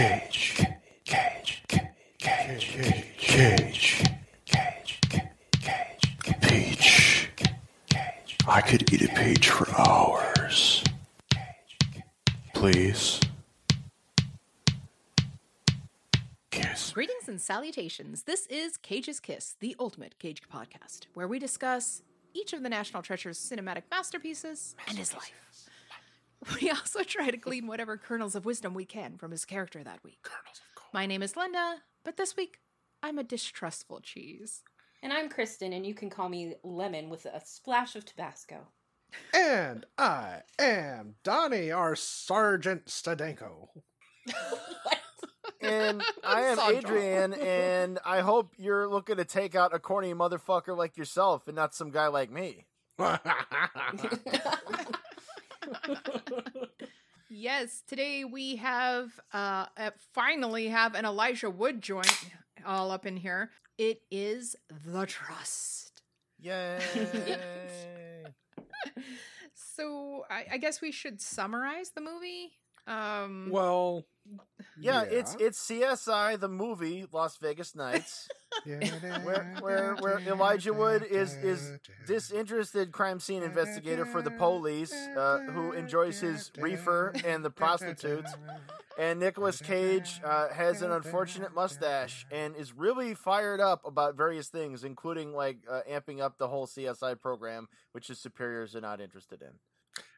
Cage. 0.00 0.56
Cage. 1.04 1.62
Cage. 1.68 1.86
Cage. 2.18 3.12
Cage. 3.18 4.02
Cage. 4.46 5.00
Cage, 5.60 6.40
peach. 6.40 7.18
I 8.48 8.62
could 8.62 8.90
eat 8.94 9.02
a 9.02 9.08
peach 9.08 9.50
for 9.50 9.68
hours. 9.78 10.82
Cage 11.28 11.76
please. 12.54 13.20
Kiss. 16.50 16.92
Greetings 16.92 17.28
and 17.28 17.38
salutations. 17.38 18.22
This 18.22 18.46
is 18.46 18.78
Cage's 18.78 19.20
Kiss, 19.20 19.56
the 19.60 19.76
ultimate 19.78 20.18
Cage 20.18 20.40
podcast, 20.50 21.08
where 21.12 21.28
we 21.28 21.38
discuss 21.38 22.00
each 22.32 22.54
of 22.54 22.62
the 22.62 22.70
National 22.70 23.02
Treasure's 23.02 23.38
cinematic 23.38 23.82
masterpieces 23.90 24.74
and 24.88 24.96
his 24.96 25.12
life. 25.12 25.32
We 26.60 26.70
also 26.70 27.02
try 27.02 27.30
to 27.30 27.36
glean 27.36 27.66
whatever 27.66 27.96
kernels 27.98 28.34
of 28.34 28.46
wisdom 28.46 28.72
we 28.72 28.86
can 28.86 29.18
from 29.18 29.30
his 29.30 29.44
character 29.44 29.84
that 29.84 30.02
week. 30.02 30.26
My 30.92 31.04
name 31.04 31.22
is 31.22 31.36
Linda, 31.36 31.76
but 32.02 32.16
this 32.16 32.34
week 32.36 32.60
I'm 33.02 33.18
a 33.18 33.22
distrustful 33.22 34.00
cheese. 34.00 34.62
And 35.02 35.12
I'm 35.12 35.28
Kristen, 35.28 35.72
and 35.74 35.86
you 35.86 35.94
can 35.94 36.08
call 36.08 36.28
me 36.28 36.54
Lemon 36.62 37.10
with 37.10 37.26
a 37.26 37.40
splash 37.44 37.94
of 37.94 38.04
Tabasco. 38.04 38.68
And 39.34 39.84
I 39.98 40.40
am 40.58 41.16
Donnie, 41.24 41.72
our 41.72 41.94
Sergeant 41.96 42.86
Stadenko. 42.86 43.68
And 45.60 46.02
I 46.24 46.42
am 46.42 46.56
Sandra. 46.56 46.78
Adrian, 46.78 47.34
and 47.34 47.98
I 48.04 48.20
hope 48.20 48.54
you're 48.56 48.88
looking 48.88 49.16
to 49.16 49.24
take 49.24 49.54
out 49.54 49.74
a 49.74 49.78
corny 49.78 50.14
motherfucker 50.14 50.76
like 50.76 50.96
yourself 50.96 51.46
and 51.48 51.56
not 51.56 51.74
some 51.74 51.90
guy 51.90 52.06
like 52.08 52.30
me. 52.30 52.66
Yes, 57.32 57.84
today 57.86 58.24
we 58.24 58.56
have 58.56 59.12
uh, 59.32 59.66
uh 59.76 59.90
finally 60.12 60.66
have 60.66 60.96
an 60.96 61.04
Elijah 61.04 61.48
Wood 61.48 61.80
joint 61.80 62.12
all 62.66 62.90
up 62.90 63.06
in 63.06 63.16
here. 63.16 63.50
It 63.78 64.02
is 64.10 64.56
The 64.84 65.06
Trust. 65.06 66.02
Yay! 66.40 66.80
So 69.54 70.24
I, 70.28 70.44
I 70.52 70.56
guess 70.58 70.82
we 70.82 70.92
should 70.92 71.20
summarize 71.22 71.90
the 71.94 72.02
movie. 72.02 72.52
Um, 72.90 73.48
well, 73.50 74.04
yeah, 74.80 75.02
it's 75.02 75.36
it's 75.38 75.64
CSI 75.68 76.40
the 76.40 76.48
movie 76.48 77.06
Las 77.12 77.36
Vegas 77.36 77.76
Nights, 77.76 78.28
where 79.22 79.56
where 79.60 79.94
where 79.96 80.18
Elijah 80.20 80.72
Wood 80.72 81.04
is 81.04 81.34
is 81.34 81.78
disinterested 82.06 82.90
crime 82.90 83.20
scene 83.20 83.44
investigator 83.44 84.04
for 84.04 84.22
the 84.22 84.30
police, 84.32 84.92
uh, 84.92 85.38
who 85.52 85.72
enjoys 85.72 86.20
his 86.20 86.50
reefer 86.58 87.12
and 87.24 87.44
the 87.44 87.50
prostitutes. 87.62 88.32
And 88.98 89.20
Nicolas 89.20 89.62
Cage 89.62 90.20
uh, 90.24 90.48
has 90.48 90.82
an 90.82 90.90
unfortunate 90.90 91.54
mustache 91.54 92.26
and 92.30 92.54
is 92.56 92.74
really 92.76 93.14
fired 93.14 93.60
up 93.60 93.86
about 93.86 94.16
various 94.16 94.48
things, 94.48 94.82
including 94.84 95.32
like 95.32 95.58
uh, 95.70 95.80
amping 95.90 96.20
up 96.20 96.38
the 96.38 96.48
whole 96.48 96.66
CSI 96.66 97.18
program, 97.18 97.68
which 97.92 98.08
his 98.08 98.18
superiors 98.18 98.74
are 98.74 98.80
not 98.80 99.00
interested 99.00 99.42
in. 99.42 99.52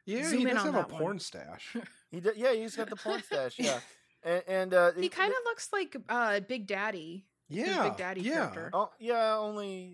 Yeah, 0.05 0.27
Zoom 0.29 0.39
he 0.39 0.49
in 0.49 0.55
does 0.55 0.63
have 0.65 0.75
a 0.75 0.77
that 0.79 0.91
one. 0.91 1.01
porn 1.01 1.19
stash. 1.19 1.75
He 2.11 2.19
d- 2.19 2.29
yeah, 2.35 2.53
he's 2.53 2.75
got 2.75 2.89
the 2.89 2.95
porn 2.95 3.23
stash. 3.23 3.57
Yeah, 3.57 3.79
and, 4.23 4.43
and 4.47 4.73
uh, 4.73 4.91
he 4.91 5.09
kind 5.09 5.31
of 5.31 5.37
looks 5.45 5.69
like 5.73 5.95
uh, 6.09 6.39
Big 6.41 6.67
Daddy. 6.67 7.25
His 7.49 7.67
Yeah, 7.67 7.83
Big 7.89 7.97
Daddy 7.97 8.21
yeah. 8.21 8.33
character. 8.33 8.69
Oh 8.73 8.89
yeah, 8.99 9.37
only 9.37 9.93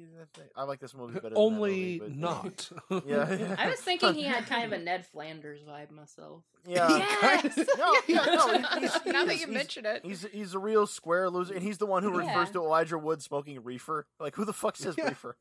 I 0.55 0.63
like 0.63 0.79
this 0.79 0.93
movie 0.93 1.13
better. 1.15 1.29
Than 1.29 1.37
Only 1.37 1.99
that 1.99 2.09
movie, 2.09 2.19
not. 2.21 2.69
but- 2.89 3.05
Yeah, 3.07 3.55
I 3.57 3.69
was 3.69 3.79
thinking 3.79 4.13
he 4.13 4.23
had 4.23 4.45
kind 4.45 4.65
of 4.71 4.79
a 4.79 4.83
Ned 4.83 5.05
Flanders 5.05 5.61
vibe 5.67 5.91
myself. 5.91 6.43
Yeah. 6.67 6.87
Yes! 7.21 7.57
No, 7.77 7.95
yeah, 8.07 8.25
no, 8.25 8.47
he's- 8.79 8.99
he 9.03 9.11
now 9.11 9.25
that 9.25 9.33
is. 9.35 9.41
you 9.41 9.47
mention 9.47 9.85
it. 9.85 10.01
He's 10.05 10.25
he's 10.31 10.53
a 10.53 10.59
real 10.59 10.85
square 10.87 11.29
loser, 11.29 11.53
and 11.53 11.63
he's 11.63 11.77
the 11.77 11.85
one 11.85 12.03
who 12.03 12.11
Yeah. 12.21 12.27
refers 12.27 12.51
to 12.51 12.59
Elijah 12.59 12.97
Wood 12.97 13.21
smoking 13.21 13.63
reefer. 13.63 14.05
Like, 14.19 14.35
who 14.35 14.45
the 14.45 14.53
fuck 14.53 14.75
says 14.77 14.95
Yeah. 14.97 15.07
reefer? 15.09 15.37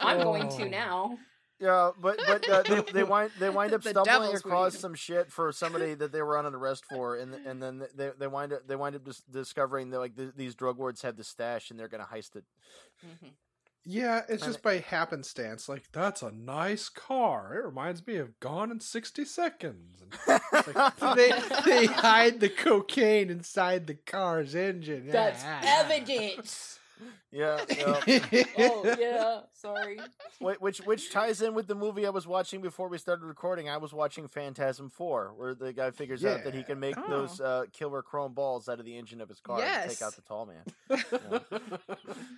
I'm 0.00 0.20
going 0.22 0.48
Oh. 0.52 0.58
to 0.58 0.68
now. 0.68 1.18
Yeah, 1.58 1.92
but 1.98 2.18
but 2.26 2.48
uh, 2.48 2.62
they, 2.62 2.80
they 2.92 3.02
wind 3.04 3.30
they 3.38 3.48
wind 3.48 3.72
up 3.72 3.82
The 3.82 3.90
stumbling 3.90 4.36
across 4.36 4.74
weed. 4.74 4.80
some 4.80 4.94
shit 4.94 5.32
for 5.32 5.52
somebody 5.52 5.94
that 5.94 6.12
they 6.12 6.20
were 6.20 6.36
on 6.36 6.44
an 6.46 6.54
arrest 6.54 6.84
for, 6.84 7.16
and 7.16 7.34
and 7.46 7.62
then 7.62 7.82
they 7.94 8.10
they 8.18 8.26
wind 8.26 8.52
up 8.52 8.66
they 8.66 8.76
wind 8.76 8.94
up 8.96 9.04
dis- 9.04 9.22
discovering 9.30 9.90
that 9.90 9.98
like 9.98 10.16
th- 10.16 10.32
these 10.36 10.54
drug 10.54 10.78
lords 10.78 11.00
have 11.02 11.16
the 11.16 11.24
stash 11.24 11.70
and 11.70 11.78
they're 11.80 11.88
gonna 11.88 12.06
heist 12.12 12.36
it. 12.36 12.44
Mhm. 13.06 13.30
yeah, 13.86 14.18
it's 14.28 14.42
And 14.42 14.52
just 14.52 14.62
by 14.62 14.78
happenstance. 14.80 15.68
Like, 15.68 15.84
that's 15.92 16.20
a 16.20 16.30
nice 16.32 16.88
car. 16.90 17.54
It 17.54 17.64
reminds 17.64 18.06
me 18.06 18.16
of 18.16 18.38
Gone 18.40 18.70
in 18.70 18.80
60 18.80 19.24
Seconds. 19.24 20.02
And 20.26 20.40
like, 20.74 20.96
they, 21.16 21.32
they 21.64 21.86
hide 21.86 22.40
the 22.40 22.48
cocaine 22.48 23.30
inside 23.30 23.86
the 23.86 23.94
car's 23.94 24.54
engine. 24.54 25.06
That's 25.08 25.42
Yeah. 25.42 25.84
evidence. 25.84 26.80
Yeah, 27.30 27.60
yeah. 27.76 28.44
oh 28.58 28.96
yeah, 28.98 29.40
sorry. 29.52 29.98
Wh- 30.40 30.60
which 30.62 30.78
which 30.78 31.10
ties 31.12 31.42
in 31.42 31.52
with 31.54 31.66
the 31.66 31.74
movie 31.74 32.06
I 32.06 32.10
was 32.10 32.26
watching 32.26 32.60
before 32.62 32.88
we 32.88 32.96
started 32.98 33.24
recording. 33.24 33.68
I 33.68 33.76
was 33.76 33.92
watching 33.92 34.28
Phantasm 34.28 34.88
Four, 34.88 35.34
where 35.36 35.54
the 35.54 35.72
guy 35.72 35.90
figures 35.90 36.24
out 36.24 36.44
that 36.44 36.54
he 36.54 36.62
can 36.62 36.80
make 36.80 36.96
Oh. 36.96 37.04
those 37.08 37.40
uh, 37.40 37.64
killer 37.72 38.00
chrome 38.02 38.32
balls 38.32 38.68
out 38.68 38.78
of 38.78 38.86
the 38.86 38.96
engine 38.96 39.20
of 39.20 39.28
his 39.28 39.40
car 39.40 39.60
and 39.60 39.90
take 39.90 40.00
out 40.02 40.14
the 40.16 40.22
tall 40.22 40.46
man. 40.46 40.64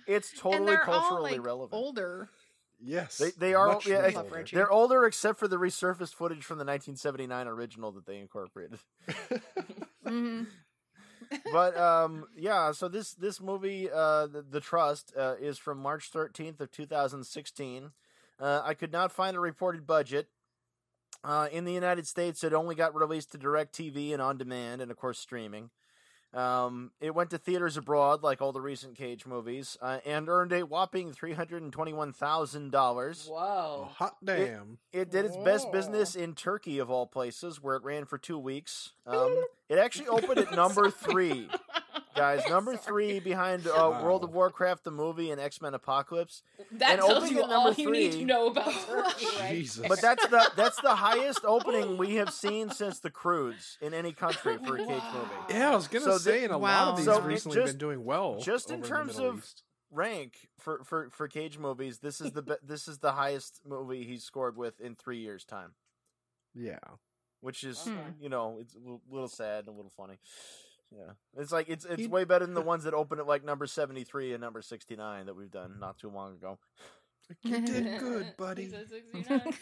It's 0.07 0.31
totally 0.37 0.65
they're 0.65 0.89
all 0.89 0.99
culturally 0.99 1.31
like 1.37 1.45
relevant. 1.45 1.73
older. 1.73 2.29
yes. 2.81 3.17
They 3.17 3.31
they 3.31 3.53
are 3.53 3.67
much 3.73 3.87
yeah, 3.87 4.01
much 4.01 4.15
older. 4.15 4.45
They're 4.51 4.71
older 4.71 5.05
except 5.05 5.37
for 5.39 5.47
the 5.47 5.57
resurfaced 5.57 6.15
footage 6.15 6.43
from 6.43 6.57
the 6.57 6.65
1979 6.65 7.47
original 7.47 7.91
that 7.93 8.05
they 8.05 8.17
incorporated. 8.17 8.79
hmm 10.05 10.43
but 11.51 11.77
um 11.77 12.25
yeah 12.35 12.71
so 12.71 12.87
this 12.87 13.13
this 13.13 13.39
movie 13.41 13.89
uh 13.91 14.27
the, 14.27 14.41
the 14.41 14.59
trust 14.59 15.13
uh, 15.17 15.35
is 15.39 15.57
from 15.57 15.77
march 15.77 16.11
13th 16.11 16.59
of 16.59 16.71
2016 16.71 17.91
uh, 18.39 18.61
i 18.65 18.73
could 18.73 18.91
not 18.91 19.11
find 19.11 19.37
a 19.37 19.39
reported 19.39 19.85
budget 19.85 20.27
uh, 21.23 21.47
in 21.51 21.65
the 21.65 21.73
united 21.73 22.07
states 22.07 22.43
it 22.43 22.53
only 22.53 22.75
got 22.75 22.95
released 22.95 23.31
to 23.31 23.37
direct 23.37 23.75
tv 23.77 24.13
and 24.13 24.21
on 24.21 24.37
demand 24.37 24.81
and 24.81 24.91
of 24.91 24.97
course 24.97 25.19
streaming 25.19 25.69
um, 26.31 26.91
it 27.01 27.15
went 27.15 27.31
to 27.31 27.39
theaters 27.39 27.75
abroad 27.75 28.21
like 28.21 28.39
all 28.39 28.51
the 28.51 28.61
recent 28.61 28.95
cage 28.95 29.25
movies 29.25 29.77
uh, 29.81 29.97
and 30.05 30.29
earned 30.29 30.53
a 30.53 30.61
whopping 30.63 31.11
$321000 31.11 33.29
Whoa. 33.29 33.89
Hot 33.95 34.15
damn. 34.23 34.77
it 34.93 35.09
did 35.09 35.25
its 35.25 35.37
best 35.37 35.67
Oh. 35.67 35.71
business 35.71 36.15
in 36.15 36.35
Turkey, 36.35 36.77
of 36.79 36.89
all 36.91 37.07
places, 37.07 37.61
where 37.61 37.75
it 37.75 37.83
ran 37.83 38.05
for 38.05 38.17
two 38.19 38.37
weeks. 38.37 38.93
Um, 39.05 39.43
it 39.69 39.77
actually 39.77 40.07
opened 40.07 40.39
at 40.39 40.51
number 40.55 40.89
three, 40.91 41.47
guys. 42.15 42.41
Number 42.49 42.75
three 42.75 43.19
behind 43.19 43.65
uh, 43.67 43.71
Wow. 43.75 44.03
World 44.03 44.23
of 44.23 44.33
Warcraft, 44.33 44.83
the 44.83 44.91
movie, 44.91 45.31
and 45.31 45.39
X 45.39 45.61
Men 45.61 45.73
Apocalypse. 45.73 46.41
That 46.73 46.91
And 46.93 46.99
tells 46.99 47.11
opening 47.23 47.35
you 47.35 47.41
all 47.43 47.47
number 47.65 47.81
you 47.81 47.91
need 47.91 48.11
three- 48.11 48.19
to 48.21 48.25
know 48.25 48.47
about 48.47 48.73
Turkey, 48.87 49.25
right? 49.39 49.51
Jesus. 49.51 49.87
But 49.87 50.01
that's 50.01 50.25
the 50.27 50.51
that's 50.55 50.81
the 50.81 50.95
highest 50.95 51.41
opening 51.45 51.97
we 51.97 52.15
have 52.15 52.31
seen 52.33 52.69
since 52.71 52.99
the 52.99 53.09
Croods 53.11 53.77
in 53.81 53.93
any 53.93 54.11
country 54.11 54.57
for 54.57 54.75
a 54.75 54.79
cage 54.79 54.87
Wow. 54.89 55.13
movie. 55.47 55.53
Yeah, 55.59 55.71
I 55.71 55.75
was 55.75 55.87
gonna 55.87 56.05
So 56.05 56.17
say, 56.17 56.39
the- 56.39 56.43
and 56.45 56.53
a 56.53 56.57
Wow. 56.57 56.85
lot 56.85 56.87
of 56.91 56.97
these 56.97 57.05
So 57.05 57.21
recently 57.21 57.57
just- 57.57 57.73
been 57.73 57.77
doing 57.79 58.03
well. 58.03 58.39
just 58.39 58.69
in 58.71 58.79
over 58.79 58.87
terms 58.87 59.15
the 59.17 59.25
of- 59.25 59.37
East. 59.39 59.63
Rank 59.91 60.49
for, 60.59 60.83
for, 60.83 61.09
for 61.09 61.27
cage 61.27 61.57
movies. 61.57 61.97
This 61.97 62.21
is 62.21 62.31
the 62.33 62.59
this 62.63 62.87
is 62.87 62.99
the 62.99 63.13
highest 63.13 63.61
movie 63.65 64.03
he's 64.03 64.23
scored 64.23 64.55
with 64.55 64.79
in 64.79 64.93
three 64.95 65.17
years' 65.17 65.43
time, 65.45 65.71
yeah, 66.53 66.77
which 67.41 67.63
is 67.63 67.81
Okay. 67.87 67.95
you 68.19 68.29
know 68.29 68.57
it's 68.61 68.75
a 68.75 68.79
little, 68.79 69.01
little 69.09 69.27
sad 69.27 69.59
and 69.59 69.69
a 69.69 69.71
little 69.71 69.91
funny. 69.95 70.19
Yeah, 70.91 71.11
it's 71.37 71.51
like 71.51 71.69
it's 71.69 71.85
it's 71.85 72.01
He- 72.01 72.07
way 72.07 72.23
better 72.23 72.45
than 72.45 72.55
the 72.55 72.61
ones 72.61 72.83
that 72.85 72.93
open 72.93 73.19
at 73.19 73.27
like 73.27 73.43
number 73.43 73.67
seventy 73.67 74.03
three 74.03 74.33
and 74.33 74.41
number 74.41 74.61
sixty 74.61 74.95
nine 74.95 75.27
that 75.27 75.35
we've 75.35 75.51
done 75.51 75.75
not 75.79 75.97
too 75.99 76.09
long 76.09 76.33
ago. 76.33 76.57
you 77.43 77.61
did 77.61 77.99
good, 77.99 78.33
buddy. 78.37 78.63
He 78.63 78.69
said 78.69 78.89
69. 78.89 79.53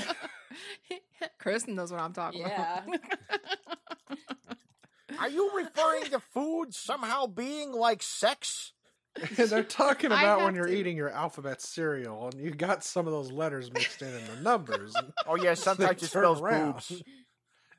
Kristen 1.38 1.74
knows 1.74 1.90
what 1.92 2.00
I'm 2.00 2.12
talking 2.12 2.40
Yeah. 2.40 2.84
about. 2.84 3.00
Are 5.18 5.28
you 5.28 5.50
referring 5.56 6.04
to 6.10 6.20
food 6.20 6.74
somehow 6.74 7.26
being 7.26 7.72
like 7.72 8.02
sex? 8.02 8.72
They're 9.36 9.62
talking 9.62 10.06
about 10.12 10.40
when 10.42 10.54
you're 10.54 10.66
to- 10.66 10.74
eating 10.76 10.96
your 10.96 11.10
alphabet 11.10 11.60
cereal 11.60 12.28
and 12.32 12.40
you 12.40 12.50
got 12.50 12.82
some 12.82 13.06
of 13.06 13.12
those 13.12 13.30
letters 13.30 13.70
mixed 13.72 14.00
in 14.02 14.08
in 14.08 14.24
the 14.34 14.40
numbers. 14.42 14.94
Oh 15.26 15.36
yeah, 15.36 15.54
sometimes 15.58 16.00
They 16.00 16.06
it 16.06 16.10
turn 16.10 16.22
spells 16.22 16.40
around. 16.40 16.72
boobs. 16.72 17.02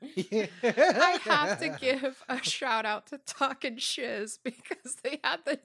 I 0.62 1.18
have 1.24 1.58
to 1.60 1.70
give 1.80 2.22
a 2.28 2.42
shout 2.42 2.84
out 2.84 3.06
to 3.06 3.18
Talkin' 3.26 3.78
Shiz 3.78 4.38
because 4.44 4.96
they 5.02 5.18
had 5.24 5.40
the 5.46 5.58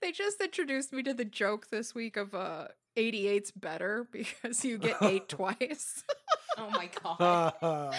they 0.00 0.12
just 0.12 0.40
introduced 0.40 0.92
me 0.92 1.02
to 1.02 1.12
the 1.12 1.24
joke 1.24 1.68
this 1.70 1.92
week 1.94 2.16
of 2.16 2.32
uh 2.34 2.68
88's 2.96 3.50
better 3.50 4.06
because 4.12 4.64
you 4.64 4.78
get 4.78 4.96
eight 5.02 5.28
twice. 5.28 6.04
Oh 6.58 6.70
my 6.70 6.88
god. 7.02 7.16
Ah, 7.20 7.92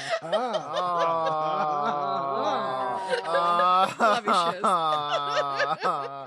Ah. 3.26 3.96
Love 4.00 4.26
you, 4.26 4.34
Shiz. 4.54 4.62
Ah. 4.64 6.26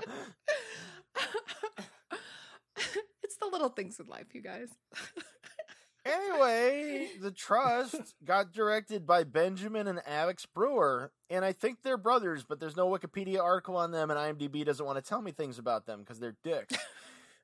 it's 3.23 3.37
the 3.37 3.43
little 3.55 3.69
things 3.69 3.99
in 3.99 4.07
life, 4.07 4.27
you 4.33 4.41
guys. 4.41 4.67
Anyway, 6.05 7.09
The 7.19 7.31
Trust 7.31 8.13
got 8.25 8.51
directed 8.53 9.07
by 9.07 9.23
Benjamin 9.23 9.87
and 9.87 10.01
Alex 10.05 10.45
Brewer, 10.45 11.11
and 11.31 11.43
I 11.43 11.51
think 11.51 11.79
they're 11.83 11.97
brothers, 11.97 12.45
but 12.47 12.59
there's 12.59 12.75
no 12.77 12.87
Wikipedia 12.87 13.41
article 13.41 13.75
on 13.75 13.89
them, 13.89 14.11
and 14.11 14.19
IMDb 14.19 14.63
doesn't 14.63 14.85
want 14.85 15.03
to 15.03 15.09
tell 15.09 15.21
me 15.21 15.31
things 15.31 15.57
about 15.57 15.87
them 15.87 16.01
because 16.01 16.19
they're 16.19 16.37
dicks. 16.43 16.75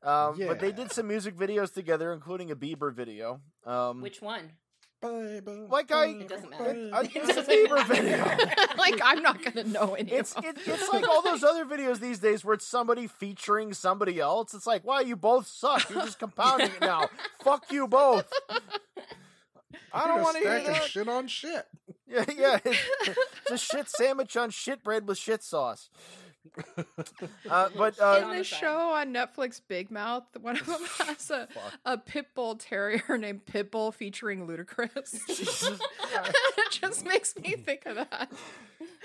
Um, 0.03 0.35
But 0.47 0.59
they 0.59 0.71
did 0.71 0.91
some 0.91 1.07
music 1.07 1.35
videos 1.35 1.71
together, 1.71 2.11
including 2.11 2.49
a 2.49 2.55
Bieber 2.55 2.91
video. 2.91 3.39
Um, 3.67 4.01
Which 4.01 4.19
one? 4.19 4.53
Baby, 5.01 5.65
Like 5.69 5.91
I- 5.91 6.05
It 6.05 6.29
doesn't 6.29 6.49
matter. 6.51 6.89
I- 6.93 7.01
It 7.01 7.11
it's 7.15 7.29
a 7.29 7.33
doesn't 7.33 7.53
Bieber 7.53 7.87
video. 7.87 8.17
like 8.77 8.99
I'm 9.03 9.23
not 9.23 9.43
gonna 9.43 9.63
know 9.67 9.95
any 9.95 10.11
It's 10.11 10.35
it, 10.37 10.57
it's 10.65 10.93
like 10.93 11.07
all 11.09 11.23
those 11.23 11.43
other 11.43 11.65
videos 11.65 11.99
these 11.99 12.19
days 12.19 12.45
where 12.45 12.53
it's 12.53 12.67
somebody 12.67 13.07
featuring 13.07 13.73
somebody 13.73 14.19
else. 14.19 14.53
It's 14.53 14.67
like, 14.67 14.83
wow, 14.85 14.99
you 14.99 15.15
both 15.15 15.47
suck. 15.47 15.89
You're 15.89 16.03
just 16.03 16.19
compounding 16.19 16.67
it 16.67 16.81
now. 16.81 17.09
Fuck 17.43 17.71
you 17.71 17.87
both. 17.87 18.31
I 19.93 20.07
don't 20.07 20.21
want 20.21 20.37
to 20.37 20.43
hear 20.43 20.63
that. 20.63 20.83
shit 20.83 21.07
on 21.07 21.27
shit. 21.27 21.65
Yeah, 22.07 22.25
yeah. 22.37 22.59
It's, 22.63 22.79
it's 23.07 23.51
a 23.51 23.57
shit 23.57 23.89
sandwich 23.89 24.37
on 24.37 24.49
shit 24.51 24.83
bread 24.83 25.07
with 25.07 25.17
shit 25.17 25.43
sauce. 25.43 25.89
Uh, 27.49 27.69
but 27.75 27.99
uh, 27.99 28.19
in 28.23 28.29
the 28.29 28.35
the 28.37 28.43
show 28.43 28.91
on 28.91 29.13
Netflix, 29.13 29.59
Big 29.67 29.91
Mouth, 29.91 30.23
one 30.39 30.57
of 30.57 30.65
them 30.65 30.81
has 31.07 31.29
a, 31.29 31.47
a 31.85 31.97
pit 31.97 32.27
bull 32.33 32.55
terrier 32.55 33.17
named 33.17 33.45
Pitbull 33.45 33.93
featuring 33.93 34.47
Ludacris. 34.47 35.19
it 35.27 36.71
just 36.71 37.05
makes 37.05 37.35
me 37.35 37.51
think 37.57 37.85
of 37.85 37.95
that. 37.95 38.31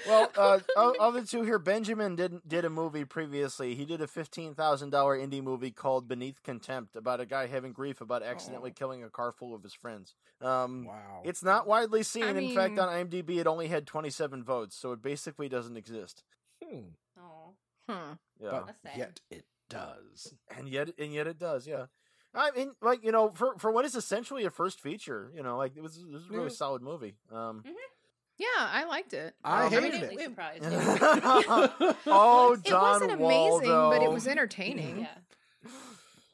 well, 0.07 0.31
uh, 0.37 0.61
o- 0.77 0.95
of 1.01 1.15
the 1.15 1.23
two 1.25 1.43
here, 1.43 1.59
Benjamin 1.59 2.15
did 2.17 2.41
did 2.47 2.65
a 2.65 2.71
movie 2.71 3.05
previously. 3.05 3.75
He 3.75 3.85
did 3.85 4.01
a 4.01 4.07
fifteen 4.07 4.55
thousand 4.55 4.91
dollar 4.91 5.19
indie 5.19 5.43
movie 5.43 5.71
called 5.73 6.07
Beneath 6.09 6.43
Contempt 6.43 6.95
about 6.95 7.21
a 7.21 7.27
guy 7.27 7.47
having 7.49 7.73
grief 7.73 8.01
about 8.01 8.23
accidentally 8.23 8.71
killing 8.71 9.03
a 9.03 9.11
car 9.11 9.33
full 9.33 9.55
of 9.55 9.63
his 9.63 9.75
friends. 9.75 10.15
Um, 10.41 10.85
Wow. 10.87 11.23
It's 11.25 11.43
not 11.43 11.67
widely 11.67 12.03
seen. 12.03 12.25
I 12.25 12.31
In 12.31 12.55
fact, 12.55 12.79
on 12.79 12.89
IMDb, 12.89 13.39
it 13.39 13.47
only 13.47 13.69
had 13.69 13.87
27 13.87 14.45
votes, 14.45 14.77
so 14.77 14.93
it 14.93 15.03
basically 15.03 15.49
doesn't 15.49 15.77
exist. 15.77 16.23
Hmm. 16.63 16.81
Huh. 17.89 18.15
Yeah, 18.41 18.51
But 18.83 18.97
yet 18.97 19.21
it 19.31 19.45
does. 19.69 20.35
and 20.57 20.69
yet, 20.69 20.91
and 20.99 21.13
yet 21.13 21.27
it 21.27 21.39
does. 21.39 21.67
Yeah, 21.67 21.87
I 22.35 22.51
mean, 22.51 22.73
like 22.83 23.03
you 23.05 23.13
know, 23.13 23.31
for 23.31 23.57
for 23.59 23.71
what 23.71 23.85
is 23.85 23.95
essentially 23.95 24.45
a 24.45 24.51
first 24.51 24.81
feature, 24.81 25.31
you 25.35 25.43
know, 25.43 25.57
like 25.57 25.77
it 25.77 25.83
was, 25.83 25.97
it 25.99 26.13
was 26.13 26.27
a 26.27 26.33
really 26.33 26.45
Yeah. 26.45 26.49
solid 26.51 26.83
movie. 26.83 27.17
Um, 27.33 27.65
Yeah, 28.39 28.47
I 28.59 28.85
liked 28.85 29.15
it. 29.15 29.35
I 29.43 29.65
Um, 29.65 29.71
hated 29.73 29.91
Pleasantly 29.93 30.23
it. 30.23 30.29
surprised. 30.29 30.65
oh, 32.07 32.57
It 32.65 32.73
wasn't 32.75 33.13
amazing, 33.13 33.71
but 33.71 34.03
it 34.03 34.11
was 34.11 34.27
entertaining. 34.27 35.01
Yeah. 35.01 35.73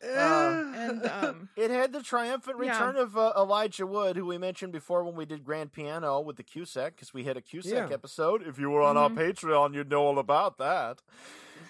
Uh, 0.04 0.72
And 0.74 1.06
um, 1.06 1.48
It 1.54 1.70
had 1.70 1.92
the 1.92 2.02
triumphant 2.02 2.56
Yeah. 2.60 2.72
return 2.72 2.96
of 2.96 3.16
uh, 3.16 3.32
Elijah 3.36 3.86
Wood, 3.86 4.16
who 4.16 4.26
we 4.26 4.36
mentioned 4.36 4.72
before 4.72 5.04
when 5.04 5.14
we 5.14 5.24
did 5.24 5.44
Grand 5.44 5.70
Piano 5.72 6.20
with 6.20 6.34
the 6.36 6.42
Cusack, 6.42 6.96
because 6.96 7.14
we 7.14 7.22
had 7.22 7.36
a 7.36 7.40
Cusack 7.40 7.88
Yeah. 7.88 7.94
episode. 7.94 8.42
If 8.44 8.58
you 8.58 8.68
were 8.70 8.82
on 8.82 8.96
our 8.96 9.08
Mhm. 9.08 9.16
Patreon, 9.18 9.74
you'd 9.74 9.88
know 9.90 10.02
all 10.02 10.18
about 10.18 10.58
that. 10.58 11.02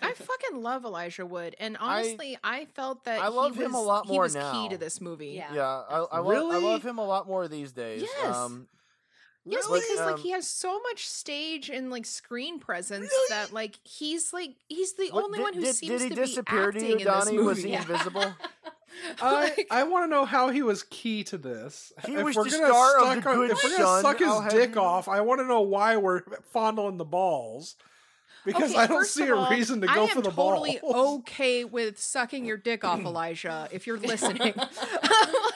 I 0.02 0.12
fucking 0.14 0.60
love 0.62 0.84
Elijah 0.84 1.24
Wood, 1.24 1.54
and 1.60 1.76
honestly, 1.78 2.36
I, 2.42 2.64
felt 2.74 3.04
that 3.04 3.20
I 3.22 3.28
love 3.28 3.56
he 3.56 3.62
him 3.62 3.74
a 3.74 3.78
was- 3.78 3.86
lot 3.86 4.06
he 4.06 4.12
more 4.12 4.22
was 4.24 4.34
now. 4.34 4.52
key 4.52 4.68
to 4.70 4.76
this 4.78 5.00
movie. 5.00 5.28
Yeah. 5.28 5.54
Yeah, 5.54 5.62
I, 5.88 5.96
I, 6.12 6.18
love, 6.18 6.52
I 6.52 6.58
love 6.58 6.82
him 6.82 6.98
a 6.98 7.04
lot 7.04 7.26
more 7.26 7.46
these 7.48 7.72
days. 7.72 8.02
Yes. 8.02 8.36
Um, 8.36 8.68
Yes, 9.44 9.64
Really? 9.66 9.80
because 9.80 9.98
like 10.06 10.14
Um, 10.14 10.20
he 10.20 10.30
has 10.30 10.48
so 10.48 10.78
much 10.82 11.04
stage 11.08 11.68
and 11.68 11.90
like 11.90 12.06
screen 12.06 12.60
presence 12.60 13.10
Really? 13.10 13.26
that 13.30 13.52
like 13.52 13.76
he's 13.82 14.32
like 14.32 14.54
he's 14.68 14.92
the 14.94 15.08
what- 15.10 15.24
only 15.24 15.38
did, 15.38 15.42
one 15.42 15.54
who 15.54 15.60
did, 15.62 15.74
seems 15.74 15.90
did 15.90 16.02
he 16.02 16.08
to 16.10 16.14
disappear 16.14 16.70
be 16.70 16.78
to 16.78 16.84
acting 16.86 16.90
you, 16.90 16.92
in 16.92 16.98
this 16.98 17.24
Donnie? 17.24 17.36
movie. 17.38 17.46
Was 17.48 17.62
he 17.64 17.70
Yeah. 17.70 17.80
invisible? 17.82 18.34
I, 19.20 19.32
Like- 19.56 19.66
I 19.68 19.82
want 19.82 20.04
to 20.04 20.08
know 20.08 20.24
how 20.26 20.50
he 20.50 20.62
was 20.62 20.84
key 20.84 21.24
to 21.24 21.38
this. 21.38 21.92
He 22.06 22.14
if 22.14 22.22
was 22.22 22.36
we're 22.36 22.44
the 22.44 22.50
gonna 22.50 22.66
star 22.68 22.98
of 22.98 23.02
suck 23.02 23.24
The 23.24 23.30
on- 23.30 23.36
Good 23.36 23.50
if 23.50 23.64
we're 23.64 23.70
gonna 23.70 23.84
Son, 23.84 24.02
suck 24.02 24.18
his 24.20 24.28
I'll 24.28 24.48
dick 24.48 24.74
you- 24.76 24.80
off, 24.80 25.08
I 25.08 25.20
want 25.22 25.40
to 25.40 25.44
know 25.48 25.62
why 25.62 25.96
we're 25.96 26.20
fondling 26.52 26.98
the 26.98 27.04
balls. 27.04 27.74
Because 28.44 28.70
Okay, 28.72 28.80
I 28.80 28.86
don't 28.88 29.06
see 29.06 29.28
a 29.28 29.36
all, 29.36 29.50
reason 29.50 29.80
to 29.82 29.90
I 29.90 29.94
go 29.94 30.02
am 30.02 30.08
for 30.08 30.20
the 30.22 30.30
ball. 30.30 30.50
I'm 30.50 30.58
totally 30.58 30.78
balls. 30.82 31.18
okay 31.20 31.64
with 31.64 31.98
sucking 32.00 32.44
your 32.44 32.56
dick 32.56 32.82
off, 32.84 33.00
Elijah. 33.04 33.68
If 33.70 33.86
you're 33.86 33.98
listening, 33.98 34.54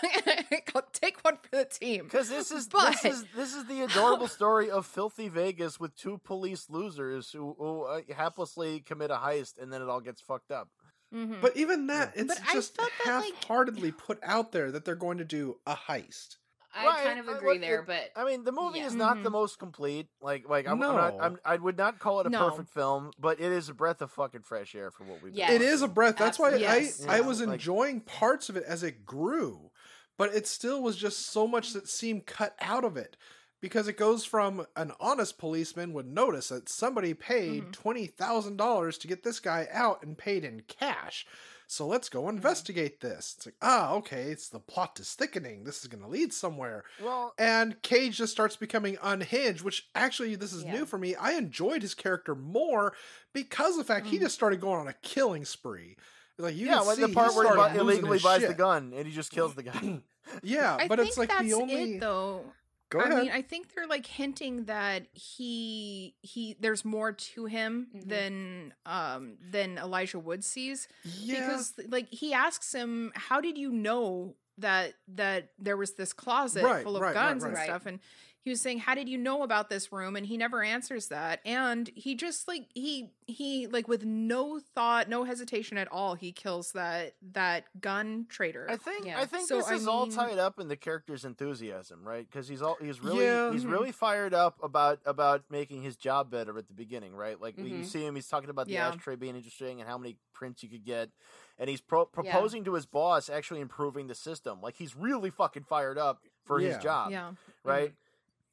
take 0.92 1.18
one 1.24 1.36
for 1.42 1.56
the 1.56 1.64
team. 1.64 2.04
Because 2.04 2.28
this 2.28 2.50
is 2.50 2.68
But- 2.68 2.92
this 3.02 3.04
is 3.04 3.24
this 3.34 3.54
is 3.54 3.64
the 3.66 3.82
adorable 3.82 4.28
story 4.28 4.70
of 4.70 4.86
filthy 4.86 5.28
Vegas 5.28 5.78
with 5.80 5.94
two 5.96 6.18
police 6.24 6.68
losers 6.70 7.30
who, 7.32 7.54
who 7.58 7.82
uh, 7.82 8.00
haplessly 8.10 8.84
commit 8.84 9.10
a 9.10 9.16
heist 9.16 9.60
and 9.60 9.72
then 9.72 9.82
it 9.82 9.88
all 9.88 10.00
gets 10.00 10.20
fucked 10.20 10.50
up. 10.50 10.68
Mhm. 11.14 11.40
But 11.40 11.56
even 11.56 11.86
that, 11.88 12.12
it's 12.16 12.28
But 12.34 12.48
I 12.48 12.52
just 12.54 12.76
felt 12.76 12.90
that, 13.04 13.20
like- 13.20 13.96
put 13.98 14.18
out 14.22 14.52
there 14.52 14.70
that 14.72 14.84
they're 14.84 14.94
going 14.96 15.18
to 15.18 15.24
do 15.24 15.58
a 15.66 15.74
heist. 15.74 16.36
I 16.76 16.84
Right, 16.86 17.04
kind 17.04 17.20
of 17.20 17.28
I- 17.28 17.36
agree 17.36 17.48
what- 17.54 17.60
there, 17.60 17.80
it- 17.80 17.86
but 17.86 18.10
I 18.14 18.24
mean, 18.24 18.44
the 18.44 18.52
movie 18.52 18.78
Yeah. 18.80 18.86
is 18.86 18.94
not 18.94 19.22
the 19.22 19.28
Mhm. 19.30 19.32
most 19.32 19.58
complete. 19.58 20.08
Like, 20.20 20.48
like 20.48 20.66
I'm, 20.66 20.74
I'm 20.74 20.78
not, 20.80 21.14
I'm, 21.20 21.38
I 21.44 21.56
would 21.56 21.76
not 21.78 21.98
call 21.98 22.20
it 22.20 22.26
a 22.26 22.30
No. 22.30 22.50
perfect 22.50 22.68
film, 22.70 23.12
but 23.18 23.40
it 23.40 23.50
is 23.52 23.68
a 23.68 23.74
breath 23.74 24.02
of 24.02 24.10
fucking 24.12 24.42
fresh 24.42 24.74
air 24.74 24.90
for 24.90 25.04
what 25.04 25.22
we've. 25.22 25.32
been 25.32 25.38
Yes. 25.38 25.52
It 25.52 25.62
is 25.62 25.82
a 25.82 25.88
breath. 25.88 26.16
That's 26.16 26.38
why 26.38 26.48
Absolutely. 26.48 26.66
I 26.68 26.76
Yes. 26.80 27.06
I 27.06 27.16
Yeah, 27.16 27.26
was 27.26 27.40
like- 27.40 27.54
enjoying 27.54 28.00
parts 28.02 28.48
of 28.48 28.56
it 28.56 28.64
as 28.64 28.82
it 28.82 29.04
grew, 29.06 29.70
but 30.18 30.34
it 30.34 30.46
still 30.46 30.82
was 30.82 30.96
just 30.96 31.26
so 31.26 31.46
much 31.46 31.72
that 31.72 31.88
seemed 31.88 32.26
cut 32.26 32.54
out 32.60 32.84
of 32.84 32.96
it 32.96 33.16
because 33.60 33.88
it 33.88 33.94
goes 33.96 34.24
from 34.24 34.66
an 34.76 34.92
honest 35.00 35.38
policeman 35.38 35.92
would 35.94 36.06
notice 36.06 36.48
that 36.48 36.68
somebody 36.68 37.14
paid 37.14 37.72
Mhm. 37.72 38.16
thousand 38.16 38.56
dollars 38.58 38.98
to 38.98 39.06
get 39.08 39.22
this 39.22 39.40
guy 39.40 39.66
out 39.72 40.02
and 40.02 40.18
paid 40.18 40.44
in 40.44 40.60
cash. 40.62 41.26
So 41.68 41.86
let's 41.86 42.08
go 42.08 42.28
investigate 42.28 43.00
this. 43.00 43.34
It's 43.36 43.46
like, 43.46 43.56
ah, 43.60 43.94
okay, 43.94 44.30
it's 44.30 44.48
the 44.48 44.60
plot 44.60 45.00
is 45.00 45.12
thickening. 45.14 45.64
This 45.64 45.80
is 45.82 45.88
going 45.88 46.02
to 46.02 46.08
lead 46.08 46.32
somewhere. 46.32 46.84
Well, 47.02 47.34
And 47.38 47.80
Cage 47.82 48.16
just 48.18 48.32
starts 48.32 48.54
becoming 48.56 48.96
unhinged, 49.02 49.62
which 49.62 49.88
actually 49.94 50.36
this 50.36 50.52
is 50.52 50.62
Yeah. 50.62 50.72
new 50.74 50.86
for 50.86 50.96
me. 50.98 51.16
I 51.16 51.32
enjoyed 51.32 51.82
his 51.82 51.94
character 51.94 52.34
more 52.36 52.94
because 53.32 53.72
of 53.72 53.78
the 53.78 53.92
fact 53.92 54.06
he 54.06 54.16
Mm. 54.18 54.20
just 54.22 54.34
started 54.36 54.60
going 54.60 54.78
on 54.80 54.86
a 54.88 54.92
killing 54.92 55.44
spree. 55.44 55.96
Like 56.38 56.54
you 56.54 56.66
yeah, 56.66 56.80
like 56.80 56.96
see 56.96 57.02
the 57.02 57.08
part 57.08 57.34
where 57.34 57.46
he 57.46 57.52
started 57.52 57.78
bu- 57.78 57.82
losing 57.84 57.98
illegally 58.04 58.18
buys 58.20 58.46
the 58.46 58.54
gun 58.54 58.92
and 58.94 59.06
he 59.06 59.12
just 59.12 59.32
kills 59.32 59.54
the 59.54 59.62
guy. 59.64 60.02
Yeah, 60.42 60.84
but 60.88 60.98
it's 60.98 61.16
like 61.16 61.28
that's 61.28 61.42
the 61.44 61.54
only. 61.54 61.94
it, 61.94 62.00
though. 62.00 62.44
Go 62.90 63.00
I 63.00 63.04
ahead. 63.04 63.22
mean, 63.24 63.30
I 63.32 63.42
think 63.42 63.74
they're 63.74 63.86
like 63.86 64.06
hinting 64.06 64.64
that 64.66 65.06
he 65.12 66.14
he 66.22 66.56
there's 66.60 66.84
more 66.84 67.12
to 67.12 67.46
him 67.46 67.88
Mhm. 67.94 68.08
than 68.08 68.74
um 68.86 69.36
than 69.40 69.78
Elijah 69.78 70.18
Wood 70.18 70.44
sees 70.44 70.88
yeah, 71.04 71.40
because 71.40 71.74
like 71.88 72.08
he 72.10 72.32
asks 72.32 72.72
him, 72.72 73.12
"How 73.14 73.40
did 73.40 73.58
you 73.58 73.70
know 73.72 74.36
that 74.58 74.94
that 75.08 75.50
there 75.58 75.76
was 75.76 75.94
this 75.94 76.12
closet 76.12 76.64
Right, 76.64 76.84
full 76.84 76.96
of 76.96 77.02
right, 77.02 77.08
right, 77.08 77.14
guns 77.14 77.44
and 77.44 77.54
right. 77.54 77.64
stuff?" 77.64 77.86
And 77.86 77.98
he 78.46 78.50
was 78.50 78.60
saying, 78.60 78.78
"How 78.78 78.94
did 78.94 79.08
you 79.08 79.18
know 79.18 79.42
about 79.42 79.68
this 79.68 79.90
room?" 79.92 80.14
And 80.14 80.24
he 80.24 80.36
never 80.36 80.62
answers 80.62 81.08
that. 81.08 81.40
And 81.44 81.90
he 81.96 82.14
just 82.14 82.46
like 82.46 82.68
he 82.74 83.10
he 83.26 83.66
like 83.66 83.88
with 83.88 84.04
no 84.04 84.60
thought, 84.60 85.08
no 85.08 85.24
hesitation 85.24 85.76
at 85.76 85.88
all, 85.90 86.14
he 86.14 86.30
kills 86.30 86.70
that 86.70 87.16
that 87.32 87.64
gun 87.80 88.26
trader. 88.28 88.68
I 88.70 88.76
think 88.76 89.04
Yeah. 89.04 89.20
I 89.20 89.26
think 89.26 89.48
So, 89.48 89.56
this 89.56 89.66
I 89.66 89.74
is 89.74 89.88
all 89.88 90.06
tied 90.06 90.38
up 90.38 90.60
in 90.60 90.68
the 90.68 90.76
character's 90.76 91.24
enthusiasm, 91.24 92.06
right? 92.06 92.24
Because 92.24 92.46
he's 92.46 92.62
all 92.62 92.76
he's 92.80 93.02
really 93.02 93.24
Yeah. 93.24 93.50
he's 93.50 93.64
Mhm. 93.64 93.72
really 93.72 93.90
fired 93.90 94.32
up 94.32 94.62
about 94.62 95.00
about 95.04 95.42
making 95.50 95.82
his 95.82 95.96
job 95.96 96.30
better 96.30 96.56
at 96.56 96.68
the 96.68 96.74
beginning, 96.74 97.16
right? 97.16 97.40
Like 97.40 97.58
you 97.58 97.64
Mhm. 97.64 97.84
see 97.84 98.06
him, 98.06 98.14
he's 98.14 98.28
talking 98.28 98.48
about 98.48 98.66
the 98.68 98.74
Yeah. 98.74 98.90
ashtray 98.90 99.16
being 99.16 99.34
interesting 99.34 99.80
and 99.80 99.90
how 99.90 99.98
many 99.98 100.18
prints 100.32 100.62
you 100.62 100.68
could 100.68 100.84
get, 100.84 101.10
and 101.58 101.68
he's 101.68 101.80
pro- 101.80 102.06
proposing 102.06 102.62
to 102.62 102.74
his 102.74 102.86
boss 102.86 103.28
actually 103.28 103.60
improving 103.60 104.06
the 104.06 104.14
system. 104.14 104.60
Like 104.60 104.76
he's 104.76 104.94
really 104.94 105.30
fucking 105.30 105.64
fired 105.64 105.98
up 105.98 106.22
for 106.44 106.60
Yeah. 106.60 106.74
his 106.74 106.78
job, 106.78 107.10
yeah. 107.10 107.32
right? 107.64 107.92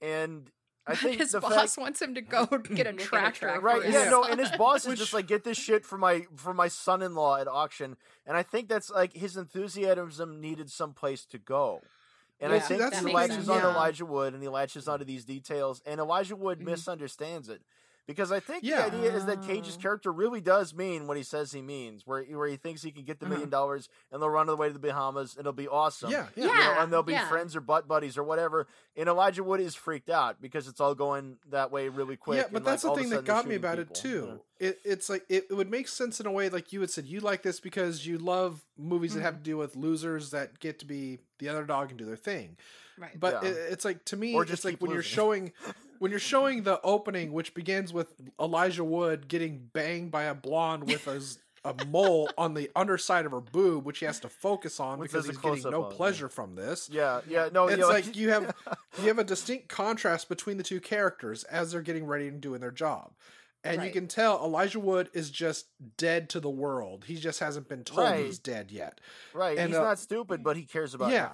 And 0.03 0.51
I 0.86 0.95
think 0.95 1.17
his 1.19 1.31
the 1.31 1.39
boss 1.39 1.53
fact, 1.53 1.77
wants 1.77 2.01
him 2.01 2.13
to 2.15 2.22
go 2.22 2.45
get 2.75 2.86
a 2.88 2.91
Get 2.91 3.00
tractor. 3.00 3.48
tractor. 3.48 3.62
Right, 3.62 3.89
yeah, 3.89 4.10
no, 4.10 4.24
and 4.25 4.39
his 4.39 4.51
boss 4.51 4.86
is 4.86 5.00
just 5.00 5.13
like, 5.13 5.27
get 5.27 5.43
this 5.45 5.57
shit 5.57 5.86
for 5.86 5.98
my 5.98 6.25
for 6.36 6.53
my 6.53 6.67
son-in-law 6.67 7.38
at 7.38 7.48
auction, 7.48 7.95
and 8.27 8.36
I 8.36 8.43
think 8.43 8.67
that's 8.67 8.89
like 8.89 9.13
his 9.13 9.38
enthusiasm 9.38 10.41
needed 10.41 10.69
some 10.69 10.93
place 10.93 11.25
to 11.27 11.38
go, 11.38 11.81
and 12.41 12.51
I 12.51 12.60
think 12.60 12.81
that's 12.81 13.00
he 13.00 13.13
latches 13.13 13.48
thing, 13.48 13.55
on 13.55 13.62
yeah. 13.63 13.69
Elijah 13.72 14.05
Wood, 14.05 14.33
and 14.33 14.43
he 14.43 14.50
latches 14.50 14.89
onto 14.89 15.05
these 15.05 15.24
details, 15.24 15.81
and 15.86 16.01
Elijah 16.01 16.36
Wood 16.36 16.60
Mhm. 16.60 16.65
misunderstands 16.65 17.48
it 17.48 17.62
because 18.07 18.31
I 18.31 18.39
think 18.39 18.63
Yeah. 18.63 18.89
the 18.89 18.98
idea 18.98 19.13
is 19.15 19.25
that 19.25 19.41
Cage's 19.43 19.77
character 19.77 20.12
really 20.12 20.41
does 20.41 20.74
mean 20.74 21.07
what 21.07 21.15
he 21.17 21.24
says 21.24 21.51
he 21.51 21.62
means, 21.62 22.05
where 22.05 22.24
where 22.24 22.48
he 22.48 22.57
thinks 22.57 22.81
he 22.81 22.91
can 22.91 23.03
get 23.03 23.19
the 23.19 23.25
million 23.27 23.50
dollars 23.50 23.89
and 24.12 24.22
they'll 24.22 24.29
run 24.29 24.50
away 24.50 24.67
to 24.67 24.74
the 24.74 24.79
Bahamas 24.79 25.33
and 25.33 25.41
it'll 25.41 25.53
be 25.53 25.67
awesome. 25.67 26.12
yeah, 26.12 26.27
yeah. 26.36 26.43
You 26.45 26.53
know, 26.53 26.75
and 26.79 26.91
they'll 26.93 27.03
be 27.03 27.13
yeah. 27.13 27.29
friends 27.29 27.55
or 27.55 27.62
butt 27.62 27.88
buddies 27.88 28.17
or 28.17 28.24
whatever. 28.24 28.67
And 28.95 29.07
Elijah 29.10 29.43
Wood 29.43 29.60
is 29.62 29.74
freaked 29.75 30.10
out 30.10 30.41
because 30.41 30.67
it's 30.67 30.79
all 30.81 30.95
going 30.95 31.38
that 31.50 31.72
way 31.72 31.89
really 31.89 32.17
quick. 32.17 32.38
Yeah, 32.39 32.48
but 32.51 32.57
and, 32.57 32.65
that's 32.65 32.83
like, 32.83 32.95
the 32.95 33.01
thing 33.01 33.10
that 33.12 33.25
got 33.25 33.48
me 33.48 33.55
about 33.55 33.77
people, 33.77 33.91
it 33.91 33.95
too. 33.95 34.22
know? 34.27 34.41
It, 34.60 34.79
it's 34.86 35.10
like 35.10 35.24
it, 35.29 35.48
it 35.50 35.53
would 35.53 35.69
make 35.72 35.88
sense 35.88 36.19
in 36.19 36.25
a 36.25 36.31
way, 36.31 36.50
like 36.50 36.72
you 36.74 36.81
had 36.81 36.89
said, 36.89 37.05
you 37.05 37.19
like 37.19 37.41
this 37.41 37.60
because 37.60 38.05
you 38.05 38.17
love 38.17 38.63
movies 38.77 39.13
that 39.13 39.19
Mm-hmm. 39.19 39.25
have 39.25 39.38
to 39.38 39.43
do 39.43 39.57
with 39.57 39.75
losers 39.75 40.31
that 40.31 40.60
get 40.60 40.79
to 40.79 40.86
be 40.86 41.19
the 41.39 41.50
other 41.50 41.63
dog 41.65 41.89
and 41.89 41.98
do 41.98 42.05
their 42.05 42.15
thing. 42.15 42.57
right. 42.98 43.19
But 43.19 43.43
Yeah. 43.43 43.50
it, 43.50 43.57
it's 43.72 43.86
like 43.86 44.05
to 44.05 44.17
me, 44.17 44.33
Or 44.36 44.45
just 44.45 44.60
it's 44.60 44.65
like 44.65 44.74
keep 44.75 44.81
when 44.81 44.91
you're 44.91 45.01
showing 45.03 45.51
when 46.03 46.12
you're 46.12 46.19
showing 46.19 46.63
the 46.63 46.81
opening, 46.81 47.31
which 47.31 47.53
begins 47.53 47.93
with 47.93 48.13
Elijah 48.38 48.83
Wood 48.83 49.29
getting 49.29 49.69
banged 49.72 50.12
by 50.12 50.24
a 50.24 50.33
blonde 50.33 50.83
with 50.83 51.07
a 51.07 51.22
a 51.65 51.86
mole 51.86 52.29
on 52.38 52.55
the 52.55 52.69
underside 52.75 53.25
of 53.25 53.31
her 53.31 53.39
boob, 53.39 53.86
which 53.86 54.00
he 54.00 54.05
has 54.05 54.19
to 54.19 54.27
focus 54.27 54.81
on 54.81 55.00
Which 55.00 55.12
because 55.12 55.27
he's 55.27 55.38
getting 55.38 55.63
no 55.72 55.86
of, 55.86 55.91
yeah. 55.93 55.95
pleasure 55.95 56.27
from 56.27 56.55
this. 56.55 56.89
Yeah, 56.91 57.22
yeah, 57.25 57.48
no, 57.53 57.67
it's 57.67 57.77
you 57.77 57.83
know, 57.83 57.88
like 57.88 58.17
you 58.17 58.31
have 58.31 58.53
you 59.01 59.07
have 59.07 59.17
a 59.17 59.24
distinct 59.24 59.69
contrast 59.69 60.27
between 60.27 60.57
the 60.57 60.63
two 60.63 60.81
characters 60.81 61.45
as 61.45 61.72
they're 61.72 61.81
getting 61.81 62.05
ready 62.05 62.27
and 62.27 62.41
doing 62.41 62.60
their 62.60 62.69
job. 62.69 63.13
And 63.65 63.82
you 63.84 63.91
can 63.91 64.08
tell 64.08 64.43
Elijah 64.43 64.79
Wood 64.79 65.10
is 65.13 65.29
just 65.32 65.67
dead 65.98 66.29
to 66.32 66.39
the 66.41 66.50
world. 66.50 67.05
He 67.05 67.15
just 67.15 67.39
hasn't 67.39 67.70
been 67.70 67.84
told 67.86 68.00
Right. 68.10 68.25
he's 68.25 68.38
dead 68.39 68.72
yet. 68.72 69.00
right. 69.34 69.58
and, 69.58 69.70
he's 69.70 69.77
uh, 69.77 69.84
not 69.84 70.00
stupid, 70.00 70.43
but 70.43 70.58
he 70.58 70.63
cares 70.63 70.93
about 70.93 71.12
yeah, 71.12 71.29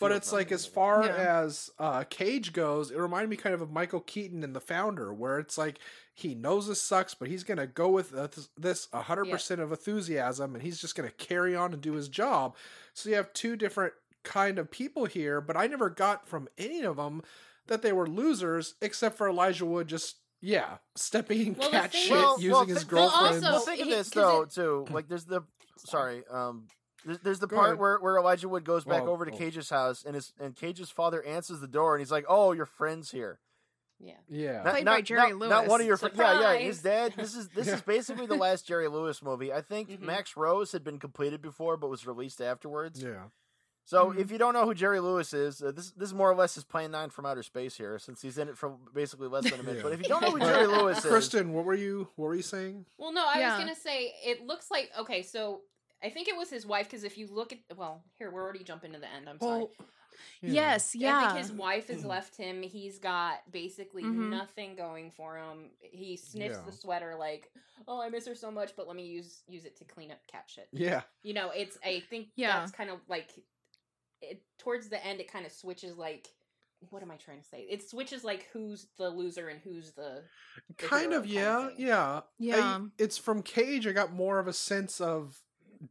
But 0.00 0.12
it's 0.12 0.32
like 0.32 0.50
as 0.52 0.64
far 0.64 1.04
Yeah. 1.04 1.14
as 1.44 1.68
uh, 1.78 2.04
Cage 2.04 2.52
goes, 2.54 2.90
it 2.90 2.98
reminded 2.98 3.28
me 3.28 3.36
kind 3.36 3.54
of 3.54 3.60
of 3.60 3.70
Michael 3.70 4.00
Keaton 4.00 4.42
in 4.42 4.54
The 4.54 4.60
Founder, 4.60 5.12
where 5.12 5.38
it's 5.38 5.58
like 5.58 5.78
he 6.14 6.34
knows 6.34 6.66
this 6.66 6.80
sucks, 6.80 7.12
but 7.14 7.28
he's 7.28 7.44
gonna 7.44 7.66
go 7.66 7.88
with 7.90 8.14
uh, 8.14 8.28
this- 8.28 8.48
this 8.56 8.88
hundred 8.92 9.30
percent 9.30 9.60
of 9.60 9.70
enthusiasm, 9.70 10.54
and 10.54 10.62
he's 10.62 10.80
just 10.80 10.94
gonna 10.94 11.10
carry 11.10 11.54
on 11.54 11.74
and 11.74 11.82
do 11.82 11.92
his 11.92 12.08
job. 12.08 12.56
So 12.94 13.10
you 13.10 13.16
have 13.16 13.32
two 13.34 13.54
different 13.54 13.92
kind 14.22 14.58
of 14.58 14.70
people 14.70 15.04
here, 15.04 15.40
but 15.42 15.56
I 15.58 15.66
never 15.66 15.90
got 15.90 16.26
from 16.26 16.48
any 16.56 16.80
of 16.82 16.96
them 16.96 17.22
that 17.66 17.82
they 17.82 17.92
were 17.92 18.06
losers, 18.06 18.74
except 18.80 19.16
for 19.18 19.28
Elijah 19.28 19.66
Wood 19.66 19.88
just. 19.88 20.16
Yeah, 20.40 20.78
stepping 20.94 21.46
in 21.46 21.54
Well, 21.54 21.70
cat 21.70 21.94
shit 21.94 22.10
Well, 22.10 22.36
using 22.38 22.52
well, 22.52 22.64
his 22.66 22.78
think- 22.78 22.92
well, 22.92 23.08
girlfriend. 23.10 23.44
also- 23.44 23.56
well, 23.56 23.60
think 23.60 23.80
of 23.80 23.86
he- 23.88 24.10
though 24.20 24.42
it- 24.42 24.50
too. 24.50 24.86
Like 24.90 25.08
there's 25.08 25.24
the 25.24 25.42
sorry, 25.78 26.24
um, 26.30 26.68
there's, 27.04 27.18
there's 27.20 27.38
the 27.38 27.46
Go 27.46 27.56
part 27.56 27.68
ahead. 27.70 27.78
where, 27.78 27.98
where 28.00 28.16
Elijah 28.18 28.48
Wood 28.48 28.64
goes 28.64 28.84
back 28.84 29.02
Well, 29.04 29.12
over 29.12 29.24
to. 29.24 29.30
Cage's 29.30 29.70
house, 29.70 30.04
and 30.04 30.14
his 30.14 30.32
and 30.38 30.54
Cage's 30.54 30.90
father 30.90 31.22
answers 31.22 31.60
the 31.60 31.66
door, 31.68 31.94
and 31.94 32.00
he's 32.00 32.10
like, 32.12 32.24
"Oh, 32.28 32.52
your 32.52 32.66
friend's 32.66 33.10
here." 33.10 33.40
Yeah. 33.98 34.12
yeah, 34.28 34.62
Not, 34.62 34.72
Played 34.72 34.84
not, 34.84 34.94
by 34.96 35.00
Jerry 35.00 35.32
not, 35.32 35.48
not 35.48 35.66
one 35.68 35.80
of 35.80 35.86
your 35.86 35.96
friends. 35.96 36.16
Yeah, 36.18 36.38
yeah. 36.52 36.54
His 36.58 36.76
Surprise! 36.76 37.12
dad. 37.12 37.14
This 37.16 37.34
is 37.34 37.48
this 37.48 37.66
Yeah. 37.68 37.74
is 37.76 37.80
basically 37.86 38.26
the 38.26 38.34
last 38.34 38.66
Jerry 38.66 38.88
Lewis 38.88 39.22
movie. 39.22 39.52
I 39.54 39.62
think 39.62 39.88
Mhm. 39.88 40.00
Max 40.02 40.36
Rose 40.36 40.72
had 40.72 40.84
been 40.84 40.98
completed 40.98 41.40
before, 41.40 41.78
but 41.78 41.88
was 41.88 42.06
released 42.06 42.42
afterwards. 42.42 43.02
yeah. 43.02 43.28
So 43.86 44.10
Mhm. 44.10 44.18
if 44.18 44.30
you 44.32 44.36
don't 44.38 44.52
know 44.52 44.64
who 44.66 44.74
Jerry 44.74 44.98
Lewis 45.00 45.32
is, 45.32 45.62
uh, 45.62 45.70
this 45.70 45.92
this 45.92 46.12
more 46.12 46.28
or 46.30 46.34
less 46.34 46.56
is 46.56 46.64
Plan 46.64 46.90
Nine 46.90 47.08
from 47.08 47.24
Outer 47.24 47.42
Space 47.44 47.76
here, 47.76 47.98
since 47.98 48.20
he's 48.20 48.36
in 48.36 48.48
it 48.48 48.58
for 48.58 48.70
basically 48.92 49.28
less 49.28 49.48
than 49.48 49.60
a 49.60 49.62
minute. 49.62 49.76
Yeah. 49.78 49.82
But 49.84 49.92
if 49.92 50.00
you 50.02 50.08
don't 50.08 50.22
know 50.22 50.30
who 50.32 50.38
Jerry 50.40 50.66
Lewis 50.66 50.98
is, 50.98 51.04
Kristen, 51.06 51.52
what 51.52 51.64
were 51.64 51.74
you 51.74 52.08
what 52.16 52.26
were 52.26 52.34
you 52.34 52.42
saying? 52.42 52.84
Well, 52.98 53.12
no, 53.12 53.24
I 53.26 53.38
Yeah. 53.38 53.56
was 53.56 53.64
gonna 53.64 53.76
say 53.76 54.12
it 54.24 54.44
looks 54.44 54.70
like 54.70 54.90
okay. 54.98 55.22
So 55.22 55.62
I 56.02 56.10
think 56.10 56.26
it 56.28 56.36
was 56.36 56.50
his 56.50 56.66
wife 56.66 56.86
because 56.86 57.04
if 57.04 57.16
you 57.16 57.28
look 57.28 57.52
at 57.52 57.60
well, 57.76 58.02
here 58.18 58.30
we're 58.30 58.42
already 58.42 58.64
jumping 58.64 58.92
to 58.92 58.98
the 58.98 59.08
end. 59.08 59.28
I'm 59.28 59.38
sorry. 59.40 59.66
Yeah. 60.40 60.52
Yes, 60.52 60.94
I 60.96 60.98
yeah. 60.98 61.28
think 61.28 61.38
his 61.38 61.52
wife 61.52 61.88
has 61.88 62.04
left 62.04 62.36
him. 62.36 62.62
He's 62.62 62.98
got 62.98 63.48
basically 63.52 64.02
Mhm. 64.02 64.30
nothing 64.30 64.74
going 64.74 65.10
for 65.12 65.36
him. 65.36 65.70
He 65.80 66.16
sniffs 66.16 66.56
Yeah. 66.56 66.62
the 66.64 66.72
sweater 66.72 67.14
like, 67.14 67.52
"Oh, 67.86 68.00
I 68.00 68.08
miss 68.08 68.26
her 68.26 68.34
so 68.34 68.50
much, 68.50 68.74
but 68.76 68.86
let 68.88 68.96
me 68.96 69.06
use 69.06 69.42
use 69.46 69.64
it 69.64 69.76
to 69.76 69.84
clean 69.84 70.10
up 70.10 70.26
cat 70.26 70.44
shit." 70.50 70.68
Yeah. 70.72 71.02
You 71.22 71.34
know, 71.34 71.50
it's 71.50 71.78
I 71.84 72.00
think 72.00 72.30
Yeah. 72.34 72.58
that's 72.60 72.72
kind 72.72 72.90
of 72.90 73.00
like 73.08 73.30
it 74.22 74.42
towards 74.58 74.88
the 74.88 75.04
end. 75.04 75.20
It 75.20 75.30
kind 75.32 75.46
of 75.46 75.52
switches 75.52 75.96
like. 75.96 76.28
What 76.90 77.02
am 77.02 77.10
I 77.10 77.16
trying 77.16 77.40
to 77.40 77.44
say? 77.48 77.66
It 77.70 77.88
switches 77.88 78.22
like 78.22 78.48
who's 78.52 78.88
the 78.98 79.08
loser 79.08 79.48
and 79.48 79.60
who's 79.64 79.92
the 79.92 80.22
the 80.68 80.74
kind 80.86 81.10
hero 81.12 81.18
of 81.22 81.26
yeah 81.26 81.66
thing. 81.68 81.74
yeah 81.78 82.20
Yeah. 82.38 82.56
I- 82.78 82.80
it's 82.98 83.16
from 83.16 83.42
cage 83.42 83.86
i 83.86 83.92
got 83.92 84.12
more 84.12 84.38
of 84.38 84.46
a 84.46 84.52
sense 84.52 85.00
of 85.00 85.40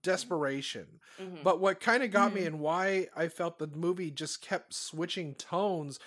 desperation 0.03 0.99
Mhm. 1.19 1.43
but 1.43 1.59
what 1.59 1.79
kind 1.79 2.03
of 2.03 2.11
got 2.11 2.33
me 2.33 2.41
Mhm. 2.41 2.47
and 2.47 2.59
why 2.59 3.09
i 3.15 3.27
felt 3.27 3.57
the 3.57 3.67
movie 3.67 4.11
just 4.11 4.41
kept 4.41 4.73
switching 4.73 5.33
tones 5.35 5.99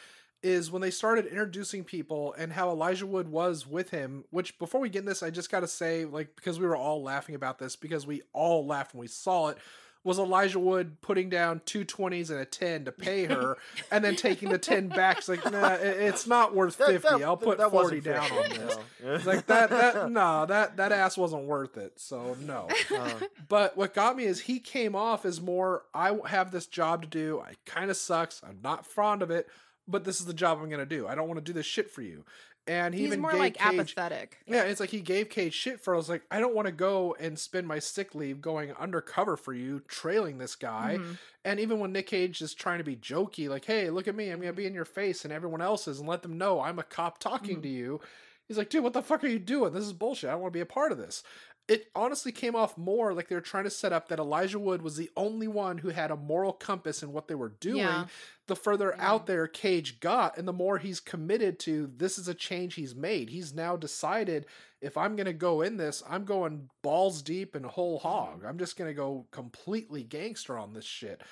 is 0.43 0.71
when 0.71 0.81
they 0.83 0.91
started 0.93 1.27
introducing 1.27 1.83
people 1.85 2.33
and 2.35 2.53
how 2.53 2.71
elijah 2.71 3.07
wood 3.07 3.29
was 3.29 3.67
with 3.67 3.91
him 3.91 4.25
which 4.31 4.59
before 4.61 4.81
we 4.81 4.89
get 4.89 5.01
in 5.01 5.05
this 5.07 5.23
i 5.25 5.31
just 5.31 5.51
gotta 5.51 5.67
say 5.69 6.05
like 6.05 6.37
because 6.37 6.61
we 6.61 6.67
were 6.67 6.77
all 6.77 7.03
laughing 7.03 7.35
about 7.35 7.59
this 7.59 7.75
because 7.77 8.07
we 8.07 8.23
all 8.33 8.65
laughed 8.65 8.95
when 8.95 9.01
we 9.01 9.09
saw 9.09 9.49
it 9.49 9.59
was 10.05 10.19
Elijah 10.19 10.59
Wood 10.59 11.01
putting 11.01 11.29
down 11.29 11.61
two 11.67 11.85
twenties 11.85 12.31
and 12.31 12.41
a 12.41 12.45
ten 12.45 12.85
to 12.87 12.93
pay 12.93 13.25
her, 13.27 13.57
and 13.91 14.05
then 14.05 14.17
taking 14.17 14.49
the 14.51 14.59
ten 14.59 14.89
back? 14.89 15.19
It's 15.19 15.29
like, 15.29 15.45
nah, 15.51 15.75
it- 15.75 15.81
it's 16.01 16.27
not 16.27 16.55
worth 16.55 16.77
that- 16.79 16.89
fifty. 16.89 17.09
that- 17.19 17.23
I'll 17.23 17.37
put 17.37 17.59
that 17.59 17.71
forty 17.71 18.01
down 18.01 18.31
on 18.31 18.49
this. 18.51 18.79
It's 19.05 19.27
like 19.27 19.47
that 19.47 19.71
that 19.71 20.11
no 20.11 20.47
that 20.47 20.77
that 20.77 20.93
ass 20.93 21.17
wasn't 21.17 21.45
worth 21.45 21.77
it 21.77 21.93
so 21.97 22.37
no. 22.41 22.69
Uh, 22.97 23.11
but 23.49 23.77
what 23.77 23.95
got 23.95 24.17
me 24.17 24.25
is 24.25 24.41
he 24.41 24.59
came 24.61 24.95
off 24.97 25.25
as 25.25 25.41
more 25.41 25.83
i 25.95 26.17
have 26.27 26.51
this 26.51 26.67
job 26.67 27.03
to 27.03 27.09
do. 27.09 27.41
I 27.41 27.55
kind 27.67 27.91
of 27.91 27.97
sucks. 27.97 28.41
I'm 28.47 28.59
not 28.63 28.87
fond 28.87 29.23
of 29.23 29.31
it 29.31 29.49
but 29.91 30.05
this 30.05 30.21
is 30.21 30.27
the 30.27 30.35
job 30.35 30.59
i'm 30.63 30.69
gonna 30.69 30.85
do. 30.87 31.07
I 31.09 31.15
don't 31.15 31.29
want 31.29 31.39
to 31.39 31.45
do 31.45 31.53
this 31.55 31.65
shit 31.67 31.91
for 31.91 32.03
you 32.03 32.25
and 32.69 32.95
he 32.95 33.01
He's 33.01 33.09
even 33.09 33.21
more 33.21 33.33
like 33.33 33.57
Cage, 33.57 33.75
apathetic. 33.81 34.39
yeah 34.47 34.63
it's 34.65 34.79
like 34.81 34.91
he 34.91 35.01
gave 35.01 35.29
cage 35.31 35.55
shit 35.55 35.81
for 35.81 35.95
i 35.95 35.97
was 35.97 36.09
like 36.09 36.23
i 36.31 36.39
don't 36.39 36.55
want 36.55 36.67
to 36.67 36.73
go 36.73 37.17
and 37.19 37.39
spend 37.39 37.67
my 37.67 37.79
sick 37.79 38.15
leave 38.15 38.41
going 38.41 38.73
undercover 38.75 39.37
for 39.37 39.55
you 39.55 39.81
trailing 39.89 40.39
this 40.39 40.55
guy 40.55 40.99
Mhm. 41.01 41.19
and 41.45 41.59
even 41.61 41.81
when 41.81 41.93
Nick 41.93 42.07
Cage 42.09 42.41
is 42.43 42.53
trying 42.55 42.79
to 42.79 42.85
be 42.85 42.95
jokey, 42.97 43.49
like, 43.49 43.65
hey, 43.65 43.89
look 43.91 44.07
at 44.07 44.15
me, 44.15 44.29
I'm 44.31 44.39
gonna 44.41 44.53
be 44.53 44.67
in 44.67 44.75
your 44.75 44.85
face 44.85 45.25
and 45.25 45.33
everyone 45.33 45.63
else 45.63 45.89
is, 45.89 45.99
and 45.99 46.09
let 46.09 46.21
them 46.23 46.37
know 46.37 46.61
I'm 46.61 46.79
a 46.79 46.83
cop 46.83 47.19
talking 47.19 47.59
Mhm. 47.59 47.63
to 47.63 47.69
you. 47.69 48.01
He's 48.47 48.59
like, 48.59 48.69
dude, 48.69 48.83
what 48.85 48.93
the 48.93 49.03
fuck 49.03 49.25
are 49.25 49.29
you 49.29 49.39
doing? 49.39 49.73
This 49.73 49.85
is 49.85 49.93
bullshit. 49.95 50.29
I 50.29 50.33
don't 50.33 50.43
want 50.43 50.53
to 50.53 50.57
be 50.57 50.61
a 50.63 50.67
part 50.67 50.93
of 50.93 50.99
this. 50.99 51.23
It 51.69 51.91
honestly 51.95 52.33
came 52.33 52.57
off 52.57 52.79
more 52.79 53.13
like 53.13 53.29
they 53.29 53.35
were 53.35 53.43
trying 53.43 53.65
to 53.65 53.71
set 53.71 53.93
up 53.93 54.09
that 54.09 54.19
Elijah 54.19 54.59
Wood 54.59 54.81
was 54.81 54.97
the 54.97 55.11
only 55.19 55.49
one 55.49 55.77
who 55.79 55.91
had 55.91 56.11
a 56.11 56.17
moral 56.17 56.53
compass 56.55 57.03
in 57.03 57.13
what 57.13 57.29
they 57.29 57.35
were 57.35 57.51
doing. 57.51 57.79
Yeah. 57.79 58.09
The 58.47 58.57
further 58.57 58.97
Mhm. 58.97 58.99
out 58.99 59.27
there 59.27 59.47
Cage 59.47 60.01
got, 60.01 60.39
and 60.39 60.49
the 60.49 60.53
more 60.55 60.79
he's 60.79 60.99
committed 61.01 61.59
to 61.61 61.87
this 61.95 62.19
is 62.19 62.27
a 62.27 62.35
change 62.35 62.75
he's 62.75 62.95
made. 62.95 63.29
He's 63.29 63.53
now 63.53 63.77
decided 63.77 64.47
if 64.81 64.97
I'm 64.97 65.15
gonna 65.15 65.35
go 65.35 65.61
in 65.61 65.77
this, 65.77 66.03
I'm 66.09 66.25
going 66.25 66.71
balls 66.83 67.21
deep 67.23 67.55
and 67.55 67.67
whole 67.67 67.99
hog. 67.99 68.45
I'm 68.45 68.59
just 68.59 68.77
gonna 68.77 68.95
go 68.95 69.29
completely 69.31 70.05
gangster 70.05 70.57
on 70.57 70.73
this 70.73 70.87
shit. 70.87 71.23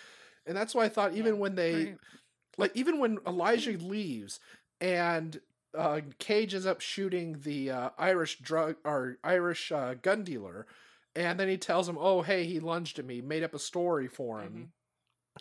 And 0.45 0.57
that's 0.57 0.75
why 0.75 0.85
I 0.85 0.89
thought 0.91 1.15
even 1.15 1.39
Yeah, 1.39 1.41
when 1.41 1.55
they 1.55 1.93
Right. 1.93 1.99
like 2.59 2.73
even 2.75 2.99
when 2.99 3.19
Elijah 3.27 3.73
leaves 3.79 4.41
and 4.81 5.41
uh, 5.77 6.01
Cage 6.19 6.55
ends 6.55 6.67
up 6.67 6.81
shooting 6.81 7.41
the 7.43 7.71
uh, 7.71 7.91
Irish 7.99 8.39
drug 8.41 8.77
or 8.85 9.19
Irish 9.23 9.71
uh, 9.73 9.95
gun 9.95 10.25
dealer, 10.25 10.67
and 11.15 11.39
then 11.39 11.49
he 11.49 11.57
tells 11.57 11.89
him, 11.89 11.97
"Oh, 11.99 12.23
hey, 12.23 12.45
he 12.47 12.61
lunged 12.61 12.99
at 12.99 13.05
me, 13.05 13.21
made 13.21 13.43
up 13.43 13.55
a 13.55 13.59
story 13.59 14.09
for 14.09 14.41
him." 14.41 14.73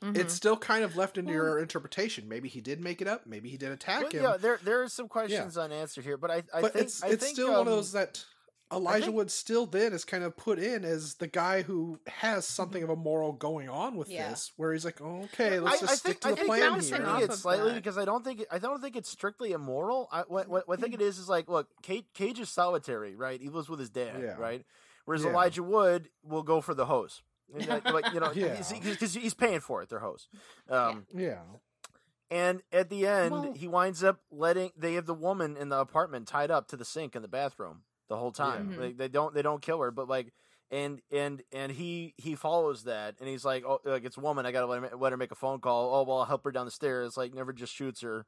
Mhm. 0.02 0.18
It's 0.18 0.34
still 0.34 0.58
kind 0.58 0.84
of 0.84 0.98
left 0.98 1.18
into 1.18 1.32
Well- 1.34 1.44
your 1.44 1.60
interpretation. 1.60 2.28
Maybe 2.28 2.50
he 2.50 2.60
did 2.60 2.82
make 2.82 3.02
it 3.02 3.08
up. 3.08 3.26
Maybe 3.26 3.50
he 3.50 3.56
did 3.58 3.72
attack 3.72 4.04
but 4.04 4.12
him. 4.14 4.24
yeah, 4.24 4.38
there 4.38 4.60
there 4.62 4.82
are 4.84 4.90
some 4.90 5.08
questions 5.08 5.58
unanswered 5.58 6.04
here, 6.04 6.18
but 6.18 6.30
I 6.32 6.44
I 6.54 6.62
but 6.62 6.74
think 6.74 6.86
it's 6.86 7.02
it's 7.04 7.24
think, 7.24 7.36
still 7.36 7.52
one 7.52 7.62
of 7.62 7.68
um, 7.68 7.74
those 7.74 7.94
that 7.94 8.26
Elijah 8.74 9.06
think- 9.06 9.16
Wood 9.16 9.32
still 9.32 9.66
then 9.68 9.94
is 9.94 10.04
kind 10.06 10.24
of 10.24 10.36
put 10.36 10.58
in 10.60 10.84
as 10.84 11.16
the 11.16 11.28
guy 11.28 11.62
who 11.62 12.00
has 12.08 12.46
something 12.48 12.82
of 12.84 12.90
a 12.90 12.96
moral 12.96 13.32
going 13.32 13.70
on 13.70 13.96
with 13.96 14.10
Yeah. 14.10 14.30
this, 14.30 14.52
where 14.58 14.74
he's 14.74 14.84
like, 14.84 15.00
okay, 15.00 15.60
let's 15.60 15.78
I, 15.84 15.86
just 15.86 15.92
I 15.94 15.96
stick 15.96 16.06
think, 16.06 16.22
to 16.22 16.30
the 16.30 16.36
think 16.36 16.48
plan 16.48 16.60
you're 16.62 16.72
bouncing 16.72 16.96
here. 16.98 17.06
off 17.06 17.14
missing 17.16 17.30
it 17.30 17.34
of 17.34 17.40
slightly 17.40 17.70
that. 17.70 17.76
because 17.76 17.98
I 17.98 18.06
don't 18.06 18.24
think 18.26 18.40
it, 18.42 18.48
I 18.52 18.58
don't 18.60 18.82
think 18.82 18.96
it's 18.96 19.10
strictly 19.10 19.52
immoral. 19.52 20.10
I, 20.12 20.22
what, 20.28 20.48
what, 20.48 20.68
what 20.68 20.80
I 20.80 20.82
think 20.82 20.96
it 20.96 21.02
is 21.02 21.20
is 21.20 21.30
like, 21.30 21.48
look, 21.48 21.68
Cage, 21.84 22.06
Cage 22.16 22.40
is 22.40 22.50
solitary, 22.50 23.16
right? 23.16 23.40
He 23.40 23.50
lives 23.50 23.70
with 23.70 23.80
his 23.80 23.92
dad, 23.92 24.20
Yeah. 24.22 24.36
right? 24.38 24.66
Whereas 25.06 25.24
Yeah. 25.24 25.30
Elijah 25.30 25.64
Wood 25.64 26.10
will 26.24 26.44
go 26.44 26.60
for 26.60 26.74
the 26.74 26.88
hose, 26.88 27.22
like, 27.54 27.86
like, 27.86 28.12
you 28.14 28.20
know, 28.20 28.32
Yeah. 28.36 28.60
because 28.82 29.14
he's 29.14 29.36
paying 29.36 29.60
for 29.60 29.84
it. 29.84 29.90
Their 29.90 30.00
hose. 30.00 30.28
Um, 30.70 31.06
Yeah, 31.14 31.42
And 32.32 32.64
at 32.72 32.90
the 32.90 33.06
end, 33.06 33.32
Well- 33.32 33.54
he 33.54 33.68
winds 33.68 34.04
up 34.04 34.22
letting 34.32 34.72
they 34.76 34.96
have 34.96 35.06
the 35.06 35.14
woman 35.14 35.56
in 35.56 35.70
the 35.70 35.78
apartment 35.80 36.28
tied 36.28 36.50
up 36.50 36.68
to 36.70 36.76
the 36.78 36.84
sink 36.86 37.16
in 37.16 37.22
the 37.22 37.28
bathroom 37.28 37.84
the 38.10 38.18
whole 38.18 38.32
time. 38.32 38.72
Yeah. 38.72 38.78
They, 38.80 38.92
they 38.94 39.08
don't 39.08 39.34
they 39.34 39.42
don't 39.42 39.62
kill 39.62 39.82
her, 39.82 39.92
but 39.92 40.08
like 40.08 40.34
and 40.72 41.02
and 41.12 41.42
and 41.54 41.72
he 41.72 42.14
he 42.18 42.36
follows 42.36 42.84
that 42.86 43.16
and 43.20 43.30
he's 43.30 43.46
like, 43.46 43.64
oh, 43.66 43.80
like 43.86 44.04
it's 44.06 44.18
a 44.18 44.22
woman. 44.22 44.46
I 44.46 44.52
gotta 44.52 44.66
let 44.68 44.82
her, 44.92 44.98
let 44.98 45.12
her 45.12 45.18
make 45.18 45.32
a 45.32 45.36
phone 45.36 45.60
call. 45.60 45.94
Oh 45.94 46.04
well, 46.04 46.20
I'll 46.20 46.26
help 46.26 46.44
her 46.44 46.52
down 46.52 46.66
the 46.66 46.72
stairs. 46.72 47.18
Like 47.18 47.34
never 47.34 47.54
just 47.54 47.74
shoots 47.74 48.02
her, 48.02 48.26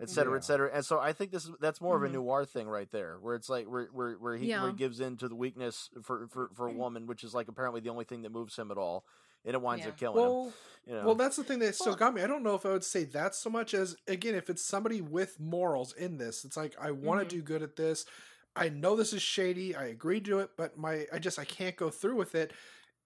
etc 0.00 0.14
cetera, 0.14 0.32
Yeah. 0.32 0.36
et 0.38 0.44
cetera. 0.44 0.70
And 0.74 0.84
so 0.84 0.98
I 1.00 1.12
think 1.12 1.32
this 1.32 1.44
is 1.44 1.50
that's 1.60 1.80
more 1.80 1.98
Mhm. 1.98 2.04
of 2.06 2.10
a 2.10 2.14
noir 2.14 2.44
thing 2.44 2.68
right 2.68 2.90
there, 2.92 3.18
where 3.20 3.34
it's 3.34 3.48
like 3.48 3.66
where 3.66 3.86
where 3.92 4.14
where 4.14 4.36
he, 4.36 4.48
where 4.48 4.58
Yeah. 4.60 4.66
he 4.68 4.76
gives 4.76 5.00
in 5.00 5.16
to 5.18 5.28
the 5.28 5.34
weakness 5.36 5.90
for 6.02 6.28
for 6.28 6.50
for 6.54 6.68
a 6.68 6.72
woman, 6.72 7.06
which 7.06 7.24
is 7.24 7.34
like 7.34 7.48
apparently 7.48 7.80
the 7.80 7.90
only 7.90 8.04
thing 8.04 8.22
that 8.22 8.30
moves 8.32 8.56
him 8.56 8.70
at 8.70 8.78
all, 8.78 9.04
and 9.44 9.54
it 9.54 9.60
winds 9.60 9.84
Yeah. 9.84 9.90
up 9.90 9.98
killing 9.98 10.18
him. 10.18 10.22
well, 10.30 10.52
You 10.86 10.94
know? 10.94 11.04
Well, 11.06 11.14
that's 11.14 11.36
the 11.36 11.44
thing 11.44 11.60
that 11.60 11.74
still 11.76 11.94
got 11.94 12.12
me. 12.14 12.22
I 12.22 12.26
don't 12.26 12.42
know 12.42 12.54
if 12.56 12.66
I 12.66 12.70
would 12.70 12.82
say 12.84 13.04
that 13.04 13.34
so 13.36 13.48
much 13.50 13.72
as 13.74 13.96
again, 14.08 14.34
if 14.36 14.48
it's 14.50 14.64
somebody 14.64 15.00
with 15.00 15.38
morals 15.40 15.92
in 15.92 16.18
this, 16.18 16.44
it's 16.44 16.56
like 16.56 16.74
I 16.80 16.90
want 16.92 17.20
to 17.20 17.26
Mhm. 17.26 17.38
do 17.38 17.42
good 17.42 17.62
at 17.62 17.76
this. 17.76 18.04
I 18.54 18.68
know 18.68 18.96
this 18.96 19.12
is 19.12 19.22
shady. 19.22 19.74
I 19.74 19.84
agree 19.84 20.20
to 20.20 20.40
it, 20.40 20.50
but 20.56 20.76
my 20.76 21.06
I 21.12 21.18
just 21.18 21.38
I 21.38 21.44
can't 21.44 21.76
go 21.76 21.90
through 21.90 22.16
with 22.16 22.34
it. 22.34 22.52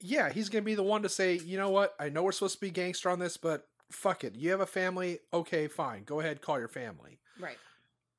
Yeah, 0.00 0.30
he's 0.30 0.48
gonna 0.48 0.62
be 0.62 0.74
the 0.74 0.82
one 0.82 1.02
to 1.02 1.08
say, 1.08 1.38
you 1.38 1.56
know 1.56 1.70
what? 1.70 1.94
I 1.98 2.08
know 2.08 2.22
we're 2.22 2.32
supposed 2.32 2.56
to 2.56 2.60
be 2.60 2.70
gangster 2.70 3.10
on 3.10 3.18
this, 3.18 3.36
but 3.36 3.66
fuck 3.90 4.24
it. 4.24 4.34
You 4.34 4.50
have 4.50 4.60
a 4.60 4.66
family. 4.66 5.20
Okay, 5.32 5.68
fine. 5.68 6.04
Go 6.04 6.20
ahead, 6.20 6.42
call 6.42 6.58
your 6.58 6.68
family. 6.68 7.20
Right. 7.38 7.58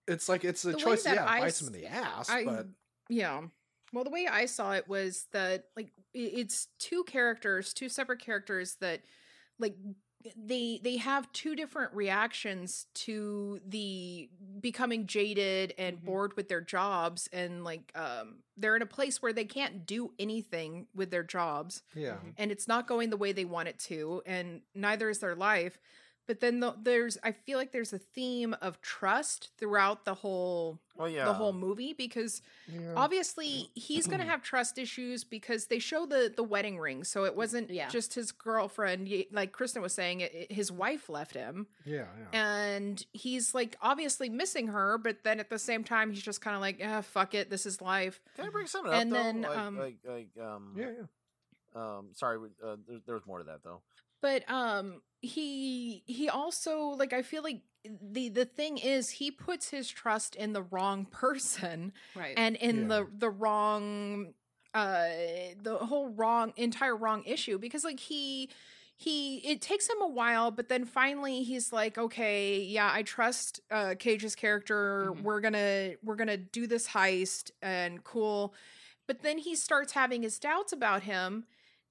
It's 0.08 0.30
like 0.30 0.46
it's 0.46 0.64
a 0.66 0.72
The 0.72 0.78
choice. 0.78 1.06
Yeah, 1.06 1.26
I 1.26 1.42
bites 1.42 1.62
him 1.62 1.68
in 1.68 1.74
the 1.74 1.86
eh, 1.86 1.92
ass, 1.92 2.30
I 2.30 2.46
but 2.46 2.68
yeah. 3.10 3.42
Well, 3.94 4.04
the 4.04 4.10
way 4.10 4.28
I 4.30 4.46
saw 4.46 4.74
it 4.74 4.88
was 4.88 5.28
that 5.34 5.66
like 5.76 5.92
it's 6.14 6.68
two 6.80 7.04
characters, 7.04 7.74
two 7.74 7.90
separate 7.90 8.20
characters 8.20 8.78
that 8.82 9.02
like 9.60 9.76
they 10.36 10.80
they 10.84 10.98
have 10.98 11.32
two 11.32 11.56
different 11.56 11.94
reactions 11.94 12.88
to 12.94 13.60
the 13.68 14.30
becoming 14.60 15.06
jaded 15.06 15.74
and 15.78 15.98
Mhm. 15.98 16.06
bored 16.06 16.36
with 16.36 16.50
their 16.50 16.62
jobs 16.62 17.28
and 17.32 17.64
like 17.64 17.92
um 17.96 18.44
they're 18.58 18.76
in 18.76 18.82
a 18.82 18.88
place 18.88 19.22
where 19.22 19.32
they 19.32 19.46
can't 19.46 19.86
do 19.86 20.12
anything 20.18 20.88
with 20.96 21.12
their 21.12 21.24
jobs 21.24 21.84
Yeah. 21.94 22.18
and 22.38 22.52
it's 22.52 22.68
not 22.68 22.88
going 22.88 23.10
the 23.12 23.18
way 23.18 23.32
they 23.32 23.46
want 23.46 23.68
it 23.68 23.78
to 23.80 24.22
and 24.26 24.62
neither 24.74 25.10
is 25.10 25.20
their 25.20 25.36
life 25.36 25.78
but 26.28 26.40
then 26.42 26.60
the, 26.60 26.76
there's 26.82 27.18
i 27.24 27.32
feel 27.32 27.58
like 27.58 27.72
there's 27.72 27.94
a 27.94 27.98
theme 27.98 28.56
of 28.62 28.80
trust 28.82 29.50
throughout 29.58 30.04
the 30.06 30.14
whole 30.14 30.80
Well, 30.96 31.10
yeah. 31.10 31.26
the 31.26 31.34
whole 31.34 31.54
movie 31.54 31.94
because 31.94 32.42
Yeah. 32.68 32.94
obviously 32.96 33.70
he's 33.76 34.06
going 34.08 34.20
to 34.20 34.26
have 34.26 34.42
trust 34.44 34.78
issues 34.78 35.24
because 35.24 35.68
they 35.68 35.80
show 35.80 36.06
the 36.06 36.32
the 36.36 36.44
wedding 36.44 36.78
ring 36.80 37.04
so 37.04 37.24
it 37.26 37.36
wasn't 37.36 37.70
Yeah. 37.70 37.88
just 37.90 38.14
his 38.14 38.32
girlfriend 38.32 39.10
like 39.32 39.52
kristen 39.54 39.82
was 39.82 39.94
saying 39.94 40.22
it, 40.22 40.34
it- 40.34 40.52
his 40.52 40.72
wife 40.72 41.10
left 41.10 41.34
him 41.34 41.68
Yeah. 41.86 42.06
Yeah. 42.34 42.40
and 42.78 43.06
he's 43.14 43.54
like 43.56 43.78
obviously 43.82 44.30
missing 44.30 44.68
her 44.68 44.98
but 44.98 45.24
then 45.24 45.40
at 45.40 45.50
the 45.50 45.60
same 45.60 45.84
time 45.84 46.12
he's 46.12 46.22
just 46.24 46.42
kind 46.42 46.56
of 46.56 46.62
like 46.62 46.82
ah, 46.84 47.02
fuck 47.02 47.34
it 47.34 47.50
this 47.50 47.66
is 47.66 47.82
life 47.82 48.20
Can 48.36 48.46
I 48.48 48.50
bring 48.50 48.68
something 48.68 48.92
And 48.94 49.12
up 49.14 49.18
though? 49.18 49.24
then, 49.24 49.42
like, 49.42 49.58
um, 49.58 49.78
like, 49.80 49.98
like, 50.06 50.30
um, 50.46 50.74
Yeah. 50.78 50.92
Yeah. 51.76 51.98
um, 51.98 52.08
sorry, 52.14 52.38
uh, 52.64 52.76
there, 52.88 53.00
there 53.06 53.16
was 53.16 53.26
more 53.26 53.38
to 53.40 53.44
that 53.46 53.64
though. 53.64 53.82
but 54.22 54.50
um 54.50 55.02
he 55.22 56.04
he 56.06 56.30
also 56.30 56.90
like 56.90 57.14
i 57.14 57.22
feel 57.22 57.44
like 57.44 57.62
the 58.02 58.30
the 58.30 58.46
thing 58.46 58.78
is 58.78 59.10
he 59.10 59.32
puts 59.32 59.70
his 59.70 59.90
trust 59.90 60.36
in 60.36 60.54
the 60.54 60.62
wrong 60.64 61.06
person 61.12 61.94
Right. 62.16 62.34
and 62.38 62.56
in 62.56 62.82
Yeah. 62.82 62.88
the 62.88 63.08
the 63.18 63.30
wrong 63.30 64.34
uh 64.74 65.08
the 65.62 65.78
whole 65.82 66.10
wrong 66.10 66.54
entire 66.58 66.96
wrong 66.96 67.24
issue 67.26 67.58
because 67.58 67.84
like 67.84 68.00
he 68.00 68.50
he 68.96 69.38
it 69.38 69.62
takes 69.62 69.88
him 69.90 70.02
a 70.02 70.08
while 70.08 70.52
but 70.52 70.70
then 70.70 70.84
finally 70.86 71.44
he's 71.44 71.72
like 71.72 71.98
okay 71.98 72.60
yeah 72.62 72.90
i 72.94 73.02
trust 73.04 73.62
uh 73.72 73.96
cage's 73.98 74.36
character 74.36 75.12
Mhm. 75.14 75.22
we're 75.24 75.40
gonna 75.40 75.92
we're 76.04 76.16
gonna 76.16 76.38
do 76.38 76.68
this 76.68 76.88
heist 76.90 77.52
and 77.62 78.04
cool 78.04 78.54
but 79.08 79.22
then 79.22 79.38
he 79.38 79.56
starts 79.56 79.94
having 79.94 80.22
his 80.24 80.38
doubts 80.38 80.74
about 80.74 81.04
him 81.04 81.46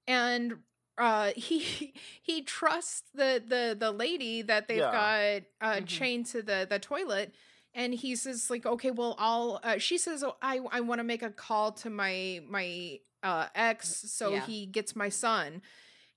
and 0.07 0.57
uh 0.97 1.31
he 1.35 1.93
he 2.21 2.41
trusts 2.41 3.03
the 3.13 3.41
the 3.45 3.75
the 3.77 3.91
lady 3.91 4.41
that 4.41 4.67
they've 4.67 4.77
Yeah. 4.79 5.41
got 5.61 5.67
uh 5.67 5.79
Mhm. 5.81 5.87
chained 5.87 6.25
to 6.27 6.41
the 6.41 6.65
the 6.69 6.79
toilet 6.79 7.33
and 7.73 7.93
he 7.93 8.15
says 8.15 8.49
like 8.49 8.65
okay 8.65 8.91
well 8.91 9.15
i'll 9.19 9.59
uh, 9.63 9.77
she 9.77 9.97
says 9.97 10.23
oh, 10.23 10.35
i 10.41 10.59
i 10.71 10.79
want 10.79 10.99
to 10.99 11.03
make 11.03 11.21
a 11.23 11.29
call 11.29 11.71
to 11.73 11.89
my 11.89 12.41
my 12.47 12.99
uh 13.23 13.47
ex 13.55 14.11
so 14.11 14.31
Yeah. 14.31 14.45
he 14.45 14.65
gets 14.65 14.95
my 14.95 15.09
son 15.09 15.61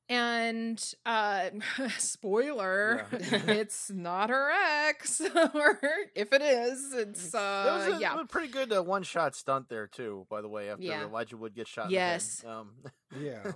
and 0.08 0.94
uh 1.06 1.50
spoiler 1.99 3.06
it's 3.12 3.90
not 3.90 4.28
her 4.30 4.50
ex 4.88 5.20
or 5.54 5.78
if 6.14 6.32
it 6.32 6.42
is 6.42 6.92
it's 6.92 7.30
there 7.30 7.40
uh 7.40 7.76
was 7.88 7.96
a, 7.96 8.00
yeah 8.00 8.20
a 8.20 8.25
pretty 8.26 8.49
good 8.49 8.72
uh, 8.72 8.82
one-shot 8.82 9.37
stunt 9.37 9.68
there 9.68 9.87
too. 9.87 10.26
By 10.28 10.40
the 10.40 10.49
way, 10.49 10.70
after 10.70 10.82
Yeah. 10.84 11.04
Elijah 11.04 11.37
Wood 11.37 11.54
gets 11.54 11.70
shot. 11.70 11.90
Yes. 11.90 12.42
In 12.42 12.49
the 12.82 12.90
head. 13.28 13.44
Yeah. 13.44 13.52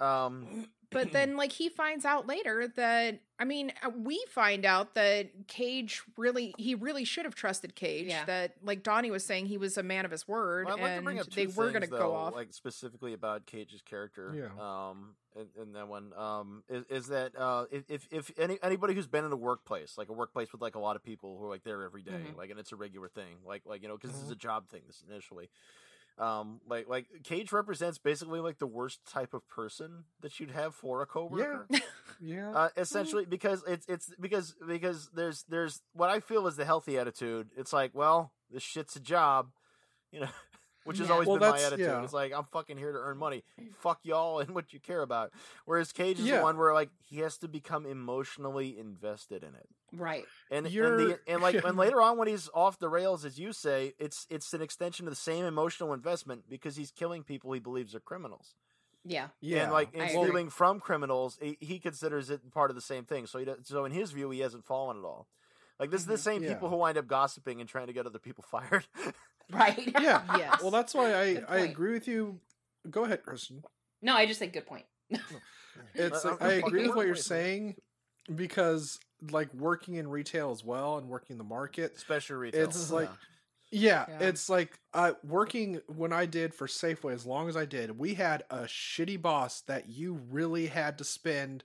Um, 0.00 0.66
but 0.90 1.12
then 1.12 1.36
like 1.36 1.52
he 1.52 1.68
finds 1.68 2.04
out 2.04 2.26
later 2.26 2.66
that 2.74 3.20
i 3.38 3.44
mean 3.44 3.72
uh, 3.84 3.90
we 3.96 4.20
find 4.28 4.66
out 4.66 4.94
that 4.96 5.46
cage 5.46 6.02
really 6.16 6.52
he 6.58 6.74
really 6.74 7.04
should 7.04 7.24
have 7.24 7.36
trusted 7.36 7.76
cage 7.76 8.08
Yeah. 8.08 8.24
that 8.24 8.54
like 8.60 8.82
donnie 8.82 9.12
was 9.12 9.24
saying 9.24 9.46
he 9.46 9.56
was 9.56 9.78
a 9.78 9.84
man 9.84 10.04
of 10.04 10.10
his 10.10 10.26
word 10.26 10.66
Well, 10.66 10.74
I'd 10.78 10.80
like 10.82 10.90
to 10.90 10.96
and 10.96 11.04
bring 11.04 11.20
up 11.20 11.26
two 11.30 11.36
they 11.36 11.46
were 11.46 11.68
going 11.70 11.74
to 11.74 11.80
things, 11.82 11.90
go 11.90 11.98
though, 11.98 12.14
off 12.14 12.34
like 12.34 12.52
specifically 12.52 13.12
about 13.12 13.46
Cage's 13.46 13.82
character. 13.82 14.34
Yeah. 14.36 14.48
Um, 14.90 15.14
and, 15.36 15.46
in 15.62 15.72
that 15.74 15.86
one, 15.86 16.12
um, 16.16 16.64
is, 16.68 16.84
is 16.90 17.06
that 17.06 17.38
uh, 17.38 17.66
if 17.70 17.84
if 17.88 18.08
if 18.10 18.32
any 18.36 18.58
anybody 18.60 18.94
who's 18.94 19.06
been 19.06 19.24
in 19.24 19.30
a 19.30 19.36
workplace, 19.36 19.96
like 19.96 20.08
a 20.08 20.12
workplace 20.12 20.50
with 20.50 20.60
like 20.60 20.74
a 20.74 20.80
lot 20.80 20.96
of 20.96 21.04
people 21.04 21.38
who 21.38 21.44
are 21.44 21.48
like 21.48 21.62
there 21.62 21.84
every 21.84 22.02
day, 22.02 22.10
Mhm. 22.10 22.36
like, 22.36 22.50
and 22.50 22.58
it's 22.58 22.72
a 22.72 22.76
regular 22.76 23.06
thing, 23.06 23.36
like 23.46 23.62
like 23.64 23.80
you 23.80 23.86
know, 23.86 23.94
because 23.94 24.10
this 24.10 24.18
Mm-hmm. 24.22 24.26
is 24.26 24.32
a 24.32 24.36
job 24.36 24.68
thing. 24.68 24.82
This 24.88 25.04
initially. 25.08 25.48
Um, 26.20 26.60
like 26.68 26.86
like 26.86 27.06
Cage 27.24 27.50
represents 27.50 27.96
basically 27.96 28.40
like 28.40 28.58
the 28.58 28.66
worst 28.66 29.00
type 29.10 29.32
of 29.32 29.48
person 29.48 30.04
that 30.20 30.38
you'd 30.38 30.50
have 30.50 30.74
for 30.74 31.00
a 31.00 31.06
coworker. 31.06 31.66
Yeah. 32.20 32.50
Uh, 32.50 32.68
essentially, 32.76 33.24
because 33.24 33.64
it's 33.66 33.86
it's 33.88 34.12
because 34.20 34.54
because 34.68 35.08
there's 35.14 35.44
there's 35.48 35.80
what 35.94 36.10
I 36.10 36.20
feel 36.20 36.46
is 36.46 36.56
the 36.56 36.66
healthy 36.66 36.98
attitude. 36.98 37.48
It's 37.56 37.72
like, 37.72 37.92
well, 37.94 38.32
this 38.50 38.62
shit's 38.62 38.96
a 38.96 39.00
job, 39.00 39.48
you 40.12 40.20
know, 40.20 40.28
which 40.90 40.98
has 40.98 41.06
Yeah. 41.08 41.12
always 41.14 41.28
Well, 41.28 41.38
been 41.38 41.50
my 41.50 41.60
attitude. 41.62 41.86
yeah. 41.86 42.02
It's 42.04 42.12
like 42.12 42.32
I'm 42.32 42.44
fucking 42.44 42.76
here 42.76 42.92
to 42.92 42.98
earn 42.98 43.16
money. 43.16 43.44
Fuck 43.78 44.00
y'all 44.02 44.40
and 44.40 44.50
what 44.54 44.72
you 44.72 44.80
care 44.80 45.02
about. 45.02 45.32
Whereas 45.64 45.92
Cage 45.92 46.18
is 46.18 46.26
Yeah. 46.26 46.38
the 46.38 46.42
one 46.42 46.56
where 46.58 46.74
like 46.74 46.90
he 47.00 47.20
has 47.20 47.38
to 47.38 47.48
become 47.48 47.86
emotionally 47.86 48.78
invested 48.78 49.42
in 49.44 49.54
it. 49.54 49.68
right. 49.92 50.24
And 50.50 50.66
and, 50.66 50.74
You're- 50.74 51.04
the, 51.04 51.20
and 51.26 51.40
like 51.42 51.54
and 51.64 51.76
later 51.84 52.00
on 52.02 52.18
when 52.18 52.28
he's 52.28 52.48
off 52.54 52.78
the 52.78 52.88
rails, 52.88 53.24
as 53.24 53.38
you 53.38 53.52
say, 53.52 53.94
it's 53.98 54.26
it's 54.28 54.52
an 54.52 54.60
extension 54.62 55.06
of 55.06 55.12
the 55.12 55.16
same 55.16 55.44
emotional 55.44 55.92
investment 55.92 56.48
because 56.48 56.76
he's 56.76 56.90
killing 56.90 57.22
people 57.24 57.52
he 57.52 57.60
believes 57.60 57.94
are 57.94 58.00
criminals. 58.00 58.54
Yeah. 59.04 59.28
yeah. 59.40 59.62
And 59.62 59.72
like 59.72 59.94
and 59.94 60.10
stealing 60.10 60.50
from 60.50 60.78
criminals, 60.78 61.38
he, 61.40 61.56
he 61.60 61.78
considers 61.78 62.28
it 62.28 62.50
part 62.52 62.70
of 62.70 62.74
the 62.74 62.82
same 62.82 63.04
thing. 63.06 63.26
So 63.26 63.38
he 63.38 63.46
does, 63.46 63.58
so 63.66 63.84
in 63.86 63.92
his 63.92 64.10
view, 64.12 64.28
he 64.30 64.40
hasn't 64.40 64.66
fallen 64.66 64.98
at 64.98 65.04
all. 65.04 65.26
Like 65.78 65.90
this 65.90 66.02
is 66.02 66.06
the 66.06 66.14
Mhm. 66.16 66.18
same 66.18 66.42
people 66.42 66.68
who 66.68 66.76
wind 66.76 66.98
up 66.98 67.06
gossiping 67.06 67.60
and 67.60 67.68
trying 67.68 67.86
to 67.86 67.94
get 67.94 68.04
other 68.04 68.18
people 68.18 68.44
fired. 68.50 68.86
Right. 69.54 69.92
yeah. 70.00 70.22
yes 70.36 70.58
Well, 70.62 70.70
that's 70.70 70.94
why 70.94 71.14
I 71.14 71.42
I 71.48 71.58
agree 71.58 71.92
with 71.92 72.06
you. 72.08 72.38
Go 72.90 73.04
ahead, 73.04 73.22
Kristen. 73.24 73.62
No, 74.02 74.14
I 74.14 74.26
just 74.26 74.38
said 74.38 74.52
good 74.52 74.66
point. 74.66 74.84
It's 75.94 76.24
I- 76.24 76.30
like, 76.30 76.42
I'm 76.42 76.46
I 76.46 76.50
fucking 76.60 76.66
agree 76.68 76.86
with 76.86 76.96
what 76.96 77.06
you're 77.06 77.16
saying 77.16 77.76
because 78.34 78.98
like 79.30 79.52
working 79.54 79.94
in 79.96 80.08
retail 80.08 80.50
as 80.50 80.64
well 80.64 80.98
and 80.98 81.08
working 81.08 81.38
the 81.38 81.44
market. 81.44 81.92
Especially 81.96 82.36
retail. 82.36 82.64
It's 82.64 82.90
like- 82.90 83.08
Yeah. 83.08 83.16
Yeah, 83.72 84.06
Yeah. 84.08 84.26
it's 84.28 84.48
like 84.48 84.80
uh, 84.94 85.12
working 85.22 85.80
when 85.86 86.12
I 86.12 86.26
did 86.26 86.54
for 86.54 86.66
Safeway 86.66 87.14
as 87.14 87.24
long 87.24 87.48
as 87.48 87.56
I 87.56 87.66
did. 87.66 87.96
We 87.96 88.14
had 88.14 88.42
a 88.50 88.62
shitty 88.62 89.22
boss 89.22 89.60
that 89.68 89.88
you 89.88 90.20
really 90.28 90.66
had 90.66 90.98
to 90.98 91.04
spend 91.04 91.62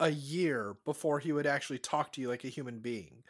a 0.00 0.10
year 0.10 0.74
before 0.84 1.20
he 1.20 1.30
would 1.30 1.46
actually 1.46 1.78
talk 1.78 2.12
to 2.14 2.20
you 2.20 2.28
like 2.28 2.42
a 2.42 2.48
human 2.48 2.80
being. 2.80 3.22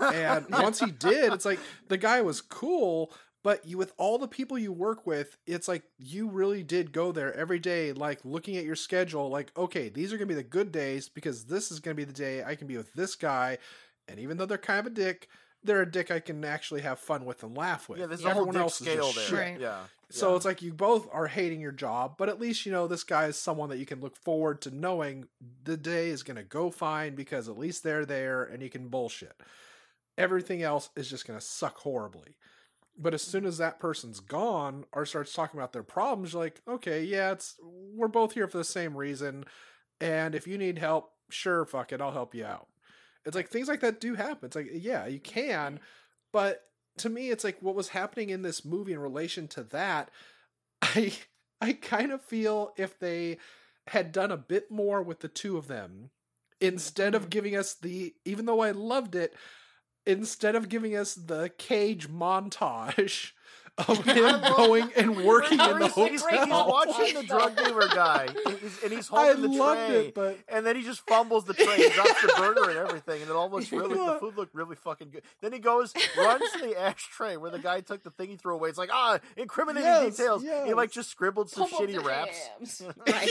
And 0.00 0.44
once 0.50 0.80
he 0.80 0.90
did, 0.90 1.32
it's 1.32 1.44
like 1.44 1.60
the 1.86 1.96
guy 1.96 2.20
was 2.20 2.40
cool, 2.40 3.12
but 3.44 3.64
you 3.66 3.78
with 3.78 3.92
all 3.96 4.18
the 4.18 4.28
people 4.28 4.58
you 4.58 4.72
work 4.72 5.06
with, 5.06 5.36
it's 5.46 5.68
like 5.68 5.82
you 5.98 6.28
really 6.28 6.62
did 6.62 6.92
go 6.92 7.12
there 7.12 7.32
every 7.34 7.58
day, 7.58 7.92
like 7.92 8.24
looking 8.24 8.56
at 8.56 8.64
your 8.64 8.76
schedule, 8.76 9.28
like, 9.30 9.50
okay, 9.56 9.88
these 9.88 10.12
are 10.12 10.16
gonna 10.16 10.26
be 10.26 10.34
the 10.34 10.42
good 10.42 10.72
days 10.72 11.08
because 11.08 11.44
this 11.44 11.70
is 11.70 11.80
gonna 11.80 11.94
be 11.94 12.04
the 12.04 12.12
day 12.12 12.42
I 12.44 12.54
can 12.54 12.66
be 12.66 12.76
with 12.76 12.92
this 12.94 13.14
guy. 13.14 13.58
And 14.08 14.18
even 14.18 14.36
though 14.36 14.46
they're 14.46 14.58
kind 14.58 14.80
of 14.80 14.86
a 14.86 14.90
dick, 14.90 15.28
they're 15.62 15.82
a 15.82 15.90
dick 15.90 16.10
I 16.10 16.20
can 16.20 16.44
actually 16.44 16.80
have 16.82 16.98
fun 16.98 17.24
with 17.24 17.42
and 17.42 17.56
laugh 17.56 17.88
with. 17.88 17.98
yeah, 17.98 18.06
there's 18.06 18.22
Yeah. 18.22 18.30
a 18.30 18.34
whole 18.34 18.48
Everyone 18.48 18.66
dick 18.66 18.74
scale 18.74 19.12
there. 19.12 19.24
shit. 19.24 19.38
Right. 19.38 19.60
Yeah. 19.60 19.80
So 20.10 20.30
yeah. 20.30 20.36
it's 20.36 20.44
like 20.44 20.62
you 20.62 20.72
both 20.72 21.08
are 21.12 21.26
hating 21.26 21.60
your 21.60 21.72
job, 21.72 22.14
but 22.16 22.28
at 22.30 22.40
least 22.40 22.64
you 22.64 22.72
know 22.72 22.86
this 22.88 23.04
guy 23.04 23.26
is 23.26 23.36
someone 23.36 23.68
that 23.68 23.78
you 23.78 23.84
can 23.86 24.00
look 24.00 24.16
forward 24.16 24.62
to 24.62 24.70
knowing 24.70 25.26
the 25.64 25.76
day 25.76 26.08
is 26.08 26.22
going 26.22 26.36
to 26.38 26.42
go 26.42 26.70
fine 26.70 27.14
because 27.14 27.48
at 27.48 27.58
least 27.58 27.82
they're 27.82 28.06
there 28.06 28.42
and 28.44 28.62
you 28.62 28.70
can 28.70 28.88
bullshit. 28.88 29.34
Everything 30.16 30.62
else 30.62 30.90
is 30.96 31.08
just 31.10 31.26
going 31.26 31.38
to 31.38 31.44
suck 31.44 31.76
horribly. 31.78 32.36
But 33.00 33.14
as 33.14 33.22
soon 33.22 33.46
as 33.46 33.58
that 33.58 33.78
person's 33.78 34.18
gone 34.18 34.84
or 34.92 35.06
starts 35.06 35.32
talking 35.32 35.58
about 35.58 35.72
their 35.72 35.84
problems, 35.84 36.32
you're 36.32 36.42
like, 36.42 36.60
okay, 36.66 37.04
yeah, 37.04 37.30
it's 37.30 37.54
we're 37.62 38.08
both 38.08 38.32
here 38.32 38.48
for 38.48 38.58
the 38.58 38.64
same 38.64 38.96
reason. 38.96 39.44
And 40.00 40.34
if 40.34 40.46
you 40.46 40.58
need 40.58 40.78
help, 40.78 41.12
sure, 41.30 41.64
fuck 41.64 41.92
it, 41.92 42.00
I'll 42.00 42.12
help 42.12 42.34
you 42.34 42.44
out. 42.44 42.66
It's 43.24 43.36
like 43.36 43.48
things 43.48 43.68
like 43.68 43.80
that 43.80 44.00
do 44.00 44.14
happen. 44.14 44.46
It's 44.46 44.56
like, 44.56 44.70
yeah, 44.72 45.06
you 45.06 45.20
can, 45.20 45.74
mm-hmm. 45.74 45.84
but 46.32 46.68
to 46.98 47.08
me 47.08 47.30
it's 47.30 47.44
like 47.44 47.56
what 47.60 47.74
was 47.74 47.88
happening 47.88 48.30
in 48.30 48.42
this 48.42 48.64
movie 48.64 48.92
in 48.92 48.98
relation 48.98 49.48
to 49.48 49.62
that 49.62 50.10
i 50.82 51.12
i 51.60 51.72
kind 51.72 52.12
of 52.12 52.22
feel 52.22 52.72
if 52.76 52.98
they 52.98 53.38
had 53.88 54.12
done 54.12 54.30
a 54.30 54.36
bit 54.36 54.70
more 54.70 55.02
with 55.02 55.20
the 55.20 55.28
two 55.28 55.56
of 55.56 55.68
them 55.68 56.10
instead 56.60 57.14
of 57.14 57.22
mm-hmm. 57.22 57.30
giving 57.30 57.56
us 57.56 57.74
the 57.74 58.14
even 58.24 58.46
though 58.46 58.60
i 58.60 58.70
loved 58.70 59.14
it 59.14 59.34
instead 60.08 60.56
of 60.56 60.68
giving 60.68 60.96
us 60.96 61.14
the 61.14 61.50
cage 61.58 62.08
montage 62.08 63.32
of 63.86 64.04
him 64.04 64.40
going 64.56 64.90
and 64.96 65.24
working 65.24 65.60
in 65.60 65.78
the 65.78 65.86
He's- 65.86 66.10
he's, 66.10 66.22
hotel 66.22 66.44
he's 66.46 66.50
watching 66.50 67.14
the 67.14 67.22
drug 67.22 67.56
dealer 67.56 67.86
guy, 67.86 68.26
and 68.44 68.58
he's, 68.58 68.82
and 68.82 68.92
he's 68.92 69.08
i 69.12 69.26
holding 69.32 69.42
the 69.52 69.56
loved 69.56 69.86
tray, 69.88 70.06
it 70.08 70.14
but 70.16 70.36
and 70.48 70.66
then 70.66 70.74
he 70.74 70.82
just 70.82 71.06
fumbles 71.06 71.44
the 71.44 71.54
tray, 71.54 71.84
and 71.84 71.92
drops 71.92 72.20
the 72.22 72.32
burger 72.36 72.70
and 72.70 72.78
everything, 72.78 73.22
and 73.22 73.30
it 73.30 73.36
all 73.36 73.48
looks 73.48 73.70
really. 73.70 73.94
The 73.94 74.18
food 74.18 74.36
looked 74.36 74.52
really 74.52 74.74
fucking 74.74 75.10
good. 75.10 75.22
Then 75.42 75.52
he 75.52 75.60
goes, 75.60 75.94
runs 76.16 76.50
to 76.54 76.58
the 76.58 76.76
ashtray 76.80 77.36
where 77.36 77.52
the 77.52 77.60
guy 77.60 77.80
took 77.80 78.02
the 78.02 78.10
thing 78.10 78.30
he 78.30 78.36
threw 78.36 78.54
away. 78.54 78.68
It's 78.68 78.78
like 78.78 78.90
ah, 78.92 79.20
incriminating 79.36 79.86
Yes, 79.88 80.16
details. 80.16 80.42
He 80.42 80.74
like 80.74 80.90
just 80.90 81.08
scribbled 81.10 81.48
some 81.48 81.68
Pump 81.68 81.88
shitty 81.88 81.94
the 81.94 82.00
raps. 82.00 82.82
Right. 83.06 83.28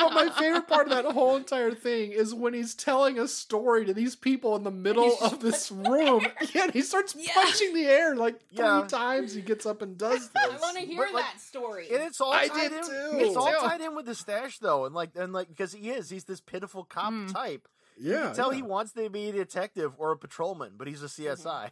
but 0.08 0.14
my 0.14 0.30
favorite 0.30 0.66
part 0.66 0.86
of 0.86 0.92
that 0.92 1.04
whole 1.04 1.36
entire 1.36 1.72
thing 1.74 2.12
is 2.12 2.34
when 2.34 2.54
he's 2.54 2.74
telling 2.74 3.18
a 3.18 3.28
story 3.28 3.84
to 3.86 3.94
these 3.94 4.16
people 4.16 4.56
in 4.56 4.64
the 4.64 4.70
middle 4.70 5.16
of 5.22 5.40
this 5.40 5.70
room. 5.70 6.26
Yeah, 6.54 6.64
and 6.64 6.72
he 6.72 6.82
starts 6.82 7.14
Yeah. 7.18 7.32
punching 7.34 7.74
the 7.74 7.86
air 7.86 8.16
like 8.16 8.40
three 8.48 8.64
Yeah. 8.64 8.86
times. 8.88 9.34
He 9.34 9.42
gets 9.42 9.66
up 9.66 9.82
and 9.82 9.96
does 9.98 10.28
this. 10.30 10.42
I 10.42 10.56
want 10.58 10.76
to 10.78 10.82
hear 10.84 10.96
But, 11.04 11.14
like, 11.14 11.24
that 11.24 11.40
story. 11.40 11.88
And 11.92 12.02
it's 12.02 12.20
all 12.20 12.32
I 12.32 12.48
tied 12.48 12.70
did 12.70 12.72
in. 12.78 12.84
too. 12.84 13.10
It's 13.14 13.36
all 13.36 13.52
tied 13.60 13.80
in 13.80 13.94
with 13.94 14.06
the 14.06 14.14
stash 14.14 14.58
though, 14.58 14.86
and 14.86 14.94
like 14.94 15.10
and 15.16 15.32
like 15.32 15.48
because 15.48 15.72
he 15.72 15.90
is, 15.90 16.10
he's 16.10 16.24
this 16.24 16.40
pitiful 16.40 16.84
cop 16.84 17.12
Mm. 17.12 17.32
type. 17.32 17.68
yeah, 17.98 18.14
You 18.14 18.20
can 18.28 18.34
tell 18.34 18.50
yeah. 18.52 18.56
he 18.56 18.62
wants 18.62 18.92
to 18.92 19.10
be 19.10 19.28
a 19.28 19.32
detective 19.32 19.92
or 19.98 20.12
a 20.12 20.16
patrolman, 20.16 20.72
but 20.76 20.88
he's 20.88 21.02
a 21.02 21.06
CSI. 21.08 21.70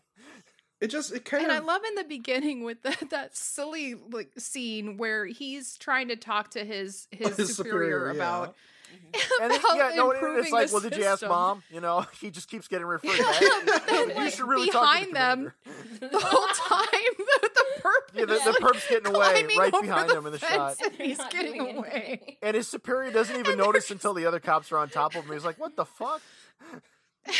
It 0.81 0.89
just 0.89 1.13
it 1.13 1.25
kind 1.25 1.43
And 1.45 1.53
I 1.53 1.59
love 1.59 1.83
in 1.87 1.95
the 1.97 2.05
beginning 2.05 2.63
with 2.65 2.83
the, 2.83 2.97
that 3.11 3.37
silly 3.37 3.95
like 4.11 4.31
scene 4.39 4.97
where 4.97 5.27
he's 5.27 5.77
trying 5.77 6.09
to 6.09 6.17
talk 6.17 6.51
to 6.53 6.65
his 6.65 7.09
his, 7.13 7.37
His 7.37 7.57
superior, 7.57 7.81
superior, 8.01 8.07
yeah. 8.09 8.13
about 8.15 8.55
And 9.43 9.53
it, 9.53 9.61
about 9.61 9.77
yeah, 9.77 9.91
no, 9.97 10.11
it's 10.13 10.51
like, 10.51 10.73
well, 10.73 10.81
did 10.81 10.97
you 10.97 11.05
ask 11.05 11.23
mom? 11.27 11.63
You 11.71 11.81
know, 11.83 12.07
he 12.23 12.31
just 12.31 12.49
keeps 12.49 12.69
getting 12.69 12.87
referred 12.87 13.19
Yeah, 13.19 13.61
back. 13.67 13.87
then, 13.87 14.09
you 14.09 14.15
like, 14.15 14.33
should 14.35 14.49
really 14.49 14.71
talk 14.71 14.99
to 15.01 15.05
the 15.07 15.13
behind 15.13 15.45
them, 15.45 15.53
the 16.01 16.19
whole 16.19 16.47
time 16.55 16.89
the, 17.19 17.51
the 17.55 17.65
perp 17.83 18.15
Yeah, 18.15 18.21
the, 18.25 18.27
the 18.27 18.51
like, 18.51 18.55
perp's 18.61 18.89
getting 18.89 19.15
away 19.15 19.47
right 19.59 19.73
behind 19.79 20.09
the 20.09 20.17
him 20.17 20.25
in 20.27 20.33
the 20.33 20.39
shot. 20.39 20.77
and 20.83 20.95
he's 20.95 21.19
getting 21.31 21.61
away. 21.61 21.91
anything. 21.93 22.37
And 22.41 22.57
his 22.57 22.67
superior 22.69 23.11
doesn't 23.13 23.37
even 23.37 23.59
notice 23.59 23.91
until 23.91 24.15
the 24.15 24.25
other 24.25 24.41
cops 24.41 24.73
are 24.73 24.79
on 24.79 24.89
top 24.89 25.15
of 25.17 25.25
him. 25.27 25.33
He's 25.35 25.45
like, 25.45 25.59
"What 25.61 25.77
the 25.77 25.85
fuck?" 25.85 26.23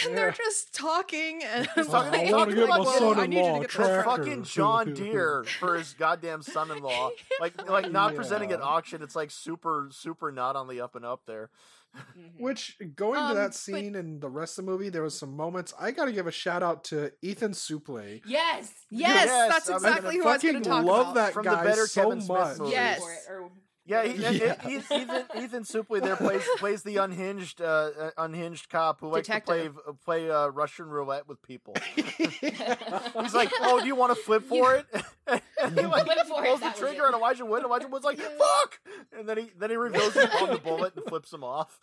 And 0.07 0.17
they're 0.17 0.31
just 0.33 0.75
talking 0.75 1.43
and 1.45 1.67
He's 1.75 1.87
I'm 1.87 1.91
talking- 1.93 2.13
like, 2.21 2.29
I 2.29 2.37
wanna 2.37 2.55
get 2.55 2.69
my 2.69 2.77
need 2.79 2.85
you 2.87 2.93
to 2.93 2.99
son-in-law 2.99 3.61
get 3.61 3.71
track. 3.71 3.89
this 3.89 3.97
The 3.97 4.03
fucking 4.05 4.43
John 4.45 4.95
Deere 4.95 5.45
for 5.59 5.77
his 5.77 5.95
goddamn 5.95 6.43
son-in-law. 6.43 7.11
Like, 7.41 7.69
like 7.71 7.91
not 7.93 8.15
presenting 8.17 8.51
at 8.53 8.61
auction. 8.61 9.03
It's 9.03 9.15
like 9.17 9.31
super, 9.31 9.89
super 9.93 10.33
not 10.33 10.57
on 10.57 10.67
the 10.69 10.81
up 10.81 10.97
and 10.97 11.05
up 11.05 11.23
there. 11.27 11.51
Mhm. 11.97 12.39
Which 12.39 12.77
going 12.97 13.15
to 13.15 13.21
Um, 13.21 13.35
that 13.37 13.47
but- 13.49 13.55
scene 13.55 13.95
and 13.95 14.21
the 14.21 14.29
rest 14.29 14.59
of 14.59 14.67
the 14.67 14.71
movie, 14.71 14.89
there 14.91 15.03
was 15.03 15.17
some 15.19 15.35
moments. 15.37 15.73
I 15.79 15.91
got 15.91 16.05
to 16.07 16.13
give 16.13 16.27
a 16.27 16.31
shout 16.33 16.63
out 16.63 16.85
to 16.85 17.13
Ethan 17.23 17.53
Suplee. 17.53 18.21
Yes. 18.27 18.73
Yes, 18.91 19.27
Yes, 19.27 19.27
that's 19.53 19.71
I 19.71 19.75
was 19.75 19.85
exactly 19.85 20.11
I 20.11 20.13
who 20.23 20.29
I 20.29 20.33
was 20.33 20.43
going 20.43 20.55
fucking 20.57 20.63
to 20.65 20.69
talk 20.69 20.85
love 20.85 21.01
about. 21.01 21.15
that 21.15 21.33
From 21.33 21.45
the 21.45 21.51
guy 21.51 21.65
better 21.65 21.87
so 21.87 22.03
Kevin 22.03 22.21
Smith 22.21 22.39
much. 22.39 22.59
movies. 22.59 22.73
Yes. 22.73 23.01
For 23.03 23.13
it, 23.13 23.19
or- 23.31 23.51
Yeah, 23.89 24.05
he, 24.05 24.23
Yeah. 24.39 24.55
and 24.63 24.71
Ethan, 24.73 25.01
Ethan 25.01 25.25
Ethan 25.43 25.63
Suplee 25.65 26.03
there 26.03 26.15
plays 26.15 26.43
plays 26.59 26.83
the 26.83 26.99
unhinged 26.99 27.63
uh, 27.63 27.65
uh, 27.99 28.11
unhinged 28.19 28.69
cop 28.69 29.01
who 29.01 29.09
likes 29.09 29.27
to 29.29 29.41
play 29.41 29.71
play 30.05 30.31
uh, 30.31 30.49
Russian 30.49 30.87
roulette 30.91 31.27
with 31.27 31.41
people. 31.41 31.75
He's 31.97 33.35
like, 33.35 33.51
"Oh, 33.63 33.81
do 33.81 33.87
you 33.87 33.95
want 33.95 34.15
to 34.15 34.23
flip 34.23 34.43
for 34.45 34.75
it?" 34.75 34.87
and 35.27 35.79
he 35.79 35.87
like 35.87 36.05
Flip 36.05 36.27
for 36.27 36.45
it, 36.45 36.49
pulls 36.49 36.61
the 36.61 36.71
trigger, 36.79 37.05
it. 37.05 37.07
and 37.07 37.15
Elijah 37.15 37.47
Wood. 37.47 37.65
Elijah 37.65 37.89
Wood's 37.89 38.05
like, 38.05 38.19
"Fuck!" 38.19 38.81
And 39.19 39.27
then 39.29 39.39
he 39.39 39.51
then 39.59 39.71
he 39.71 39.77
reveals 39.77 40.13
he 40.15 40.27
pulled 40.27 40.51
the 40.51 40.59
bullet 40.59 40.95
and 40.95 41.05
flips 41.07 41.33
him 41.33 41.43
off. 41.43 41.81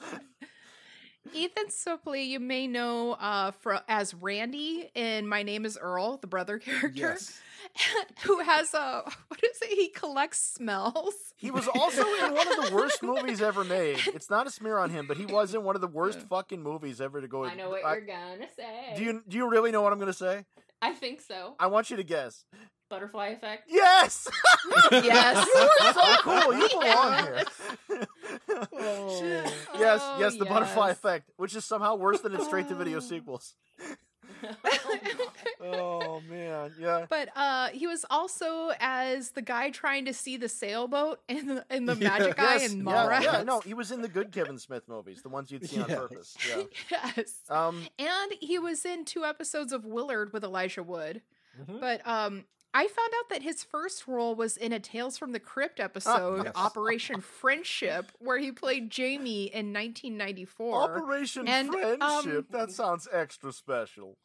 Ethan 1.33 1.67
Suplee, 1.69 2.27
you 2.27 2.39
may 2.39 2.67
know 2.67 3.13
uh, 3.13 3.49
for, 3.59 3.81
as 3.87 4.13
Randy 4.13 4.91
in 4.93 5.27
My 5.27 5.41
Name 5.41 5.65
is 5.65 5.75
Earl, 5.81 6.17
the 6.17 6.27
brother 6.27 6.59
character, 6.59 6.89
Yes. 6.93 7.39
who 8.23 8.39
has 8.39 8.73
a, 8.73 9.03
what 9.27 9.43
is 9.43 9.61
it? 9.61 9.75
He 9.75 9.89
collects 9.89 10.39
smells. 10.39 11.13
He 11.35 11.51
was 11.51 11.67
also 11.67 12.01
in 12.01 12.33
one 12.33 12.47
of 12.47 12.69
the 12.69 12.75
worst 12.75 13.03
movies 13.03 13.41
ever 13.41 13.63
made. 13.63 13.99
It's 14.07 14.29
not 14.29 14.47
a 14.47 14.51
smear 14.51 14.77
on 14.77 14.89
him, 14.89 15.07
but 15.07 15.17
he 15.17 15.25
was 15.25 15.53
in 15.53 15.63
one 15.63 15.75
of 15.75 15.81
the 15.81 15.87
worst 15.87 16.21
fucking 16.21 16.61
movies 16.61 17.01
ever 17.01 17.21
to 17.21 17.27
go. 17.27 17.45
I 17.45 17.55
know 17.55 17.69
what 17.69 17.85
I- 17.85 17.95
you're 17.95 18.05
gonna 18.05 18.47
say. 18.55 18.93
do 18.97 19.03
you 19.03 19.23
do 19.27 19.37
you 19.37 19.49
really 19.49 19.71
know 19.71 19.81
what 19.81 19.93
I'm 19.93 19.99
gonna 19.99 20.13
say? 20.13 20.45
I 20.81 20.93
think 20.93 21.21
so. 21.21 21.55
I 21.59 21.67
want 21.67 21.89
you 21.89 21.97
to 21.97 22.03
guess. 22.03 22.45
Butterfly 22.89 23.27
effect. 23.29 23.63
Yes. 23.67 24.27
Yes. 24.91 25.47
You're 25.55 25.93
so 25.93 26.15
cool. 26.19 26.53
You 26.53 26.69
belong 26.69 27.23
here. 27.23 27.43
Oh. 28.71 29.21
yes, 29.79 30.01
Oh, 30.03 30.17
yes, 30.19 30.35
the 30.37 30.45
oh, 30.45 30.49
butterfly 30.49 30.91
effect, 30.91 31.31
which 31.37 31.55
is 31.55 31.65
somehow 31.65 31.95
worse 31.95 32.21
than 32.21 32.35
its 32.35 32.45
straight 32.45 32.67
to 32.67 32.75
video 32.75 32.97
oh. 32.97 32.99
sequels. 32.99 33.55
Oh 35.73 36.21
man, 36.29 36.71
yeah. 36.79 37.05
But 37.09 37.29
uh, 37.35 37.69
he 37.69 37.87
was 37.87 38.05
also 38.09 38.71
as 38.79 39.31
the 39.31 39.41
guy 39.41 39.69
trying 39.71 40.05
to 40.05 40.13
see 40.13 40.37
the 40.37 40.49
sailboat 40.49 41.21
in 41.27 41.47
the, 41.47 41.65
in 41.69 41.85
the 41.85 41.95
magic 42.09 42.39
eye 42.39 42.57
yes, 42.57 42.71
in 42.73 42.79
yeah, 42.79 42.83
Mallrats. 42.93 43.23
yeah, 43.23 43.43
no, 43.43 43.59
he 43.65 43.73
was 43.73 43.91
in 43.91 44.01
the 44.01 44.07
good 44.07 44.31
Kevin 44.31 44.57
Smith 44.59 44.83
movies, 44.87 45.21
the 45.21 45.29
ones 45.29 45.51
you'd 45.51 45.67
see 45.67 45.81
on 45.81 45.87
purpose. 45.87 46.35
Yeah. 46.47 46.63
yes. 47.17 47.33
Um, 47.49 47.85
And 47.99 48.31
he 48.39 48.59
was 48.59 48.85
in 48.85 49.05
two 49.05 49.23
episodes 49.25 49.71
of 49.73 49.85
Wilfred 49.85 50.33
with 50.33 50.43
Elijah 50.43 50.83
Wood. 50.83 51.21
Mhm. 51.59 51.79
But 51.79 52.05
um 52.07 52.45
I 52.77 52.87
found 52.87 53.13
out 53.19 53.29
that 53.29 53.41
his 53.41 53.63
first 53.63 54.05
role 54.05 54.35
was 54.35 54.57
in 54.57 54.73
a 54.73 54.79
Tales 54.81 55.17
from 55.17 55.31
the 55.31 55.39
Crypt 55.39 55.79
episode, 55.79 56.43
Yes. 56.43 56.53
Operation 56.55 57.21
Friendship, 57.21 58.11
where 58.19 58.37
he 58.37 58.51
played 58.51 58.89
Jamie 58.89 59.45
in 59.45 59.71
1994. 59.73 60.83
Operation 60.83 61.47
And, 61.47 61.69
Friendship. 61.69 62.01
um, 62.03 62.45
that 62.51 62.71
sounds 62.71 63.07
extra 63.11 63.53
special. 63.53 64.17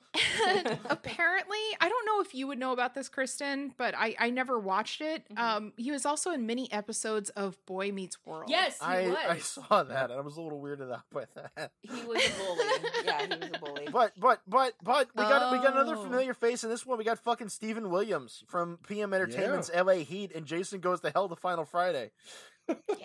And 0.45 0.67
apparently, 0.91 1.59
I 1.81 1.89
don't 1.89 2.05
know 2.07 2.21
if 2.21 2.35
you 2.35 2.49
would 2.49 2.59
know 2.59 2.73
about 2.73 2.95
this, 2.97 3.09
Kristen, 3.09 3.73
but 3.79 3.95
I, 3.97 4.17
I 4.19 4.31
never 4.31 4.59
watched 4.59 5.01
it. 5.01 5.23
Mhm. 5.33 5.39
Um, 5.39 5.73
he 5.77 5.93
was 5.93 6.05
also 6.05 6.33
in 6.33 6.47
many 6.47 6.71
episodes 6.73 7.31
of 7.31 7.65
Boy 7.67 7.93
Meets 7.93 8.19
World. 8.27 8.51
yes, 8.51 8.79
he 8.81 8.85
I 8.85 9.07
was. 9.09 9.17
I 9.29 9.39
saw 9.39 9.85
that. 9.85 10.11
and 10.11 10.19
I 10.19 10.23
was 10.23 10.37
a 10.37 10.43
little 10.43 10.61
weirded 10.61 10.93
out 10.93 11.03
by 11.13 11.27
that. 11.37 11.71
He 11.83 11.91
was 12.05 12.27
a 12.27 12.31
bully. 12.37 13.05
yeah, 13.05 13.23
he 13.23 13.29
was 13.39 13.51
a 13.55 13.59
bully. 13.61 13.89
But 13.93 14.13
but 14.19 14.41
but 14.49 14.75
but 14.83 15.09
we 15.15 15.23
got 15.23 15.53
we 15.53 15.59
got 15.59 15.75
another 15.75 15.95
Oh. 15.97 16.03
familiar 16.03 16.35
face 16.35 16.65
in 16.65 16.71
this 16.71 16.85
one. 16.85 16.99
We 16.99 17.05
got 17.05 17.21
fucking 17.21 17.49
Steven 17.51 17.89
Williams 17.91 18.40
from 18.49 18.79
PM 18.87 19.13
Entertainment's 19.15 19.71
L.A. 19.73 20.03
Heat 20.03 20.33
and 20.35 20.47
Jason 20.47 20.81
Goes 20.81 21.01
to 21.01 21.11
Hell 21.11 21.29
the 21.29 21.37
Final 21.37 21.65
Friday. 21.65 22.11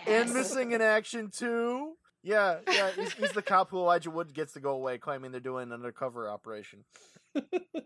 And 0.07 0.33
missing 0.33 0.71
in 0.71 0.81
action 0.81 1.29
too. 1.31 1.93
Yeah, 2.23 2.57
yeah, 2.67 2.89
he's, 2.95 3.13
he's 3.13 3.31
the 3.33 3.41
cop 3.43 3.69
who 3.69 3.77
Elijah 3.77 4.09
Wood 4.09 4.33
gets 4.33 4.53
to 4.53 4.59
go 4.59 4.71
away, 4.71 4.97
claiming 4.97 5.31
they're 5.31 5.39
doing 5.39 5.63
an 5.67 5.73
undercover 5.73 6.27
operation. 6.29 6.83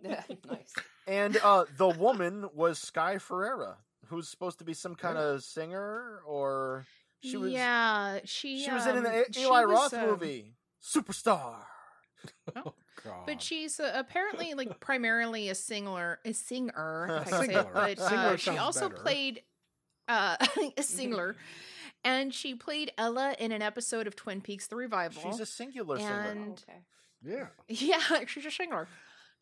nice. 0.03 0.73
And 1.07 1.37
uh, 1.43 1.65
the 1.77 1.89
woman 1.89 2.45
was 2.53 2.79
Sky 2.79 3.17
Ferreira, 3.17 3.77
who's 4.07 4.27
supposed 4.29 4.59
to 4.59 4.65
be 4.65 4.73
some 4.73 4.95
kind 4.95 5.17
Yeah. 5.17 5.23
of 5.33 5.43
singer, 5.43 6.21
or 6.25 6.85
she 7.21 7.35
was. 7.37 7.51
yeah, 7.51 8.19
she 8.25 8.63
she 8.63 8.71
was 8.71 8.85
in 8.87 8.97
an 8.97 9.05
um, 9.05 9.11
A- 9.13 9.39
Eli 9.39 9.65
was, 9.65 9.91
Roth 9.91 9.93
um, 9.95 10.09
movie, 10.09 10.53
Superstar. 10.81 11.55
Oh, 12.55 12.73
God. 13.03 13.25
But 13.25 13.41
she's 13.41 13.79
uh, 13.79 13.91
apparently 13.95 14.53
like 14.53 14.79
primarily 14.79 15.49
a 15.49 15.55
singer, 15.55 16.19
a 16.25 16.33
singer. 16.33 17.23
if 17.27 17.33
I 17.33 17.37
can 17.37 17.45
say 17.45 17.45
it, 17.45 17.47
Singer. 17.47 17.67
But 17.73 17.99
uh, 17.99 18.09
Singer 18.09 18.37
she 18.37 18.57
also 18.57 18.89
better. 18.89 19.01
played 19.01 19.41
uh, 20.07 20.37
a 20.77 20.83
singer, 20.83 21.35
and 22.03 22.33
she 22.33 22.55
played 22.55 22.91
Ella 22.97 23.35
in 23.39 23.51
an 23.51 23.61
episode 23.61 24.07
of 24.07 24.15
Twin 24.15 24.41
Peaks: 24.41 24.67
The 24.67 24.75
Revival. 24.75 25.21
She's 25.21 25.39
a 25.39 25.45
singular 25.45 25.97
singer. 25.97 26.21
and 26.29 26.63
okay. 26.69 26.79
yeah. 27.23 27.47
yeah, 27.67 28.25
she's 28.25 28.45
a 28.45 28.51
singer. 28.51 28.87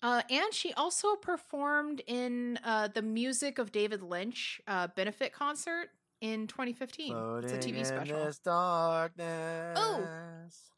Uh, 0.04 0.22
and 0.30 0.54
she 0.54 0.74
also 0.74 1.16
performed 1.16 2.04
in 2.06 2.60
uh, 2.64 2.88
the 2.88 3.02
music 3.02 3.58
of 3.58 3.72
David 3.72 4.04
Lynch 4.04 4.62
uh, 4.68 4.88
benefit 4.96 5.34
concert 5.34 5.90
in 6.22 6.48
2015. 6.48 7.16
it's 7.44 7.54
a 7.54 7.58
TV 7.58 7.78
in 7.78 7.86
special. 7.86 8.26
this 8.26 8.40
darkness. 8.40 9.78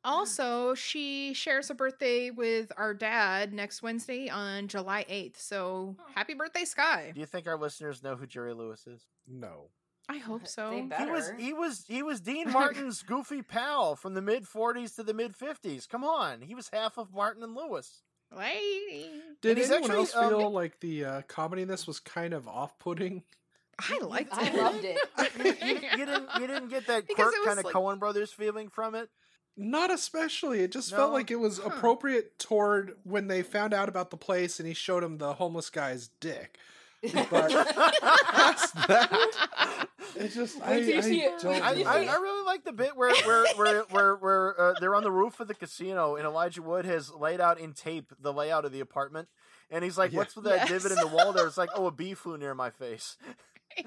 Also, 0.04 0.74
she 0.76 1.34
shares 1.34 1.70
a 1.70 1.76
birthday 1.76 2.32
with 2.32 2.72
our 2.78 2.94
dad 2.94 3.54
next 3.54 3.84
Wednesday 3.84 4.30
on 4.30 4.68
July 4.68 5.06
8th. 5.10 5.38
So 5.38 5.96
happy 6.16 6.34
birthday, 6.34 6.66
Sky. 6.66 7.12
Do 7.14 7.20
you 7.20 7.26
think 7.26 7.48
our 7.48 7.58
listeners 7.58 8.02
know 8.02 8.16
who 8.16 8.26
Jerry 8.26 8.54
Lewis 8.54 8.88
is? 8.88 9.06
No. 9.28 9.70
I 10.08 10.18
hope 10.18 10.48
so. 10.48 10.72
He 10.98 11.06
was 11.06 11.32
he 11.38 11.54
was 11.54 11.86
he 11.88 12.02
was 12.02 12.20
Dean 12.20 12.52
Martin's 12.52 13.04
goofy 13.04 13.44
pal 13.44 13.96
from 13.96 14.16
the 14.16 14.24
mid 14.24 14.46
'40s 14.46 14.96
to 14.96 15.04
the 15.04 15.14
mid 15.14 15.38
'50s. 15.38 15.88
Come 15.88 16.04
on, 16.04 16.42
he 16.42 16.56
was 16.56 16.70
half 16.74 16.98
of 16.98 17.14
Martin 17.14 17.44
and 17.44 17.54
Lewis. 17.54 18.02
Lady. 18.36 19.08
Did 19.42 19.58
he's 19.58 19.70
anyone 19.70 19.92
actually, 19.92 20.00
else 20.00 20.16
um, 20.16 20.30
feel 20.30 20.52
like 20.52 20.80
the 20.80 21.06
uh, 21.06 21.22
comedy 21.28 21.64
in 21.64 21.68
this 21.68 21.88
was 21.88 22.00
kind 22.00 22.34
of 22.34 22.48
off-putting? 22.48 23.24
I 23.80 24.00
liked 24.04 24.34
I 24.34 24.48
it. 24.48 24.56
loved 24.56 24.84
it. 24.84 24.98
You, 25.62 25.90
you 26.00 26.06
didn't 26.06 26.30
you 26.40 26.48
didn't 26.48 26.70
get 26.70 26.88
that 26.88 27.08
Because 27.08 27.32
quirk 27.34 27.46
kind 27.46 27.60
of 27.60 27.66
like- 27.66 27.74
Coen 27.74 28.00
Brothers 28.00 28.32
feeling 28.32 28.70
from 28.70 28.96
it. 28.96 29.10
Not 29.58 29.92
especially. 29.92 30.62
It 30.62 30.72
just 30.72 30.92
No? 30.92 30.98
felt 30.98 31.14
like 31.14 31.32
it 31.32 31.36
was 31.40 31.58
Huh. 31.60 31.68
appropriate 31.70 32.40
toward 32.40 32.94
when 33.04 33.28
they 33.28 33.42
found 33.44 33.74
out 33.74 33.90
about 33.90 34.10
the 34.10 34.18
place 34.18 34.60
and 34.60 34.68
he 34.68 34.74
showed 34.74 35.04
him 35.04 35.18
the 35.18 35.34
homeless 35.34 35.70
guy's 35.70 36.10
dick. 36.20 36.58
But 37.02 37.50
past 38.32 38.76
that, 38.88 39.88
it 40.18 40.30
just 40.34 40.62
I, 40.62 40.72
Wait 40.72 40.86
till 40.86 41.08
you 41.14 41.22
I 41.24 41.26
it. 41.26 41.34
I, 41.34 41.38
till 41.40 41.78
you 41.78 41.84
know. 41.86 41.90
I, 41.90 42.04
I 42.04 42.16
really 42.16 42.46
like 42.46 42.66
the 42.66 42.74
bit 42.74 42.96
where 42.98 43.14
where 43.26 43.46
where 43.56 43.82
where, 43.90 44.16
where 44.16 44.62
uh, 44.62 44.74
they're 44.82 44.96
on 44.96 45.04
the 45.04 45.12
roof 45.12 45.40
of 45.40 45.48
the 45.48 45.54
casino 45.54 46.16
and 46.18 46.26
Elijah 46.26 46.62
Wood 46.62 46.86
has 46.86 47.14
laid 47.14 47.40
out 47.40 47.58
in 47.60 47.72
tape 47.74 48.12
the 48.20 48.34
layout 48.34 48.66
of 48.66 48.74
the 48.74 48.82
apartment, 48.82 49.30
and 49.72 49.82
he's 49.84 49.98
like, 49.98 50.12
Yeah. 50.12 50.18
"What's 50.20 50.36
with 50.36 50.44
that 50.46 50.70
Yes. 50.70 50.84
divot 50.84 50.92
in 50.92 50.98
the 50.98 51.08
wall 51.16 51.32
there?" 51.32 51.48
It's 51.48 51.58
like, 51.58 51.70
"Oh, 51.74 51.86
a 51.88 51.92
bee 51.92 52.14
flew 52.16 52.38
near 52.38 52.54
my 52.54 52.70
face." 52.70 53.16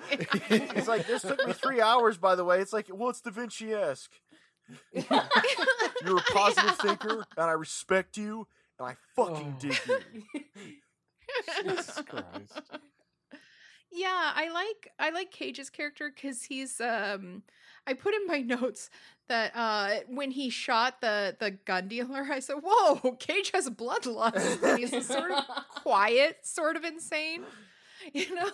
He's 0.74 0.88
like, 0.88 1.07
"This 1.07 1.22
took 1.22 1.46
me 1.46 1.52
three 1.52 1.81
hours, 1.90 2.16
by 2.18 2.35
the 2.35 2.44
way." 2.44 2.61
It's 2.61 2.72
like, 2.72 2.88
"Well, 2.92 3.11
it's 3.11 3.20
Da 3.20 3.31
Vinci-esque." 3.31 4.12
You're 4.92 6.18
a 6.18 6.22
positive 6.33 6.70
Yeah. 6.70 6.76
thinker, 6.81 7.26
and 7.37 7.46
I 7.50 7.52
respect 7.52 8.16
you, 8.16 8.46
and 8.78 8.88
I 8.88 8.96
fucking 9.16 9.55
Oh. 9.57 9.61
dig 9.61 9.78
you. 9.87 10.22
Jesus 11.62 12.00
Christ. 12.09 12.61
yeah, 13.90 14.33
I 14.35 14.48
like 14.52 14.88
I 14.98 15.11
like 15.11 15.31
Cage's 15.31 15.68
character 15.70 16.11
because 16.14 16.44
he's 16.44 16.81
um 16.81 17.42
I 17.87 17.94
put 17.94 18.14
in 18.14 18.26
my 18.26 18.38
notes 18.40 18.88
that 19.28 19.52
uh 19.55 20.00
when 20.09 20.31
he 20.31 20.48
shot 20.50 21.00
the 21.00 21.37
the 21.38 21.50
gun 21.52 21.88
dealer, 21.88 22.26
I 22.31 22.38
said, 22.40 22.57
"Whoa, 22.62 23.12
Cage 23.18 23.50
has 23.52 23.68
bloodlust." 23.68 24.62
And 24.62 24.78
he's 24.78 25.07
sort 25.07 25.33
of 25.33 25.44
quiet, 25.83 26.38
sort 26.46 26.76
of 26.76 26.85
insane, 26.85 27.44
you 28.12 28.35
know. 28.35 28.50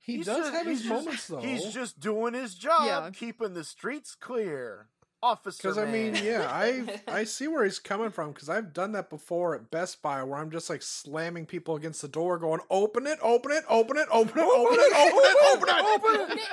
He 0.00 0.16
He's 0.18 0.26
does 0.26 0.36
just- 0.38 0.52
have 0.54 0.66
his 0.66 0.82
just- 0.82 0.92
moments 0.92 1.26
though. 1.26 1.40
He's 1.40 1.64
just 1.72 1.98
doing 2.00 2.34
his 2.34 2.54
job, 2.54 2.84
Yeah. 2.86 3.10
keeping 3.14 3.54
the 3.54 3.64
streets 3.64 4.14
clear. 4.14 4.88
Officer. 5.20 5.58
Because 5.60 5.78
I 5.78 5.86
mean, 5.86 6.14
yeah, 6.14 6.46
I 6.48 7.00
I 7.08 7.24
see 7.24 7.48
where 7.48 7.64
he's 7.64 7.80
coming 7.80 8.10
from. 8.10 8.30
Because 8.32 8.48
I've 8.48 8.72
done 8.72 8.92
that 8.92 9.10
before 9.10 9.56
at 9.56 9.68
Best 9.68 10.00
Buy, 10.00 10.22
where 10.22 10.38
I'm 10.38 10.48
just 10.52 10.70
like 10.70 10.80
slamming 10.80 11.44
people 11.44 11.74
against 11.74 12.02
the 12.02 12.06
door, 12.08 12.38
going, 12.38 12.60
"Open 12.70 13.04
it, 13.08 13.18
open 13.20 13.50
it, 13.50 13.64
open 13.68 13.96
it, 13.96 14.06
open 14.12 14.38
it, 14.38 14.46
open 14.54 14.78
it, 14.78 14.92
open 14.94 15.68
it, 15.68 15.84
open 15.84 16.38
it, 16.38 16.48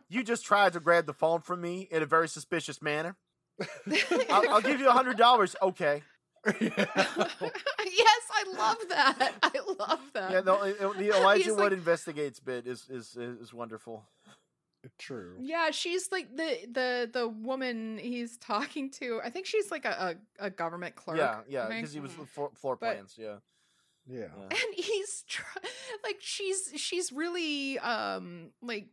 you 0.09 0.23
just 0.25 0.45
tried 0.47 0.73
to 0.73 0.81
grab 0.81 1.05
the 1.07 1.13
phone 1.13 1.41
from 1.41 1.61
me 1.61 1.89
in 1.91 2.03
a 2.03 2.07
very 2.07 2.29
suspicious 2.29 2.81
manner. 2.81 3.17
I'll, 4.31 4.49
I'll 4.55 4.61
give 4.63 4.81
you 4.81 4.89
a 4.89 4.93
hundred 4.93 5.19
dollars. 5.19 5.55
Okay. 5.61 6.03
yes, 6.61 8.23
I 8.33 8.45
love 8.57 8.77
that. 8.89 9.33
I 9.43 9.61
love 9.79 10.01
that. 10.15 10.31
Yeah, 10.31 10.41
the, 10.41 10.93
the 10.99 11.11
Elijah 11.19 11.45
He's 11.45 11.53
Wood 11.53 11.59
like- 11.59 11.73
investigates 11.73 12.41
bit 12.41 12.67
is 12.67 12.89
is 12.91 13.17
is 13.17 13.53
wonderful. 13.55 14.05
True. 14.99 15.37
Yeah, 15.41 15.71
she's 15.71 16.13
like 16.13 16.37
the 16.37 16.59
the 16.71 17.11
the 17.11 17.27
woman 17.29 17.97
he's 17.99 18.37
talking 18.37 18.91
to. 18.93 19.21
I 19.25 19.31
think 19.31 19.47
she's 19.47 19.71
like 19.71 19.87
a 19.87 20.17
a, 20.39 20.47
a 20.47 20.51
government 20.51 20.95
clerk. 20.95 21.17
Yeah, 21.17 21.41
yeah, 21.49 21.69
because 21.69 21.93
he 21.95 22.01
was 22.01 22.17
with 22.19 22.29
floor, 22.29 22.51
floor 22.55 22.77
But- 22.77 22.95
plans. 22.97 23.15
Yeah, 23.17 23.37
Yeah. 24.07 24.27
yeah. 24.39 24.43
and 24.51 24.75
he's 24.77 25.25
try- 25.27 25.63
like 26.03 26.17
she's 26.21 26.71
she's 26.77 27.13
really 27.13 27.79
um 27.79 28.51
like 28.61 28.89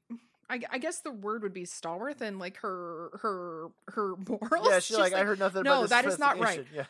I, 0.50 0.62
I 0.70 0.78
guess 0.78 1.00
the 1.02 1.12
word 1.12 1.44
would 1.44 1.54
be 1.54 1.66
stalwart 1.66 2.22
and 2.22 2.40
like 2.40 2.58
her 2.58 3.10
her 3.22 3.68
her 3.90 4.16
morals. 4.16 4.68
yeah. 4.70 4.80
She's 4.80 4.98
like, 4.98 5.14
I 5.14 5.24
heard 5.26 5.40
nothing 5.40 5.64
"No, 5.64 5.72
about 5.74 5.82
this 5.82 5.90
that 5.90 6.06
is 6.06 6.20
not 6.20 6.40
right." 6.40 6.60
investigation." 6.60 6.88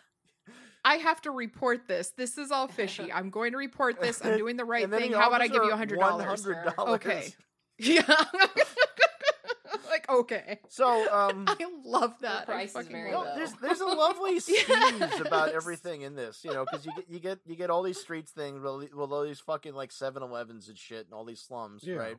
I 0.84 0.96
have 0.96 1.22
to 1.22 1.32
report 1.32 1.88
this. 1.88 2.10
This 2.18 2.38
is 2.38 2.52
all 2.52 2.68
fishy. 2.68 3.12
I'm 3.14 3.30
going 3.30 3.52
to 3.52 3.58
report 3.58 4.00
this. 4.02 4.24
I'm 4.24 4.38
doing 4.38 4.58
the 4.58 4.66
right 4.66 4.90
thing. 4.90 5.10
he 5.10 5.14
How 5.14 5.28
about 5.28 5.42
I 5.42 5.48
give 5.48 5.64
you 5.64 5.72
a 5.72 5.78
hundred 5.78 6.00
dollars? 6.00 6.46
$100. 6.46 6.78
Okay. 6.96 7.34
Yeah. 7.84 8.04
like 9.90 10.08
okay. 10.10 10.60
So, 10.70 10.86
um, 11.12 11.46
I 11.48 11.56
love 11.84 12.14
that. 12.22 12.44
I 12.44 12.46
price 12.46 12.70
is 12.70 12.74
fucking 12.74 12.92
very 12.92 13.12
love 13.12 13.26
low. 13.26 13.36
there's 13.36 13.54
there's 13.54 13.80
a 13.82 13.86
lovely 13.86 14.40
scenes 14.40 15.20
about 15.20 15.50
everything 15.50 16.02
in 16.02 16.16
this, 16.16 16.44
you 16.44 16.54
know, 16.54 16.64
because 16.70 16.86
you 16.86 16.92
get 16.96 17.10
you 17.10 17.20
get 17.20 17.40
you 17.46 17.56
get 17.56 17.70
all 17.72 17.82
these 17.82 18.00
streets 18.00 18.32
things, 18.32 18.58
with 18.60 18.66
all 18.68 18.78
with 18.80 19.12
all 19.12 19.24
these 19.24 19.40
fucking 19.40 19.74
like 19.74 19.90
7-Elevens 19.90 20.68
and 20.68 20.78
shit, 20.78 21.06
and 21.06 21.14
all 21.14 21.26
these 21.26 21.40
slums, 21.42 21.84
Yeah. 21.84 21.96
right? 21.96 22.18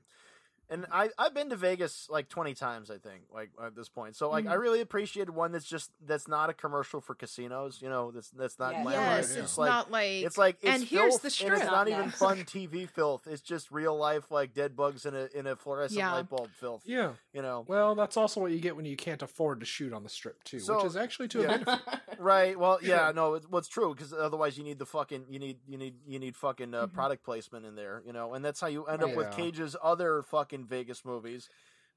And 0.73 0.87
I 0.91 1.11
I've 1.19 1.35
been 1.35 1.51
to 1.51 1.57
Vegas 1.57 2.09
like 2.11 2.29
twenty 2.31 2.55
times, 2.55 2.91
I 2.91 2.97
think, 2.99 3.25
like 3.33 3.51
at 3.63 3.77
this 3.77 3.89
point. 3.91 4.17
So 4.17 4.31
like 4.31 4.47
I 4.47 4.55
Mhm. 4.57 4.61
really 4.61 4.81
appreciated 4.81 5.31
one 5.35 5.53
that's 5.53 5.67
just 5.67 5.91
that's 6.01 6.27
not 6.27 6.49
a 6.49 6.55
commercial 6.55 7.01
for 7.03 7.15
casinos, 7.15 7.83
you 7.83 7.91
know, 7.91 8.11
that's 8.11 8.31
that's 8.31 8.59
not 8.59 8.73
Yes. 8.73 8.85
glamorized. 8.87 8.93
Yes, 8.93 9.31
It's 9.31 9.37
it's 9.39 9.59
like 9.59 9.69
not 9.71 9.91
like 9.91 10.09
it's 10.25 10.39
like 10.39 10.57
it's 10.63 10.75
and 10.75 10.83
here's 10.85 11.11
filth, 11.13 11.23
the 11.23 11.27
and 11.27 11.33
strip. 11.33 11.53
it's 11.59 11.71
not 11.71 11.89
even 11.89 12.11
fun 12.11 12.39
TV 12.47 12.89
filth. 12.89 13.27
It's 13.27 13.43
just 13.43 13.71
real 13.71 13.97
life 13.97 14.31
like 14.31 14.55
dead 14.55 14.75
bugs 14.75 15.05
in 15.05 15.15
a 15.15 15.29
in 15.35 15.47
a 15.47 15.57
fluorescent 15.57 15.99
Yeah. 15.99 16.13
light 16.13 16.29
bulb 16.31 16.51
filth. 16.53 16.83
Yeah. 16.87 17.13
You 17.35 17.43
know, 17.43 17.65
Well, 17.69 17.95
that's 17.95 18.17
also 18.17 18.41
what 18.41 18.53
you 18.53 18.59
get 18.61 18.75
when 18.75 18.87
you 18.87 18.97
can't 18.97 19.23
afford 19.23 19.61
to 19.61 19.67
shoot 19.67 19.93
on 19.93 20.03
the 20.05 20.09
strip 20.09 20.43
too, 20.45 20.59
So- 20.61 20.77
which 20.77 20.87
is 20.87 20.97
actually 20.97 21.29
to 21.29 21.45
a 21.45 21.47
benefit. 21.49 21.81
Right. 22.19 22.57
Well, 22.59 22.79
yeah. 22.83 23.11
No, 23.13 23.35
it's 23.35 23.49
what's 23.49 23.69
true 23.69 23.95
because 23.95 24.13
otherwise 24.13 24.57
you 24.57 24.63
need 24.65 24.79
the 24.79 24.87
fucking 24.87 25.27
you 25.29 25.39
need 25.39 25.59
you 25.67 25.77
need 25.77 25.97
you 26.07 26.19
need 26.19 26.35
fucking 26.37 26.73
uh, 26.73 26.87
Mhm. 26.87 26.93
product 26.95 27.25
placement 27.25 27.67
in 27.67 27.75
there, 27.75 28.03
you 28.07 28.13
know, 28.13 28.35
and 28.35 28.45
that's 28.45 28.61
how 28.61 28.69
you 28.69 28.85
end 28.87 29.03
up 29.03 29.09
Right. 29.09 29.17
with 29.17 29.33
Cage's 29.33 29.77
other 29.83 30.23
fucking 30.23 30.62
Vegas 30.65 31.05
movies, 31.05 31.49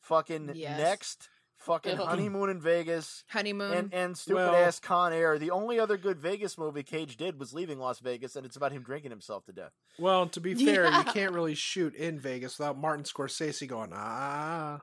fucking 0.01 0.51
Yes. 0.55 0.77
next, 0.79 1.29
fucking 1.57 1.99
Ugh. 1.99 2.07
honeymoon 2.07 2.49
in 2.49 2.59
Vegas, 2.61 3.23
honeymoon. 3.29 3.71
and 3.73 3.93
and 3.93 4.17
stupid 4.17 4.35
Well- 4.35 4.55
ass 4.55 4.79
Con 4.79 5.13
Air. 5.13 5.39
The 5.39 5.51
only 5.51 5.79
other 5.79 5.97
good 5.97 6.19
Vegas 6.19 6.57
movie 6.57 6.83
Cage 6.83 7.15
did 7.17 7.39
was 7.39 7.53
Leaving 7.53 7.79
Las 7.79 7.99
Vegas, 7.99 8.35
and 8.35 8.45
it's 8.45 8.55
about 8.57 8.71
him 8.73 8.83
drinking 8.83 9.11
himself 9.11 9.45
to 9.45 9.53
death. 9.53 9.71
Well, 9.97 10.27
to 10.29 10.39
be 10.41 10.53
fair, 10.53 10.83
Yeah. 10.85 10.97
you 10.99 11.05
can't 11.13 11.31
really 11.33 11.55
shoot 11.55 11.95
in 11.95 12.19
Vegas 12.19 12.59
without 12.59 12.77
Martin 12.77 13.05
Scorsese 13.05 13.67
going, 13.67 13.91
ah, 13.93 14.81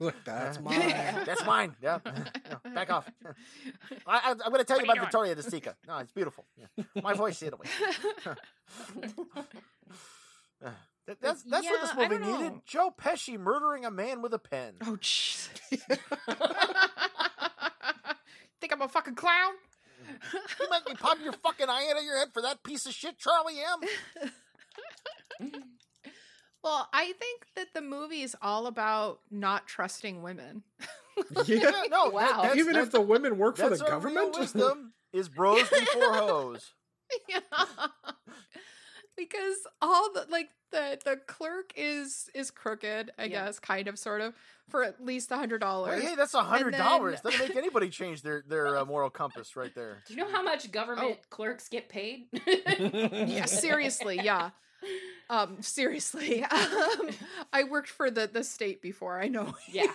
like 0.00 0.24
that's 0.24 0.58
Uh, 0.58 0.62
mine. 0.62 0.78
That's 1.24 1.44
mine. 1.46 1.76
Yeah. 1.80 2.00
No, 2.04 2.72
back 2.74 2.90
off. 2.90 3.08
I, 3.24 4.18
I, 4.18 4.30
I'm 4.32 4.36
going 4.38 4.58
to 4.58 4.64
tell 4.64 4.80
you 4.80 4.86
What 4.86 4.98
are 4.98 5.02
about 5.02 5.14
you 5.24 5.32
Victoria 5.32 5.34
de 5.36 5.42
Sica. 5.42 5.74
No, 5.86 5.98
it's 5.98 6.12
beautiful. 6.12 6.44
Yeah. 6.56 6.84
My 7.02 7.14
voice, 7.14 7.40
Italy. 7.42 7.68
That- 11.08 11.20
that's 11.22 11.42
that's 11.44 11.66
what 11.66 11.80
this 11.80 11.94
movie 11.96 12.18
needed. 12.24 12.52
know. 12.52 12.62
Joe 12.66 12.94
Pesci 13.00 13.38
murdering 13.38 13.84
a 13.86 13.90
man 13.90 14.20
with 14.22 14.32
a 14.34 14.38
pen. 14.38 14.74
oh 14.86 14.96
Jesus. 15.00 15.48
Think 18.60 18.72
I'm 18.72 18.82
a 18.82 18.88
fucking 18.88 19.14
clown? 19.14 19.52
You 20.60 20.68
make 20.70 20.86
me 20.88 20.94
pop 20.94 21.18
your 21.22 21.32
fucking 21.32 21.68
eye 21.68 21.88
out 21.90 21.96
of 21.98 22.04
your 22.04 22.18
head 22.18 22.28
for 22.32 22.42
that 22.42 22.62
piece 22.64 22.86
of 22.86 22.92
shit, 22.92 23.18
Charlie 23.18 23.54
M. 25.40 25.52
well, 26.64 26.88
I 26.92 27.12
think 27.18 27.46
that 27.56 27.68
the 27.74 27.80
movie 27.80 28.22
is 28.22 28.34
all 28.42 28.66
about 28.66 29.20
not 29.30 29.66
trusting 29.66 30.22
women. 30.22 30.62
Yeah. 31.46 31.72
no, 31.90 32.10
Wow. 32.10 32.12
that, 32.12 32.42
that's, 32.42 32.56
Even 32.58 32.76
if 32.76 32.92
the 32.92 33.00
women 33.00 33.38
work 33.38 33.56
for 33.56 33.68
the 33.70 33.84
our 33.84 33.98
real 33.98 34.14
government. 34.14 34.38
wisdom 34.38 34.92
is 35.12 35.28
bros 35.28 35.68
before 35.68 36.14
hoes. 36.14 36.74
yeah. 37.28 37.40
because 39.16 39.56
all 39.82 40.12
the 40.12 40.26
like 40.30 40.48
the 40.70 40.98
the 41.04 41.16
clerk 41.26 41.72
is 41.76 42.28
is 42.34 42.50
crooked, 42.50 43.10
I 43.18 43.24
Yeah. 43.24 43.46
guess, 43.46 43.58
kind 43.58 43.88
of 43.88 43.98
sort 43.98 44.20
of, 44.20 44.34
for 44.68 44.84
at 44.84 45.04
least 45.04 45.30
a 45.30 45.36
hundred 45.36 45.60
dollars. 45.60 46.02
Hey, 46.02 46.14
that's 46.14 46.34
a 46.34 46.42
hundred 46.42 46.72
dollars. 46.76 47.20
then- 47.22 47.32
Doesn't 47.32 47.48
make 47.48 47.56
anybody 47.64 47.88
change 47.90 48.22
their 48.22 48.42
their 48.46 48.76
uh, 48.78 48.84
moral 48.84 49.10
compass 49.10 49.56
right 49.56 49.74
there. 49.74 50.02
Do 50.06 50.14
you 50.14 50.20
know 50.20 50.30
how 50.30 50.42
much 50.42 50.70
government 50.70 51.18
Oh. 51.20 51.24
clerks 51.30 51.68
get 51.68 51.88
paid? 51.88 52.26
yeah, 52.46 53.44
seriously, 53.46 54.20
yeah. 54.22 54.50
Um, 55.30 55.60
seriously. 55.60 56.44
Um, 56.50 57.10
I 57.52 57.64
worked 57.64 57.88
for 57.90 58.10
the 58.10 58.26
the 58.26 58.44
state 58.44 58.80
before. 58.82 59.20
I 59.20 59.28
know. 59.28 59.54
Yeah. 59.70 59.86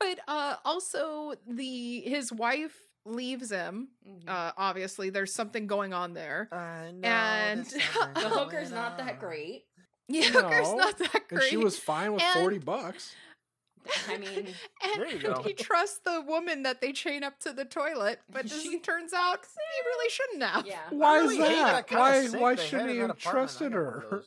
but 0.00 0.18
uh 0.26 0.56
also 0.64 1.34
the 1.46 2.00
his 2.00 2.32
wife 2.32 2.76
leaves 3.04 3.50
him. 3.50 3.88
Mhm. 4.08 4.28
Uh 4.28 4.52
obviously 4.56 5.10
there's 5.10 5.32
something 5.34 5.66
going 5.66 5.92
on 5.92 6.14
there. 6.14 6.48
I 6.52 6.90
know 6.92 7.08
And- 7.08 7.66
the 8.14 8.28
hooker's 8.28 8.70
going 8.70 8.80
not 8.82 8.98
that 8.98 9.14
on. 9.14 9.18
great. 9.18 9.64
Yeah, 10.08 10.24
hooker's 10.24 10.72
not 10.74 10.98
that 10.98 11.14
and 11.14 11.28
great. 11.28 11.50
she 11.50 11.56
was 11.56 11.78
fine 11.78 12.12
with 12.12 12.22
And- 12.22 12.40
40 12.40 12.58
bucks. 12.58 13.14
I 14.08 14.16
mean, 14.16 14.46
and 14.84 14.94
There 14.94 15.08
you 15.10 15.18
go. 15.18 15.42
he 15.42 15.54
trusts 15.54 15.98
the 16.04 16.20
woman 16.20 16.62
that 16.62 16.80
they 16.80 16.92
chain 16.92 17.24
up 17.24 17.40
to 17.40 17.52
the 17.52 17.64
toilet, 17.64 18.20
but 18.30 18.44
as 18.44 18.62
She 18.62 18.76
it 18.76 18.84
turns 18.84 19.12
out 19.12 19.40
he 19.44 19.80
really 19.88 20.08
shouldn't 20.10 20.42
have. 20.44 20.66
yeah. 20.66 20.78
Why 20.90 21.18
really 21.18 21.38
is 21.38 21.48
hate 21.48 21.54
that? 21.56 21.90
Why 21.90 22.26
why 22.28 22.54
shouldn't 22.54 22.90
he 22.90 22.98
have 22.98 23.18
trusted 23.18 23.72
got 23.72 23.78
one 23.84 23.94
of 23.96 24.02
her? 24.10 24.24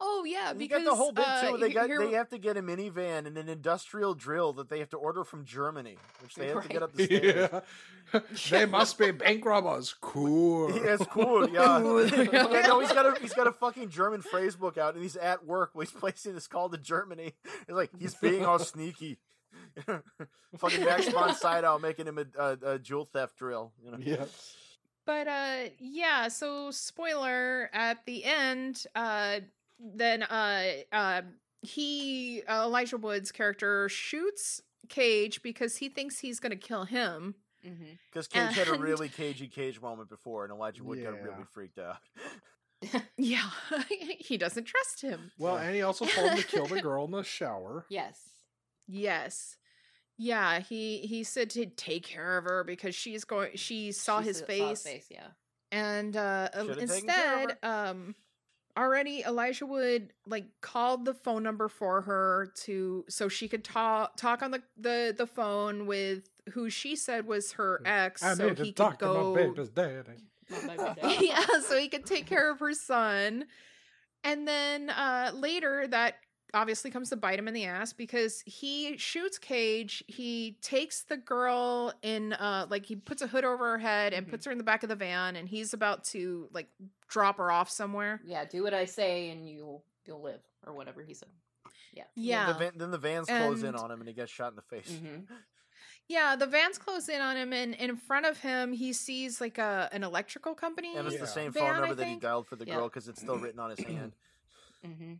Those. 0.00 0.08
oh 0.08 0.24
yeah, 0.26 0.52
You 0.52 0.58
because 0.58 0.82
got 0.84 0.90
the 0.90 0.96
whole 0.96 1.12
bit 1.12 1.24
uh, 1.26 1.50
too. 1.50 1.56
They 1.58 1.70
got 1.72 1.86
here- 1.86 1.98
they 2.00 2.12
have 2.12 2.28
to 2.30 2.38
get 2.38 2.56
a 2.56 2.62
minivan 2.62 3.26
and 3.26 3.36
an 3.38 3.48
industrial 3.48 4.14
drill 4.14 4.52
that 4.54 4.68
they 4.68 4.78
have 4.80 4.88
to 4.90 4.96
order 4.96 5.22
from 5.24 5.44
Germany, 5.44 5.96
which 6.22 6.34
they 6.34 6.48
have 6.48 6.62
to 6.62 6.68
get 6.68 6.80
Right. 6.80 6.82
up 6.82 6.92
the 6.94 7.04
stairs. 7.06 7.62
Yeah. 8.12 8.20
they 8.50 8.66
must 8.66 8.98
be 8.98 9.12
bank 9.12 9.44
robbers. 9.44 9.94
Cool. 10.00 10.70
Yeah, 10.74 10.94
it's 10.94 11.06
cool. 11.06 11.48
Yeah. 11.48 11.78
Cool. 11.80 12.06
yeah. 12.32 12.66
No, 12.66 12.80
he's 12.80 12.90
got 12.92 13.06
a 13.06 13.20
he's 13.20 13.34
got 13.34 13.46
a 13.46 13.52
fucking 13.52 13.90
German 13.90 14.20
phrase 14.22 14.56
book 14.56 14.76
out, 14.78 14.94
and 14.94 15.02
he's 15.02 15.14
at 15.16 15.46
work 15.46 15.70
while 15.74 15.82
he's 15.84 15.92
placing 15.92 16.34
this 16.34 16.48
call 16.48 16.68
to 16.70 16.78
Germany. 16.78 17.34
It's 17.68 17.70
like 17.70 17.90
he's 17.98 18.14
being 18.16 18.44
all 18.44 18.58
sneaky. 18.58 19.18
fucking 20.58 20.84
Max 20.84 21.08
von 21.08 21.34
Sydow 21.34 21.78
making 21.78 22.06
him 22.06 22.18
a, 22.18 22.26
a, 22.42 22.58
a 22.74 22.78
jewel 22.78 23.04
theft 23.04 23.36
drill. 23.36 23.72
You 23.84 23.90
know? 23.92 23.98
Yeah. 24.00 24.24
But 25.06 25.28
uh 25.28 25.56
yeah, 25.78 26.28
so 26.28 26.70
spoiler 26.70 27.70
at 27.72 28.04
the 28.06 28.24
end, 28.24 28.84
uh 28.94 29.40
then 29.80 30.22
uh 30.22 30.62
uh 30.92 31.22
he 31.62 32.42
uh, 32.48 32.62
Elijah 32.64 32.96
Wood's 32.96 33.32
character 33.32 33.88
shoots 33.88 34.60
Cage 34.88 35.42
because 35.42 35.76
he 35.76 35.88
thinks 35.88 36.18
he's 36.18 36.40
gonna 36.40 36.56
kill 36.56 36.84
him. 36.84 37.34
hmm 37.62 37.72
Because 38.12 38.26
Cage 38.28 38.54
had 38.56 38.68
a 38.68 38.74
really 38.78 39.08
cagey 39.08 39.46
Cage 39.48 39.80
moment 39.80 40.08
before, 40.08 40.44
and 40.44 40.52
Elijah 40.52 40.82
Wood 40.84 41.02
got 41.02 41.20
really 41.22 41.44
freaked 41.52 41.78
out. 41.78 41.96
Yeah. 43.18 43.50
he 44.18 44.38
doesn't 44.38 44.64
trust 44.64 45.02
him. 45.02 45.30
Well, 45.38 45.58
and 45.58 45.74
he 45.74 45.82
also 45.82 46.06
told 46.06 46.30
him 46.30 46.38
to 46.38 46.44
kill 46.46 46.64
the 46.66 46.80
girl 46.80 47.04
in 47.04 47.10
the 47.10 47.22
shower. 47.22 47.84
Yes. 47.90 48.18
Yes. 48.88 49.56
Yeah, 50.16 50.60
he 50.60 50.98
he 51.00 51.22
said 51.22 51.50
to 51.50 51.66
take 51.66 52.04
care 52.06 52.38
of 52.38 52.44
her 52.44 52.64
because 52.64 52.94
she's 52.94 53.24
going 53.24 53.50
she 53.56 53.92
saw 53.92 54.20
She 54.20 54.28
his 54.28 54.38
saw- 54.38 54.46
face 54.46 54.82
face, 54.82 55.06
yeah. 55.10 55.26
and 55.70 56.16
uh 56.16 56.48
Should've 56.54 56.88
taken 56.88 57.06
care 57.08 57.34
of 57.34 57.40
instead 57.50 57.58
um 57.62 58.14
already 58.80 59.22
elijah 59.26 59.66
wood 59.66 60.12
like 60.26 60.46
called 60.62 61.04
the 61.04 61.14
phone 61.14 61.42
number 61.42 61.68
for 61.68 62.02
her 62.02 62.52
to 62.56 63.04
so 63.08 63.28
she 63.28 63.48
could 63.48 63.64
talk 63.64 64.16
talk 64.16 64.42
on 64.42 64.50
the 64.52 64.62
the, 64.78 65.14
the 65.16 65.26
phone 65.26 65.86
with 65.86 66.28
who 66.54 66.70
she 66.70 66.96
said 66.96 67.26
was 67.26 67.52
her 67.52 67.82
ex 67.84 68.22
I 68.22 68.34
so 68.34 68.48
need 68.48 68.56
to 68.58 68.64
he 68.64 68.72
talk 68.72 68.98
could 68.98 69.00
to 69.00 69.06
go 69.06 69.34
my 69.34 69.42
baby's 69.42 69.70
daddy. 69.70 70.18
Not 70.50 70.64
my 70.64 70.76
bad. 70.76 70.98
yeah 71.20 71.44
so 71.62 71.78
he 71.78 71.88
could 71.88 72.06
take 72.06 72.26
care 72.26 72.50
of 72.50 72.60
her 72.60 72.74
son 72.74 73.46
And 74.24 74.46
then 74.48 74.90
uh, 74.90 75.32
later, 75.34 75.86
that 75.88 76.16
obviously 76.54 76.90
comes 76.90 77.10
to 77.10 77.16
bite 77.16 77.38
him 77.38 77.48
in 77.48 77.54
the 77.54 77.64
ass 77.64 77.92
because 77.92 78.40
he 78.42 78.96
shoots 78.96 79.38
Cage. 79.38 80.02
He 80.08 80.56
takes 80.60 81.02
the 81.02 81.16
girl 81.16 81.92
in, 82.02 82.32
uh, 82.34 82.66
like, 82.68 82.86
he 82.86 82.96
puts 82.96 83.22
a 83.22 83.26
hood 83.26 83.44
over 83.44 83.70
her 83.72 83.78
head 83.78 84.12
and 84.12 84.26
Mhm. 84.26 84.30
puts 84.30 84.46
her 84.46 84.52
in 84.52 84.58
the 84.58 84.64
back 84.64 84.82
of 84.82 84.88
the 84.88 84.96
van, 84.96 85.36
and 85.36 85.48
he's 85.48 85.72
about 85.72 86.04
to, 86.04 86.48
like, 86.52 86.68
drop 87.08 87.38
her 87.38 87.50
off 87.50 87.68
somewhere. 87.70 88.20
Yeah, 88.24 88.44
do 88.44 88.62
what 88.62 88.74
I 88.74 88.84
say 88.84 89.30
and 89.30 89.48
you'll 89.48 89.84
you'll 90.06 90.22
live 90.22 90.40
or 90.66 90.72
whatever 90.74 91.02
he 91.02 91.14
said. 91.14 91.28
Yeah. 91.92 92.04
Yeah. 92.14 92.46
The 92.52 92.58
van, 92.58 92.72
then 92.76 92.90
the 92.90 92.98
vans 92.98 93.28
close 93.28 93.62
in 93.62 93.74
on 93.74 93.90
him 93.90 94.00
and 94.00 94.08
he 94.08 94.14
gets 94.14 94.32
shot 94.32 94.48
in 94.52 94.56
the 94.56 94.62
face. 94.62 94.88
hmm 94.88 95.18
Yeah, 96.08 96.34
the 96.34 96.46
vans 96.46 96.76
close 96.76 97.08
in 97.08 97.20
on 97.20 97.36
him, 97.36 97.52
and 97.52 97.72
in 97.76 97.96
front 97.96 98.26
of 98.26 98.38
him, 98.38 98.72
he 98.72 98.92
sees 98.92 99.40
like 99.40 99.58
a 99.58 99.88
an 99.92 100.02
electrical 100.02 100.54
company. 100.56 100.96
And 100.96 101.06
it's 101.06 101.14
Yeah. 101.14 101.20
the 101.20 101.26
same 101.28 101.52
van, 101.52 101.62
phone 101.62 101.76
number 101.80 101.94
that 101.94 102.08
he 102.08 102.16
dialed 102.16 102.48
for 102.48 102.56
the 102.56 102.64
Yeah. 102.66 102.76
girl 102.76 102.88
because 102.88 103.06
it's 103.06 103.20
still 103.20 103.38
written 103.38 103.60
on 103.60 103.70
his 103.70 103.78
hand. 103.84 104.12
hmm 104.84 105.14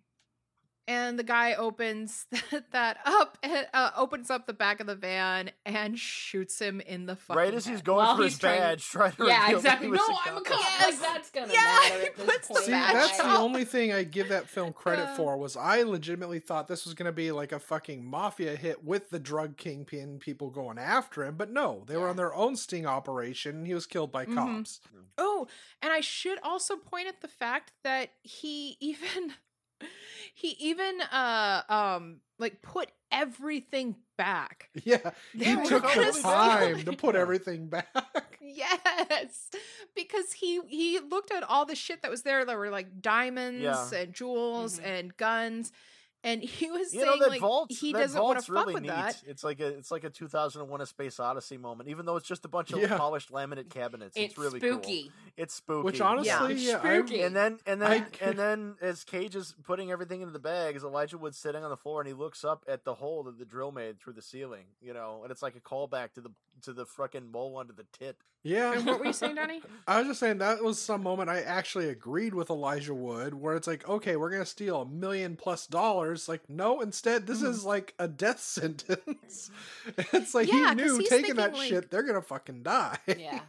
and 0.90 1.18
the 1.18 1.22
guy 1.22 1.55
opens 1.55 2.26
that 2.72 2.98
up, 3.07 3.38
and, 3.42 3.66
uh, 3.72 3.90
opens 3.96 4.29
up 4.31 4.46
the 4.46 4.53
back 4.53 4.81
of 4.81 4.87
the 4.88 4.94
van, 4.96 5.50
and 5.64 5.96
shoots 5.98 6.59
him 6.59 6.81
in 6.81 7.07
the 7.07 7.14
fucking. 7.16 7.37
right 7.38 7.55
as 7.55 7.64
he's 7.66 7.83
going 7.83 7.98
While 8.05 8.16
for 8.16 8.22
he's 8.24 8.33
his 8.33 8.40
trying- 8.40 8.59
badge, 8.59 8.85
trying 8.88 9.12
to 9.12 9.26
Yeah, 9.26 9.50
exactly. 9.50 9.87
No, 9.87 9.92
was 9.92 10.18
I'm 10.26 10.37
a 10.37 10.40
cop. 10.40 10.59
cop. 10.61 10.61
Yes. 10.81 11.00
Like 11.00 11.12
that's 11.14 11.31
gonna 11.31 11.53
Yeah, 11.53 11.61
matter 11.62 12.00
he 12.00 12.07
at 12.07 12.16
this 12.16 12.26
puts 12.26 12.48
the 12.48 12.55
point. 12.55 12.64
See, 12.66 12.70
badge 12.72 12.92
that's 12.94 13.18
the 13.18 13.37
only 13.37 13.64
thing 13.64 13.92
I 13.92 14.03
give 14.03 14.29
that 14.31 14.48
film 14.48 14.72
credit 14.72 15.03
Yeah. 15.03 15.16
for 15.16 15.37
was 15.37 15.57
I 15.57 15.83
legitimately 15.83 16.40
thought 16.40 16.66
this 16.68 16.85
was 16.85 16.94
going 16.94 17.07
to 17.07 17.12
be 17.12 17.31
like 17.33 17.53
a 17.53 17.59
fucking 17.61 18.05
mafia 18.05 18.57
hit 18.57 18.83
with 18.85 19.11
the 19.11 19.18
drug 19.20 19.57
kingpin 19.57 20.18
people 20.18 20.50
going 20.50 20.79
after 20.79 21.24
him, 21.24 21.37
but 21.37 21.50
no, 21.50 21.85
they 21.87 21.96
were 21.96 22.09
on 22.09 22.16
their 22.16 22.35
own 22.35 22.57
sting 22.57 22.87
operation. 22.87 23.57
and 23.59 23.66
He 23.66 23.74
was 23.74 23.87
killed 23.87 24.11
by 24.11 24.26
Mhm. 24.26 24.35
cops. 24.35 24.81
Oh, 25.18 25.46
and 25.83 25.92
I 25.92 26.00
should 26.00 26.38
also 26.42 26.76
point 26.76 27.07
at 27.07 27.20
the 27.20 27.29
fact 27.29 27.72
that 27.85 28.11
he 28.22 28.76
even 28.81 29.35
he 30.35 30.49
even 30.61 31.01
uh 31.12 31.62
um 31.69 32.21
like 32.38 32.62
put 32.62 32.90
everything 33.12 33.97
back. 34.16 34.69
Yeah, 34.85 35.11
he 35.35 35.57
were 35.57 35.64
took 35.64 35.83
the 35.83 36.21
time 36.23 36.77
it. 36.79 36.85
to 36.87 36.93
put 36.93 37.16
everything 37.16 37.66
back. 37.69 37.87
Yes, 38.43 39.49
because 39.95 40.33
he 40.33 40.61
he 40.66 40.99
looked 40.99 41.31
at 41.31 41.43
all 41.45 41.64
the 41.66 41.75
shit 41.77 42.03
that 42.03 42.11
was 42.11 42.23
there. 42.23 42.45
There 42.45 42.59
were 42.59 42.69
like 42.71 43.01
diamonds 43.01 43.62
Yeah. 43.62 43.90
and 43.95 44.12
jewels 44.12 44.81
Mhm. 44.81 44.85
and 44.85 45.16
guns, 45.16 45.73
and 46.22 46.42
he 46.42 46.70
was 46.70 46.92
You 46.92 47.00
know 47.00 47.06
saying 47.12 47.20
that 47.20 47.28
like 47.30 47.40
vault. 47.40 47.70
he 47.70 47.92
that 47.92 47.98
doesn't 48.00 48.20
want 48.22 48.35
vault's 48.37 48.46
to 48.46 48.52
fuck 48.52 48.66
really 48.66 48.74
with 48.74 48.83
neat. 48.85 48.88
that. 48.90 49.22
It's 49.26 49.42
like 49.44 49.61
a 49.61 49.66
it's 49.68 49.90
like 49.90 50.04
a 50.04 50.11
2001: 50.11 50.80
A 50.80 50.87
Space 50.87 51.18
Odyssey 51.20 51.56
moment. 51.56 51.88
Even 51.88 52.06
though 52.06 52.16
it's 52.16 52.26
just 52.28 52.44
a 52.44 52.48
bunch 52.48 52.72
of 52.72 52.80
Yeah. 52.80 52.96
polished 52.96 53.30
laminate 53.33 53.70
cabinets, 53.70 54.16
it's, 54.16 54.33
It's 54.33 54.38
really 54.38 54.61
spooky. 54.61 55.02
cool. 55.04 55.12
It's 55.37 55.54
spooky. 55.54 55.85
Which 55.85 56.00
honestly, 56.00 56.28
Yeah. 56.28 56.48
yeah, 56.48 56.76
It's 56.76 56.85
I, 56.85 56.98
spooky. 56.98 57.22
And 57.22 57.35
then 57.37 57.59
and 57.66 57.80
then 57.83 58.04
could- 58.11 58.22
and 58.28 58.38
then 58.38 58.76
as 58.80 59.04
Cage 59.04 59.35
is 59.37 59.54
putting 59.64 59.90
everything 59.90 60.20
into 60.20 60.33
the 60.33 60.38
bags, 60.38 60.85
Elijah 60.85 61.18
Wood's 61.18 61.38
sitting 61.38 61.64
on 61.64 61.70
the 61.70 61.76
floor 61.76 62.00
and 62.00 62.09
he 62.09 62.14
looks 62.14 62.44
up 62.44 62.64
at 62.68 62.85
the 62.85 62.94
hole 62.94 63.22
that 63.24 63.38
the 63.38 63.44
drill 63.44 63.72
made 63.72 64.00
through 64.00 64.12
the 64.14 64.22
ceiling, 64.22 64.66
you 64.80 64.92
know, 64.92 65.20
and 65.22 65.30
it's 65.30 65.42
like 65.42 65.56
a 65.56 65.61
callback 65.61 66.12
to 66.14 66.20
the 66.20 66.30
to 66.62 66.72
the 66.74 66.85
fucking 66.85 67.30
mole 67.30 67.56
under 67.56 67.72
the 67.72 67.87
tit. 67.98 68.18
yeah. 68.42 68.74
And 68.74 68.85
what 68.85 68.98
were 69.00 69.06
you 69.06 69.12
saying, 69.14 69.37
Donnie? 69.37 69.62
I 69.88 69.98
was 70.00 70.09
just 70.09 70.20
saying 70.20 70.38
that 70.38 70.62
was 70.62 70.78
some 70.80 71.02
moment 71.02 71.30
I 71.30 71.40
actually 71.40 71.88
agreed 71.88 72.35
with 72.35 72.50
Elijah 72.50 72.92
Wood, 72.94 73.33
where 73.33 73.56
it's 73.56 73.66
like, 73.66 73.88
okay, 73.88 74.16
we're 74.16 74.28
gonna 74.30 74.44
steal 74.44 74.83
a 74.83 74.87
million 74.87 75.37
plus 75.37 75.66
dollars. 75.66 76.10
Like, 76.29 76.49
no, 76.49 76.81
instead, 76.81 77.27
this 77.27 77.42
Mhm. 77.42 77.49
is 77.51 77.64
like 77.64 77.94
a 77.99 78.09
death 78.09 78.40
sentence. 78.57 79.51
it's 79.96 80.35
like 80.35 80.51
Yeah, 80.51 80.70
he 80.70 80.75
knew 80.77 81.03
taking 81.09 81.35
that 81.37 81.55
like- 81.55 81.68
shit, 81.68 81.90
they're 81.90 82.03
gonna 82.03 82.23
fucking 82.23 82.62
die. 82.62 82.99
Yeah. 83.07 83.40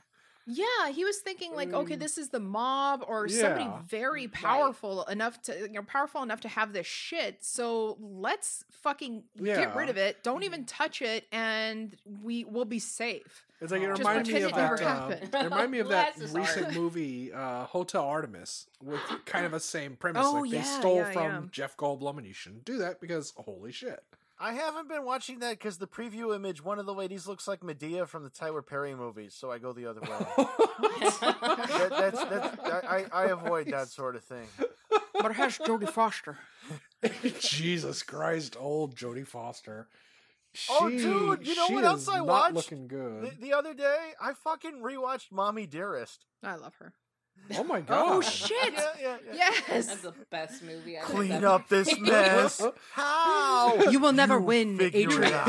Yeah, 0.48 0.90
he 0.92 1.06
was 1.06 1.18
thinking 1.20 1.54
like, 1.56 1.72
okay, 1.72 1.96
Mm. 1.96 2.00
this 2.00 2.18
is 2.18 2.30
the 2.30 2.40
mob 2.40 3.04
or 3.08 3.28
somebody 3.30 3.66
Yeah. 3.66 3.82
very 3.88 4.26
Right. 4.28 4.34
powerful 4.34 5.04
enough 5.06 5.42
to 5.44 5.58
you 5.62 5.70
know 5.70 5.84
powerful 5.84 6.24
enough 6.24 6.42
to 6.42 6.48
have 6.48 6.74
this 6.74 6.88
shit. 6.88 7.44
So 7.44 7.98
let's 8.00 8.66
fucking 8.72 9.24
get 9.42 9.76
rid 9.76 9.90
of 9.90 9.98
it. 9.98 10.24
Don't 10.24 10.44
even 10.44 10.66
touch 10.66 11.02
it, 11.02 11.28
and 11.32 11.96
we 12.24 12.44
will 12.44 12.66
be 12.66 12.80
safe. 12.80 13.46
It's 13.62 13.72
like 13.72 13.84
it 13.84 13.88
Just 13.90 14.00
reminds 14.00 14.28
me 14.28 14.34
pretend 14.34 14.52
of 14.54 14.58
it 14.58 14.62
never 14.62 14.78
that. 14.78 14.84
Uh, 14.86 15.10
happened. 15.10 15.36
it 15.36 15.44
reminded 15.44 15.70
me 15.70 15.80
of 15.80 15.90
that 15.90 16.18
recent 16.34 16.74
movie, 16.74 17.32
uh, 17.32 17.66
Hotel 17.66 18.04
Artemis, 18.04 18.66
with 18.82 19.00
kind 19.26 19.46
of 19.46 19.54
a 19.54 19.60
same 19.76 19.96
premise. 19.96 20.24
Oh, 20.26 20.40
like 20.42 20.50
they 20.52 20.64
stole 20.64 20.96
yeah, 20.96 21.12
from 21.12 21.32
yeah. 21.44 21.50
Jeff 21.52 21.78
Goldblum, 21.78 22.18
and 22.18 22.26
you 22.26 22.34
shouldn't 22.34 22.66
do 22.66 22.80
that 22.80 23.00
because 23.00 23.34
holy 23.38 23.72
shit. 23.72 24.04
I 24.42 24.54
haven't 24.54 24.90
been 24.90 25.06
watching 25.06 25.40
that 25.40 25.60
because 25.60 25.78
the 25.78 25.88
preview 25.88 26.36
image, 26.36 26.64
one 26.64 26.80
of 26.80 26.88
the 26.88 26.94
ladies 26.94 27.28
looks 27.28 27.48
like 27.48 27.60
Madea 27.60 28.08
from 28.08 28.24
the 28.24 28.30
Tyler 28.30 28.64
Perry 28.64 28.96
movies, 28.96 29.36
so 29.36 29.52
I 29.52 29.60
go 29.60 29.72
the 29.72 29.86
other 29.86 30.02
way. 30.02 30.10
that, 31.22 31.88
that's 31.92 32.24
that's 32.24 32.60
I, 32.60 33.06
I 33.14 33.24
I 33.24 33.26
avoid 33.26 33.68
that 33.68 33.88
sort 33.90 34.16
of 34.16 34.24
thing. 34.24 34.48
But 35.14 35.32
it 35.32 35.36
has 35.36 35.60
Jodie 35.60 35.90
Foster. 35.90 36.40
Jesus 37.40 38.02
Christ, 38.02 38.58
old 38.60 38.96
Jodie 38.96 39.28
Foster. 39.28 39.88
Oh, 40.70 40.90
dude, 40.90 41.48
you 41.48 41.56
know 41.56 41.68
what 41.70 41.84
else 41.84 42.10
I 42.10 42.22
watched? 42.22 42.56
Looking 42.56 42.88
good. 42.88 43.24
The, 43.24 43.42
the 43.42 43.54
other 43.54 43.74
day, 43.74 44.12
I 44.20 44.34
fucking 44.34 44.82
rewatched 44.82 45.32
Mommy 45.32 45.66
Dearest. 45.66 46.26
I 46.44 46.56
love 46.56 46.76
her. 46.80 46.94
Oh 47.58 47.64
my 47.66 47.80
oh, 47.80 47.82
god. 47.82 48.06
Oh 48.08 48.22
shit! 48.22 48.74
Yeah, 48.74 48.86
yeah, 49.02 49.18
yeah. 49.26 49.34
Yes. 49.36 49.88
That's 49.88 50.02
the 50.02 50.14
best 50.30 50.64
movie 50.64 50.98
I've 50.98 51.04
Clean 51.04 51.32
ever 51.34 51.48
up 51.48 51.68
this 51.68 51.94
mess. 52.00 52.62
How? 52.94 53.76
You 53.90 54.00
will 54.00 54.14
never 54.14 54.36
You 54.36 54.42
win, 54.42 54.78
figure 54.78 55.02
Adrian. 55.10 55.34
out. 55.34 55.48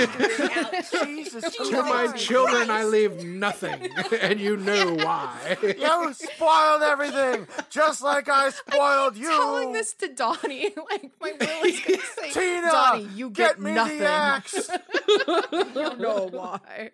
Jesus 1.04 1.56
To 1.56 1.82
my 1.82 2.06
Christ. 2.08 2.16
children, 2.16 2.70
I 2.70 2.84
leave 2.84 3.24
nothing, 3.24 3.88
and 4.20 4.40
you 4.40 4.56
knew 4.56 4.96
why. 4.96 5.56
You 5.62 6.12
spoiled 6.14 6.82
everything, 6.82 7.46
just 7.70 8.02
like 8.02 8.28
I 8.28 8.50
spoiled 8.50 9.16
you. 9.16 9.28
Telling 9.28 9.72
this 9.72 9.94
to 9.94 10.08
Donnie, 10.08 10.70
like 10.90 11.10
my 11.20 11.32
will 11.38 11.64
is 11.64 11.80
gonna 11.80 11.98
say, 12.20 12.30
Tina, 12.32 12.70
Donnie, 12.70 13.08
you 13.14 13.30
get, 13.30 13.50
get 13.56 13.60
me 13.60 13.74
nothing. 13.74 13.98
the 13.98 14.06
axe. 14.08 14.70
you 15.72 15.96
know 15.98 16.28
why? 16.32 16.90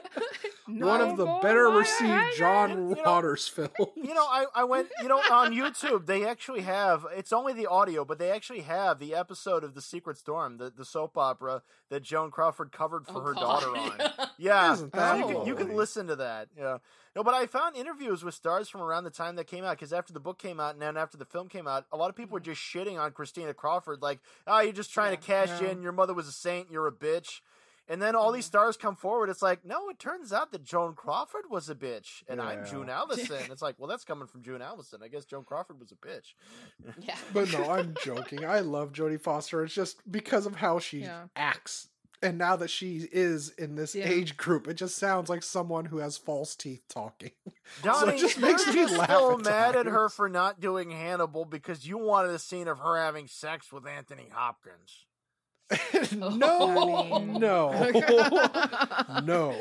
One 0.68 1.00
of 1.00 1.16
the 1.16 1.26
better 1.42 1.68
received. 1.68 2.36
John 2.36 2.88
You 2.90 2.96
know- 2.96 3.02
Waters 3.04 3.46
films. 3.46 3.70
You 3.94 4.14
know, 4.14 4.24
I, 4.24 4.46
I 4.54 4.64
went, 4.64 4.88
you 5.00 5.08
know, 5.08 5.18
on 5.18 5.52
YouTube, 5.54 6.06
they 6.06 6.24
actually 6.26 6.62
have, 6.62 7.06
it's 7.16 7.32
only 7.32 7.52
the 7.52 7.66
audio, 7.68 8.04
but 8.04 8.18
they 8.18 8.30
actually 8.32 8.62
have 8.62 8.98
the 8.98 9.14
episode 9.14 9.62
of 9.62 9.74
The 9.74 9.80
Secret 9.82 10.18
Storm, 10.18 10.58
the, 10.58 10.70
the 10.70 10.84
soap 10.84 11.16
opera 11.16 11.62
that 11.90 12.02
Joan 12.02 12.32
Crawford 12.32 12.72
covered 12.72 13.06
for 13.06 13.18
Oh, 13.18 13.20
her 13.20 13.34
God. 13.34 13.40
daughter 13.62 13.76
on. 13.76 14.28
Yeah. 14.38 14.72
Isn't 14.74 14.92
So 14.94 15.00
that 15.00 15.18
you, 15.18 15.26
can, 15.34 15.46
you 15.46 15.54
can 15.54 15.76
listen 15.76 16.08
to 16.08 16.16
that. 16.16 16.48
Yeah. 16.58 16.78
No, 17.14 17.22
but 17.24 17.32
I 17.32 17.46
found 17.46 17.76
interviews 17.76 18.22
with 18.24 18.34
stars 18.34 18.68
from 18.68 18.82
around 18.82 19.04
the 19.04 19.10
time 19.10 19.36
that 19.36 19.46
came 19.46 19.64
out, 19.64 19.76
because 19.78 19.92
after 19.92 20.12
the 20.12 20.20
book 20.20 20.38
came 20.38 20.60
out 20.60 20.74
and 20.74 20.82
then 20.82 20.96
after 20.98 21.16
the 21.16 21.24
film 21.24 21.48
came 21.48 21.66
out, 21.66 21.86
a 21.92 21.96
lot 21.96 22.10
of 22.10 22.16
people 22.16 22.34
were 22.34 22.40
just 22.40 22.60
shitting 22.60 22.98
on 23.00 23.12
Christina 23.12 23.54
Crawford, 23.54 24.02
like, 24.02 24.18
oh, 24.46 24.60
you're 24.60 24.72
just 24.74 24.92
trying 24.92 25.16
to 25.16 25.22
cash 25.22 25.48
Yeah. 25.62 25.70
in, 25.70 25.80
your 25.82 25.92
mother 25.92 26.12
was 26.12 26.26
a 26.28 26.32
saint, 26.32 26.70
you're 26.70 26.86
a 26.88 26.92
bitch. 26.92 27.40
And 27.88 28.02
then 28.02 28.16
all 28.16 28.32
these 28.32 28.44
mm-hmm. 28.44 28.58
stars 28.58 28.76
come 28.76 28.96
forward. 28.96 29.30
It's 29.30 29.42
like, 29.42 29.64
no, 29.64 29.88
it 29.88 29.98
turns 29.98 30.32
out 30.32 30.50
that 30.52 30.64
Joan 30.64 30.94
Crawford 30.94 31.44
was 31.48 31.70
a 31.70 31.74
bitch, 31.74 32.24
and 32.28 32.40
I'm 32.40 32.66
June 32.66 32.88
Allyson. 32.88 33.50
It's 33.50 33.62
like, 33.62 33.76
well, 33.78 33.88
that's 33.88 34.04
coming 34.04 34.26
from 34.26 34.42
June 34.42 34.60
Allyson. 34.60 35.00
I 35.04 35.08
guess 35.08 35.24
Joan 35.24 35.44
Crawford 35.44 35.78
was 35.78 35.92
a 35.92 35.94
bitch. 35.94 36.34
Yeah. 37.00 37.16
But 37.32 37.52
no, 37.52 37.70
I'm 37.70 37.94
joking. 38.02 38.44
I 38.44 38.60
love 38.60 38.92
Jodie 38.92 39.20
Foster. 39.20 39.62
It's 39.62 39.74
just 39.74 40.10
because 40.10 40.46
of 40.46 40.56
how 40.56 40.78
she 40.78 41.00
Yeah. 41.00 41.24
acts. 41.36 41.88
And 42.22 42.38
now 42.38 42.56
that 42.56 42.70
she 42.70 43.06
is 43.12 43.50
in 43.50 43.74
this 43.74 43.94
Yeah. 43.94 44.08
age 44.08 44.36
group, 44.36 44.66
it 44.68 44.74
just 44.74 44.96
sounds 44.96 45.28
like 45.28 45.42
someone 45.42 45.86
who 45.86 45.98
has 45.98 46.16
false 46.16 46.56
teeth 46.56 46.82
talking. 46.88 47.32
Donnie, 47.82 48.14
it 48.14 48.18
just 48.18 48.38
makes 48.38 48.64
you're 48.66 48.74
me 48.74 48.80
just 48.82 48.96
laugh 48.96 49.10
still 49.10 49.32
at 49.32 49.44
mad 49.44 49.76
at 49.76 49.86
her 49.86 50.08
for 50.08 50.28
not 50.28 50.60
doing 50.60 50.90
Hannibal 50.90 51.44
because 51.44 51.86
you 51.86 51.98
wanted 51.98 52.30
a 52.30 52.38
scene 52.38 52.68
of 52.68 52.78
her 52.78 52.96
having 52.96 53.28
sex 53.28 53.72
with 53.72 53.86
Anthony 53.86 54.28
Hopkins. 54.32 55.05
no, 56.16 56.28
I 56.28 57.18
no, 57.24 57.70
no. 59.24 59.52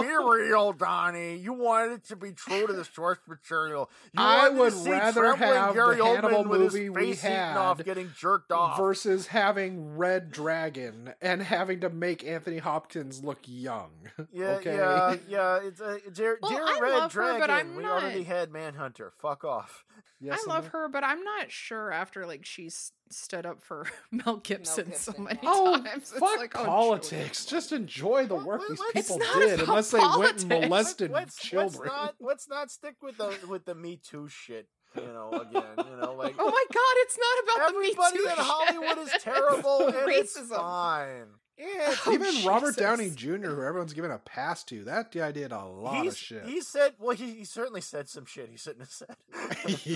Be 0.00 0.06
real, 0.06 0.72
Donnie. 0.72 1.36
You 1.36 1.52
wanted 1.52 1.92
it 1.92 2.04
to 2.08 2.16
be 2.16 2.32
true 2.32 2.66
to 2.66 2.72
the 2.72 2.84
source 2.84 3.18
material. 3.28 3.88
You 4.12 4.22
I 4.22 4.48
wanted 4.48 4.58
would 4.58 4.72
to 4.72 4.78
see 4.78 4.90
rather 4.90 5.34
have 5.36 5.74
Gary 5.74 5.96
the 5.98 6.04
Hannibal 6.04 6.30
Oldman 6.44 6.48
with 6.48 6.60
his 6.62 6.74
movie 6.74 6.88
we 6.90 7.02
face 7.12 7.24
eaten 7.24 7.56
off, 7.56 7.84
getting 7.84 8.10
jerked 8.18 8.50
off. 8.50 8.76
versus 8.76 9.28
having 9.28 9.96
Red 9.96 10.32
Dragon 10.32 11.14
and 11.22 11.42
having 11.42 11.80
to 11.80 11.90
make 11.90 12.24
Anthony 12.26 12.58
Hopkins 12.58 13.22
look 13.22 13.38
young. 13.46 13.90
yeah, 14.32 14.46
okay. 14.56 14.76
yeah, 14.76 15.16
yeah. 15.28 15.60
It's 15.62 15.80
uh, 15.80 15.98
dear, 16.12 16.38
Well, 16.42 16.50
dear 16.50 16.62
I 16.64 16.78
Red 16.80 16.90
love 16.94 17.12
her, 17.12 17.20
Dragon. 17.22 17.40
but 17.40 17.50
I'm 17.50 17.76
we 17.76 17.82
not- 17.84 18.02
already 18.02 18.24
had 18.24 18.50
Manhunter. 18.50 19.12
Fuck 19.20 19.44
off. 19.44 19.84
Yes, 20.20 20.38
I 20.46 20.48
love 20.48 20.68
her, 20.68 20.88
but 20.88 21.02
I'm 21.02 21.24
not 21.24 21.50
sure 21.50 21.90
after 21.90 22.26
like 22.26 22.44
she's 22.44 22.92
stood 23.12 23.46
up 23.46 23.62
for 23.62 23.86
Mel 24.10 24.36
Gibson, 24.38 24.92
so 24.94 25.12
Gibson, 25.12 25.24
many. 25.24 25.38
Oh, 25.44 25.76
times. 25.76 25.88
It's 25.96 26.10
fuck 26.12 26.38
like, 26.38 26.58
oh, 26.58 26.64
politics! 26.64 27.44
Just 27.44 27.72
enjoy 27.72 28.26
the 28.26 28.34
work 28.36 28.60
What- 28.60 28.68
these 28.68 28.78
what- 28.78 28.96
It's 28.96 29.10
people 29.12 29.26
did, 29.40 29.54
about 29.60 29.68
unless 29.68 29.90
they 29.90 29.98
went 29.98 30.10
and 30.12 30.20
politics. 30.50 30.68
molested 30.68 31.10
let's, 31.10 31.36
children. 31.36 31.82
Let's 31.90 31.92
not, 32.02 32.14
let's 32.20 32.48
not 32.48 32.70
stick 32.70 32.96
with 33.02 33.16
the 33.18 33.32
with 33.48 33.64
the 33.64 33.74
Me 33.74 33.96
Too 33.96 34.28
shit. 34.28 34.66
You 34.94 35.02
know, 35.06 35.30
again, 35.30 35.62
you 35.78 35.96
know, 35.96 36.12
like 36.14 36.34
Oh 36.38 36.50
my 36.50 36.64
god, 36.72 36.94
it's 36.96 37.18
not 37.18 37.56
about 37.56 37.68
everybody 37.70 38.16
the 38.18 38.18
Me 38.18 38.24
Too 38.24 38.28
in 38.28 38.36
shit. 38.36 38.44
Hollywood 38.44 38.98
is 39.06 39.22
terrible, 39.22 39.86
and 39.88 39.96
it's 40.12 40.38
Racism. 40.38 40.56
fine. 40.56 41.26
Yeah, 41.58 41.94
Oh, 42.06 42.12
Even 42.12 42.46
Robert 42.46 42.76
Downey 42.76 43.10
Jr., 43.10 43.36
who 43.48 43.62
everyone's 43.62 43.92
giving 43.92 44.10
a 44.10 44.18
pass 44.18 44.64
to, 44.64 44.84
that 44.84 45.12
guy 45.12 45.32
did 45.32 45.52
a 45.52 45.64
lot 45.64 46.02
he's, 46.02 46.12
of 46.12 46.18
shit. 46.18 46.44
He 46.46 46.60
said, 46.62 46.94
well, 46.98 47.14
he, 47.14 47.34
he 47.34 47.44
certainly 47.44 47.82
said 47.82 48.08
some 48.08 48.24
shit 48.24 48.48
he 48.50 48.56
shouldn't 48.56 48.80
have 48.80 48.90
said. 48.90 49.16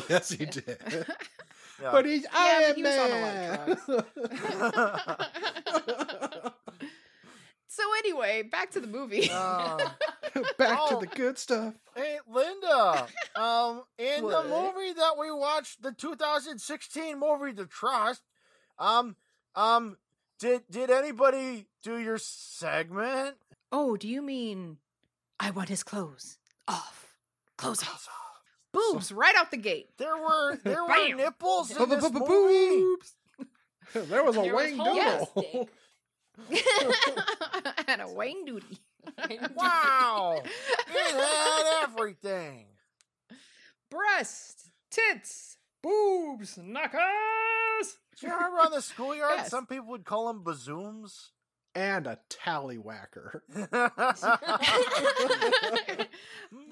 yes, 0.08 0.28
he 0.30 0.44
did. 0.46 1.06
Yeah. 1.80 1.90
But 1.92 2.06
he's 2.06 2.22
Yeah, 2.22 2.28
Iron 2.34 2.62
but 2.70 2.76
he 2.76 2.82
was 2.82 2.96
on 2.96 3.10
a 3.10 3.20
lot 3.20 4.06
Man. 6.38 6.52
so 7.68 7.82
anyway, 7.98 8.42
back 8.42 8.70
to 8.72 8.80
the 8.80 8.86
movie. 8.86 9.28
Uh, 9.30 9.76
Back 10.58 10.78
Oh. 10.80 11.00
to 11.00 11.06
the 11.06 11.14
good 11.14 11.38
stuff. 11.38 11.74
hey, 11.94 12.18
Linda. 12.28 13.06
Um, 13.34 13.84
in 13.98 14.22
the 14.26 14.42
movie 14.42 14.92
that 14.94 15.14
we 15.18 15.30
watched, 15.30 15.82
the 15.82 15.92
2016 15.92 17.18
movie, 17.18 17.52
The 17.52 17.64
Trust. 17.66 18.22
Um, 18.78 19.16
um, 19.54 19.96
did 20.38 20.62
did 20.70 20.90
anybody 20.90 21.66
do 21.82 21.96
your 21.98 22.18
segment? 22.18 23.36
oh, 23.72 23.96
do 23.96 24.06
you 24.08 24.20
mean 24.22 24.76
I 25.40 25.50
want 25.50 25.68
his 25.70 25.82
clothes 25.82 26.38
off? 26.68 27.14
Clothes 27.56 27.82
off. 27.82 28.08
Boobs 28.92 29.12
right 29.12 29.34
out 29.36 29.50
the 29.50 29.56
gate. 29.56 29.88
There 29.98 30.16
were 30.16 30.56
there 30.64 30.84
were 30.84 31.14
nipples 31.14 31.70
in 31.70 31.88
this 31.88 32.02
movie. 32.10 32.26
Boobs. 32.26 33.12
There 33.94 34.24
was 34.24 34.36
a 34.36 34.42
There 34.42 34.54
wang 34.54 34.76
holes. 34.76 35.28
doodle. 35.34 35.68
and 37.88 38.00
a 38.02 38.08
Wayne 38.12 38.44
Duty. 38.44 38.78
Wow, 39.54 40.42
it 40.42 41.14
had 41.14 41.84
everything. 41.84 42.66
Breast, 43.90 44.70
tits, 44.90 45.56
boobs, 45.82 46.58
knuckles. 46.58 47.00
Do 48.20 48.26
you 48.26 48.32
remember 48.34 48.58
on 48.58 48.72
the 48.72 48.82
schoolyard, 48.82 49.34
Yes. 49.36 49.50
some 49.50 49.66
people 49.66 49.86
would 49.90 50.04
call 50.04 50.26
them 50.26 50.42
bazooms? 50.42 51.30
And 51.76 52.06
a 52.06 52.18
tallywhacker. 52.30 53.40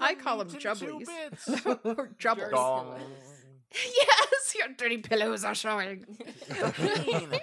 I 0.00 0.14
call 0.14 0.38
Meat 0.38 0.54
in 0.54 0.58
two 0.58 0.66
jubblies. 0.66 1.78
or 1.84 2.08
Jubbles. 2.18 2.50
Dong. 2.50 2.98
Yes, 3.70 4.54
your 4.58 4.68
dirty 4.78 4.98
pillows 4.98 5.44
are 5.44 5.54
showing. 5.54 6.06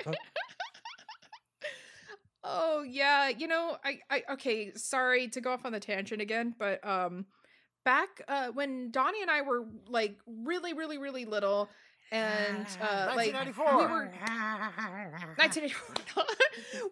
Oh 2.44 2.82
yeah, 2.82 3.30
you 3.30 3.48
know, 3.48 3.78
I, 3.86 4.00
I 4.10 4.24
okay, 4.32 4.72
sorry 4.74 5.28
to 5.28 5.42
go 5.42 5.52
off 5.52 5.64
on 5.64 5.74
the 5.74 5.80
tangent 5.80 6.24
again, 6.24 6.56
but 6.58 6.84
um 6.84 7.28
back 7.86 8.10
uh 8.28 8.48
when 8.48 8.90
Donnie 8.90 9.22
and 9.22 9.30
I 9.30 9.44
were 9.44 9.66
like 9.88 10.18
really, 10.26 10.74
really, 10.74 10.98
really 10.98 11.26
little 11.26 11.70
and 12.12 12.66
uh 12.82 13.14
like 13.16 13.34
we 13.34 13.34
were 13.64 14.10
1984 15.38 16.24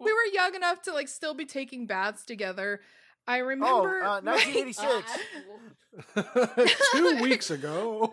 we 0.00 0.12
were 0.12 0.26
young 0.32 0.54
enough 0.54 0.80
to 0.82 0.92
like 0.92 1.08
still 1.08 1.34
be 1.34 1.44
taking 1.44 1.86
baths 1.86 2.24
together. 2.24 2.80
I 3.28 3.40
Oh, 3.40 3.44
remember 3.44 4.02
uh, 4.02 4.20
1986. 4.24 5.18
Two 6.92 7.20
weeks 7.22 7.50
ago. 7.50 8.10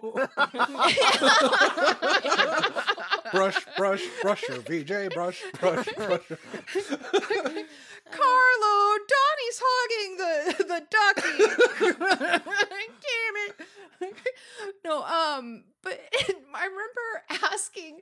brush, 3.31 3.57
brush, 3.77 4.03
brush 4.21 4.43
your 4.49 4.59
VJ, 4.59 5.13
brush, 5.13 5.41
brush, 5.59 5.87
brush. 5.95 6.21
Carlo, 8.11 8.97
Donnie's 9.13 9.61
hogging 9.63 10.17
the 10.17 10.33
the 10.63 10.81
ducky. 10.91 11.37
No, 14.83 15.03
um, 15.03 15.63
but 15.81 15.99
I 16.53 16.65
remember 16.65 17.43
asking 17.53 18.01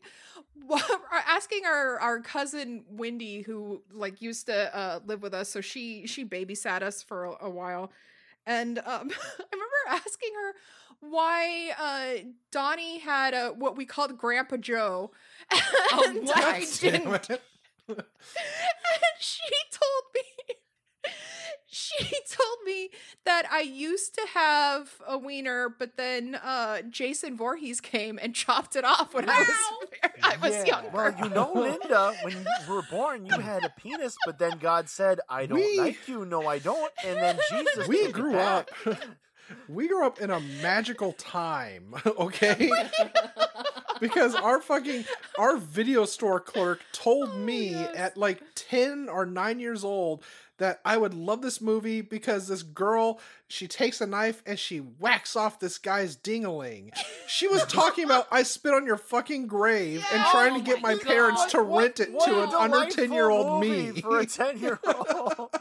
asking 1.27 1.65
our 1.65 1.99
our 1.99 2.21
cousin 2.21 2.83
Wendy 2.89 3.41
who 3.41 3.81
like 3.91 4.21
used 4.21 4.47
to 4.47 4.75
uh 4.75 4.99
live 5.05 5.21
with 5.21 5.33
us 5.33 5.49
so 5.49 5.61
she 5.61 6.07
she 6.07 6.25
babysat 6.25 6.81
us 6.81 7.03
for 7.03 7.25
a, 7.25 7.45
a 7.45 7.49
while. 7.49 7.91
And 8.45 8.79
um 8.79 8.85
I 9.39 9.45
remember 9.51 9.75
asking 9.89 10.29
her 10.35 10.53
why 11.01 11.71
uh 11.79 12.23
Donnie 12.51 12.99
had 12.99 13.33
a 13.33 13.49
what 13.49 13.75
we 13.75 13.85
called 13.85 14.17
Grandpa 14.17 14.57
Joe. 14.57 15.11
And 15.51 16.25
what? 16.27 16.37
I 16.37 16.65
didn't 16.79 17.29
and 17.87 17.99
she 19.19 19.43
told 19.71 20.03
me 20.13 20.55
she 21.75 22.05
told 22.31 22.57
me 22.65 22.89
that 23.25 23.45
I 23.51 23.59
used 23.61 24.13
to 24.15 24.21
have 24.33 24.93
a 25.07 25.17
wiener, 25.17 25.67
but 25.77 25.97
then 25.97 26.35
uh, 26.35 26.81
Jason 26.89 27.35
Voorhees 27.35 27.81
came 27.81 28.17
and 28.21 28.33
chopped 28.43 28.75
it 28.75 28.85
off 28.85 29.13
when 29.13 29.29
I 29.29 29.39
was 29.39 30.11
I 30.23 30.37
was 30.37 30.55
Yeah. 30.55 30.65
younger. 30.65 30.89
Well, 30.93 31.15
you 31.21 31.29
know, 31.29 31.51
Linda, 31.53 32.13
when 32.23 32.33
you 32.33 32.73
were 32.73 32.83
born, 32.89 33.25
you 33.25 33.37
had 33.39 33.63
a 33.65 33.69
penis, 33.69 34.15
but 34.25 34.39
then 34.39 34.57
God 34.59 34.87
said, 34.89 35.19
"I 35.29 35.45
don't 35.45 35.59
We- 35.59 35.77
like 35.79 36.07
you." 36.07 36.25
No, 36.25 36.47
I 36.47 36.59
don't. 36.59 36.91
And 37.05 37.17
then 37.17 37.39
Jesus, 37.49 37.87
We 37.87 37.97
took 37.99 38.09
it 38.09 38.13
grew 38.13 38.33
back. 38.33 38.69
up. 38.87 38.97
We 39.69 39.87
grew 39.87 40.05
up 40.05 40.19
in 40.21 40.31
a 40.31 40.39
magical 40.39 41.11
time, 41.13 41.93
okay? 42.17 42.71
because 43.99 44.33
our 44.35 44.59
fucking 44.61 45.05
our 45.37 45.57
video 45.57 46.05
store 46.05 46.39
clerk 46.39 46.81
told 46.91 47.29
Oh, 47.31 47.37
me 47.37 47.69
yes. 47.71 47.95
at 47.95 48.17
like 48.17 48.41
10 48.55 49.07
or 49.09 49.25
9 49.25 49.59
years 49.59 49.83
old 49.83 50.23
that 50.57 50.79
I 50.85 50.97
would 50.97 51.13
love 51.13 51.41
this 51.41 51.59
movie 51.61 52.01
because 52.01 52.47
this 52.47 52.63
girl 52.63 53.19
she 53.47 53.67
takes 53.67 54.01
a 54.01 54.07
knife 54.07 54.41
and 54.45 54.57
she 54.57 54.77
whacks 54.77 55.35
off 55.35 55.59
this 55.59 55.77
guy's 55.77 56.15
dingaling. 56.17 56.91
She 57.27 57.47
was 57.47 57.63
talking 57.65 58.05
about 58.05 58.27
I 58.31 58.43
spit 58.43 58.73
on 58.73 58.85
your 58.85 58.97
fucking 58.97 59.47
grave 59.47 60.03
and 60.13 60.23
trying 60.31 60.53
Oh 60.53 60.57
to 60.59 60.63
get 60.63 60.81
my 60.81 60.95
my 60.95 60.99
parents 61.03 61.45
to 61.51 61.63
What- 61.63 61.81
rent 61.83 61.99
it 61.99 62.11
what 62.13 62.25
to 62.25 62.35
a 62.39 62.63
an 62.65 62.73
under 62.73 62.89
10 62.89 63.11
year 63.11 63.29
old 63.29 63.61
me. 63.61 63.91
for 64.01 64.19
a 64.19 64.25
ten 64.25 64.59
year 64.59 64.79
old. 64.85 65.49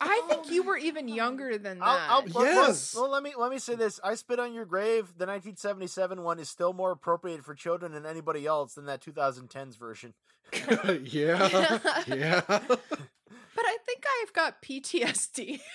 I 0.00 0.22
think 0.28 0.50
you 0.50 0.62
were 0.62 0.76
even 0.76 1.08
younger 1.08 1.56
than 1.58 1.78
that. 1.78 1.84
I'll, 1.86 2.18
I'll, 2.18 2.24
well, 2.32 2.44
well, 2.44 2.68
Yes. 2.68 2.94
Well, 2.94 3.10
let 3.10 3.22
me 3.22 3.32
let 3.38 3.50
me 3.50 3.58
say 3.58 3.74
this: 3.74 4.00
I 4.04 4.14
spit 4.16 4.38
on 4.38 4.52
your 4.52 4.64
grave. 4.66 5.06
The 5.16 5.26
1977 5.26 6.22
one 6.22 6.38
is 6.38 6.48
still 6.48 6.72
more 6.72 6.90
appropriate 6.90 7.44
for 7.44 7.54
children 7.54 7.92
than 7.92 8.04
anybody 8.06 8.46
else 8.46 8.74
than 8.74 8.86
that 8.86 9.00
2010s 9.02 9.78
version. 9.78 10.14
yeah. 11.04 11.78
Yeah. 12.06 12.60
But 13.54 13.64
I 13.66 13.76
think 13.86 14.04
I've 14.22 14.32
got 14.32 14.62
PTSD. 14.62 15.60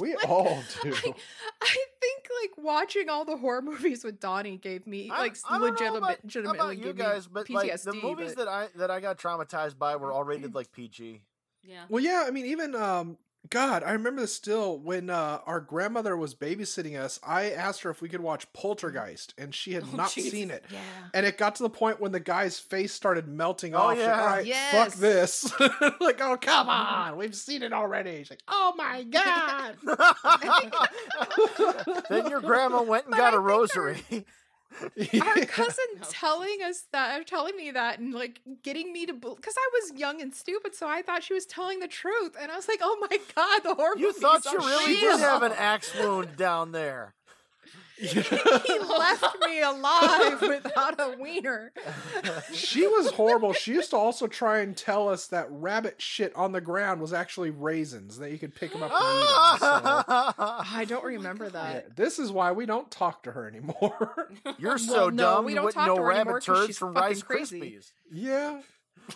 We 0.00 0.14
all 0.26 0.62
do. 0.82 0.90
I 0.90 1.76
think 2.00 2.28
like 2.42 2.64
watching 2.64 3.10
all 3.10 3.26
the 3.26 3.36
horror 3.36 3.60
movies 3.70 4.02
with 4.02 4.18
Donnie 4.18 4.56
gave 4.56 4.86
me 4.86 5.10
like 5.10 5.36
I 5.46 5.58
don't 5.58 5.60
know 5.60 5.66
legitimate, 5.68 5.98
about- 5.98 6.24
legitimately 6.24 6.58
about 6.58 6.78
you 6.78 6.92
guys, 6.94 7.26
but 7.26 7.46
PTSD. 7.46 7.54
like 7.54 7.82
the 7.82 7.92
movies 7.92 8.34
but- 8.34 8.46
that 8.46 8.48
I 8.48 8.68
that 8.76 8.90
I 8.90 9.00
got 9.00 9.18
traumatized 9.18 9.76
by 9.78 9.96
were 9.96 10.12
all 10.12 10.24
rated 10.24 10.54
like 10.54 10.72
PG. 10.72 11.20
Yeah. 11.62 11.84
Well, 11.90 12.02
yeah, 12.02 12.24
I 12.26 12.30
mean, 12.30 12.46
even 12.46 12.74
um, 12.74 13.18
God, 13.48 13.82
I 13.82 13.92
remember 13.92 14.20
this 14.20 14.34
still 14.34 14.78
when 14.78 15.08
uh, 15.08 15.40
our 15.46 15.60
grandmother 15.60 16.14
was 16.16 16.34
babysitting 16.34 17.00
us. 17.00 17.18
I 17.26 17.50
asked 17.50 17.80
her 17.82 17.90
if 17.90 18.02
we 18.02 18.08
could 18.10 18.20
watch 18.20 18.52
Poltergeist, 18.52 19.32
and 19.38 19.54
she 19.54 19.72
had 19.72 19.84
Oh, 19.92 19.96
not 19.96 20.12
Jesus. 20.12 20.30
seen 20.30 20.50
it. 20.50 20.62
yeah. 20.70 20.78
And 21.14 21.24
it 21.24 21.38
got 21.38 21.54
to 21.56 21.62
the 21.62 21.70
point 21.70 22.00
when 22.00 22.12
the 22.12 22.20
guy's 22.20 22.58
face 22.60 22.92
started 22.92 23.26
melting 23.26 23.74
Oh, 23.74 23.78
off. 23.78 23.96
She's 23.96 24.06
like, 24.06 24.14
yeah. 24.16 24.20
All 24.22 24.26
right, 24.28 24.46
Yes. 24.46 24.74
fuck 24.74 24.92
this. 25.00 25.52
like, 26.00 26.20
oh 26.20 26.36
come 26.36 26.68
on, 26.68 27.16
we've 27.16 27.34
seen 27.34 27.62
it 27.62 27.72
already. 27.72 28.18
She's 28.18 28.30
like, 28.30 28.42
oh 28.46 28.74
my 28.76 29.04
god. 29.04 29.76
then 32.10 32.26
your 32.28 32.40
grandma 32.40 32.82
went 32.82 33.06
and 33.06 33.12
But 33.12 33.18
got 33.18 33.34
I 33.34 33.36
a 33.36 33.40
think 33.94 34.26
rosary. 34.82 35.20
our 35.20 35.36
cousin 35.46 35.84
No, 35.96 36.02
telling 36.10 36.58
us 36.64 36.86
that 36.92 37.26
telling 37.26 37.56
me 37.56 37.70
that 37.70 37.98
and 37.98 38.14
like 38.14 38.40
getting 38.62 38.92
me 38.92 39.06
to 39.06 39.12
because 39.12 39.54
i 39.56 39.70
was 39.74 39.98
young 39.98 40.20
and 40.20 40.34
stupid 40.34 40.74
so 40.74 40.88
i 40.88 41.02
thought 41.02 41.22
she 41.22 41.34
was 41.34 41.46
telling 41.46 41.80
the 41.80 41.88
truth 41.88 42.36
and 42.40 42.50
i 42.50 42.56
was 42.56 42.68
like 42.68 42.80
oh 42.82 42.96
my 43.10 43.18
god 43.34 43.60
the 43.62 43.74
horror 43.74 43.96
you 43.96 44.12
thought 44.12 44.44
you 44.44 44.58
really 44.58 44.94
real. 44.94 45.16
did 45.16 45.20
have 45.20 45.42
an 45.42 45.52
axe 45.52 45.94
wound 45.98 46.36
down 46.36 46.72
there. 46.72 47.14
He 48.00 48.78
left 48.98 49.36
me 49.46 49.60
alive 49.62 50.40
without 50.42 50.94
a 51.00 51.16
wiener 51.18 51.72
she 52.52 52.86
was 52.86 53.10
horrible. 53.12 53.52
She 53.52 53.72
used 53.72 53.90
to 53.90 53.96
also 53.96 54.26
try 54.26 54.60
and 54.60 54.76
tell 54.76 55.08
us 55.08 55.26
that 55.28 55.46
rabbit 55.50 56.00
shit 56.00 56.34
on 56.36 56.52
the 56.52 56.60
ground 56.60 57.00
was 57.00 57.12
actually 57.12 57.50
raisins 57.50 58.18
that 58.18 58.30
you 58.30 58.38
could 58.38 58.54
pick 58.54 58.72
them 58.72 58.82
up 58.82 58.90
and 58.92 59.00
eat 59.00 59.26
'em, 59.26 59.58
so- 59.58 59.64
i 60.78 60.84
don't 60.88 61.04
remember 61.04 61.44
oh 61.44 61.50
Yeah, 61.52 61.72
that 61.72 61.96
this 61.96 62.18
is 62.18 62.30
why 62.32 62.52
we 62.52 62.66
don't 62.66 62.90
talk 62.90 63.22
to 63.24 63.32
her 63.32 63.46
anymore. 63.48 64.30
You're 64.58 64.78
so 64.78 64.92
Well, 64.94 65.10
no, 65.10 65.22
dumb 65.36 65.44
we 65.44 65.52
you 65.52 65.56
don't 65.56 65.64
wouldn't 65.66 65.78
talk 65.78 65.86
know 65.88 65.96
to 65.96 66.02
her 66.02 66.12
anymore 66.12 66.34
rabbit 66.34 66.46
'cause 66.46 66.56
turds 66.58 66.66
she's 66.68 66.78
from 66.78 66.94
fucking 66.94 67.08
Rice 67.08 67.22
crazy. 67.22 67.60
Krispies. 67.60 67.92
yeah. 68.10 68.60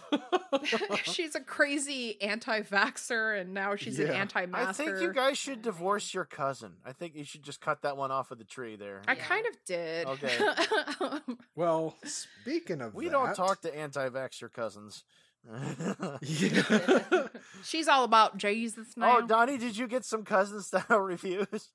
she's 1.05 1.34
a 1.34 1.40
crazy 1.40 2.20
anti-vaxxer 2.22 3.40
and 3.40 3.55
now 3.55 3.76
she's 3.76 3.99
an 3.99 4.11
anti-masker 4.11 4.82
I 4.82 4.86
think 4.86 5.01
you 5.01 5.12
guys 5.12 5.38
should 5.38 5.62
divorce 5.62 6.14
your 6.14 6.24
cousin. 6.24 6.72
I 6.84 6.92
think 6.92 7.14
you 7.14 7.24
should 7.24 7.42
just 7.42 7.61
cut 7.61 7.82
that 7.82 7.97
one 7.97 8.11
off 8.11 8.30
of 8.30 8.38
the 8.38 8.45
tree 8.45 8.76
there. 8.76 9.03
I 9.07 9.12
Yeah. 9.14 9.24
kind 9.24 9.47
of 9.47 9.64
did. 9.64 10.07
Okay. 10.07 10.38
Well, 11.57 11.97
speaking 12.05 12.80
of 12.80 12.95
we 12.95 13.05
that, 13.07 13.12
don't 13.12 13.34
talk 13.34 13.61
to 13.62 13.76
anti-vaxxer 13.76 14.53
cousins. 14.53 15.05
She's 17.64 17.86
all 17.88 18.05
about 18.05 18.36
Jesus 18.38 18.88
oh, 18.97 19.01
now. 19.01 19.18
oh, 19.18 19.26
Donnie, 19.26 19.59
did 19.59 19.76
you 19.76 19.86
get 19.86 20.05
some 20.05 20.24
cousin 20.24 20.62
style 20.62 20.99
reviews? 20.99 21.70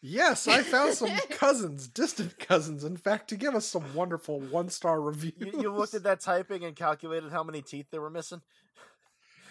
Yes, 0.00 0.46
I 0.48 0.62
found 0.62 0.94
some 0.94 1.16
cousins, 1.30 1.88
distant 1.88 2.38
cousins, 2.38 2.84
in 2.84 2.96
fact, 2.96 3.28
to 3.28 3.36
give 3.36 3.54
us 3.54 3.66
some 3.66 3.94
wonderful 3.94 4.40
one 4.40 4.68
star 4.68 5.00
reviews. 5.00 5.34
You, 5.38 5.62
you 5.62 5.72
looked 5.72 5.94
at 5.94 6.02
that 6.04 6.20
typing 6.20 6.64
and 6.64 6.76
calculated 6.76 7.30
how 7.32 7.42
many 7.42 7.62
teeth 7.62 7.86
they 7.90 7.98
were 7.98 8.10
missing. 8.10 8.42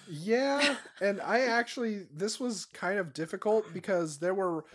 Yeah, 0.09 0.75
and 1.01 1.21
I 1.21 1.41
actually 1.41 2.05
this 2.13 2.39
was 2.39 2.65
kind 2.65 2.99
of 2.99 3.13
difficult 3.13 3.73
because 3.73 4.19
there 4.19 4.33
were 4.33 4.65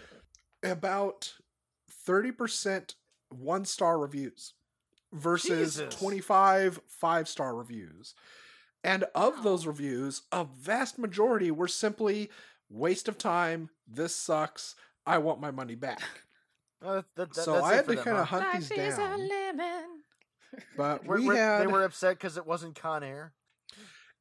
about 0.62 1.32
30% 2.06 2.94
one 3.30 3.64
star 3.64 3.98
reviews. 3.98 4.54
versus 5.12 5.76
Jesus. 5.76 5.94
25 5.94 6.80
five 6.86 7.28
star 7.28 7.54
reviews. 7.54 8.14
And 8.84 9.04
of 9.14 9.42
those 9.42 9.66
reviews, 9.66 10.22
a 10.32 10.44
vast 10.44 10.98
majority 10.98 11.50
were 11.50 11.68
simply 11.68 12.30
waste 12.68 13.08
of 13.08 13.16
time. 13.16 13.70
This 13.86 14.14
sucks. 14.14 14.74
I 15.06 15.18
want 15.18 15.40
my 15.40 15.50
money 15.50 15.74
back. 15.74 16.02
Uh, 16.84 17.02
that- 17.16 17.32
that- 17.32 17.34
so 17.36 17.52
that's 17.54 17.64
I 17.64 17.74
had 17.74 17.86
to 17.88 17.96
kind 17.96 18.16
of 18.18 18.26
huh? 18.28 18.40
hunt 18.40 18.54
Life 18.54 18.68
these 18.68 18.78
is 18.78 18.94
a 18.94 18.96
down. 18.98 19.28
lemon. 19.28 19.84
But 20.76 21.04
Were- 21.06 21.16
we 21.18 21.26
were- 21.28 21.36
had, 21.36 21.62
they 21.62 21.66
were 21.66 21.84
upset 21.84 22.18
because 22.18 22.36
it 22.36 22.46
wasn't 22.46 22.74
Con 22.74 23.02
Air. 23.02 23.32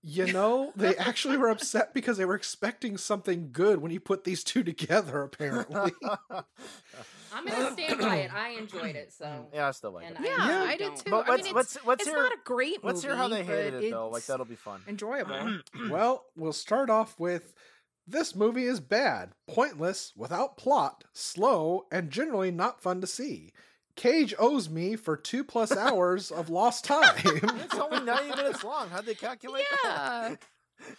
you 0.04 0.32
know, 0.32 0.72
they 0.76 0.96
actually 0.98 1.38
were 1.38 1.50
upset 1.50 1.94
because 1.94 2.18
they 2.18 2.26
were 2.26 2.36
expecting 2.36 2.98
something 2.98 3.50
good 3.52 3.82
when 3.82 3.92
you 3.92 4.00
put 4.00 4.24
these 4.24 4.44
two 4.44 4.64
together. 4.64 5.22
Apparently, 5.24 5.92
I'm 7.34 7.46
gonna 7.46 7.72
stand 7.74 8.00
by 8.00 8.18
it. 8.18 8.34
I 8.34 8.50
enjoyed 8.52 8.96
it, 8.96 9.14
so 9.14 9.48
yeah, 9.54 9.68
I 9.68 9.72
still 9.72 9.92
like 9.92 10.06
and 10.08 10.16
it. 10.18 10.22
Yeah, 10.26 10.36
I, 10.40 10.64
I 10.72 10.78
did 10.78 10.84
don't. 10.86 10.98
too. 10.98 11.12
But 11.12 11.28
I 11.28 11.32
let's 11.32 11.44
mean, 11.46 11.56
let's 11.56 11.78
let's 11.86 12.02
it's 12.02 12.10
hear 12.10 12.18
not 12.20 12.32
a 12.34 12.38
great 12.44 12.84
movie. 12.84 12.94
let's 12.94 13.02
hear 13.04 13.16
how 13.16 13.28
they 13.28 13.44
hated 13.44 13.74
but 13.74 13.84
it 13.84 13.92
though. 13.92 14.10
Like 14.10 14.18
it's 14.20 14.28
that'll 14.28 14.46
be 14.46 14.56
fun. 14.56 14.82
enjoyable. 14.88 15.60
well, 15.90 16.26
we'll 16.36 16.54
start 16.54 16.90
off 16.90 17.20
with 17.20 17.54
this 18.12 18.36
movie 18.36 18.66
is 18.66 18.80
bad, 18.80 19.32
pointless, 19.48 20.14
without 20.16 20.58
plot, 20.58 21.04
slow, 21.14 21.86
and 21.92 22.10
generally 22.12 22.52
not 22.52 22.82
fun 22.82 23.02
to 23.02 23.08
see. 23.08 23.52
Cage 23.96 24.34
owes 24.40 24.70
me 24.70 24.96
for 24.96 25.18
two 25.18 25.44
plus 25.44 25.72
hours 25.76 26.32
of 26.32 26.50
lost 26.50 26.86
time. 26.86 27.16
It's 27.26 27.76
only 27.76 28.02
ninety 28.02 28.36
minutes 28.36 28.64
long. 28.64 28.90
How'd 28.90 29.06
they 29.06 29.16
calculate 29.16 29.66
that? 29.84 30.38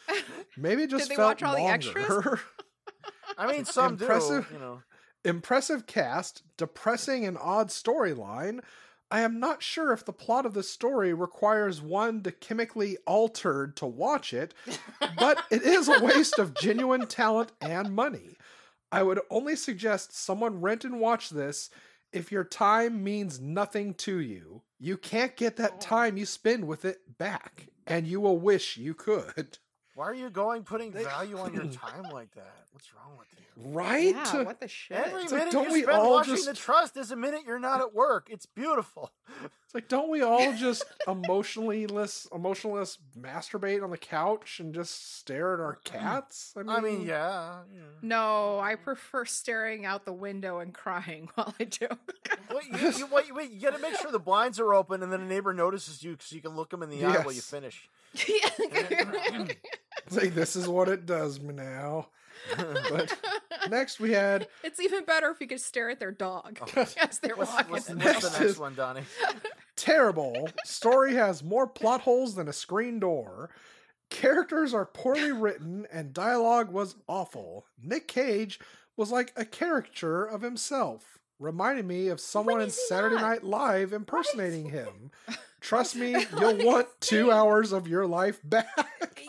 yeah. 0.09 0.15
Maybe 0.57 0.83
it 0.85 0.91
just 0.91 1.09
they 1.09 1.17
felt 1.17 1.41
watch 1.41 1.43
all 1.43 1.55
the 1.57 1.63
longer. 1.63 1.75
extras? 1.75 2.41
I 3.39 3.51
mean, 3.51 3.65
some 3.65 3.93
Impressive. 3.95 4.49
do. 4.49 4.55
You 4.55 4.61
know, 4.61 4.83
Impressive 5.25 5.87
cast, 5.87 6.43
depressing 6.57 7.25
and 7.25 7.39
odd 7.39 7.69
storyline. 7.69 8.61
I 9.13 9.21
am 9.21 9.39
not 9.39 9.63
sure 9.63 9.93
if 9.93 10.07
the 10.07 10.13
plot 10.15 10.47
of 10.47 10.55
the 10.55 10.63
story 10.63 11.13
requires 11.13 11.83
one 11.83 12.23
to 12.23 12.33
chemically 12.33 12.97
altered 13.07 13.77
to 13.77 13.85
watch 13.85 14.33
it, 14.33 14.55
but 15.19 15.45
it 15.51 15.61
is 15.61 15.87
a 15.87 16.03
waste 16.03 16.39
of 16.39 16.55
genuine 16.55 17.07
talent 17.07 17.53
and 17.61 17.95
money. 17.95 18.39
I 18.91 19.03
would 19.03 19.21
only 19.29 19.55
suggest 19.55 20.17
someone 20.17 20.63
rent 20.63 20.87
and 20.87 20.99
watch 20.99 21.29
this 21.29 21.69
if 22.11 22.33
your 22.33 22.45
time 22.45 23.05
means 23.05 23.39
nothing 23.39 23.93
to 23.97 24.19
you. 24.19 24.63
You 24.81 24.97
can't 24.97 25.37
get 25.37 25.57
that 25.57 25.73
oh. 25.75 25.79
time 25.79 26.17
you 26.17 26.25
spend 26.25 26.67
with 26.67 26.87
it 26.87 27.19
back, 27.19 27.69
and 27.87 28.07
you 28.07 28.19
will 28.19 28.39
wish 28.39 28.79
you 28.79 28.95
could. 28.95 29.59
Why 29.95 30.07
are 30.07 30.15
you 30.15 30.31
going 30.31 30.63
putting 30.65 30.91
They- 30.91 31.05
value 31.05 31.39
on 31.39 31.53
your 31.55 31.65
time 31.67 32.05
like 32.13 32.33
that? 32.35 32.55
What's 32.73 32.93
wrong 32.95 33.17
with 33.19 33.29
you? 33.33 33.39
Right? 33.71 34.15
Yeah, 34.15 34.43
what 34.45 34.61
the 34.61 34.69
shit? 34.69 34.97
Every 34.97 35.23
It's 35.25 35.33
like, 35.33 35.41
minute 35.41 35.53
don't 35.53 35.67
you 35.69 35.73
we 35.73 35.83
spend 35.83 35.99
all 35.99 36.13
watching 36.13 36.35
just- 36.35 36.47
the 36.49 36.55
trust 36.55 36.97
is 36.97 37.11
a 37.11 37.17
minute 37.17 37.43
you're 37.47 37.59
not 37.59 37.81
at 37.81 37.95
work. 37.95 38.29
It's 38.31 38.47
beautiful. 38.47 39.11
It's 39.73 39.75
like, 39.75 39.89
don't 39.89 40.11
we 40.11 40.21
all 40.21 40.53
just 40.53 40.85
emotionally 41.09 41.87
less 41.87 42.29
emotionless 42.35 42.99
masturbate 43.19 43.83
on 43.83 43.89
the 43.91 43.97
couch 43.97 44.61
and 44.61 44.75
just 44.75 45.17
stare 45.19 45.55
at 45.55 45.61
our 45.61 45.77
cats? 45.83 46.53
I 46.69 46.81
mean, 46.83 47.07
yeah. 47.07 47.61
yeah. 47.75 47.81
No, 48.03 48.61
I 48.61 48.75
prefer 48.75 49.25
staring 49.25 49.87
out 49.87 50.05
the 50.05 50.13
window 50.13 50.59
and 50.59 50.75
crying 50.75 51.31
while 51.37 51.55
I 51.59 51.65
do. 51.65 51.89
Wait, 52.55 52.83
you, 52.83 52.91
you, 52.99 53.07
wait, 53.07 53.35
wait, 53.35 53.51
you 53.51 53.61
gotta 53.63 53.79
make 53.79 53.97
sure 53.99 54.13
the 54.13 54.19
blinds 54.19 54.61
are 54.61 54.75
open 54.75 55.03
and 55.03 55.11
then 55.11 55.23
a 55.23 55.27
neighbor 55.27 55.55
notices 55.55 56.03
you 56.03 56.19
so 56.21 56.37
you 56.37 56.43
can 56.43 56.55
look 56.55 56.69
them 56.69 56.83
in 56.83 56.91
the 56.91 57.03
eye 57.07 57.23
while 57.23 57.33
you 57.33 57.41
finish. 57.41 57.89
It's 60.07 60.17
like 60.17 60.35
this 60.35 60.57
is 60.57 60.69
what 60.69 60.89
it 60.89 61.07
does 61.07 61.41
me 61.41 61.55
now. 61.55 62.09
But 62.57 63.17
next 63.71 64.01
we 64.01 64.13
had 64.13 64.49
it's 64.65 64.81
even 64.81 65.05
better 65.05 65.31
if 65.31 65.41
you 65.41 65.47
could 65.47 65.61
stare 65.61 65.91
at 65.91 66.01
their 66.01 66.11
dog 66.11 66.59
Oh. 66.77 66.87
as 67.01 67.19
they're 67.21 67.37
What's, 67.37 67.53
walking. 67.53 67.71
what's, 67.71 67.89
in 67.89 67.99
what's 67.99 68.21
the 68.21 68.29
the 68.29 68.31
Next 68.33 68.41
next 68.41 68.59
one, 68.59 68.75
Donnie? 68.75 69.03
Terrible. 69.77 70.51
Story 70.65 71.15
has 71.15 71.43
more 71.43 71.67
plot 71.67 72.03
holes 72.03 72.35
than 72.35 72.49
a 72.49 72.53
screen 72.53 72.99
door. 73.01 73.51
Characters 74.11 74.75
are 74.75 74.85
poorly 74.87 75.33
written 75.33 75.87
and 75.93 76.13
dialogue 76.13 76.71
was 76.71 76.97
awful. 77.09 77.65
Nick 77.83 78.07
Cage 78.09 78.61
was 78.97 79.11
like 79.11 79.33
a 79.37 79.45
caricature 79.47 80.25
of 80.25 80.43
himself, 80.43 81.19
reminding 81.39 81.87
me 81.87 82.09
of 82.09 82.21
someone 82.21 82.61
in 82.61 82.71
Saturday 82.71 83.15
not? 83.15 83.23
Night 83.23 83.45
Live 83.45 83.93
impersonating 83.95 84.69
him. 84.69 85.11
Trust 85.63 85.97
me, 85.97 86.27
you'll 86.39 86.59
want 86.67 86.89
two 87.01 87.31
hours 87.31 87.73
of 87.73 87.89
your 87.89 88.07
life 88.07 88.41
back. 88.45 88.67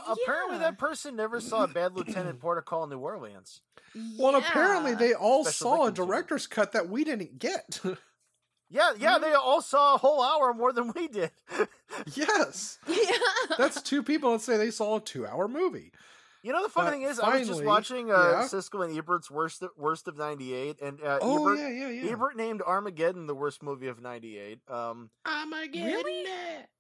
Apparently, 0.05 0.55
Yeah. 0.57 0.63
that 0.63 0.77
person 0.77 1.15
never 1.15 1.39
saw 1.39 1.65
Bad 1.67 1.93
Lieutenant 1.95 2.39
Port 2.41 2.57
of 2.57 2.65
Call 2.65 2.83
in 2.83 2.89
New 2.89 2.97
Orleans. 2.99 3.61
Well, 4.17 4.35
apparently 4.35 4.95
they 4.95 5.13
all 5.13 5.43
Special 5.45 5.53
saw 5.67 5.73
a 5.73 5.85
victims 5.85 5.99
unit. 5.99 6.09
director's 6.09 6.47
cut 6.47 6.71
that 6.73 6.89
we 6.89 7.03
didn't 7.05 7.39
get. 7.39 7.79
Yeah, 8.73 8.93
yeah, 8.97 9.13
mm-hmm. 9.13 9.23
they 9.23 9.33
all 9.33 9.61
saw 9.61 9.93
a 9.93 9.97
whole 9.99 10.23
hour 10.23 10.51
more 10.51 10.73
than 10.73 10.91
we 10.95 11.07
did. 11.07 11.29
yes. 12.15 12.79
Yeah. 12.87 13.55
That's 13.57 13.81
two 13.81 14.01
people 14.01 14.31
that 14.31 14.41
say 14.41 14.57
they 14.57 14.71
saw 14.71 14.97
a 14.97 14.99
two 14.99 15.27
hour 15.27 15.47
movie. 15.47 15.91
You 16.43 16.51
know, 16.51 16.61
the 16.61 16.67
funny 16.69 16.87
But 16.87 16.91
thing 16.91 17.01
is, 17.03 17.19
I 17.21 17.37
was 17.39 17.47
just 17.47 17.63
watching 17.63 18.11
uh, 18.11 18.15
yeah. 18.15 18.43
Siskel 18.43 18.83
and 18.85 18.95
Ebert's 18.97 19.31
worst 19.31 19.63
worst 19.77 20.07
of 20.09 20.17
'98, 20.17 20.81
and 20.81 21.01
uh, 21.01 21.19
Oh, 21.21 21.47
Ebert, 21.47 21.59
yeah, 21.59 21.69
yeah, 21.69 21.89
yeah. 22.03 22.11
Ebert 22.11 22.35
named 22.35 22.61
Armageddon 22.61 23.27
the 23.27 23.33
worst 23.35 23.63
movie 23.63 23.87
of 23.87 24.01
'98. 24.01 24.59
Um, 24.69 25.09
Really? 25.25 26.25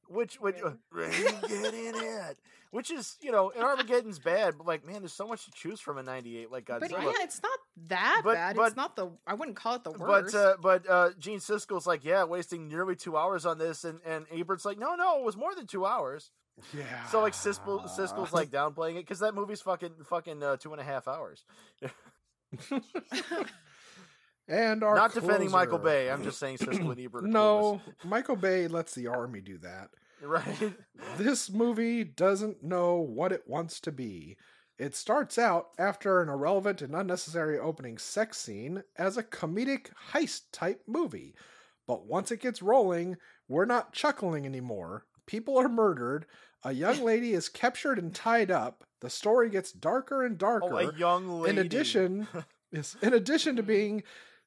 which 0.09 0.35
which 0.41 0.57
uh, 0.61 0.71
Armageddon 0.93 1.95
it, 1.95 2.37
which 2.71 2.91
is 2.91 3.15
you 3.21 3.31
know, 3.31 3.51
and 3.55 3.63
Armageddon's 3.63 4.19
bad, 4.19 4.55
but 4.57 4.67
like 4.67 4.85
man, 4.85 4.99
there's 4.99 5.13
so 5.13 5.27
much 5.27 5.45
to 5.45 5.51
choose 5.51 5.79
from 5.79 5.97
in 5.97 6.05
'98. 6.05 6.51
Like 6.51 6.65
Godzilla. 6.65 6.81
But 6.81 6.91
yeah, 6.91 7.11
it's 7.21 7.41
not 7.41 7.59
that 7.87 8.21
But- 8.23 8.33
bad. 8.35 8.55
but- 8.57 8.67
it's 8.67 8.75
not 8.75 8.95
the. 8.97 9.11
I 9.25 9.33
wouldn't 9.33 9.55
call 9.57 9.75
it 9.75 9.83
the 9.85 9.91
But 9.91 9.99
worst. 10.01 10.35
uh, 10.35 10.55
but 10.61 10.89
uh, 10.89 11.11
Gene 11.17 11.39
Siskel's 11.39 11.87
like, 11.87 12.03
yeah, 12.03 12.25
wasting 12.25 12.67
nearly 12.67 12.95
two 12.97 13.15
hours 13.15 13.45
on 13.45 13.57
this, 13.57 13.85
and 13.85 14.01
and 14.05 14.25
Ebert's 14.31 14.65
like, 14.65 14.77
no, 14.77 14.95
no, 14.95 15.19
it 15.19 15.23
was 15.23 15.37
more 15.37 15.55
than 15.55 15.67
two 15.67 15.85
hours. 15.85 16.31
Yeah. 16.73 17.05
So 17.07 17.21
like 17.21 17.33
Siskel, 17.33 17.83
Siskel's 17.89 18.33
like 18.33 18.49
downplaying 18.49 18.93
it 18.95 18.99
because 19.01 19.19
that 19.19 19.35
movie's 19.35 19.61
fucking 19.61 19.91
fucking 20.05 20.41
uh, 20.43 20.57
two 20.57 20.71
and 20.71 20.81
a 20.81 20.83
half 20.83 21.07
hours. 21.07 21.45
and 24.47 24.83
our 24.83 24.95
Not 24.95 25.13
defending 25.13 25.51
Michael. 25.51 25.79
Bay. 25.79 26.09
I'm 26.09 26.23
just 26.23 26.39
saying 26.39 26.57
Siskel 26.57 26.91
and 26.91 26.99
Ebert. 26.99 27.23
No, 27.25 27.81
Michael 28.03 28.35
Bay 28.35 28.67
lets 28.67 28.93
the 28.93 29.07
army 29.07 29.41
do 29.41 29.57
that. 29.59 29.89
right? 30.21 30.73
This 31.17 31.49
movie 31.51 32.03
doesn't 32.03 32.63
know 32.63 32.97
what 32.97 33.31
it 33.31 33.43
wants 33.47 33.79
to 33.81 33.91
be. 33.91 34.37
It 34.79 34.95
starts 34.95 35.37
out 35.37 35.67
after 35.77 36.21
an 36.21 36.29
irrelevant 36.29 36.81
and 36.81 36.95
unnecessary 36.95 37.59
opening 37.59 37.97
sex 37.97 38.37
scene 38.39 38.83
as 38.97 39.17
a 39.17 39.23
comedic 39.23 39.89
heist 40.11 40.41
type 40.51 40.81
movie. 40.87 41.35
But 41.87 42.07
once 42.07 42.31
it 42.31 42.41
gets 42.41 42.61
rolling, 42.61 43.17
we're 43.47 43.65
not 43.65 43.93
chuckling 43.93 44.45
anymore. 44.45 45.05
People 45.25 45.57
are 45.57 45.69
murdered. 45.69 46.25
A 46.63 46.71
young 46.71 46.99
lady 47.03 47.33
is 47.33 47.49
captured 47.49 47.99
and 47.99 48.13
tied 48.13 48.51
up. 48.51 48.83
The 49.01 49.09
story 49.09 49.49
gets 49.49 49.71
darker 49.71 50.25
and 50.25 50.37
darker. 50.37 50.73
Oh, 50.73 50.77
a 50.77 50.93
young 50.95 51.27
lady. 51.27 51.57
in 51.57 51.65
addition 51.65 52.27
is 52.73 52.97
in 53.01 53.13
addition 53.13 53.55
to 53.55 53.61
mm-hmm. 53.61 53.67
being 53.71 54.03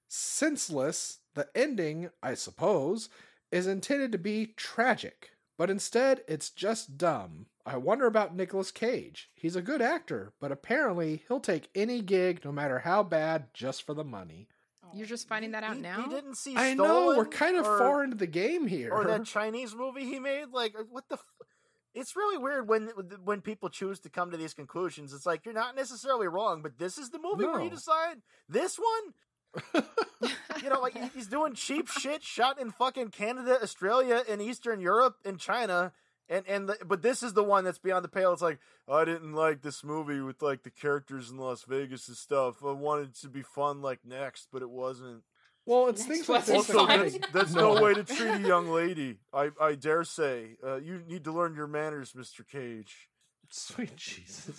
senseless 0.08 1.18
the 1.34 1.48
ending 1.54 2.10
i 2.22 2.34
suppose 2.34 3.08
is 3.50 3.66
intended 3.66 4.12
to 4.12 4.18
be 4.18 4.54
tragic 4.56 5.30
but 5.58 5.70
instead 5.70 6.20
it's 6.28 6.50
just 6.50 6.98
dumb 6.98 7.46
i 7.64 7.76
wonder 7.76 8.06
about 8.06 8.36
Nicolas 8.36 8.70
cage 8.70 9.30
he's 9.34 9.56
a 9.56 9.62
good 9.62 9.82
actor 9.82 10.32
but 10.40 10.52
apparently 10.52 11.22
he'll 11.26 11.40
take 11.40 11.70
any 11.74 12.02
gig 12.02 12.44
no 12.44 12.52
matter 12.52 12.80
how 12.80 13.02
bad 13.02 13.46
just 13.52 13.84
for 13.84 13.94
the 13.94 14.04
money 14.04 14.48
You're 14.96 15.06
just 15.06 15.28
finding 15.28 15.52
that 15.52 15.62
out 15.62 15.76
he, 15.76 15.82
now. 15.82 16.02
He 16.02 16.08
didn't 16.08 16.36
see. 16.36 16.56
i 16.56 16.74
know 16.74 17.14
we're 17.16 17.26
kind 17.26 17.56
of 17.56 17.66
or- 17.66 17.78
far 17.78 18.04
into 18.04 18.16
the 18.16 18.26
game 18.26 18.66
here 18.66 18.92
Or 18.92 19.04
that 19.04 19.24
Chinese 19.36 19.74
movie 19.74 20.04
he 20.04 20.18
made. 20.18 20.46
Like, 20.52 20.74
uh, 20.78 20.84
what 20.90 21.08
the. 21.08 21.14
F- 21.16 21.46
it's 21.94 22.14
really 22.14 22.36
weird 22.36 22.68
when 22.68 22.88
when 23.24 23.40
people 23.40 23.70
choose 23.70 23.98
to 24.00 24.10
come 24.10 24.30
to 24.30 24.36
these 24.36 24.52
conclusions. 24.52 25.14
It's 25.14 25.24
like 25.24 25.46
you're 25.46 25.54
not 25.54 25.74
necessarily 25.74 26.28
wrong, 26.28 26.60
but 26.60 26.78
this 26.78 26.98
is 26.98 27.08
the 27.08 27.18
movie 27.18 27.46
where 27.46 27.62
you 27.62 27.70
decide 27.70 28.16
this 28.50 28.78
one. 28.78 29.84
you 30.62 30.68
know, 30.68 30.80
like 30.80 31.14
he's 31.14 31.26
doing 31.26 31.54
cheap 31.54 31.88
shit 31.88 32.22
shot 32.22 32.60
in 32.60 32.70
fucking 32.70 33.08
Canada, 33.08 33.58
Australia, 33.62 34.22
and 34.28 34.42
Eastern 34.42 34.80
Europe, 34.80 35.16
and 35.24 35.38
China, 35.38 35.92
and 36.28 36.44
and 36.48 36.68
the, 36.68 36.76
but 36.86 37.02
this 37.02 37.22
is 37.22 37.32
the 37.34 37.42
one 37.44 37.64
that's 37.64 37.78
beyond 37.78 38.04
the 38.04 38.08
pale. 38.08 38.32
It's 38.32 38.42
like 38.42 38.58
I 38.88 39.04
didn't 39.04 39.32
like 39.34 39.62
this 39.62 39.82
movie 39.84 40.20
with 40.20 40.42
like 40.42 40.62
the 40.62 40.70
characters 40.70 41.30
in 41.30 41.36
Las 41.38 41.64
Vegas 41.64 42.08
and 42.08 42.16
stuff. 42.16 42.56
I 42.64 42.72
wanted 42.72 43.08
it 43.08 43.14
to 43.22 43.28
be 43.28 43.42
fun 43.42 43.82
like 43.82 44.00
next, 44.04 44.48
but 44.52 44.62
it 44.62 44.70
wasn't. 44.70 45.22
well 45.66 45.88
it's 45.88 46.06
Next 46.06 46.26
things 46.26 46.28
like 46.28 46.46
wasn't 46.48 46.66
this 46.66 46.76
Also, 46.76 46.86
that 46.86 46.96
fun. 46.96 47.00
make- 47.06 47.20
that's, 47.20 47.32
that's 47.32 47.54
no. 47.54 47.82
way 47.82 47.94
to 47.94 48.04
treat 48.04 48.28
a 48.30 48.40
young 48.40 48.68
lady. 48.68 49.18
I, 49.32 49.50
I 49.60 49.74
dare 49.74 50.04
say. 50.04 50.56
Uh, 50.64 50.76
you 50.76 51.02
need 51.08 51.24
to 51.24 51.32
learn 51.32 51.54
your 51.54 51.66
manners, 51.68 52.14
Mister 52.14 52.42
Cage. 52.42 53.08
sweet 53.50 53.94
jesus 53.96 54.56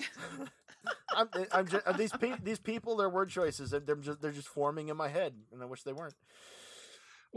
I'm, 1.13 1.27
I'm 1.51 1.67
just, 1.67 1.97
these 1.97 2.11
pe- 2.13 2.37
these 2.43 2.59
people, 2.59 2.95
their 2.95 3.09
word 3.09 3.27
choices, 3.29 3.71
they're 3.71 3.81
they're 3.81 3.95
just 3.97 4.21
they're 4.21 4.31
just 4.31 4.47
forming 4.47 4.87
in 4.87 4.95
my 4.95 5.09
head, 5.09 5.33
and 5.51 5.61
I 5.61 5.65
wish 5.65 5.83
they 5.83 5.91
weren't. 5.91 6.13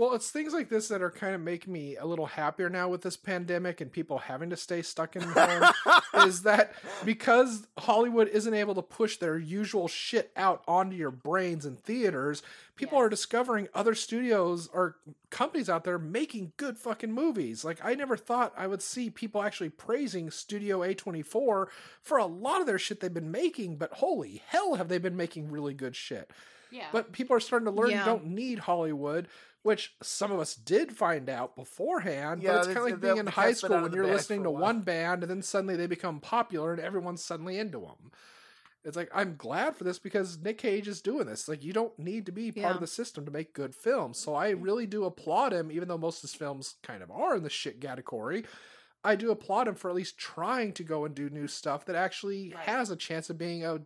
Well, 0.01 0.14
it's 0.14 0.30
things 0.30 0.55
like 0.55 0.70
this 0.70 0.88
that 0.88 1.03
are 1.03 1.11
kind 1.11 1.34
of 1.34 1.42
making 1.42 1.70
me 1.74 1.96
a 1.96 2.07
little 2.07 2.24
happier 2.24 2.70
now 2.70 2.88
with 2.88 3.03
this 3.03 3.18
pandemic 3.18 3.82
and 3.82 3.92
people 3.92 4.16
having 4.16 4.48
to 4.48 4.57
stay 4.57 4.80
stuck 4.80 5.14
in 5.14 5.20
home. 5.20 5.64
is 6.26 6.40
that 6.44 6.72
because 7.05 7.66
Hollywood 7.76 8.28
isn't 8.28 8.55
able 8.55 8.74
to 8.76 8.80
push 8.80 9.18
their 9.18 9.36
usual 9.36 9.88
shit 9.88 10.32
out 10.36 10.62
onto 10.66 10.96
your 10.96 11.11
brains 11.11 11.66
in 11.66 11.76
theaters, 11.76 12.42
people 12.76 12.96
Yeah. 12.96 13.05
are 13.05 13.09
discovering 13.11 13.68
other 13.74 13.94
studios 13.94 14.70
or 14.72 14.96
companies 15.28 15.68
out 15.68 15.84
there 15.84 15.98
making 15.98 16.53
good 16.57 16.78
fucking 16.78 17.12
movies. 17.12 17.62
Like 17.62 17.84
I 17.84 17.94
never 17.94 18.16
thought 18.16 18.55
I 18.57 18.68
would 18.68 18.80
see 18.80 19.11
people 19.11 19.42
actually 19.42 19.68
praising 19.68 20.30
Studio 20.30 20.78
A24 20.80 21.66
for 22.03 22.16
a 22.16 22.24
lot 22.24 22.62
of 22.62 22.66
their 22.66 22.78
shit 22.78 23.01
they've 23.01 23.12
been 23.12 23.30
making, 23.30 23.76
but 23.76 23.92
holy 23.92 24.40
hell 24.46 24.76
have 24.76 24.88
they 24.88 24.96
been 24.96 25.18
making 25.18 25.51
really 25.51 25.74
good 25.74 25.94
shit. 25.94 26.30
Yeah. 26.70 26.86
But 26.92 27.12
people 27.12 27.36
are 27.36 27.40
starting 27.40 27.66
to 27.66 27.72
learn 27.72 27.90
Yeah. 27.90 27.98
you 27.98 28.05
don't 28.07 28.26
need 28.26 28.61
Hollywood, 28.61 29.26
which 29.63 29.95
some 30.03 30.33
of 30.33 30.41
us 30.41 30.55
did 30.55 30.97
find 30.97 31.29
out 31.29 31.57
beforehand. 31.57 32.43
Yeah, 32.43 32.53
but 32.53 32.59
it's 32.59 32.67
kind 32.67 32.79
of 32.79 32.85
like 32.85 33.01
being 33.01 33.17
in 33.19 33.27
high 33.27 33.53
school 33.53 33.83
when 33.83 33.93
you're 33.93 34.07
listening 34.07 34.43
to 34.45 34.51
one 34.51 34.81
band 34.81 35.23
and 35.23 35.31
then 35.31 35.43
suddenly 35.43 35.77
they 35.77 35.87
become 35.87 36.21
popular 36.21 36.73
and 36.73 36.81
everyone's 36.81 37.25
suddenly 37.25 37.59
into 37.59 37.81
them. 37.81 38.11
It's 38.83 38.97
like 38.97 39.11
I'm 39.15 39.37
glad 39.37 39.77
for 39.77 39.85
this 39.85 39.99
because 39.99 40.39
Nick 40.39 40.59
Cage 40.59 40.89
is 40.89 41.03
doing 41.03 41.27
this. 41.27 41.49
Like 41.49 41.63
you 41.63 41.75
don't 41.75 41.99
need 41.99 42.25
to 42.27 42.33
be 42.33 42.51
part 42.51 42.63
Yeah. 42.63 42.75
of 42.75 42.81
the 42.81 42.87
system 42.87 43.27
to 43.27 43.31
make 43.31 43.53
good 43.53 43.75
films. 43.75 44.19
So 44.19 44.35
I 44.35 44.53
mm-hmm. 44.53 44.63
really 44.63 44.87
do 44.87 45.05
applaud 45.05 45.53
him, 45.53 45.71
even 45.71 45.89
though 45.89 45.99
most 45.99 46.19
of 46.19 46.31
his 46.31 46.35
films 46.35 46.77
kind 46.83 47.03
of 47.03 47.11
are 47.11 47.37
in 47.37 47.43
the 47.43 47.51
shit 47.51 47.81
category. 47.81 48.45
I 49.05 49.17
do 49.17 49.31
applaud 49.31 49.69
him 49.69 49.75
for 49.75 49.89
at 49.89 49.97
least 49.97 50.19
trying 50.19 50.73
to 50.75 50.85
go 50.85 51.05
and 51.05 51.15
do 51.15 51.31
new 51.31 51.47
stuff 51.47 51.85
that 51.87 51.97
actually 51.97 52.53
Right. 52.55 52.65
has 52.67 52.91
a 52.91 52.97
chance 52.97 53.29
of 53.31 53.39
being 53.39 53.65
a 53.65 53.81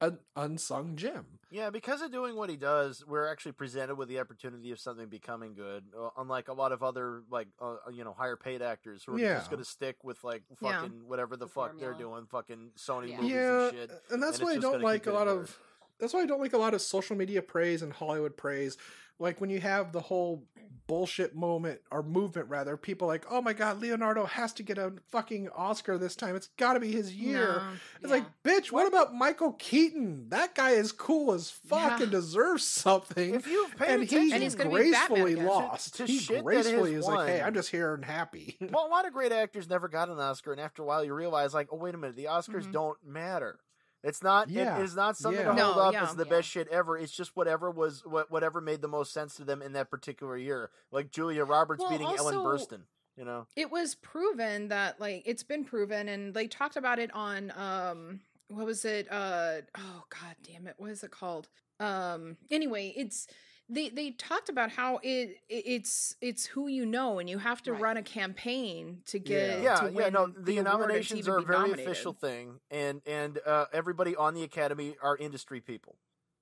an 0.00 0.18
unsung 0.36 0.96
gem. 0.96 1.26
Yeah, 1.50 1.68
because 1.70 2.00
of 2.00 2.10
doing 2.10 2.34
what 2.34 2.48
he 2.48 2.56
does, 2.56 3.04
we're 3.06 3.28
actually 3.30 3.52
presented 3.52 3.96
with 3.96 4.08
the 4.08 4.18
opportunity 4.20 4.72
of 4.72 4.80
something 4.80 5.08
becoming 5.08 5.54
good. 5.54 5.84
uh, 5.96 6.08
Unlike 6.16 6.48
a 6.48 6.54
lot 6.54 6.72
of 6.72 6.82
other 6.82 7.22
like 7.30 7.46
uh, 7.60 7.76
you 7.92 8.04
know 8.04 8.14
higher 8.14 8.36
paid 8.36 8.62
actors 8.62 9.04
who 9.04 9.14
are 9.14 9.18
Yeah. 9.18 9.34
just 9.34 9.50
going 9.50 9.62
to 9.62 9.68
stick 9.68 9.96
with 10.02 10.24
like 10.24 10.42
Yeah. 10.60 10.80
fucking 10.80 11.06
whatever 11.06 11.36
the, 11.36 11.44
The 11.46 11.50
fuck 11.52 11.78
they're 11.78 11.92
doing, 11.94 12.26
fucking 12.26 12.70
Sony 12.76 13.10
Yeah. 13.10 13.16
movies 13.18 13.30
yeah, 13.32 13.62
and 13.68 13.76
shit. 13.76 13.90
and 14.10 14.22
that's 14.22 14.38
and 14.38 14.46
why 14.48 14.54
I 14.54 14.58
don't 14.58 14.82
like 14.82 15.06
a 15.06 15.12
lot 15.12 15.26
getting 15.26 15.40
of. 15.42 15.58
That's 16.02 16.12
why 16.12 16.22
I 16.22 16.26
don't 16.26 16.40
like 16.40 16.52
a 16.52 16.58
lot 16.58 16.74
of 16.74 16.82
social 16.82 17.14
media 17.16 17.40
praise 17.42 17.80
and 17.80 17.92
Hollywood 17.92 18.36
praise. 18.36 18.76
Like 19.20 19.40
when 19.40 19.50
you 19.50 19.60
have 19.60 19.92
the 19.92 20.00
whole 20.00 20.42
bullshit 20.88 21.32
moment 21.32 21.80
or 21.92 22.02
movement, 22.02 22.48
rather, 22.48 22.76
people 22.76 23.06
like, 23.06 23.24
"Oh 23.30 23.40
my 23.40 23.52
god, 23.52 23.80
Leonardo 23.80 24.24
has 24.26 24.52
to 24.54 24.64
get 24.64 24.78
a 24.78 24.94
fucking 25.10 25.48
Oscar 25.50 25.96
this 25.98 26.16
time. 26.16 26.34
It's 26.34 26.48
got 26.56 26.72
to 26.72 26.80
be 26.80 26.90
his 26.90 27.14
year." 27.14 27.46
No. 27.58 27.70
It's 28.02 28.10
like, 28.10 28.24
bitch, 28.42 28.72
what 28.72 28.88
about 28.88 29.14
Michael 29.14 29.52
Keaton? 29.52 30.28
That 30.30 30.56
guy 30.56 30.70
is 30.70 30.90
cool 30.90 31.34
as 31.34 31.50
fuck 31.50 31.98
Yeah. 31.98 32.02
and 32.02 32.10
deserves 32.10 32.64
something. 32.64 33.36
If 33.36 33.46
you've 33.46 33.76
paid 33.76 33.90
and 33.90 34.02
attention, 34.02 34.40
he 34.40 34.46
And 34.46 34.56
be 34.56 34.58
Batman 34.58 34.70
gracefully 34.72 35.34
lost. 35.36 35.94
To- 35.98 36.06
to 36.06 36.12
he 36.12 36.18
shit 36.18 36.42
gracefully 36.42 36.94
is 36.94 37.06
like, 37.06 37.28
"Hey. 37.28 37.42
I'm 37.42 37.54
just 37.54 37.70
here 37.70 37.94
and 37.94 38.04
happy." 38.04 38.56
well, 38.72 38.88
a 38.88 38.90
lot 38.90 39.06
of 39.06 39.12
great 39.12 39.30
actors 39.30 39.70
never 39.70 39.86
got 39.86 40.08
an 40.08 40.18
Oscar, 40.18 40.50
and 40.50 40.60
after 40.60 40.82
a 40.82 40.84
while, 40.84 41.04
you 41.04 41.14
realize, 41.14 41.54
like, 41.54 41.68
oh 41.70 41.76
wait 41.76 41.94
a 41.94 41.98
minute, 41.98 42.16
the 42.16 42.24
Oscars 42.24 42.64
Mhm. 42.66 42.72
don't 42.72 42.98
matter. 43.06 43.60
It's 44.02 44.22
not. 44.22 44.48
Yeah. 44.48 44.78
It 44.78 44.82
is 44.84 44.94
not 44.96 45.16
something 45.16 45.38
Yeah. 45.40 45.54
to 45.54 45.62
hold 45.64 45.76
No, 45.76 45.82
up 45.82 45.92
yeah. 45.92 46.02
as 46.04 46.14
the 46.16 46.24
Yeah. 46.24 46.30
best 46.30 46.48
shit 46.48 46.68
ever. 46.68 46.98
It's 46.98 47.12
just 47.12 47.36
whatever 47.36 47.70
was 47.70 48.04
what 48.04 48.30
whatever 48.30 48.60
made 48.60 48.82
the 48.82 48.88
most 48.88 49.12
sense 49.12 49.36
to 49.36 49.44
them 49.44 49.62
in 49.62 49.72
that 49.74 49.90
particular 49.90 50.36
year. 50.36 50.70
Like 50.90 51.10
Julia 51.10 51.44
Roberts 51.44 51.80
Well, 51.80 51.90
beating 51.90 52.06
Ellen 52.08 52.36
also- 52.36 52.64
Burstyn. 52.66 52.82
You 53.16 53.26
know. 53.26 53.46
it 53.56 53.70
was 53.70 53.94
proven 53.94 54.68
that 54.68 54.98
like 54.98 55.22
it's 55.26 55.42
been 55.42 55.64
proven 55.66 56.08
and 56.08 56.32
they 56.32 56.46
talked 56.48 56.76
about 56.76 56.98
it 56.98 57.12
on 57.14 57.50
um 57.54 58.20
what 58.48 58.64
was 58.64 58.86
it 58.86 59.06
uh 59.12 59.60
oh 59.76 60.04
god 60.08 60.34
damn 60.42 60.66
it 60.66 60.74
what 60.78 60.88
is 60.90 61.04
it 61.04 61.10
called 61.10 61.50
um 61.78 62.38
anyway 62.50 62.88
it's 62.96 63.26
they 63.68 63.88
they 63.88 64.10
talked 64.10 64.48
about 64.48 64.70
how 64.70 64.98
it, 65.02 65.36
it 65.48 65.64
it's 65.66 66.16
it's 66.20 66.46
who 66.46 66.68
you 66.68 66.84
know 66.84 67.18
and 67.18 67.28
you 67.30 67.38
have 67.38 67.62
to 67.62 67.72
Right. 67.72 67.80
run 67.82 67.96
a 67.96 68.02
campaign 68.02 69.02
to 69.06 69.18
get 69.18 69.62
yeah, 69.62 69.76
to 69.76 69.84
yeah. 69.86 69.90
win 69.90 70.12
No, 70.12 70.26
the 70.26 70.40
the 70.42 70.58
award 70.58 70.58
and 70.58 70.66
to 70.66 70.72
nominations 70.72 71.28
are 71.28 71.38
a 71.38 71.42
very 71.42 71.58
nominated. 71.58 71.86
official 71.86 72.12
thing, 72.12 72.60
and 72.70 73.00
and 73.06 73.38
uh, 73.46 73.66
everybody 73.72 74.14
on 74.16 74.34
the 74.34 74.42
academy 74.42 74.96
are 75.02 75.16
industry 75.16 75.60
people. 75.60 75.96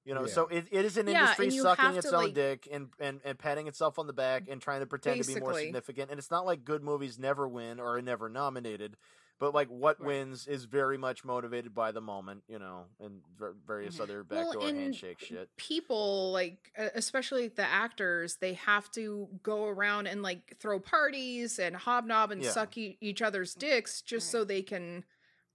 You 0.05 0.15
know, 0.15 0.23
Yeah. 0.23 0.33
so 0.33 0.47
it, 0.47 0.67
it 0.73 0.85
is 0.87 0.97
an 0.97 1.09
industry 1.09 1.49
and 1.49 1.55
sucking 1.55 1.97
its 1.97 2.09
to, 2.09 2.17
own 2.17 2.25
like- 2.25 2.35
dick 2.35 2.67
and, 2.73 2.89
and 2.99 3.21
and 3.23 3.39
patting 3.39 3.67
itself 3.69 3.99
on 3.99 4.07
the 4.07 4.15
back 4.15 4.45
and 4.51 4.61
trying 4.61 4.81
to 4.81 4.87
pretend 4.87 5.23
to 5.23 5.35
be 5.35 5.39
more 5.39 5.53
significant. 5.55 6.11
And 6.11 6.19
it's 6.19 6.31
not 6.31 6.47
like 6.47 6.65
good 6.65 6.83
movies 6.83 7.19
never 7.19 7.47
win 7.47 7.79
or 7.79 7.97
are 7.97 8.03
never 8.03 8.29
nominated, 8.31 8.97
but 9.41 9.53
like 9.53 9.67
what 9.69 9.99
Right. 9.99 10.07
wins 10.07 10.47
is 10.47 10.67
very 10.67 10.97
much 10.97 11.25
motivated 11.25 11.75
by 11.75 11.91
the 11.91 12.01
moment. 12.01 12.45
You 12.47 12.61
know, 12.61 12.85
and 13.01 13.23
ver- 13.37 13.57
various 13.67 13.97
Mhm. 13.97 14.01
other 14.03 14.23
backdoor 14.23 14.69
and 14.69 14.79
handshake 14.79 15.19
shit. 15.19 15.51
people 15.57 16.31
like 16.31 16.71
especially 16.77 17.49
the 17.49 17.65
actors 17.65 18.37
they 18.37 18.55
have 18.55 18.89
to 18.93 19.29
go 19.43 19.67
around 19.67 20.07
and 20.07 20.23
like 20.23 20.57
throw 20.59 20.79
parties 20.79 21.59
and 21.59 21.75
hobnob 21.75 22.31
and 22.31 22.43
Yeah. 22.45 22.51
suck 22.53 22.79
e- 22.79 22.97
each 23.01 23.21
other's 23.21 23.55
dicks 23.55 24.01
just 24.03 24.27
Right. 24.29 24.31
so 24.41 24.45
they 24.45 24.63
can 24.63 25.05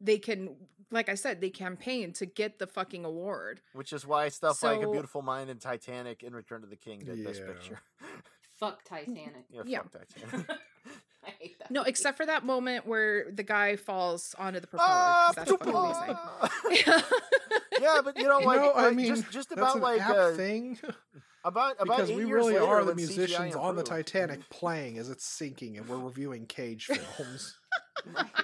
they 0.01 0.17
can 0.19 0.67
like 0.91 1.07
i 1.07 1.15
said 1.15 1.39
they 1.39 1.49
campaign 1.49 2.11
to 2.13 2.25
get 2.25 2.59
the 2.59 2.67
fucking 2.67 3.05
award 3.05 3.61
Which 3.73 3.93
is 3.93 4.05
why 4.05 4.27
stuff 4.29 4.61
like 4.61 4.81
A 4.81 4.91
Beautiful 4.91 5.21
Mind 5.21 5.49
and 5.49 5.61
Titanic 5.61 6.21
and 6.21 6.35
Return 6.35 6.61
to 6.61 6.67
the 6.67 6.75
King 6.75 6.99
did 6.99 7.23
Best 7.23 7.39
Yeah. 7.39 7.47
Picture. 7.47 7.79
Fuck 8.55 8.83
Titanic. 8.83 9.45
yeah, 9.49 9.63
Yeah. 9.65 9.81
fuck 9.83 10.07
Titanic. 10.09 10.49
I 11.25 11.29
hate 11.39 11.54
that. 11.65 11.71
no 11.73 11.83
except 11.83 12.17
for 12.17 12.25
that 12.25 12.43
moment 12.45 12.85
where 12.87 13.29
the 13.31 13.43
guy 13.43 13.75
falls 13.75 14.33
onto 14.37 14.59
the 14.59 14.67
propeller 14.67 14.89
Ah, 14.91 15.25
'cause 15.27 15.35
that's 15.35 15.51
fucking 15.51 15.73
ah. 15.75 16.49
amazing 16.69 16.85
yeah, 17.81 18.01
but 18.03 18.17
you 18.17 18.23
know, 18.23 18.39
You 18.39 18.45
like, 18.45 18.61
know, 18.61 18.73
I 18.73 18.91
mean, 18.91 19.07
just 19.07 19.29
just 19.31 19.49
that's 19.49 19.59
about 19.59 19.75
an 19.75 19.81
like 19.81 20.01
apt 20.01 20.17
uh, 20.17 20.31
thing 20.31 20.79
about 21.43 21.75
about 21.79 21.97
because 21.97 22.09
eight 22.09 22.15
we 22.17 22.25
really 22.25 22.53
later 22.53 22.65
are 22.65 22.81
the 22.81 22.87
when 22.87 22.95
musicians 22.95 23.55
on 23.55 23.75
the. 23.75 23.83
Titanic 23.83 24.49
playing 24.49 24.97
as 24.97 25.09
it's 25.09 25.25
sinking, 25.25 25.77
and 25.77 25.87
we're 25.87 25.97
reviewing 25.99 26.45
Cage 26.45 26.85
films. 26.85 27.55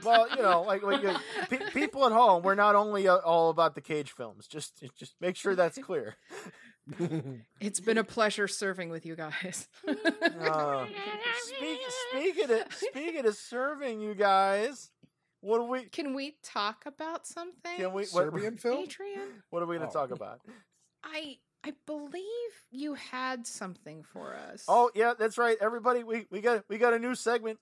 Well, 0.03 0.27
you 0.35 0.41
know, 0.41 0.63
like, 0.63 0.81
like 0.81 1.03
uh, 1.05 1.19
pe- 1.49 1.69
people 1.71 2.05
at 2.07 2.11
home, 2.11 2.41
we're 2.41 2.55
not 2.55 2.73
only 2.73 3.07
uh, 3.07 3.17
all 3.17 3.49
about 3.51 3.75
the 3.75 3.81
Cage 3.81 4.11
films. 4.11 4.47
Just 4.47 4.83
just 4.97 5.13
make 5.21 5.35
sure 5.35 5.55
that's 5.55 5.77
clear. 5.77 6.15
it's 7.59 7.79
been 7.79 7.97
a 7.97 8.03
pleasure 8.03 8.47
serving 8.47 8.89
with 8.89 9.05
you 9.05 9.15
guys 9.15 9.67
Uh, 9.87 10.85
speak, 11.43 11.79
speaking 12.09 12.51
of 12.51 12.73
speaking 12.73 13.25
of 13.25 13.35
serving, 13.35 14.01
you 14.01 14.13
guys, 14.15 14.89
what 15.41 15.57
do 15.59 15.63
we? 15.65 15.83
can 15.83 16.13
we 16.13 16.35
talk 16.43 16.83
about 16.85 17.25
something 17.27 17.77
Can 17.77 17.93
we? 17.93 18.03
What, 18.03 18.07
Serbian 18.07 18.57
film? 18.57 18.83
adrian 18.83 19.43
what 19.51 19.61
are 19.61 19.65
we 19.67 19.77
going 19.77 19.87
Oh. 19.87 19.91
to 19.91 19.93
talk 19.97 20.11
about? 20.11 20.41
I 21.03 21.37
I 21.63 21.73
believe 21.85 22.51
you 22.71 22.95
had 22.95 23.45
something 23.45 24.03
for 24.03 24.35
us. 24.35 24.65
Oh 24.67 24.89
yeah, 24.95 25.13
that's 25.17 25.37
right. 25.37 25.57
Everybody, 25.61 26.03
we, 26.03 26.25
we 26.31 26.41
got 26.41 26.63
we 26.67 26.79
got 26.79 26.93
a 26.93 26.99
new 26.99 27.13
segment. 27.13 27.59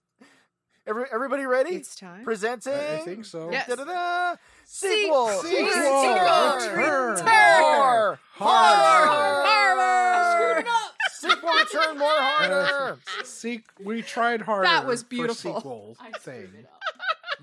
Every, 0.88 1.04
everybody 1.12 1.46
ready? 1.46 1.76
it's 1.76 1.96
time. 1.96 2.24
Presenting. 2.24 2.74
I, 2.74 2.96
I 2.96 2.98
think 3.00 3.26
so. 3.26 3.52
Yes. 3.52 3.68
Da-da-da. 3.68 4.38
Se- 4.72 4.88
Sequel. 4.88 5.28
Sequel. 5.30 5.68
Sequel. 5.68 6.54
Return. 6.54 7.26
More. 7.26 8.20
Harder. 8.34 9.82
I 9.82 10.36
screwed 10.36 10.58
it 10.64 10.70
up. 10.70 10.94
Sequel 11.12 11.54
return 11.54 11.98
more 11.98 12.08
harder. 12.12 13.00
See, 13.24 13.64
we 13.84 14.04
tried 14.04 14.42
harder. 14.42 14.66
That 14.66 14.86
was 14.86 15.04
beautiful. 15.04 15.56
sequel 15.56 15.98
thing. 16.20 16.44
screwed 16.44 16.60
it 16.60 16.66
up. 16.66 16.80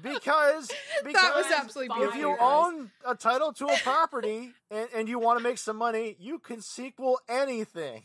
Because, 0.02 0.70
because 1.04 1.12
that 1.22 1.34
was 1.34 1.46
absolutely 1.46 1.96
beautiful. 1.96 2.14
if 2.14 2.20
you 2.20 2.30
you 2.30 2.36
own 2.38 2.92
a 3.04 3.16
title 3.16 3.52
to 3.54 3.66
a 3.66 3.76
property 3.82 4.52
and, 4.70 4.88
and 4.94 5.08
you 5.08 5.18
want 5.18 5.38
to 5.40 5.42
make 5.42 5.58
some 5.58 5.76
money, 5.76 6.14
you 6.20 6.38
can 6.38 6.60
sequel 6.60 7.18
anything, 7.28 8.04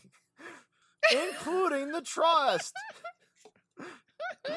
including 1.12 1.92
the 1.92 2.00
trust. 2.02 2.74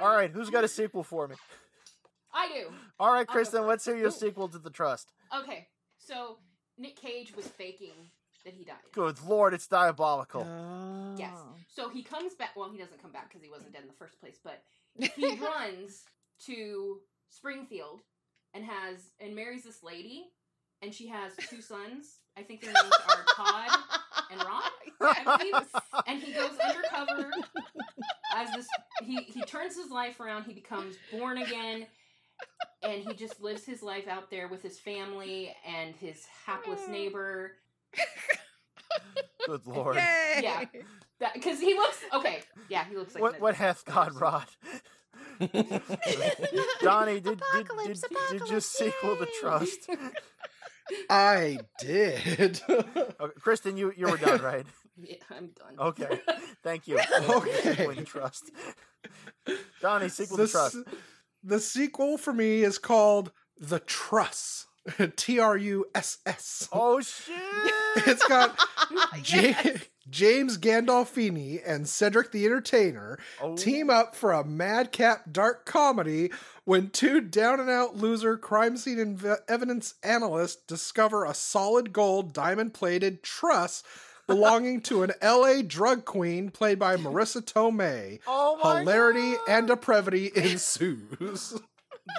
All 0.00 0.14
right, 0.14 0.30
who's 0.30 0.50
got 0.50 0.62
a 0.62 0.68
sequel 0.68 1.02
for 1.04 1.26
me? 1.26 1.36
I 2.34 2.48
do. 2.48 2.72
All 2.98 3.12
right, 3.12 3.26
Kristen, 3.26 3.60
first. 3.60 3.68
let's 3.68 3.84
hear 3.84 3.96
your 3.96 4.08
Ooh. 4.08 4.12
sequel 4.12 4.48
to 4.48 4.58
the 4.58 4.70
trust. 4.70 5.12
Okay, 5.36 5.68
so 5.98 6.38
Nick 6.78 6.96
Cage 6.96 7.34
was 7.36 7.46
faking 7.46 8.10
that 8.44 8.54
he 8.54 8.64
died. 8.64 8.76
Good 8.92 9.22
lord, 9.26 9.54
it's 9.54 9.66
diabolical. 9.66 10.46
Oh. 10.48 11.14
Yes. 11.18 11.32
Oh. 11.36 11.54
So 11.68 11.88
he 11.88 12.02
comes 12.02 12.34
back. 12.34 12.50
Well, 12.56 12.70
he 12.70 12.78
doesn't 12.78 13.00
come 13.00 13.12
back 13.12 13.28
because 13.28 13.42
he 13.42 13.50
wasn't 13.50 13.72
dead 13.72 13.82
in 13.82 13.88
the 13.88 13.94
first 13.94 14.20
place. 14.20 14.38
But 14.42 14.62
he 14.98 15.36
runs 15.40 16.04
to 16.46 16.98
Springfield 17.28 18.00
and 18.54 18.64
has 18.64 18.98
and 19.20 19.34
marries 19.34 19.64
this 19.64 19.82
lady, 19.82 20.24
and 20.80 20.92
she 20.94 21.08
has 21.08 21.32
two 21.48 21.60
sons. 21.62 22.18
I 22.36 22.42
think 22.42 22.62
their 22.62 22.72
names 22.72 22.92
are 23.08 23.24
Todd 23.36 23.78
and 24.30 24.40
Ron. 24.42 24.62
I 25.00 25.36
believe. 25.38 25.54
And 26.06 26.20
he 26.20 26.32
goes 26.32 26.50
undercover 26.58 27.30
as 28.34 28.50
this. 28.56 28.66
He 29.04 29.22
he 29.22 29.42
turns 29.42 29.76
his 29.76 29.90
life 29.90 30.18
around. 30.20 30.44
He 30.44 30.52
becomes 30.54 30.96
born 31.12 31.38
again. 31.38 31.86
And 32.82 33.02
he 33.02 33.14
just 33.14 33.40
lives 33.40 33.64
his 33.64 33.82
life 33.82 34.08
out 34.08 34.30
there 34.30 34.48
with 34.48 34.62
his 34.62 34.78
family 34.78 35.54
and 35.66 35.94
his 35.96 36.24
hapless 36.46 36.80
mm. 36.82 36.90
neighbor. 36.90 37.52
Good 39.46 39.66
lord. 39.66 39.96
Yay! 39.96 40.40
Yeah. 40.42 40.64
Because 41.34 41.60
he 41.60 41.74
looks 41.74 41.98
okay. 42.12 42.42
Yeah, 42.68 42.84
he 42.84 42.96
looks 42.96 43.14
like 43.14 43.22
What 43.22 43.34
an- 43.34 43.40
what 43.40 43.54
hath 43.54 43.84
God 43.84 44.14
wrought? 44.20 44.48
Donnie, 46.82 47.20
did 47.20 47.24
did, 47.24 47.24
did, 47.24 47.42
Apocalypse, 47.54 48.00
did 48.00 48.10
you 48.10 48.36
apocalypse, 48.36 48.66
sequel 48.66 49.16
the 49.16 49.28
trust? 49.40 49.90
I 51.10 51.60
did. 51.78 52.60
Okay, 52.68 53.32
Kristen, 53.40 53.76
you 53.76 53.92
you 53.96 54.08
were 54.08 54.16
done, 54.16 54.40
right? 54.42 54.66
Yeah, 54.96 55.16
I'm 55.30 55.48
done. 55.48 55.78
Okay, 55.78 56.20
thank 56.62 56.86
you. 56.86 56.98
Okay. 57.28 57.76
Sequel 57.76 58.04
trust. 58.04 58.50
Donnie, 59.80 60.08
sequel 60.08 60.36
the, 60.36 60.46
to 60.46 60.52
trust. 60.52 60.76
The 61.42 61.60
sequel 61.60 62.16
for 62.18 62.32
me 62.32 62.62
is 62.62 62.78
called 62.78 63.32
The 63.58 63.80
Truss. 63.80 64.66
T 65.16 65.38
R 65.38 65.56
U 65.56 65.84
S 65.94 66.18
S. 66.26 66.68
Oh 66.72 67.00
shit! 67.00 67.36
It's 68.06 68.26
got 68.26 68.58
Yes. 69.26 69.84
James 70.10 70.58
Gandolfini 70.58 71.60
and 71.64 71.86
Cedric 71.88 72.32
the 72.32 72.44
Entertainer 72.44 73.18
Oh. 73.40 73.54
team 73.54 73.90
up 73.90 74.16
for 74.16 74.32
a 74.32 74.44
madcap 74.44 75.30
dark 75.30 75.64
comedy 75.66 76.32
when 76.64 76.90
two 76.90 77.20
down 77.20 77.60
and 77.60 77.70
out 77.70 77.96
loser 77.96 78.36
crime 78.36 78.76
scene 78.76 78.96
inv- 78.98 79.38
evidence 79.48 79.94
analysts 80.02 80.56
discover 80.66 81.24
a 81.24 81.34
solid 81.34 81.92
gold 81.92 82.32
diamond 82.32 82.74
plated 82.74 83.22
truss 83.22 83.84
belonging 84.26 84.80
to 84.82 85.02
an 85.02 85.12
LA 85.22 85.62
drug 85.66 86.04
queen 86.04 86.50
played 86.50 86.78
by 86.78 86.96
Marisa 86.96 87.42
Tomei. 87.42 88.20
Oh 88.26 88.58
my 88.62 88.80
Hilarity 88.80 89.32
God. 89.32 89.48
and 89.48 89.66
depravity 89.68 90.30
ensues. 90.36 91.58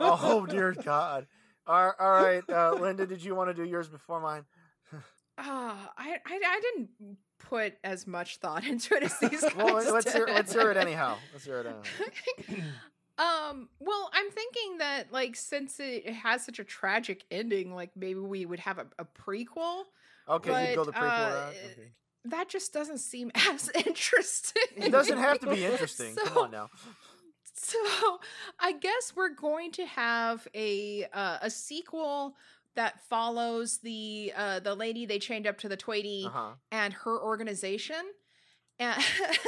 oh 0.00 0.46
dear 0.48 0.72
God! 0.72 1.26
All 1.66 1.86
right, 1.86 1.94
all 2.00 2.10
right. 2.12 2.42
Uh, 2.48 2.74
Linda, 2.74 3.06
did 3.06 3.22
you 3.22 3.34
want 3.34 3.50
to 3.50 3.54
do 3.54 3.64
yours 3.68 3.88
before 3.88 4.20
mine? 4.20 4.44
Ah, 5.38 5.92
I, 5.98 6.16
I 6.26 6.40
I 6.46 6.60
didn't 6.60 6.90
put 7.38 7.74
as 7.82 8.06
much 8.06 8.36
thought 8.38 8.64
into 8.66 8.94
it 8.94 9.02
as 9.02 9.18
these 9.18 9.40
guys 9.42 9.54
Well, 9.56 9.92
let's 9.92 10.12
hear, 10.12 10.26
let's 10.26 10.52
hear 10.52 10.70
it 10.70 10.76
anyhow. 10.76 11.16
Let's 11.32 11.44
hear 11.44 11.58
it 11.60 11.66
anyhow. 11.66 12.64
um 13.16 13.68
well 13.78 14.10
i'm 14.12 14.28
thinking 14.30 14.78
that 14.78 15.12
like 15.12 15.36
since 15.36 15.78
it 15.78 16.04
has 16.12 16.44
such 16.44 16.58
a 16.58 16.64
tragic 16.64 17.22
ending 17.30 17.72
like 17.72 17.90
maybe 17.94 18.18
we 18.18 18.44
would 18.44 18.58
have 18.58 18.78
a, 18.78 18.86
a 18.98 19.04
prequel 19.04 19.84
Okay, 20.28 20.70
you 20.70 20.76
go 20.76 20.84
But, 20.84 20.94
the 20.94 20.98
prequel 20.98 21.30
uh, 21.30 21.34
route. 21.34 21.54
Okay. 21.72 21.92
that 22.26 22.48
just 22.48 22.72
doesn't 22.72 22.98
seem 22.98 23.30
as 23.50 23.70
interesting 23.86 24.62
It 24.76 24.90
doesn't 24.92 25.18
have 25.18 25.38
to 25.40 25.46
be 25.50 25.64
interesting. 25.72 26.14
Come 26.16 26.38
on 26.38 26.50
now. 26.50 26.70
so 27.56 27.78
i 28.58 28.72
guess 28.72 29.12
we're 29.14 29.28
going 29.34 29.70
to 29.72 29.86
have 29.86 30.46
a 30.54 31.04
uh, 31.12 31.38
a 31.42 31.50
sequel 31.50 32.34
that 32.74 33.00
follows 33.08 33.78
the 33.78 34.32
uh 34.36 34.58
the 34.60 34.74
lady 34.74 35.06
they 35.06 35.18
chained 35.18 35.46
up 35.46 35.56
to 35.58 35.68
the 35.68 35.76
tweety 35.76 36.24
Uh 36.26 36.30
huh. 36.30 36.50
and 36.72 36.92
her 36.94 37.22
organization 37.22 38.02
and 38.80 39.00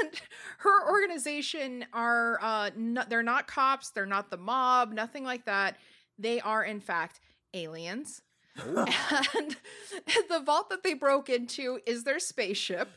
her 0.59 0.89
organization 0.91 1.85
are 1.93 2.39
uh 2.41 2.71
no, 2.77 3.03
they're 3.09 3.23
not 3.25 3.47
cops 3.49 3.91
they're 3.91 4.07
not 4.07 4.31
the 4.31 4.37
mob 4.37 4.93
nothing 4.93 5.25
like 5.25 5.45
that 5.47 5.77
they 6.19 6.41
are 6.41 6.63
in 6.65 6.81
fact 6.81 7.19
aliens 7.55 8.23
and 9.37 9.57
the 10.29 10.41
vault 10.45 10.71
that 10.71 10.83
they 10.83 10.95
broke 10.95 11.29
into 11.29 11.81
is 11.87 12.05
their 12.05 12.19
spaceship 12.19 12.89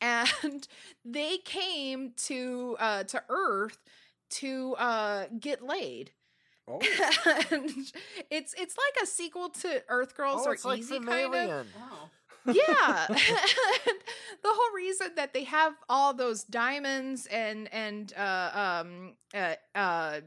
and 0.00 0.66
they 1.04 1.38
came 1.38 2.12
to 2.16 2.76
uh 2.78 3.02
to 3.04 3.22
earth 3.28 3.78
to 4.30 4.74
uh 4.78 5.26
get 5.38 5.62
laid 5.62 6.10
Oh. 6.68 6.78
and 7.50 7.68
it's 8.30 8.54
it's 8.56 8.76
like 8.76 9.02
a 9.02 9.06
sequel 9.06 9.48
to 9.48 9.82
earth 9.88 10.16
girls 10.16 10.42
Oh, 10.44 10.50
are 10.50 10.54
it's 10.54 10.64
like 10.64 10.78
easy 10.78 10.98
the 11.00 11.04
kind 11.06 11.26
of 11.26 11.34
alien. 11.34 11.66
Oh. 11.76 12.08
yeah 12.46 13.06
and 13.08 13.16
the 14.42 14.48
whole 14.48 14.74
reason 14.74 15.08
that 15.16 15.32
they 15.34 15.44
have 15.44 15.74
all 15.88 16.14
those 16.14 16.44
diamonds 16.44 17.26
and 17.26 17.68
and 17.72 18.12
uh 18.16 18.82
um 18.84 19.12
uh, 19.34 19.54
uh 19.74 20.20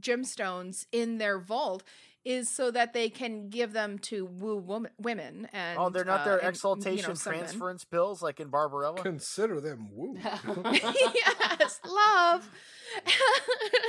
gemstones 0.00 0.86
in 0.90 1.18
their 1.18 1.38
vault 1.38 1.82
is 2.24 2.48
so 2.48 2.70
that 2.70 2.92
they 2.92 3.08
can 3.08 3.48
give 3.48 3.72
them 3.72 3.98
to 3.98 4.26
woo 4.26 4.56
woman, 4.56 4.90
women 4.98 5.48
and 5.52 5.78
Oh, 5.78 5.88
they're 5.88 6.04
not 6.04 6.20
uh, 6.20 6.24
their 6.24 6.34
and, 6.34 6.42
you 6.42 6.46
know, 6.46 6.48
exaltation 6.48 7.08
men. 7.08 7.16
transference 7.16 7.84
pills 7.84 8.22
like 8.22 8.40
in 8.40 8.48
Barbarella. 8.48 9.02
Consider 9.02 9.60
them 9.60 9.88
woo. 9.92 10.16
yes, 10.72 11.80
love. 11.86 12.48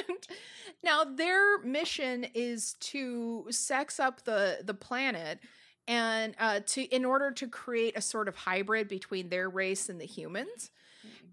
And 0.07 0.17
now 0.83 1.03
their 1.03 1.59
mission 1.59 2.25
is 2.33 2.73
to 2.79 3.45
sex 3.49 3.99
up 3.99 4.23
the 4.23 4.59
the 4.63 4.73
planet 4.73 5.39
and 5.87 6.35
uh 6.39 6.59
to 6.67 6.83
in 6.83 7.03
order 7.03 7.31
to 7.31 7.47
create 7.47 7.97
a 7.97 8.01
sort 8.01 8.27
of 8.27 8.35
hybrid 8.35 8.87
between 8.87 9.29
their 9.29 9.49
race 9.49 9.89
and 9.89 9.99
the 9.99 10.05
humans. 10.05 10.71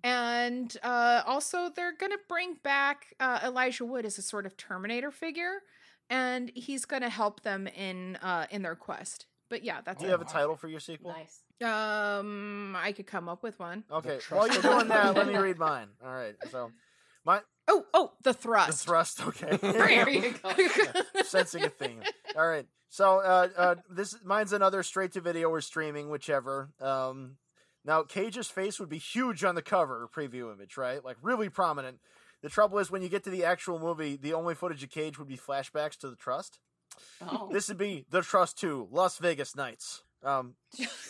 And 0.03 0.74
uh 0.82 1.22
also 1.26 1.68
they're 1.74 1.92
going 1.96 2.12
to 2.12 2.18
bring 2.28 2.55
back 2.62 3.14
uh 3.20 3.40
Elijah 3.44 3.84
Wood 3.84 4.05
as 4.05 4.18
a 4.18 4.22
sort 4.22 4.46
of 4.46 4.57
terminator 4.57 5.11
figure 5.11 5.62
and 6.11 6.51
he's 6.55 6.85
going 6.85 7.03
to 7.03 7.09
help 7.09 7.43
them 7.43 7.67
in 7.67 8.17
uh 8.23 8.47
in 8.51 8.63
their 8.63 8.77
quest. 8.77 9.27
But 9.51 9.65
yeah, 9.65 9.81
that's 9.85 9.99
Do 10.01 10.05
you 10.07 10.09
it. 10.11 10.19
have 10.19 10.21
a 10.21 10.31
title 10.31 10.57
for 10.57 10.69
your 10.69 10.81
sequel? 10.81 11.13
Nice. 11.13 11.43
Um 11.63 12.77
I 12.77 12.93
could 12.93 13.07
come 13.07 13.29
up 13.29 13.43
with 13.43 13.59
one. 13.59 13.85
Okay. 13.91 14.19
While 14.31 14.47
you're 14.49 14.57
of 14.59 14.63
doing 14.63 14.89
that, 14.89 15.15
let 15.15 15.27
me 15.27 15.37
read 15.39 15.59
mine. 15.59 15.89
All 16.05 16.13
right. 16.13 16.35
So, 16.51 16.71
my 17.25 17.41
Oh, 17.71 17.85
oh, 17.93 18.13
the 18.23 18.33
thrust. 18.33 18.71
the 18.71 18.77
thrust. 18.77 19.19
thrust. 19.19 19.43
Okay. 19.43 19.59
There 19.73 20.09
you 20.09 20.35
go. 20.43 20.53
Sensing 21.25 21.65
a 21.65 21.69
theme. 21.69 22.01
All 22.37 22.47
right. 22.47 22.67
So, 22.89 23.19
uh, 23.19 23.49
uh, 23.57 23.75
this 23.91 24.17
mine's 24.25 24.55
another 24.55 24.83
straight 24.83 25.13
to 25.13 25.21
video 25.21 25.51
or 25.51 25.61
streaming, 25.61 26.09
whichever. 26.09 26.71
Um, 26.81 27.37
now 27.85 28.03
Cage's 28.05 28.49
face 28.49 28.81
would 28.81 28.89
be 28.89 28.97
huge 28.99 29.45
on 29.45 29.55
the 29.55 29.61
cover 29.63 30.09
preview 30.15 30.51
image, 30.53 30.79
right? 30.79 31.05
Like 31.05 31.19
really 31.21 31.51
prominent. 31.51 31.99
The 32.43 32.49
trouble 32.49 32.78
is 32.78 32.91
when 32.91 33.03
you 33.03 33.09
get 33.09 33.24
to 33.24 33.30
the 33.30 33.45
actual 33.45 33.78
movie, 33.78 34.16
the 34.16 34.34
only 34.34 34.55
footage 34.55 34.82
of 34.82 34.91
Cage 34.91 35.18
would 35.18 35.28
be 35.28 35.36
flashbacks 35.36 35.97
to 35.99 36.11
the 36.11 36.16
Trust. 36.16 36.61
Oh. 37.20 37.49
This 37.53 37.68
would 37.68 37.78
be 37.78 38.07
The 38.11 38.22
Trust 38.22 38.59
2, 38.59 38.89
Las 38.91 39.18
Vegas 39.18 39.55
Nights. 39.57 40.03
Um, 40.22 40.55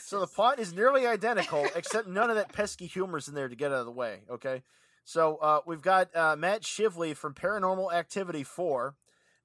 so 0.02 0.20
the 0.20 0.26
plot 0.26 0.58
is 0.58 0.74
nearly 0.74 1.06
identical, 1.06 1.66
except 1.74 2.08
none 2.08 2.28
of 2.30 2.36
that 2.36 2.52
pesky 2.52 2.86
humor's 2.86 3.28
in 3.28 3.34
there 3.34 3.48
to 3.48 3.56
get 3.56 3.72
out 3.72 3.78
of 3.80 3.86
the 3.86 3.92
way. 3.92 4.20
Okay, 4.30 4.62
so 5.04 5.36
uh, 5.36 5.60
we've 5.66 5.80
got 5.82 6.14
uh, 6.14 6.36
Matt 6.36 6.62
Shively 6.62 7.16
from 7.16 7.32
Paranormal 7.34 7.92
Activity 7.92 8.42
Four 8.42 8.96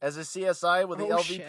as 0.01 0.17
a 0.17 0.21
CSI 0.21 0.85
with 0.87 0.99
the 0.99 1.05
Oh, 1.05 1.09
shit. 1.21 1.47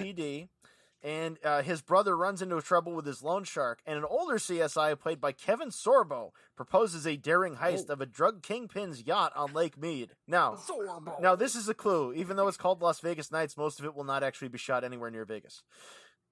LVPD, 1.04 1.10
and 1.26 1.38
uh, 1.44 1.62
his 1.62 1.82
brother 1.82 2.16
runs 2.16 2.40
into 2.42 2.60
trouble 2.62 2.92
with 2.92 3.06
his 3.06 3.22
loan 3.22 3.44
shark. 3.44 3.80
And 3.86 3.98
an 3.98 4.04
older 4.08 4.36
CSI 4.36 4.98
played 4.98 5.20
by 5.20 5.32
Kevin 5.32 5.68
Sorbo 5.68 6.30
proposes 6.56 7.06
a 7.06 7.16
daring 7.16 7.56
heist 7.56 7.88
of 7.90 8.00
a 8.00 8.06
drug 8.06 8.42
kingpin's 8.42 9.06
yacht 9.06 9.32
on 9.36 9.52
Lake 9.52 9.76
Mead. 9.78 10.12
Now, 10.26 10.56
now 11.20 11.34
this 11.36 11.54
is 11.54 11.68
a 11.68 11.74
clue. 11.74 12.12
Even 12.14 12.36
though 12.36 12.48
it's 12.48 12.56
called 12.56 12.80
Las 12.82 13.00
Vegas 13.00 13.30
Nights, 13.30 13.56
most 13.56 13.78
of 13.78 13.84
it 13.84 13.94
will 13.94 14.04
not 14.04 14.22
actually 14.22 14.48
be 14.48 14.58
shot 14.58 14.84
anywhere 14.84 15.10
near 15.10 15.24
Vegas. 15.24 15.62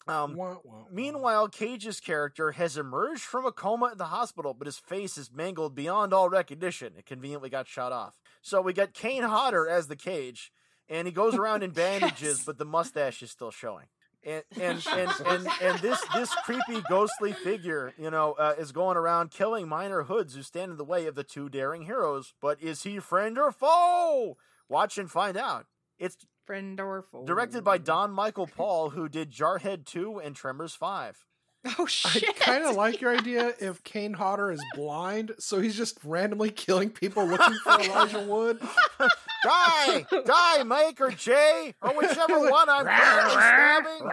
Um, 0.09 0.35
Wah, 0.35 0.55
wah, 0.55 0.59
wah. 0.65 0.85
Meanwhile, 0.91 1.49
Cage's 1.51 2.01
character 2.01 2.51
has 2.53 2.77
emerged 2.77 3.23
from 3.23 3.47
a 3.47 3.53
coma 3.53 3.91
at 3.93 3.99
the 3.99 4.07
hospital, 4.07 4.53
but 4.53 4.67
his 4.67 4.77
face 4.79 5.17
is 5.17 5.31
mangled 5.33 5.77
beyond 5.77 6.13
all 6.13 6.29
recognition. 6.29 6.95
It 6.99 7.07
conveniently 7.07 7.51
got 7.51 7.69
shot 7.69 7.93
off. 7.93 8.19
So 8.41 8.61
we 8.61 8.73
got 8.73 8.95
Kane 8.95 9.23
Hodder 9.23 9.69
as 9.69 9.87
the 9.87 9.95
Cage, 9.95 10.51
and 10.89 11.07
he 11.07 11.13
goes 11.13 11.37
around 11.37 11.63
in 11.63 11.71
bandages, 11.75 12.39
Yes. 12.39 12.45
but 12.45 12.59
the 12.59 12.65
mustache 12.65 13.23
is 13.23 13.31
still 13.31 13.53
showing. 13.53 13.87
And 14.25 14.45
and 14.61 14.87
and, 14.87 15.11
and, 15.27 15.49
and 15.61 15.79
this 15.81 16.01
this 16.15 16.33
creepy 16.45 16.81
ghostly 16.89 17.33
figure, 17.33 17.93
you 17.99 18.11
know, 18.11 18.33
uh, 18.35 18.55
is 18.57 18.71
going 18.71 18.97
around 18.97 19.31
killing 19.33 19.69
minor 19.69 20.05
hoods 20.05 20.35
who 20.35 20.43
stand 20.43 20.71
in 20.71 20.77
the 20.77 20.85
way 20.85 21.07
of 21.07 21.15
the 21.17 21.25
two 21.25 21.49
daring 21.49 21.83
heroes. 21.83 22.33
But 22.41 22.63
is 22.63 22.85
he 22.85 23.01
friend 23.01 23.37
or 23.39 23.51
foe? 23.51 24.37
Watch 24.69 24.97
and 24.97 25.11
find 25.11 25.37
out. 25.37 25.67
It's 25.99 26.17
Friend 26.47 26.81
or 26.81 27.03
foe. 27.03 27.25
directed 27.25 27.63
by 27.63 27.79
Don 27.79 28.11
Michael 28.13 28.49
Paul, 28.49 28.91
who 28.91 29.09
did 29.09 29.31
Jarhead 29.31 29.85
2 29.85 30.19
and 30.19 30.35
Tremors 30.35 30.75
5. 30.75 31.25
Oh 31.79 31.87
shit! 31.87 32.29
I 32.29 32.33
kind 32.33 32.65
of 32.65 32.75
like 32.75 33.01
your 33.01 33.17
idea 33.17 33.53
if 33.61 33.85
Kane 33.85 34.15
Hodder 34.15 34.51
is 34.51 34.61
blind, 34.75 35.31
so 35.39 35.61
he's 35.61 35.77
just 35.77 35.97
randomly 36.03 36.51
killing 36.51 36.91
people 36.91 37.25
looking 37.25 37.55
for 37.63 37.81
Elijah 37.81 38.21
Wood. 38.21 38.61
Die! 39.45 40.07
Die, 40.25 40.63
Mike 40.65 41.01
or 41.01 41.11
Jay, 41.11 41.75
or 41.83 41.91
whichever 41.91 42.39
one 42.51 42.69
I'm 42.69 42.87
stabbing. 42.87 44.09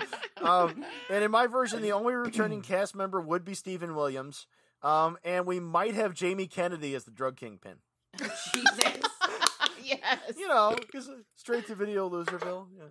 Um, 0.42 0.84
and 1.10 1.22
in 1.22 1.30
my 1.30 1.46
version, 1.46 1.82
the 1.82 1.92
only 1.92 2.14
returning 2.14 2.62
cast 2.62 2.94
member 2.96 3.20
would 3.20 3.44
be 3.44 3.52
Steven 3.52 3.94
Williams. 3.94 4.46
Um, 4.82 5.18
and 5.22 5.44
we 5.44 5.60
might 5.60 5.94
have 5.94 6.14
Jamie 6.14 6.46
Kennedy 6.46 6.94
as 6.94 7.04
the 7.04 7.10
drug 7.10 7.36
kingpin. 7.36 7.74
Jesus. 8.18 8.40
yes. 9.84 10.18
You 10.38 10.48
know, 10.48 10.74
because 10.80 11.10
straight 11.36 11.66
to 11.66 11.74
video 11.74 12.08
Loserville. 12.08 12.68
Yeah. 12.74 12.84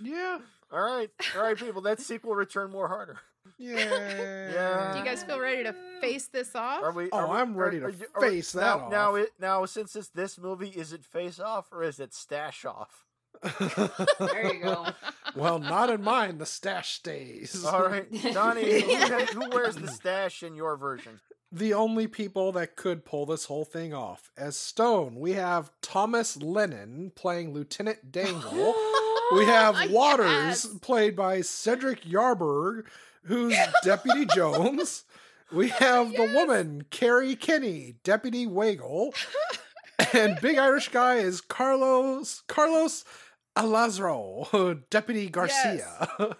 Yeah. 0.00 0.38
All 0.72 0.80
right. 0.80 1.10
All 1.36 1.42
right, 1.42 1.56
people. 1.56 1.82
That 1.82 2.00
sequel 2.00 2.34
return 2.34 2.70
more 2.70 2.88
harder. 2.88 3.18
Yeah. 3.58 3.76
Yeah. 4.52 4.92
Do 4.92 4.98
you 4.98 5.04
guys 5.04 5.22
feel 5.22 5.40
ready 5.40 5.62
to 5.64 5.74
face 6.00 6.28
this 6.28 6.54
off? 6.54 6.82
Are 6.82 6.92
we? 6.92 7.08
Oh, 7.12 7.18
are 7.18 7.28
we- 7.28 7.36
I'm 7.36 7.56
ready 7.56 7.78
are- 7.78 7.90
to 7.92 8.04
are- 8.04 8.08
are 8.14 8.20
we- 8.22 8.28
face 8.36 8.52
that 8.52 8.60
now, 8.60 8.78
off. 8.86 8.90
Now, 8.90 9.14
it, 9.16 9.32
now, 9.40 9.64
since 9.66 9.96
it's 9.96 10.08
this 10.08 10.38
movie, 10.38 10.68
is 10.68 10.92
it 10.92 11.04
face 11.04 11.38
off 11.40 11.66
or 11.72 11.82
is 11.82 11.98
it 12.00 12.14
stash 12.14 12.64
off? 12.64 13.04
There 14.18 14.54
you 14.54 14.62
go. 14.62 14.86
well, 15.34 15.58
not 15.58 15.90
in 15.90 16.02
mine. 16.02 16.38
The 16.38 16.46
stash 16.46 16.94
stays. 16.94 17.64
All 17.64 17.86
right, 17.88 18.06
Donnie, 18.32 18.80
who, 18.82 18.94
has- 18.94 19.28
who 19.30 19.48
wears 19.50 19.76
the 19.76 19.88
stash 19.88 20.42
in 20.42 20.54
your 20.54 20.76
version? 20.76 21.20
The 21.52 21.74
only 21.74 22.06
people 22.08 22.50
that 22.52 22.74
could 22.76 23.04
pull 23.04 23.24
this 23.24 23.44
whole 23.44 23.64
thing 23.64 23.94
off. 23.94 24.30
As 24.36 24.56
Stone, 24.56 25.16
we 25.20 25.34
have 25.34 25.70
Thomas 25.80 26.36
Lennon 26.36 27.12
playing 27.14 27.52
Lieutenant 27.54 28.10
Dangle. 28.12 28.74
we 29.34 29.44
have 29.44 29.90
Waters, 29.90 30.26
Yes. 30.64 30.66
played 30.82 31.14
by 31.14 31.40
Cedric 31.42 32.02
Yarbrough, 32.02 32.84
who's 33.26 33.56
Deputy 33.84 34.26
Jones. 34.34 35.04
We 35.52 35.68
have 35.68 36.10
the 36.12 36.32
woman, 36.34 36.86
Kerri 36.90 37.38
Kenney, 37.38 37.96
Deputy 38.02 38.46
Wiegel. 38.46 39.14
and 40.12 40.38
Big 40.40 40.58
Irish 40.58 40.88
Guy 40.88 41.16
is 41.16 41.40
Carlos 41.40 42.42
Carlos 42.48 43.04
Alazro, 43.56 44.82
Deputy 44.90 45.28
Garcia. 45.28 46.08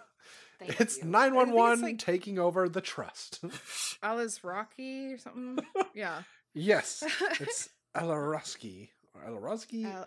Thank 0.59 0.81
It's 0.81 1.03
911 1.03 1.81
like- 1.83 1.99
taking 1.99 2.39
over 2.39 2.67
the 2.67 2.81
trust. 2.81 3.43
Alice 4.01 4.43
Rocky 4.43 5.13
or 5.13 5.17
something. 5.17 5.59
Yeah. 5.93 6.23
yes, 6.53 7.03
it's 7.39 7.69
Alaroski. 7.95 8.89
Alaroski? 9.27 9.85
Al-. 9.85 10.05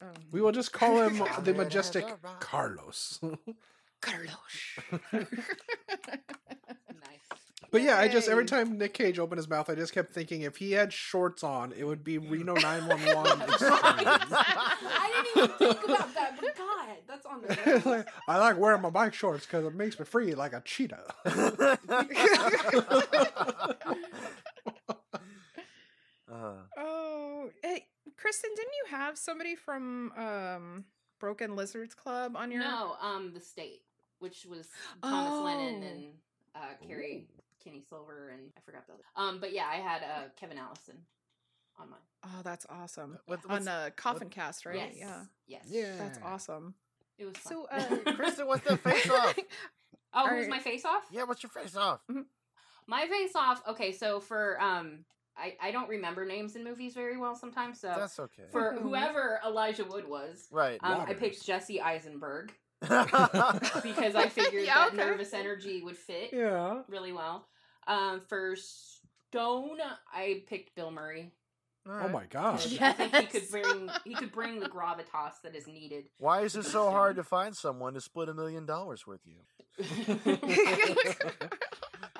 Um, 0.00 0.12
we 0.32 0.40
will 0.40 0.52
just 0.52 0.72
call 0.72 1.02
him 1.02 1.22
the 1.42 1.54
majestic 1.54 2.04
Carlos. 2.40 3.20
Carlos. 4.04 5.00
nice. 5.12 5.26
But 7.70 7.82
yeah, 7.82 7.98
I 7.98 8.06
just 8.06 8.28
every 8.28 8.44
time 8.44 8.78
Nick 8.78 8.94
Cage 8.94 9.18
opened 9.18 9.38
his 9.38 9.48
mouth, 9.48 9.68
I 9.68 9.74
just 9.74 9.92
kept 9.92 10.12
thinking 10.12 10.42
if 10.42 10.58
he 10.58 10.70
had 10.72 10.92
shorts 10.92 11.42
on, 11.42 11.72
it 11.76 11.82
would 11.84 12.04
be 12.04 12.18
Reno 12.18 12.54
911. 12.54 13.42
I 13.50 15.22
didn't 15.34 15.44
even 15.44 15.58
think 15.58 15.84
about 15.84 16.14
that, 16.14 16.36
but 16.40 16.56
God, 16.56 16.88
that's 17.08 17.26
on 17.26 17.42
the 17.42 17.82
Like, 17.84 18.06
I 18.28 18.38
like 18.38 18.58
wearing 18.58 18.80
my 18.80 18.90
bike 18.90 19.12
shorts 19.12 19.44
because 19.44 19.64
it 19.64 19.74
makes 19.74 19.98
me 19.98 20.04
free 20.04 20.36
like 20.36 20.52
a 20.52 20.60
cheetah. 20.60 21.02
Uh, 26.30 26.54
Oh, 26.76 27.50
hey, 27.62 27.86
Kristen, 28.16 28.50
didn't 28.56 28.72
you 28.84 28.96
have 28.96 29.18
somebody 29.18 29.54
from 29.54 30.12
um 30.16 30.84
Broken 31.20 31.54
Lizards 31.56 31.94
Club 31.94 32.36
on 32.36 32.50
your? 32.50 32.60
No, 32.60 32.96
um, 33.00 33.32
the 33.34 33.40
state, 33.40 33.82
which 34.24 34.46
was 34.48 34.66
Thomas 35.02 35.44
Lennon 35.44 35.82
Oh. 35.84 35.86
and 35.86 36.04
uh, 36.56 36.86
Carrie 36.88 37.28
Kenny 37.62 37.82
Silver, 37.86 38.30
and 38.32 38.40
I 38.56 38.60
forgot 38.64 38.86
the 38.86 38.94
other. 38.94 39.02
Um, 39.16 39.38
but 39.38 39.52
yeah, 39.52 39.66
I 39.70 39.76
had 39.76 40.02
uh, 40.02 40.28
Kevin 40.40 40.56
Allison 40.56 40.96
on 41.78 41.90
mine. 41.90 41.98
Oh, 42.24 42.40
that's 42.42 42.64
awesome. 42.70 43.18
What- 43.26 43.40
on 43.44 43.50
what's- 43.50 43.64
the 43.66 43.92
Coffin 43.96 44.30
Cast, 44.30 44.64
right? 44.64 44.76
Yes. 44.76 44.94
Yeah, 44.98 45.20
Yes. 45.46 45.64
Yeah. 45.68 45.96
that's 45.98 46.18
awesome. 46.24 46.74
It 47.18 47.26
was 47.26 47.36
fun. 47.36 47.52
So, 47.52 47.66
uh, 47.70 48.12
Kristen, 48.16 48.46
what's 48.46 48.66
the 48.66 48.76
face 48.78 49.08
off? 49.10 49.38
oh, 50.14 50.24
are- 50.24 50.36
who's 50.36 50.48
my 50.48 50.58
face 50.58 50.84
off? 50.86 51.02
Yeah, 51.12 51.24
what's 51.24 51.42
your 51.42 51.50
face 51.50 51.76
off? 51.76 52.00
My 52.86 53.06
face 53.06 53.36
off. 53.36 53.62
Okay, 53.68 53.92
so 53.92 54.20
for 54.20 54.60
um, 54.60 55.04
I 55.36 55.56
I 55.60 55.70
don't 55.70 55.88
remember 55.88 56.24
names 56.24 56.54
in 56.56 56.64
movies 56.64 56.94
very 56.94 57.16
well 57.16 57.34
sometimes. 57.34 57.80
So 57.80 57.92
That's 57.96 58.18
okay. 58.18 58.44
for 58.52 58.72
whoever 58.82 59.40
Elijah 59.44 59.84
Wood 59.84 60.08
was, 60.08 60.48
right. 60.50 60.78
um, 60.82 61.02
I 61.06 61.14
picked 61.14 61.44
Jesse 61.44 61.80
Eisenberg 61.80 62.52
because 62.80 63.60
because 63.82 64.14
I 64.14 64.28
figured 64.30 64.64
Yeah, 64.64 64.74
that 64.74 64.88
okay. 64.88 64.96
nervous 64.98 65.32
energy 65.32 65.82
would 65.82 65.96
fit 65.96 66.30
yeah. 66.32 66.82
really 66.88 67.12
well. 67.12 67.46
Um, 67.86 68.20
for 68.20 68.56
Stone, 68.56 69.78
I 70.12 70.42
picked 70.46 70.74
Bill 70.74 70.90
Murray. 70.90 71.32
Oh 71.86 72.08
my 72.08 72.24
gosh. 72.24 72.80
I 72.80 72.92
think 72.92 73.14
he 73.14 73.26
could 73.26 73.50
bring 73.50 73.90
he 74.04 74.14
could 74.14 74.32
bring 74.32 74.58
the 74.58 74.68
gravitas 74.68 75.42
that 75.42 75.54
is 75.54 75.66
needed. 75.66 76.06
Why 76.18 76.40
is 76.40 76.56
it 76.56 76.64
so 76.64 76.90
hard 76.90 77.16
to 77.16 77.22
find 77.24 77.54
someone 77.54 77.92
to 77.94 78.00
split 78.00 78.30
a 78.30 78.34
million 78.34 78.64
dollars 78.64 79.06
with 79.06 79.20
you? 79.26 79.40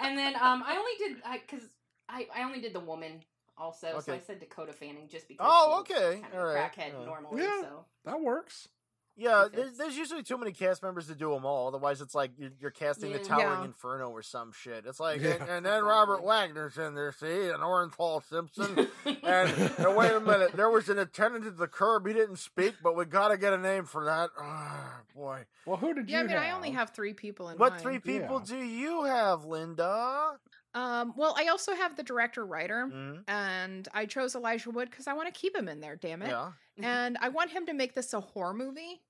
and 0.00 0.18
then 0.18 0.34
um, 0.34 0.62
I 0.66 0.76
only 0.76 0.92
did 0.98 1.22
I 1.24 1.40
because 1.48 1.66
I 2.08 2.26
I 2.34 2.42
only 2.42 2.60
did 2.60 2.74
the 2.74 2.80
woman 2.80 3.22
also, 3.56 4.00
so 4.00 4.12
I 4.12 4.18
said 4.18 4.40
Dakota 4.40 4.72
Fanning 4.72 5.08
just 5.08 5.28
because. 5.28 5.46
Oh, 5.48 5.78
okay. 5.80 6.20
Kind 6.20 6.34
of 6.34 6.40
All 6.40 6.54
crackhead 6.54 7.00
Uh, 7.00 7.04
normally, 7.04 7.42
Yeah. 7.42 7.60
so 7.62 7.84
That 8.04 8.20
works. 8.20 8.68
Yeah, 9.16 9.46
there's, 9.52 9.78
there's 9.78 9.96
usually 9.96 10.24
too 10.24 10.36
many 10.36 10.50
cast 10.50 10.82
members 10.82 11.06
to 11.06 11.14
do 11.14 11.30
them 11.30 11.44
all. 11.44 11.68
Otherwise, 11.68 12.00
it's 12.00 12.14
like 12.16 12.32
you're, 12.36 12.50
you're 12.60 12.70
casting 12.72 13.12
the 13.12 13.20
Towering 13.20 13.60
Yeah. 13.60 13.64
Inferno 13.66 14.10
or 14.10 14.22
some 14.22 14.50
shit. 14.52 14.84
It's 14.86 14.98
like, 14.98 15.20
Yeah. 15.20 15.34
and, 15.40 15.48
and 15.48 15.66
then 15.66 15.84
Robert 15.84 16.24
Wagner's 16.24 16.76
in 16.78 16.94
there, 16.96 17.12
see, 17.12 17.48
and 17.48 17.62
Orenthal 17.62 18.22
Simpson. 18.28 18.88
And, 19.22 19.50
and 19.78 19.96
wait 19.96 20.12
a 20.12 20.20
minute, 20.20 20.52
there 20.52 20.68
was 20.70 20.88
an 20.90 20.98
attendant 20.98 21.46
at 21.46 21.56
the 21.56 21.66
curb. 21.66 22.06
He 22.06 22.12
didn't 22.12 22.36
speak, 22.38 22.74
but 22.82 22.94
we 22.96 23.04
got 23.06 23.28
to 23.28 23.38
get 23.38 23.52
a 23.54 23.58
name 23.58 23.84
for 23.84 24.04
that. 24.04 24.30
Ah, 24.38 25.00
boy. 25.14 25.44
Well, 25.66 25.76
who 25.78 25.94
did 25.94 26.10
yeah, 26.10 26.18
I 26.18 26.22
you 26.22 26.28
mean, 26.28 26.36
I 26.36 26.44
have? 26.46 26.56
only 26.56 26.70
have 26.72 26.90
three 26.90 27.14
people 27.14 27.48
in 27.48 27.56
What 27.58 27.72
mind. 27.72 27.82
three 27.82 27.98
people 28.00 28.42
Yeah. 28.46 28.56
do 28.58 28.64
you 28.64 29.04
have, 29.04 29.44
Linda? 29.44 30.32
Um, 30.74 31.14
well, 31.16 31.34
I 31.38 31.46
also 31.46 31.74
have 31.74 31.96
the 31.96 32.02
director 32.02 32.44
writer, 32.44 32.88
Mm, 32.92 33.22
and 33.28 33.88
I 33.94 34.06
chose 34.06 34.34
Elijah 34.34 34.70
Wood 34.70 34.90
because 34.90 35.06
I 35.06 35.12
want 35.12 35.32
to 35.32 35.40
keep 35.40 35.54
him 35.56 35.68
in 35.68 35.80
there. 35.80 35.94
Damn 35.96 36.22
it! 36.22 36.28
yeah. 36.28 36.50
and 36.82 37.16
I 37.20 37.28
want 37.28 37.50
him 37.50 37.66
to 37.66 37.72
make 37.72 37.94
this 37.94 38.12
a 38.12 38.20
horror 38.20 38.54
movie. 38.54 39.00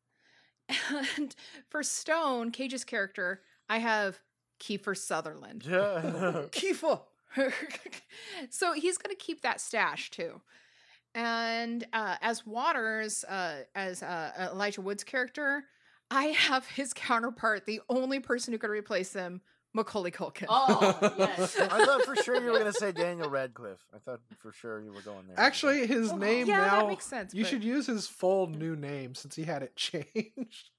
And 1.16 1.34
for 1.70 1.82
Stone, 1.82 2.50
Cage's 2.50 2.84
character, 2.84 3.42
I 3.68 3.78
have 3.78 4.18
Kiefer 4.60 4.96
Sutherland. 4.96 5.64
Yeah. 5.68 6.44
Kiefer. 6.50 7.00
so 8.50 8.72
he's 8.72 8.96
going 8.98 9.14
to 9.14 9.22
keep 9.22 9.42
that 9.42 9.60
stash 9.60 10.10
too. 10.10 10.40
And 11.14 11.86
uh, 11.92 12.16
as 12.22 12.46
Waters, 12.46 13.24
uh, 13.24 13.62
as 13.74 14.02
uh, 14.02 14.48
Elijah 14.52 14.80
Wood's 14.80 15.04
character, 15.04 15.64
I 16.10 16.26
have 16.26 16.66
his 16.66 16.92
counterpart, 16.92 17.66
the 17.66 17.80
only 17.88 18.20
person 18.20 18.52
who 18.52 18.58
could 18.58 18.70
replace 18.70 19.12
him, 19.12 19.40
Macaulay 19.74 20.10
Culkin. 20.12 20.46
oh 20.48 20.96
yes. 21.18 21.58
I 21.58 21.84
thought 21.84 22.02
for 22.04 22.16
sure 22.16 22.36
you 22.36 22.46
were 22.52 22.58
going 22.58 22.72
to 22.72 22.78
say 22.78 22.92
Daniel 22.92 23.28
Radcliffe. 23.28 23.84
I 23.94 23.98
thought 23.98 24.20
for 24.38 24.52
sure 24.52 24.80
you 24.80 24.92
were 24.92 25.00
going 25.02 25.26
there. 25.26 25.38
Actually, 25.38 25.86
his 25.86 26.12
Oh, 26.12 26.16
name 26.16 26.46
yeah, 26.46 26.58
now. 26.58 26.80
that 26.82 26.88
makes 26.88 27.06
sense. 27.06 27.34
You 27.34 27.42
but- 27.44 27.50
should 27.50 27.64
use 27.64 27.86
his 27.86 28.06
full 28.06 28.46
new 28.48 28.76
name 28.76 29.14
since 29.14 29.34
he 29.34 29.42
had 29.44 29.62
it 29.62 29.74
changed. 29.76 30.70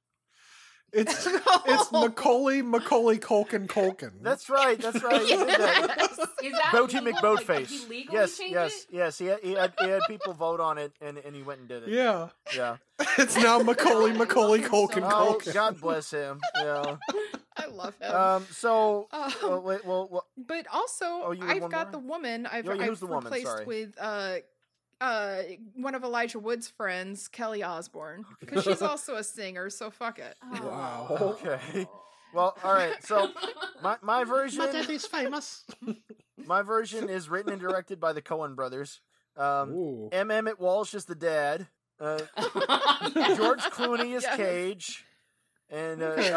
It's 0.94 1.26
No. 1.26 1.40
it's 1.66 1.92
Macaulay 1.92 2.62
Macaulay 2.62 3.18
Culkin 3.18 3.68
Culkin. 3.68 4.12
That's 4.22 4.50
right. 4.50 4.80
That's 4.80 5.04
right. 5.04 5.22
you 5.28 5.38
did 5.40 5.48
that. 5.50 5.96
Yes. 6.00 6.20
Is 6.42 6.54
that 6.54 6.72
Boaty 6.72 7.02
legal? 7.04 7.34
Like, 7.34 7.48
did 7.48 7.48
McBoatface. 7.48 7.68
he 7.68 7.80
legally 7.90 8.18
yes, 8.18 8.40
yes, 8.40 8.74
it? 8.74 8.88
yes. 8.92 9.18
He 9.18 9.26
had, 9.26 9.40
he 9.44 9.52
had 9.54 9.74
he 9.82 9.90
had 9.90 10.02
people 10.08 10.32
vote 10.34 10.62
on 10.62 10.78
it, 10.78 10.94
and, 11.02 11.18
and 11.18 11.36
he 11.36 11.42
went 11.42 11.60
and 11.60 11.68
did 11.68 11.84
it. 11.84 11.90
yeah. 11.90 12.30
yeah. 12.56 12.78
It's 13.18 13.36
now 13.36 13.60
Macaulay 13.60 14.14
Macaulay 14.14 14.62
love 14.62 14.72
him 14.72 14.72
Culkin 14.72 15.10
Oh, 15.12 15.38
Culkin. 15.42 15.54
God 15.54 15.82
bless 15.82 16.12
him. 16.12 16.40
Yeah. 16.56 16.96
I 17.58 17.68
love 17.68 17.96
him. 18.00 18.12
Um. 18.16 18.46
So. 18.52 19.08
Um, 19.12 19.32
Uh, 19.44 19.60
wait, 19.60 19.86
well, 19.86 20.08
well, 20.12 20.26
But 20.38 20.68
also, 20.74 21.06
Oh, 21.06 21.32
you 21.32 21.46
I've 21.48 21.70
got 21.70 21.88
more? 21.88 21.92
the 21.94 22.00
woman. 22.00 22.46
I've, 22.46 22.68
Oh, 22.68 22.72
I've 22.80 23.00
the 23.00 23.08
replaced 23.08 23.48
Sorry. 23.48 23.66
with 23.66 23.96
uh, 24.00 24.38
uh, 25.02 25.42
one 25.76 25.96
of 25.96 26.04
Elijah 26.04 26.40
Wood's 26.40 26.68
friends, 26.70 27.28
Kelly 27.28 27.64
Osbourne, 27.64 28.26
because 28.40 28.64
she's 28.64 28.82
also 28.92 29.16
a 29.16 29.24
singer. 29.24 29.70
So 29.70 29.90
fuck 29.92 30.20
it. 30.20 30.36
Oh. 30.44 30.68
Wow. 30.68 31.18
Okay. 31.46 31.88
Well, 32.34 32.58
all 32.66 32.74
right. 32.74 33.02
So 33.06 33.30
my 33.82 33.96
my 34.02 34.26
version 34.26 34.60
daddy's 34.66 35.06
famous. 35.06 35.64
my 36.46 36.64
version 36.64 37.08
is 37.10 37.30
written 37.30 37.54
and 37.54 37.62
directed 37.62 37.98
by 38.02 38.12
the 38.12 38.22
Coen 38.22 38.56
brothers. 38.58 39.00
Um, 39.38 39.72
Ooh. 39.72 40.10
M. 40.12 40.30
Emmett 40.32 40.60
Walsh 40.60 40.94
is 40.94 41.06
the 41.06 41.16
dad. 41.16 41.68
Uh, 41.98 42.20
George 43.38 43.62
Clooney 43.72 44.16
is 44.16 44.24
Yes. 44.24 44.36
Cage, 44.36 45.06
and 45.76 46.02
uh, 46.02 46.06
Okay. 46.06 46.32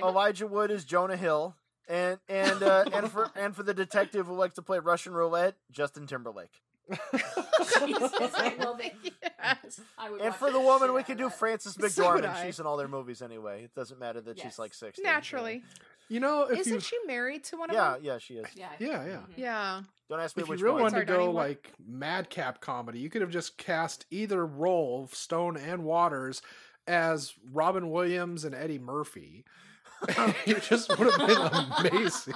uh, 0.00 0.06
Elijah 0.08 0.46
Wood 0.46 0.70
is 0.70 0.84
Jonah 0.84 1.16
Hill, 1.16 1.56
and 1.88 2.18
and 2.28 2.62
uh, 2.62 2.84
and 2.92 3.10
for 3.10 3.30
and 3.36 3.54
for 3.56 3.62
the 3.62 3.74
detective 3.74 4.26
who 4.26 4.34
likes 4.34 4.54
to 4.56 4.62
play 4.62 4.78
Russian 4.78 5.12
roulette, 5.14 5.56
Justin 5.70 6.06
Timberlake. 6.06 6.60
Jesus, 6.90 8.12
I 8.36 8.54
love 8.58 8.80
it. 8.80 8.94
yes. 9.22 9.80
I 9.98 10.10
would 10.10 10.20
And 10.20 10.34
for 10.34 10.46
the 10.50 10.58
the 10.58 10.60
woman, 10.60 10.92
we 10.92 11.00
out 11.00 11.06
could 11.06 11.18
do 11.18 11.24
that. 11.28 11.38
Frances 11.38 11.76
McDormand. 11.76 12.26
I. 12.28 12.44
She's 12.46 12.60
in 12.60 12.66
all 12.66 12.76
their 12.76 12.88
movies 12.88 13.22
anyway. 13.22 13.64
It 13.64 13.74
doesn't 13.74 13.98
matter 13.98 14.20
that 14.20 14.38
she's 14.40 14.58
like 14.58 14.74
sixty. 14.74 15.02
Naturally. 15.02 15.62
You 16.08 16.20
know, 16.20 16.42
if 16.42 16.58
Isn't 16.58 16.74
you 16.74 16.80
she 16.80 16.96
married 17.06 17.44
to 17.44 17.56
one 17.56 17.70
of 17.70 17.74
Yeah, 17.74 17.92
them? 17.94 18.00
yeah, 18.04 18.12
yeah, 18.12 18.18
she 18.18 18.34
is. 18.34 18.46
Yeah. 18.54 18.68
Yeah, 18.78 19.04
yeah. 19.06 19.12
Mhm. 19.16 19.26
Yeah. 19.36 19.82
Don't 20.10 20.20
ask 20.20 20.36
me 20.36 20.42
if 20.42 20.48
you 20.50 20.56
really 20.56 20.74
one. 20.74 20.82
wanted 20.82 20.98
to 21.00 21.04
go 21.06 21.18
Donnie, 21.20 21.32
like 21.32 21.72
madcap 21.86 22.60
comedy, 22.60 22.98
you 22.98 23.08
could 23.08 23.22
have 23.22 23.30
just 23.30 23.56
cast 23.56 24.04
either 24.10 24.44
role 24.44 25.08
Stone 25.12 25.56
and 25.56 25.84
Waters 25.84 26.42
as 26.86 27.34
Robin 27.52 27.90
Williams 27.90 28.44
and 28.44 28.54
Eddie 28.54 28.78
Murphy. 28.78 29.44
it 30.46 30.62
just 30.62 30.96
would 30.98 31.12
have 31.12 31.28
been 31.28 31.92
amazing. 31.92 32.34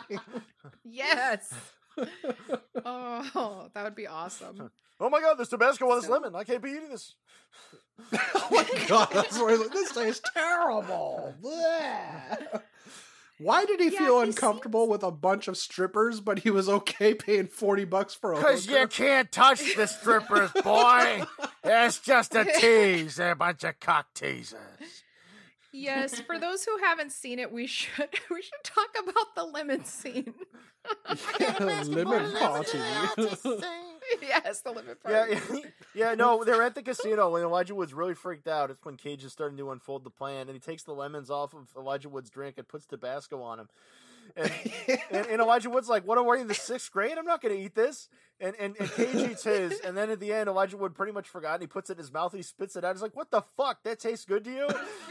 Yes. 0.85 1.53
oh, 2.85 3.71
that 3.75 3.85
would 3.85 3.97
be 3.97 4.07
awesome. 4.07 4.71
Oh 5.01 5.11
my 5.11 5.21
god, 5.21 5.35
this 5.35 5.49
Tabasco 5.49 5.91
on 5.91 5.99
this 5.99 6.07
So- 6.07 6.13
lemon. 6.13 6.35
I 6.37 6.45
can't 6.45 6.63
be 6.63 6.71
eating 6.71 6.91
this. 6.91 7.15
oh 8.13 8.49
my 8.51 8.87
god, 8.87 9.09
that's 9.13 9.39
where 9.41 9.57
this 9.57 9.93
tastes 9.93 10.29
terrible. 10.35 11.35
Bleh. 13.41 13.45
Why 13.45 13.65
did 13.65 13.81
he 13.81 13.91
Yeah, 13.91 13.99
feel 13.99 14.21
he 14.23 14.29
uncomfortable 14.29 14.83
seems- 14.85 14.91
with 14.93 15.03
a 15.03 15.11
bunch 15.11 15.49
of 15.49 15.57
strippers, 15.57 16.21
but 16.21 16.41
he 16.41 16.51
was 16.51 16.69
okay 16.69 17.15
paying 17.15 17.47
40 17.49 17.85
bucks 17.85 18.15
for 18.15 18.33
a 18.33 18.37
Because 18.37 18.67
you 18.67 18.87
can't 18.89 19.31
touch 19.31 19.77
the 19.77 19.87
strippers, 19.87 20.51
boy. 20.65 21.25
It's 21.65 21.99
just 22.01 22.35
a 22.35 22.45
tease. 22.61 23.17
They're 23.17 23.33
a 23.33 23.37
bunch 23.37 23.65
of 23.65 23.79
cock 23.81 24.07
teasers. 24.15 24.59
Yes, 25.73 26.21
for 26.21 26.39
those 26.41 26.65
who 26.65 26.79
haven't 26.79 27.13
seen 27.13 27.39
it, 27.39 27.53
we 27.53 27.67
should 27.67 28.09
we 28.31 28.41
should 28.43 28.65
talk 28.65 28.89
about 29.03 29.35
the 29.35 29.45
lemon 29.45 29.85
scene. 29.85 30.33
lemon 31.89 32.33
party. 32.37 32.79
yes, 34.23 34.61
the 34.61 34.71
limit 34.73 34.99
Yeah, 35.09 35.27
party. 35.27 35.41
yeah, 35.95 36.11
yeah, 36.11 36.15
no, 36.17 36.45
they're 36.45 36.63
at 36.63 36.75
the 36.75 36.83
casino 36.83 37.31
when 37.31 37.43
Elijah 37.43 37.75
Wood's 37.75 37.95
really 37.95 38.15
freaked 38.15 38.49
out. 38.49 38.71
It's 38.71 38.85
when 38.85 38.97
Cage 38.97 39.25
is 39.25 39.33
starting 39.33 39.59
to 39.59 39.71
unfold 39.71 40.05
the 40.05 40.11
plan, 40.11 40.49
and 40.49 40.53
he 40.53 40.61
takes 40.61 40.83
the 40.83 40.93
lemons 40.93 41.31
off 41.31 41.55
of 41.55 41.69
Elijah 41.77 42.09
Wood's 42.09 42.31
drink 42.31 42.57
and 42.59 42.67
puts 42.69 42.87
Tabasco 42.87 43.43
on 43.43 43.61
him. 43.61 43.69
And, 44.37 44.51
and, 45.13 45.27
and 45.29 45.41
Elijah 45.41 45.71
Wood's 45.71 45.89
like, 45.89 46.05
"What 46.05 46.19
am 46.19 46.29
I 46.29 46.39
in 46.39 46.49
the 46.49 46.55
sixth 46.55 46.91
grade? 46.91 47.17
I'm 47.17 47.25
not 47.25 47.41
going 47.41 47.57
to 47.57 47.63
eat 47.63 47.77
this." 47.77 48.09
And, 48.41 48.57
and 48.59 48.75
and 48.79 48.91
Cage 48.91 49.15
eats 49.31 49.45
his, 49.45 49.79
and 49.81 49.97
then 49.97 50.11
at 50.11 50.19
the 50.19 50.33
end, 50.33 50.49
Elijah 50.49 50.77
Wood 50.77 50.95
pretty 50.97 51.13
much 51.13 51.29
forgot. 51.29 51.55
And 51.55 51.63
he 51.63 51.69
puts 51.69 51.91
it 51.91 51.93
in 51.93 51.99
his 51.99 52.13
mouth. 52.13 52.33
And 52.33 52.41
he 52.41 52.43
spits 52.43 52.75
it 52.75 52.85
out. 52.85 52.95
He's 52.97 53.03
like, 53.03 53.15
"What 53.15 53.31
the 53.31 53.43
fuck? 53.57 53.85
That 53.85 54.01
tastes 54.01 54.25
good 54.25 54.43
to 54.45 54.51
you?" 54.53 54.69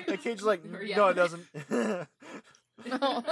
And 0.07 0.21
Cage's 0.21 0.43
like, 0.43 0.65
"No, 0.65 1.07
it 1.07 1.13
doesn't." 1.13 1.47
No. 2.85 3.23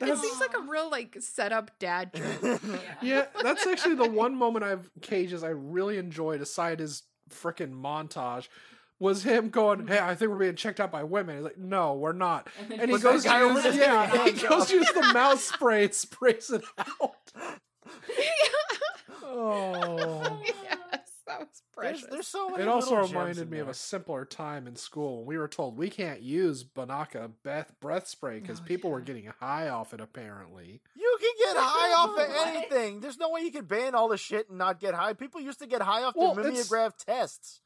It 0.00 0.18
seems 0.18 0.40
like 0.40 0.54
a 0.56 0.62
real 0.62 0.90
like 0.90 1.16
setup 1.20 1.78
dad 1.78 2.12
joke. 2.14 2.60
yeah, 3.02 3.26
that's 3.42 3.66
actually 3.66 3.96
the 3.96 4.08
one 4.08 4.34
moment 4.34 4.64
I've 4.64 4.90
cages 5.00 5.42
I 5.42 5.48
really 5.48 5.98
enjoyed 5.98 6.40
aside 6.40 6.80
his 6.80 7.02
freaking 7.30 7.72
montage 7.72 8.48
was 9.00 9.22
him 9.22 9.48
going, 9.50 9.86
Hey, 9.86 9.98
I 9.98 10.14
think 10.14 10.30
we're 10.30 10.38
being 10.38 10.56
checked 10.56 10.80
out 10.80 10.90
by 10.90 11.04
women. 11.04 11.36
He's 11.36 11.44
like, 11.44 11.58
No, 11.58 11.94
we're 11.94 12.12
not. 12.12 12.48
And 12.70 12.90
he 12.90 12.98
goes 12.98 13.24
to 13.24 13.38
use, 13.38 13.62
there. 13.62 13.74
yeah, 13.74 14.24
he 14.24 14.32
goes 14.48 14.66
to 14.68 14.74
use 14.74 14.90
the 14.92 15.02
mouse 15.14 15.44
spray 15.44 15.84
and 15.84 15.94
sprays 15.94 16.50
it 16.50 16.64
out. 16.78 17.32
Oh. 19.22 20.42
Yes, 21.38 21.46
that 21.46 21.48
was 21.48 21.62
precious. 21.72 22.00
There's, 22.02 22.12
there's 22.12 22.26
so 22.28 22.48
many. 22.50 22.62
It 22.62 22.68
also 22.68 22.96
reminded 22.96 23.38
in 23.38 23.50
me 23.50 23.58
of 23.58 23.68
a 23.68 23.74
simpler 23.74 24.24
time 24.24 24.66
in 24.66 24.76
school 24.76 25.18
when 25.18 25.26
we 25.26 25.38
were 25.38 25.48
told 25.48 25.78
we 25.78 25.90
can't 25.90 26.20
use 26.20 26.64
Binaca 26.64 27.30
breath, 27.42 27.72
breath 27.80 28.08
spray 28.08 28.40
because 28.40 28.60
Oh, 28.60 28.64
people 28.64 28.90
were 28.90 29.00
getting 29.00 29.30
high 29.40 29.68
off 29.68 29.94
it 29.94 30.00
apparently. 30.00 30.80
You 30.96 31.18
can 31.20 31.30
get 31.38 31.56
high 31.60 31.92
off 31.94 32.18
of 32.18 32.46
anything. 32.46 33.00
There's 33.00 33.18
no 33.18 33.30
way 33.30 33.42
you 33.42 33.52
can 33.52 33.64
ban 33.64 33.94
all 33.94 34.08
the 34.08 34.18
shit 34.18 34.48
and 34.48 34.58
not 34.58 34.80
get 34.80 34.94
high. 34.94 35.12
People 35.12 35.40
used 35.40 35.60
to 35.60 35.66
get 35.66 35.82
high 35.82 36.02
off 36.02 36.14
Well, 36.16 36.34
their 36.34 36.44
mimeograph 36.44 36.96
tests. 36.96 37.60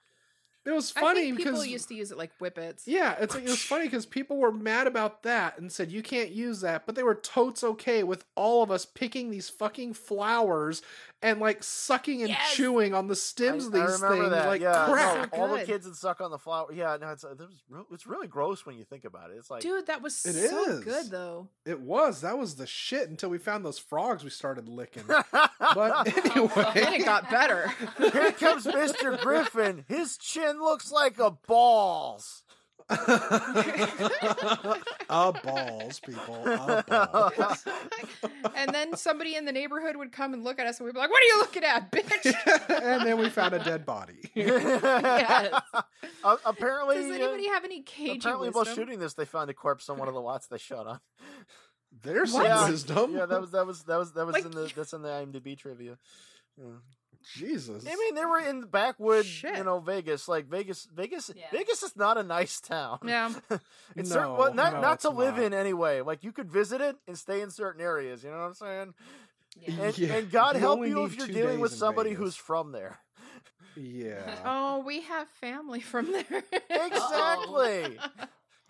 It 0.64 0.70
was 0.70 0.92
I 0.96 1.00
funny 1.00 1.22
think 1.22 1.38
people 1.38 1.64
used 1.64 1.88
to 1.88 1.94
use 1.96 2.12
it 2.12 2.18
like 2.18 2.30
whippets. 2.38 2.82
Yeah, 2.86 3.16
it's 3.18 3.34
like 3.34 3.42
it 3.42 3.50
was 3.50 3.62
funny 3.62 3.86
because 3.86 4.06
people 4.06 4.36
were 4.36 4.52
mad 4.52 4.86
about 4.86 5.24
that 5.24 5.58
and 5.58 5.72
said 5.72 5.90
you 5.90 6.02
can't 6.02 6.30
use 6.30 6.60
that, 6.60 6.86
but 6.86 6.94
they 6.94 7.02
were 7.02 7.16
totes 7.16 7.64
okay 7.64 8.04
with 8.04 8.24
all 8.36 8.62
of 8.62 8.70
us 8.70 8.84
picking 8.84 9.30
these 9.30 9.48
fucking 9.48 9.94
flowers 9.94 10.80
and 11.22 11.40
like 11.40 11.62
sucking 11.62 12.20
and 12.22 12.30
Yes! 12.30 12.54
chewing 12.54 12.94
on 12.94 13.06
the 13.06 13.14
stems 13.16 13.64
I, 13.64 13.66
of 13.68 13.72
these 13.72 14.00
things 14.00 14.30
that. 14.30 14.46
like 14.46 14.60
yeah, 14.60 14.86
crap. 14.88 15.34
So 15.34 15.40
all 15.40 15.48
the 15.56 15.64
kids 15.64 15.86
that 15.86 15.94
suck 15.96 16.20
on 16.20 16.30
the 16.30 16.38
flower. 16.38 16.66
Yeah, 16.72 16.96
no, 17.00 17.10
it's 17.10 17.24
uh, 17.24 17.34
that 17.34 17.48
it's 17.92 18.06
really 18.06 18.26
gross 18.26 18.66
when 18.66 18.76
you 18.76 18.84
think 18.84 19.04
about 19.04 19.30
it. 19.30 19.34
It's 19.38 19.50
like 19.50 19.62
Dude, 19.62 19.86
that 19.86 20.02
was 20.02 20.24
It 20.26 20.48
so 20.50 20.70
is. 20.70 20.80
good 20.84 21.10
though. 21.10 21.48
It 21.64 21.80
was 21.80 22.20
that 22.22 22.36
was 22.38 22.56
the 22.56 22.66
shit 22.66 23.08
until 23.08 23.30
we 23.30 23.38
found 23.38 23.64
those 23.64 23.78
frogs 23.78 24.24
we 24.24 24.30
started 24.30 24.68
licking. 24.68 25.04
but 25.60 26.06
anyway, 26.26 26.70
Then 26.74 26.94
it 26.94 27.04
got 27.04 27.30
better. 27.30 27.72
here 27.98 28.32
comes 28.32 28.66
Mr. 28.66 29.20
Griffin. 29.20 29.84
His 29.88 30.16
chin 30.16 30.60
looks 30.60 30.90
like 30.90 31.18
a 31.18 31.30
balls. 31.30 32.42
a 35.09 35.32
balls, 35.45 36.01
people, 36.01 36.34
a 36.47 36.84
balls. 36.88 37.64
and 38.55 38.74
then 38.74 38.97
somebody 38.97 39.36
in 39.36 39.45
the 39.45 39.53
neighborhood 39.53 39.97
would 39.97 40.12
come 40.12 40.34
and 40.34 40.45
look 40.45 40.59
at 40.59 40.66
us 40.66 40.78
and 40.78 40.86
we'd 40.86 40.93
be 40.95 40.99
like, 40.99 41.11
What 41.11 41.22
are 41.22 41.26
you 41.26 41.38
looking 41.38 41.64
at, 41.64 41.90
bitch? 41.90 42.34
and 42.82 43.07
then 43.07 43.18
we 43.18 43.28
found 43.28 43.55
a 43.55 43.62
dead 43.62 43.84
body. 43.86 44.30
Yes. 44.34 45.62
Uh, 46.24 46.36
apparently, 46.45 46.97
Does 46.97 47.11
uh, 47.11 47.14
anybody 47.14 47.49
have 47.49 47.64
any 47.64 47.82
cagey 47.82 48.18
apparently, 48.20 48.49
wisdom? 48.49 48.64
while 48.66 48.74
shooting 48.74 48.99
this, 48.99 49.14
they 49.14 49.24
found 49.24 49.51
a 49.51 49.55
corpse 49.55 49.88
on 49.88 49.99
one 49.99 50.09
of 50.09 50.14
the 50.14 50.20
lots 50.20 50.47
they 50.47 50.59
shot 50.59 50.86
on. 50.86 51.01
There's 52.03 52.32
What? 52.32 52.47
some 52.47 52.59
Yeah. 52.59 52.68
wisdom. 52.68 53.14
Yeah, 53.14 53.26
that 53.26 53.40
was 53.40 53.51
that 53.53 53.66
was 53.66 53.82
that 53.84 53.99
was 53.99 54.12
that 54.12 54.26
was 54.26 54.32
Like- 54.34 54.45
in 54.45 54.51
the 54.53 54.72
that's 54.74 54.93
in 54.93 55.03
the 55.03 55.09
IMDb 55.09 55.57
trivia. 55.59 55.99
Yeah. 56.57 56.64
Jesus. 57.34 57.84
I 57.86 57.94
mean, 57.94 58.14
they 58.14 58.24
were 58.24 58.38
in 58.40 58.60
the 58.60 58.66
backwood, 58.66 59.26
you 59.42 59.64
know, 59.64 59.78
Vegas. 59.80 60.28
Like 60.28 60.46
Vegas, 60.46 60.88
Vegas, 60.94 61.30
Yeah. 61.34 61.46
Vegas 61.52 61.82
is 61.82 61.96
not 61.96 62.16
a 62.18 62.22
nice 62.22 62.60
town. 62.60 62.98
Yeah. 63.06 63.32
It's 63.96 64.08
No, 64.10 64.14
certain, 64.16 64.36
well, 64.36 64.54
not 64.54 64.74
no, 64.74 64.80
not 64.80 65.00
to 65.00 65.10
live 65.10 65.36
not. 65.36 65.44
in 65.44 65.54
anyway. 65.54 66.00
Like 66.00 66.24
you 66.24 66.32
could 66.32 66.50
visit 66.50 66.80
it 66.80 66.96
and 67.06 67.18
stay 67.18 67.40
in 67.42 67.50
certain 67.50 67.80
areas. 67.82 68.24
You 68.24 68.30
know 68.30 68.38
what 68.38 68.44
I'm 68.44 68.54
saying? 68.54 68.94
Yeah. 69.60 69.82
And, 69.84 69.98
Yeah, 69.98 70.14
and 70.14 70.30
God 70.30 70.54
you 70.54 70.60
help 70.60 70.86
you 70.86 71.04
if 71.04 71.16
you're 71.16 71.26
dealing 71.26 71.60
with 71.60 71.72
somebody 71.72 72.10
Vegas. 72.10 72.24
who's 72.24 72.36
from 72.36 72.72
there. 72.72 72.98
Yeah. 73.76 74.34
Oh, 74.44 74.82
we 74.84 75.00
have 75.02 75.28
family 75.40 75.80
from 75.80 76.10
there. 76.12 76.42
Exactly. 76.70 77.98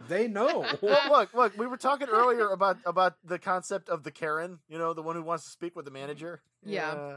They 0.09 0.27
know. 0.27 0.67
well, 0.81 1.01
look, 1.11 1.33
look. 1.35 1.57
We 1.57 1.67
were 1.69 1.77
talking 1.77 2.09
earlier 2.09 2.49
about 2.49 2.79
about 2.85 3.15
the 3.25 3.39
concept 3.39 3.89
of 3.89 4.03
the 4.03 4.11
Karen. 4.11 4.59
You 4.69 4.79
know, 4.79 4.95
the 4.95 5.03
one 5.03 5.15
who 5.15 5.23
wants 5.23 5.45
to 5.45 5.51
speak 5.51 5.77
with 5.77 5.85
the 5.85 5.91
manager. 5.93 6.41
Yeah. 6.65 6.95
Yeah, 6.95 7.17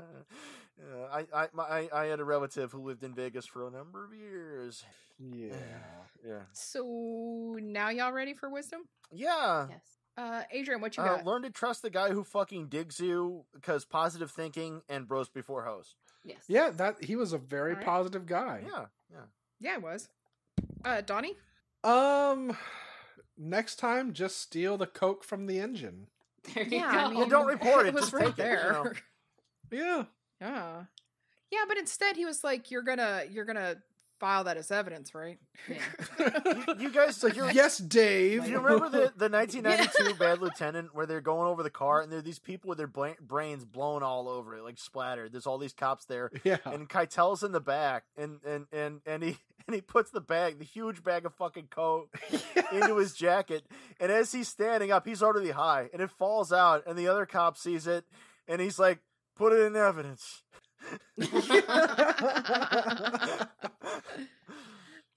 I, 1.12 1.26
I, 1.34 1.48
my, 1.54 1.64
I, 1.64 1.90
I 1.94 2.06
had 2.08 2.20
a 2.20 2.24
relative 2.26 2.72
who 2.72 2.82
lived 2.84 3.04
in 3.04 3.14
Vegas 3.14 3.46
for 3.46 3.68
a 3.68 3.72
number 3.72 4.04
of 4.06 4.14
years. 4.14 4.84
yeah. 5.20 5.54
Yeah. 6.28 6.40
so 6.54 7.56
now 7.62 7.90
y'all 7.90 8.12
ready 8.12 8.34
for 8.34 8.50
wisdom? 8.50 8.82
Yeah. 9.12 9.68
Yes. 9.70 9.82
Uh 10.18 10.42
Adrian, 10.52 10.82
what 10.82 10.98
you 10.98 11.04
Uh, 11.04 11.18
got? 11.18 11.26
learn 11.26 11.44
to 11.44 11.52
trust 11.52 11.84
the 11.84 11.92
guy 11.92 12.10
who 12.10 12.24
fucking 12.24 12.66
digs 12.68 13.00
you 13.00 13.44
because 13.54 13.86
positive 13.86 14.32
thinking 14.32 14.82
and 14.90 15.08
bros 15.08 15.30
before 15.30 15.66
hoes. 15.66 15.94
Yes. 16.24 16.40
Yeah, 16.48 16.72
that 16.72 17.04
he 17.04 17.16
was 17.16 17.32
a 17.32 17.38
very 17.38 17.74
Alright. 17.74 17.86
positive 17.86 18.26
guy. 18.26 18.64
Yeah, 18.66 18.86
yeah. 19.12 19.20
yeah, 19.60 19.74
it 19.76 19.84
was. 19.84 20.10
Uh 20.84 21.02
Donnie? 21.02 21.36
Um 21.84 22.58
next 23.38 23.76
time 23.76 24.14
just 24.14 24.40
steal 24.42 24.78
the 24.78 24.88
coke 24.88 25.24
from 25.24 25.46
the 25.46 25.60
engine. 25.60 26.08
There 26.56 26.64
you 26.64 26.78
Yeah, 26.80 26.92
go. 26.92 26.98
I 26.98 27.10
mean, 27.14 27.30
don't 27.30 27.46
report 27.46 27.86
it, 27.88 27.94
was 27.94 28.06
just 28.06 28.14
right 28.14 28.36
take 28.36 28.40
it, 28.40 28.50
you 28.52 28.58
there. 28.58 28.72
know. 28.84 28.92
Yeah. 29.72 30.04
Yeah. 30.42 30.84
Yeah, 31.52 31.60
but 31.68 31.78
instead 31.78 32.16
he 32.16 32.26
was 32.26 32.44
like, 32.44 32.72
You're 32.72 32.82
gonna 32.84 33.24
you're 33.30 33.46
gonna 33.46 33.78
file 34.20 34.46
that 34.46 34.56
as 34.58 34.72
evidence, 34.72 35.14
right? 35.14 35.38
Yeah. 35.70 35.78
You, 36.20 36.76
you 36.80 36.90
guys, 36.90 37.10
It's 37.10 37.24
like, 37.24 37.36
you 37.36 37.50
yes, 37.54 37.78
Dave. 37.78 38.46
Do 38.46 38.50
you 38.50 38.60
remember 38.60 38.90
the, 38.90 39.14
the 39.16 39.30
1992 39.30 40.14
Bad 40.16 40.40
Lieutenant 40.40 40.96
where 40.96 41.06
they're 41.06 41.20
going 41.22 41.48
over 41.48 41.64
the 41.64 41.70
car 41.70 42.02
and 42.02 42.10
there 42.12 42.20
are 42.20 42.24
these 42.24 42.40
people 42.40 42.70
with 42.70 42.78
their 42.78 42.88
bla- 42.88 43.16
brains 43.22 43.66
blown 43.66 44.04
all 44.04 44.30
over 44.30 44.56
it, 44.56 44.64
like 44.64 44.78
splattered? 44.80 45.34
There's 45.34 45.46
all 45.46 45.58
these 45.58 45.74
cops 45.74 46.06
there, 46.06 46.32
Yeah. 46.46 46.58
and 46.66 46.88
Keitel's 46.90 47.44
in 47.44 47.52
the 47.52 47.60
back, 47.60 48.06
and 48.18 48.40
and 48.46 48.68
and 48.72 49.02
and 49.06 49.22
he 49.22 49.38
and 49.68 49.76
he 49.76 49.82
puts 49.82 50.12
the 50.12 50.22
bag, 50.22 50.60
the 50.60 50.66
huge 50.66 51.04
bag 51.04 51.26
of 51.26 51.34
fucking 51.34 51.68
coke, 51.70 52.16
into 52.72 52.96
his 52.98 53.14
jacket, 53.14 53.66
and 54.00 54.12
as 54.12 54.32
he's 54.32 54.48
standing 54.48 54.92
up, 54.92 55.06
he's 55.06 55.22
already 55.24 55.52
high, 55.52 55.90
and 55.92 56.02
it 56.02 56.10
falls 56.12 56.54
out, 56.54 56.84
and 56.88 56.98
the 56.98 57.08
other 57.10 57.26
cop 57.26 57.58
sees 57.58 57.86
it, 57.86 58.06
and 58.48 58.62
he's 58.62 58.80
like, 58.80 59.00
"Put 59.36 59.54
it 59.54 59.62
in 59.66 59.76
evidence." 59.76 60.44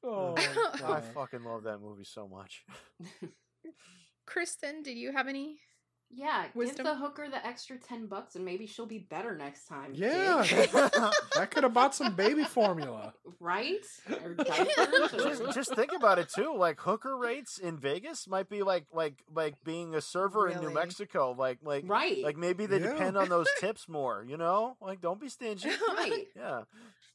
oh, 0.03 0.35
I 0.37 1.01
fucking 1.15 1.45
love 1.45 1.65
that 1.65 1.81
movie 1.81 2.05
so 2.05 2.29
much. 2.29 2.65
Kristen, 4.27 4.83
did 4.83 4.97
you 4.97 5.13
have 5.13 5.29
any? 5.29 5.61
Yeah, 6.11 6.47
Wisdom? 6.55 6.77
give 6.77 6.87
the 6.87 6.95
hooker 6.97 7.29
the 7.29 7.45
extra 7.47 7.77
ten 7.77 8.07
bucks, 8.07 8.35
and 8.35 8.45
maybe 8.45 8.67
she'll 8.67 8.87
be 8.87 8.99
better 8.99 9.37
next 9.37 9.67
time. 9.69 9.93
Yeah. 9.95 10.43
that 11.35 11.49
could 11.51 11.63
have 11.65 11.75
bought 11.75 11.95
some 11.95 12.15
baby 12.15 12.45
formula. 12.45 13.13
right? 13.41 13.85
Or 14.25 14.35
just, 14.35 15.55
just 15.55 15.75
think 15.75 15.93
about 15.95 16.19
it 16.19 16.29
too. 16.35 16.55
Like 16.57 16.81
hooker 16.81 17.17
rates 17.17 17.59
in 17.59 17.77
Vegas 17.77 18.27
might 18.27 18.49
be 18.49 18.63
like 18.63 18.87
like 18.93 19.23
like 19.35 19.55
being 19.65 19.95
a 19.95 20.01
server 20.01 20.49
in 20.49 20.61
New 20.61 20.71
Mexico. 20.71 21.35
Like 21.37 21.59
like 21.63 21.85
right. 21.87 22.23
like 22.23 22.37
maybe 22.37 22.67
they 22.67 22.81
Yeah. 22.81 22.93
depend 22.93 23.17
on 23.17 23.29
those 23.29 23.47
tips 23.61 23.89
more. 23.89 24.25
You 24.27 24.37
know, 24.39 24.77
like 24.81 25.01
don't 25.01 25.21
be 25.21 25.29
stingy. 25.29 25.69
right. 25.97 26.27
Yeah, 26.35 26.63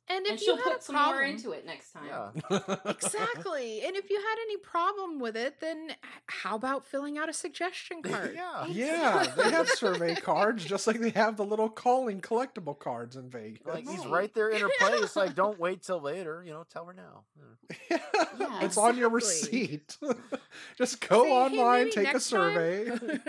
And 0.09 0.25
if 0.25 0.31
And 0.33 0.41
you 0.41 0.45
she'll 0.45 0.55
had 0.57 0.63
put 0.65 0.79
a 0.79 0.81
some 0.81 0.95
problem, 0.95 1.15
more 1.17 1.23
into 1.23 1.51
it 1.51 1.65
next 1.65 1.93
time. 1.93 2.33
yeah. 2.51 2.75
exactly. 2.85 3.81
And 3.85 3.95
if 3.95 4.09
you 4.09 4.17
had 4.17 4.35
any 4.41 4.57
problem 4.57 5.19
with 5.19 5.37
it, 5.37 5.61
then 5.61 5.95
how 6.27 6.55
about 6.55 6.85
filling 6.85 7.17
out 7.17 7.29
a 7.29 7.33
suggestion 7.33 8.01
card? 8.03 8.33
yeah. 8.35 8.65
yeah, 8.67 9.33
they 9.37 9.49
have 9.51 9.69
survey 9.69 10.15
cards 10.15 10.65
just 10.65 10.87
like 10.87 10.99
they 10.99 11.11
have 11.11 11.37
the 11.37 11.45
little 11.45 11.69
calling 11.69 12.19
collectible 12.19 12.77
cards 12.77 13.15
in 13.15 13.29
Vegas. 13.29 13.65
Like 13.65 13.87
he's 13.87 13.99
Right. 13.99 14.09
right 14.11 14.33
there 14.33 14.49
in 14.49 14.59
her 14.61 14.69
place. 14.79 15.15
Like 15.15 15.35
don't 15.35 15.57
wait 15.59 15.83
till 15.83 16.01
later. 16.01 16.43
You 16.45 16.51
know, 16.51 16.65
tell 16.71 16.85
her 16.85 16.93
now. 16.93 17.23
Yeah. 17.89 17.97
Yeah, 18.39 18.63
it's 18.65 18.77
on 18.77 18.97
your 18.97 19.09
receipt. 19.09 19.97
just 20.77 21.07
go 21.07 21.23
Say, 21.23 21.31
online, 21.31 21.79
maybe 21.85 21.91
take 21.91 22.09
a 22.09 22.11
next 22.13 22.29
time." 22.29 22.53
survey, 22.53 23.19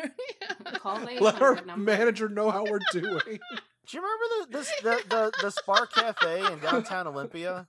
Call 0.74 0.98
the 0.98 1.18
let 1.20 1.40
our 1.40 1.54
number. 1.64 1.76
manager 1.78 2.28
know 2.28 2.50
how 2.50 2.64
we're 2.64 2.80
doing. 2.92 3.38
Do 3.86 3.96
you 3.96 4.02
remember 4.02 4.24
the 4.52 4.58
this 4.58 4.72
the 4.82 5.02
the, 5.08 5.32
the 5.42 5.50
Spar 5.50 5.86
Cafe 5.86 6.52
in 6.52 6.58
downtown 6.60 7.06
Olympia? 7.06 7.66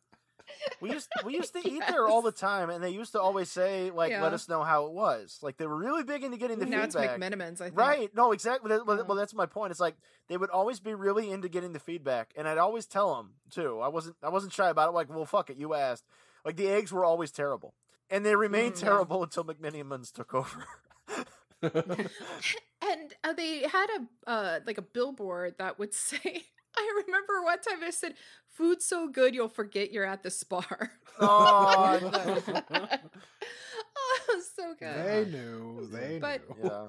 We 0.80 0.92
used 0.92 1.10
we 1.26 1.34
used 1.34 1.54
to 1.54 1.68
eat 1.68 1.82
there 1.90 2.08
all 2.08 2.22
the 2.22 2.32
time, 2.32 2.70
and 2.70 2.84
they 2.84 2.92
used 2.92 3.14
to 3.14 3.20
always 3.20 3.50
say 3.50 3.90
like, 3.90 4.12
Yeah. 4.12 4.22
"Let 4.22 4.32
us 4.34 4.48
know 4.48 4.62
how 4.64 4.86
it 4.86 4.92
was." 4.94 5.40
Like 5.42 5.58
they 5.58 5.66
were 5.66 5.76
really 5.76 6.04
big 6.04 6.24
into 6.24 6.38
getting 6.38 6.60
the 6.60 6.68
now 6.68 6.84
it's 6.84 6.96
feedback. 6.96 7.20
McMenamins, 7.20 7.62
I 7.62 7.66
think. 7.66 7.80
Right. 7.80 8.16
No, 8.16 8.32
exactly. 8.32 8.70
Well, 8.86 8.98
Yeah. 8.98 9.04
well, 9.08 9.18
that's 9.18 9.34
my 9.34 9.48
point. 9.48 9.72
It's 9.72 9.80
like 9.80 9.96
they 10.30 10.38
would 10.38 10.52
always 10.52 10.80
be 10.80 10.94
really 10.94 11.32
into 11.32 11.50
getting 11.50 11.74
the 11.74 11.80
feedback, 11.80 12.32
and 12.38 12.48
I'd 12.48 12.60
always 12.60 12.86
tell 12.86 13.16
them 13.16 13.32
too. 13.50 13.80
I 13.80 13.88
wasn't. 13.88 14.18
I 14.22 14.30
wasn't 14.30 14.54
shy 14.54 14.70
about 14.70 14.90
it. 14.90 14.92
Like, 14.94 15.10
well, 15.10 15.26
fuck 15.26 15.50
it, 15.50 15.58
you 15.58 15.74
asked. 15.74 16.06
Like 16.46 16.58
the 16.58 16.68
eggs 16.68 16.94
were 16.94 17.04
always 17.04 17.32
terrible, 17.32 17.74
and 18.12 18.24
they 18.24 18.36
remained 18.36 18.76
Mm, 18.76 18.82
yeah. 18.84 18.90
terrible 18.90 19.24
until 19.24 19.46
McMenamins 19.46 20.12
took 20.14 20.34
over. 20.36 20.66
And 22.96 23.14
uh, 23.24 23.34
they 23.34 23.60
had 23.68 23.88
a 23.98 24.30
uh, 24.30 24.60
like 24.66 24.78
a 24.78 24.82
billboard 24.82 25.56
that 25.60 25.78
would 25.80 25.94
say 26.10 26.44
I 26.78 27.02
remember 27.06 27.42
one 27.44 27.60
time 27.62 27.84
I 27.84 27.90
said, 27.92 28.16
"Food's 28.48 28.86
so 28.86 29.08
good 29.08 29.34
you'll 29.36 29.48
forget 29.50 29.92
you're 29.92 30.06
at 30.06 30.24
the 30.24 30.30
spar." 30.32 30.92
Oh, 31.20 32.00
nice. 32.12 32.62
oh, 33.98 34.42
so 34.56 34.74
good. 34.80 35.06
They 35.06 35.26
knew. 35.32 35.88
They 35.92 36.20
But- 36.20 36.42
knew. 36.58 36.70
yeah. 36.70 36.88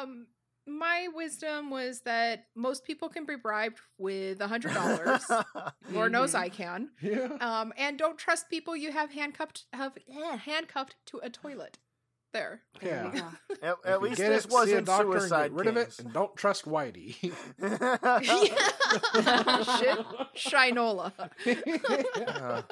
Um, 0.00 0.26
my 0.68 1.08
wisdom 1.14 1.70
was 1.70 2.00
that 2.02 2.46
most 2.56 2.84
people 2.84 3.08
can 3.08 3.24
be 3.26 3.36
bribed 3.36 3.78
with 3.98 4.40
a 4.40 4.48
hundred 4.48 4.74
dollars. 4.74 5.24
Lord 5.90 6.12
knows 6.12 6.32
Mhm. 6.32 6.38
I 6.38 6.48
can. 6.48 6.90
Yeah. 7.00 7.28
Um, 7.40 7.72
and 7.76 7.98
don't 7.98 8.18
trust 8.18 8.48
people 8.50 8.74
you 8.76 8.90
have 8.92 9.12
handcuffed 9.12 9.66
have 9.72 9.96
eh, 10.08 10.36
handcuffed 10.36 10.96
to 11.06 11.18
a 11.22 11.30
toilet. 11.30 11.78
There. 12.36 12.60
Yeah. 12.82 13.10
Yeah. 13.14 13.30
At, 13.62 13.76
at 13.86 14.02
least 14.02 14.18
get 14.18 14.28
this 14.28 14.44
it, 14.44 14.50
see 14.50 14.54
a 14.54 14.58
wasn't 14.58 14.86
doctor 14.86 15.12
and 15.12 15.20
Suicide 15.22 15.42
get 15.44 15.52
rid 15.52 15.66
of 15.68 15.76
it, 15.78 15.98
and 15.98 16.12
don't 16.12 16.36
trust 16.36 16.66
Whitey. 16.66 17.14
Shit. 19.78 19.98
Shinola. 20.36 21.12
Uh, 21.16 22.62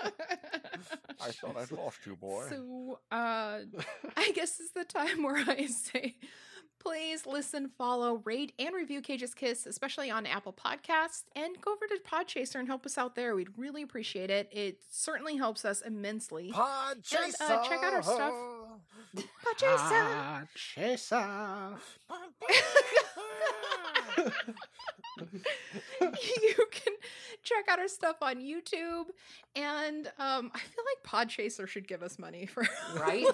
I 1.18 1.30
thought 1.30 1.56
I'd 1.56 1.72
lost 1.72 2.04
you, 2.04 2.16
boy. 2.16 2.46
So, 2.50 2.98
uh, 3.10 3.60
I 4.16 4.32
guess 4.34 4.60
it's 4.60 4.72
the 4.72 4.84
time 4.84 5.22
where 5.22 5.42
I 5.48 5.64
say, 5.66 6.16
please 6.84 7.26
listen, 7.26 7.70
follow, 7.78 8.20
rate, 8.24 8.52
and 8.58 8.74
review 8.74 9.00
Cage's 9.00 9.34
Kiss, 9.34 9.66
especially 9.66 10.10
on 10.10 10.26
Apple 10.26 10.52
Podcasts, 10.52 11.22
and 11.34 11.58
go 11.60 11.72
over 11.72 11.86
to 11.86 11.98
Podchaser 12.06 12.56
and 12.56 12.68
help 12.68 12.84
us 12.84 12.98
out 12.98 13.14
there. 13.14 13.34
We'd 13.34 13.56
really 13.56 13.82
appreciate 13.82 14.30
it. 14.30 14.48
It 14.52 14.78
certainly 14.90 15.36
helps 15.36 15.64
us 15.64 15.80
immensely. 15.80 16.50
Pod 16.52 16.98
And, 17.18 17.34
uh, 17.40 17.64
check 17.64 17.82
out 17.82 17.94
our 17.94 18.02
stuff. 18.02 18.34
Podchaser. 19.44 19.88
Ah, 19.90 20.42
chaser. 20.54 21.78
you 26.00 26.66
can 26.70 26.92
check 27.42 27.66
out 27.68 27.78
our 27.78 27.88
stuff 27.88 28.16
on 28.22 28.36
YouTube, 28.36 29.04
and 29.54 30.06
um, 30.18 30.50
I 30.54 30.58
feel 30.58 30.84
like 30.84 31.28
Podchaser 31.28 31.66
should 31.68 31.86
give 31.86 32.02
us 32.02 32.18
money 32.18 32.46
for 32.46 32.62
Right? 32.98 33.24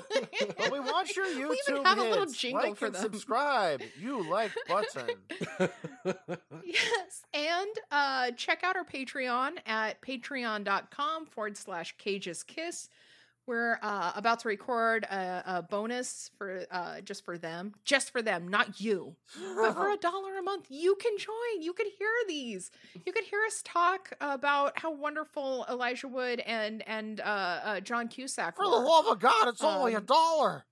Well, 0.59 0.71
we 0.73 0.81
want 0.81 1.15
your 1.17 1.27
YouTube 1.27 1.51
We 1.51 1.61
even 1.69 1.85
have 1.85 1.99
a 1.99 2.03
little 2.03 2.27
jingle 2.27 2.63
like 2.71 2.77
for 2.77 2.87
and 2.87 2.95
them. 2.95 3.03
subscribe. 3.03 3.83
You 3.99 4.29
like 4.29 4.53
button. 4.69 5.11
yes, 6.65 7.23
and 7.33 7.71
uh, 7.91 8.31
check 8.33 8.63
out 8.63 8.77
our 8.77 8.85
Patreon 8.85 9.59
at 9.67 10.01
patreon.com 10.03 11.27
forward 11.27 11.57
slash 11.57 11.95
cages 11.99 12.43
kiss. 12.43 12.89
We're 13.47 13.79
uh, 13.83 14.13
about 14.15 14.41
to 14.41 14.49
record 14.49 15.05
a, 15.05 15.43
a 15.47 15.63
bonus 15.63 16.31
for 16.39 16.65
uh, 16.71 17.01
just 17.01 17.25
for 17.25 17.37
them, 17.37 17.75
just 17.85 18.13
for 18.13 18.23
them, 18.23 18.47
not 18.47 18.81
you. 18.81 19.17
But 19.57 19.73
for 19.75 19.91
a 19.91 19.97
dollar 20.01 20.39
a 20.39 20.43
month, 20.43 20.67
you 20.69 20.95
can 20.97 21.17
join. 21.19 21.61
You 21.63 21.73
can 21.73 21.87
hear 21.99 22.09
these. 22.29 22.71
You 23.05 23.13
can 23.13 23.25
hear 23.25 23.41
us 23.47 23.61
talk 23.65 24.13
about 24.21 24.79
how 24.79 24.93
wonderful 24.93 25.67
Elijah 25.69 26.09
Wood 26.09 26.41
and 26.41 26.87
and 26.87 27.21
uh, 27.21 27.25
uh, 27.25 27.81
John 27.81 28.09
Cusack 28.09 28.57
For 28.57 28.65
the 28.65 28.71
love 28.71 29.07
of 29.07 29.19
God, 29.19 29.49
it's 29.49 29.63
only 29.65 29.95
a 29.95 29.99
Um, 29.99 30.05
dollar. 30.05 30.65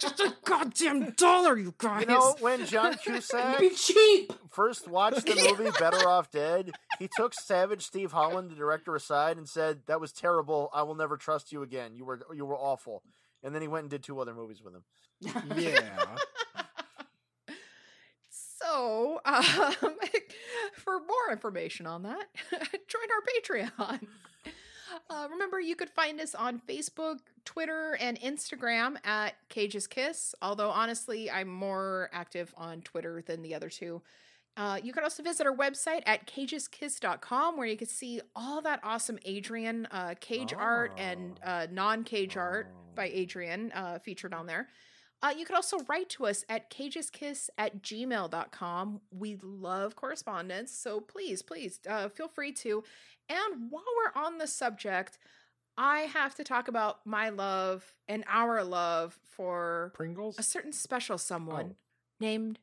Just 0.00 0.20
a 0.20 0.34
goddamn 0.44 1.10
dollar, 1.12 1.56
you 1.56 1.74
guys. 1.78 2.02
You 2.02 2.08
know, 2.08 2.36
when 2.40 2.66
John 2.66 2.94
Cusack 2.94 3.60
Be 3.60 3.70
cheap. 3.70 4.32
first 4.50 4.88
watched 4.88 5.26
the 5.26 5.34
movie 5.58 5.70
Better 5.78 6.08
Off 6.08 6.30
Dead, 6.30 6.72
he 6.98 7.08
took 7.16 7.32
Savage 7.34 7.82
Steve 7.82 8.12
Holland, 8.12 8.50
the 8.50 8.54
director, 8.56 8.94
aside 8.96 9.36
and 9.36 9.48
said, 9.48 9.82
"That 9.86 10.00
was 10.00 10.12
terrible. 10.12 10.70
I 10.72 10.82
will 10.82 10.94
never 10.96 11.16
trust 11.16 11.52
you 11.52 11.62
again. 11.62 11.94
You 11.94 12.04
were 12.04 12.20
you 12.34 12.44
were 12.44 12.56
awful." 12.56 13.02
And 13.42 13.54
then 13.54 13.62
he 13.62 13.68
went 13.68 13.84
and 13.84 13.90
did 13.90 14.02
two 14.02 14.20
other 14.20 14.34
movies 14.34 14.62
with 14.62 14.74
him. 14.74 14.84
yeah. 15.56 16.16
So, 18.30 19.20
um, 19.24 19.42
for 20.76 21.00
more 21.00 21.32
information 21.32 21.86
on 21.86 22.02
that, 22.04 22.26
join 22.88 23.08
our 23.10 23.68
Patreon. 23.68 24.06
Uh, 25.10 25.28
remember, 25.30 25.60
you 25.60 25.76
could 25.76 25.90
find 25.90 26.20
us 26.20 26.34
on 26.34 26.60
Facebook, 26.68 27.18
Twitter, 27.44 27.96
and 28.00 28.18
Instagram 28.20 28.96
at 29.04 29.34
Cages 29.48 29.86
Kiss. 29.86 30.34
Although, 30.42 30.70
honestly, 30.70 31.30
I'm 31.30 31.48
more 31.48 32.08
active 32.12 32.52
on 32.56 32.82
Twitter 32.82 33.22
than 33.26 33.42
the 33.42 33.54
other 33.54 33.68
two. 33.68 34.02
Uh, 34.56 34.78
you 34.82 34.92
can 34.92 35.02
also 35.02 35.22
visit 35.22 35.46
our 35.46 35.56
website 35.56 36.02
at 36.04 36.26
cageskiss.com 36.26 37.56
where 37.56 37.66
you 37.66 37.76
can 37.76 37.86
see 37.86 38.20
all 38.36 38.60
that 38.62 38.80
awesome 38.82 39.18
Adrian 39.24 39.86
uh, 39.90 40.14
cage 40.20 40.52
art 40.52 40.92
and 40.98 41.40
Oh. 41.44 41.50
uh, 41.50 41.66
non 41.70 42.04
cage 42.04 42.36
art 42.36 42.68
by 42.94 43.06
Oh. 43.08 43.12
Adrian 43.14 43.72
uh, 43.72 43.98
featured 43.98 44.34
on 44.34 44.46
there. 44.46 44.68
Uh, 45.22 45.32
you 45.36 45.44
can 45.46 45.54
also 45.54 45.78
write 45.88 46.08
to 46.10 46.26
us 46.26 46.44
at 46.48 46.68
cageskiss 46.70 47.48
at 47.56 47.80
gmail.com. 47.82 49.00
We 49.16 49.38
love 49.42 49.94
correspondence, 49.94 50.72
so 50.72 51.00
please, 51.00 51.42
please 51.42 51.78
uh, 51.88 52.08
feel 52.08 52.28
free 52.28 52.52
to. 52.52 52.82
And 53.28 53.70
while 53.70 53.84
we're 53.96 54.20
on 54.20 54.38
the 54.38 54.46
subject, 54.48 55.18
I 55.78 56.00
have 56.00 56.34
to 56.34 56.44
talk 56.44 56.66
about 56.68 57.06
my 57.06 57.28
love 57.28 57.94
and 58.08 58.24
our 58.28 58.64
love 58.64 59.18
for 59.36 59.92
Pringles? 59.94 60.38
a 60.38 60.42
certain 60.42 60.72
special 60.72 61.18
someone 61.18 61.74
Oh. 61.74 61.76
named 62.20 62.58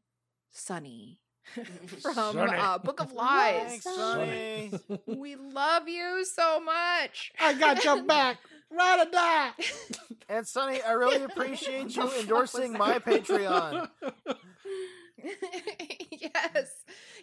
Sonny 0.51 1.19
from 2.01 2.13
Sonny. 2.13 2.57
uh, 2.57 2.77
Book 2.79 2.99
of 2.99 3.13
Lies. 3.13 3.67
Thanks, 3.69 3.83
Sonny. 3.85 4.71
we 5.07 5.35
love 5.37 5.87
you 5.87 6.25
so 6.25 6.59
much. 6.59 7.31
I 7.39 7.53
got 7.53 7.83
your 7.83 8.03
back. 8.03 8.37
Ride 8.71 9.07
or 9.07 9.11
die. 9.11 9.51
And 10.31 10.47
Sonny, 10.47 10.79
I 10.83 10.91
really 10.91 11.23
appreciate 11.23 11.95
you 11.95 12.07
endorsing 12.19 12.73
my? 12.73 12.99
Patreon. 12.99 13.89
yes, 16.11 16.67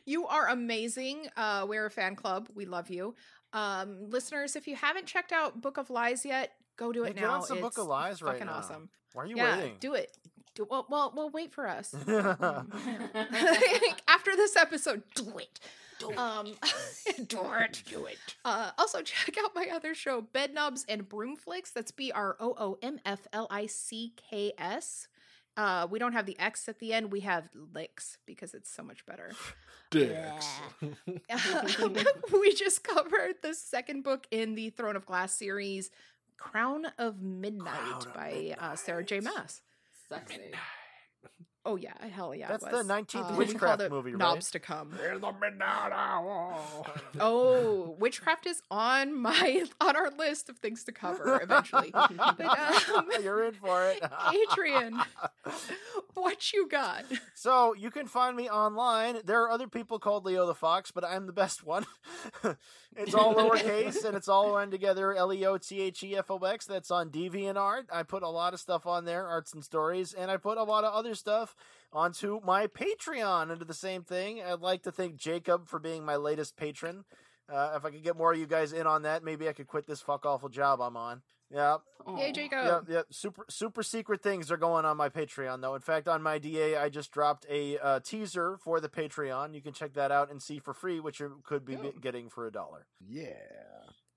you 0.05 0.27
are 0.27 0.49
amazing. 0.49 1.29
Uh, 1.37 1.65
we're 1.69 1.87
a 1.87 1.91
fan 1.91 2.17
club. 2.17 2.49
We 2.55 2.67
love 2.67 2.91
you. 2.91 3.15
Um, 3.53 4.11
listeners, 4.11 4.57
if 4.57 4.67
you 4.67 4.75
haven't 4.75 5.07
checked 5.07 5.31
out 5.33 5.61
Book 5.63 5.77
of 5.79 5.89
Lies 5.89 6.25
yet, 6.25 6.51
go 6.77 6.93
do 6.93 7.05
Hey, 7.05 7.11
it 7.11 7.15
get 7.17 7.23
now. 7.23 7.35
on 7.37 7.43
some 7.45 7.61
Book 7.61 7.69
It's 7.75 7.79
of 7.79 7.87
Lies 7.87 8.23
right 8.23 8.33
fucking 8.33 8.49
now. 8.49 8.55
awesome. 8.55 8.89
Why 9.13 9.23
are 9.23 9.27
you 9.27 9.37
yeah, 9.37 9.57
waiting? 9.57 9.77
do 9.79 9.95
it. 9.95 10.11
Do 10.57 10.67
well, 10.69 10.87
well, 10.91 11.13
well. 11.15 11.31
Wait 11.31 11.53
for 11.53 11.69
us. 11.69 11.95
it. 11.95 12.09
After 14.09 14.35
this 14.37 14.57
episode, 14.57 15.03
do 15.15 15.39
it. 15.39 15.61
Um, 16.17 16.55
do 17.27 17.41
it. 17.59 17.83
Do 17.89 18.05
it. 18.07 18.19
Uh, 18.45 18.71
also, 18.79 19.03
check 19.05 19.37
out 19.43 19.55
my 19.55 19.69
other 19.73 19.95
show, 19.95 20.21
Bed 20.21 20.53
Nubs 20.55 20.85
and 20.89 21.09
Broomflicks. 21.09 21.73
That's 21.75 21.91
B 21.91 22.13
R 22.13 22.37
O 22.41 22.55
O 22.59 22.79
M 22.83 22.99
F 23.05 23.27
L 23.33 23.47
I 23.51 23.67
C 23.67 24.13
K 24.17 24.53
S. 24.59 25.09
Uh, 25.57 25.87
we 25.91 25.99
don't 25.99 26.13
have 26.13 26.27
the 26.27 26.39
X 26.39 26.69
at 26.69 26.79
the 26.81 26.93
end. 26.93 27.11
We 27.11 27.21
have 27.21 27.49
licks 27.75 28.19
because 28.27 28.53
it's 28.53 28.71
so 28.71 28.83
much 28.83 29.07
better. 29.07 29.33
Dicks. 29.91 30.47
we 32.33 32.53
just 32.55 32.85
covered 32.85 33.37
the 33.43 33.55
second 33.55 34.03
book 34.03 34.27
in 34.31 34.55
the 34.55 34.71
Throne 34.71 34.97
of 34.97 35.07
Glass 35.07 35.33
series, 35.33 35.91
Crown 36.37 36.87
of 36.99 37.23
Midnight 37.23 37.73
Crown 37.75 38.03
of 38.07 38.15
by 38.15 38.55
Uh, 38.59 38.77
Sarah 38.77 39.05
J. 39.05 39.21
Maas. 39.21 39.63
Sexy. 40.09 40.41
Oh 41.67 41.75
yeah, 41.75 41.93
hell 42.09 42.33
yeah. 42.33 42.47
it 42.47 42.61
That's 42.61 42.65
the 42.65 42.85
19th 42.85 43.17
Uh, 43.17 43.33
we 43.33 43.39
witchcraft 43.39 43.83
it 43.83 43.91
movie, 43.91 44.13
right? 44.13 44.19
Knobs 44.19 44.53
to 44.53 44.61
come. 44.61 44.93
In 45.13 45.21
the 45.21 45.33
midnight 45.33 45.91
hour. 45.93 46.57
Oh, 47.21 47.97
witchcraft 47.99 48.47
is 48.47 48.63
on 48.71 49.13
my 49.19 49.65
on 49.81 49.97
our 49.97 50.11
list 50.11 50.49
of 50.49 50.59
things 50.59 50.85
to 50.85 50.93
cover 50.93 51.41
eventually. 51.43 51.91
But, 51.93 52.41
um, 52.41 53.09
You're 53.23 53.45
in 53.45 53.55
for 53.55 53.89
it. 53.91 54.01
Adrian, 54.33 55.01
what 56.15 56.53
you 56.53 56.69
got? 56.69 57.05
So 57.35 57.75
you 57.75 57.91
can 57.91 58.07
find 58.07 58.37
me 58.37 58.49
online. 58.49 59.19
There 59.25 59.43
are 59.43 59.51
other 59.51 59.67
people 59.67 59.99
called 59.99 60.25
Leo 60.25 60.47
the 60.47 60.55
Fox, 60.55 60.93
but 60.93 61.05
I'm 61.05 61.27
the 61.27 61.33
best 61.33 61.65
one. 61.65 61.85
It's 62.97 63.15
all 63.15 63.35
lowercase 63.35 64.05
and 64.07 64.17
it's 64.17 64.29
all 64.29 64.55
run 64.55 64.71
together. 64.71 65.15
L 65.15 65.33
E 65.33 65.45
O 65.45 65.59
T 65.59 65.81
H 65.81 66.03
E 66.03 66.17
F 66.17 66.31
O 66.31 66.39
X. 66.39 66.67
That's 66.67 66.91
on 66.91 67.11
DeviantArt. 67.11 67.85
I 67.93 68.03
put 68.03 68.23
a 68.23 68.29
lot 68.29 68.55
of 68.55 68.61
stuff 68.61 68.87
on 68.87 69.05
there, 69.05 69.27
arts 69.27 69.53
and 69.53 69.65
stories, 69.65 70.13
and 70.13 70.31
I 70.31 70.37
put 70.37 70.59
a 70.59 70.65
lot 70.65 70.85
of 70.85 70.93
other 70.93 71.15
stuff 71.15 71.55
onto 71.93 72.41
my 72.45 72.67
Patreon 72.67 73.51
under 73.51 73.65
the 73.65 73.75
same 73.75 74.03
thing. 74.03 74.43
I'd 74.43 74.61
like 74.61 74.83
to 74.83 74.93
thank 74.93 75.17
Jacob 75.17 75.69
for 75.69 75.79
being 75.79 76.05
my 76.05 76.17
latest 76.17 76.57
patron. 76.57 77.05
Uh, 77.53 77.75
if 77.77 77.85
I 77.85 77.91
could 77.91 78.03
get 78.03 78.17
more 78.17 78.33
of 78.33 78.39
you 78.39 78.47
guys 78.47 78.73
in 78.73 78.87
on 78.87 79.03
that, 79.03 79.23
maybe 79.23 79.49
I 79.49 79.53
could 79.53 79.69
quit 79.69 79.87
this 79.87 80.01
fuck 80.01 80.27
awful 80.27 80.49
job 80.49 80.81
I'm 80.81 80.97
on. 80.97 81.23
Yeah, 81.51 81.77
Yay, 82.17 82.31
Aw. 82.31 82.33
Jacob. 82.33 82.59
yeah, 82.89 82.95
yeah. 82.97 83.03
Super, 83.11 83.45
super 83.49 83.83
secret 83.83 84.21
things 84.23 84.51
are 84.51 84.57
going 84.57 84.85
on 84.85 84.97
my 84.97 85.09
Patreon, 85.09 85.61
though. 85.61 85.75
In 85.77 85.81
fact, 85.81 86.09
on 86.09 86.21
my 86.23 86.39
DA, 86.39 86.77
I 86.77 86.89
just 86.89 87.13
dropped 87.13 87.47
a 87.49 87.79
uh, 87.79 88.01
teaser 88.01 88.57
for 88.59 88.81
the 88.81 88.89
Patreon. 88.89 89.55
You 89.55 89.61
can 89.61 89.73
check 89.73 89.93
that 89.95 90.11
out 90.11 90.31
and 90.31 90.43
see 90.43 90.59
for 90.59 90.75
free, 90.75 90.99
which 90.99 91.21
you 91.21 91.41
could 91.45 91.65
be 91.65 91.77
Oh. 91.77 91.93
getting 92.01 92.29
for 92.29 92.47
a 92.47 92.53
dollar. 92.53 92.87
Yeah. 93.09 93.33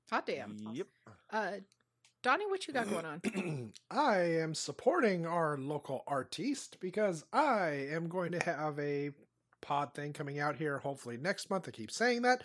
Hot 0.09 0.25
damn. 0.25 0.57
Yep. 0.73 0.87
Uh, 1.31 1.51
Donnie, 2.23 2.47
what 2.47 2.67
you 2.67 2.73
got 2.73 2.89
going 2.89 3.05
on? 3.05 3.73
I 3.91 4.17
am 4.17 4.53
supporting 4.55 5.25
our 5.27 5.55
local 5.57 6.03
artiste 6.07 6.77
because 6.79 7.23
I 7.31 7.87
am 7.91 8.07
going 8.09 8.31
to 8.31 8.39
have 8.43 8.77
a 8.79 9.11
pod 9.61 9.93
thing 9.93 10.13
coming 10.13 10.39
out 10.39 10.55
here 10.55 10.79
hopefully 10.79 11.17
next 11.17 11.49
month. 11.49 11.67
I 11.67 11.71
keep 11.71 11.91
saying 11.91 12.23
that. 12.23 12.41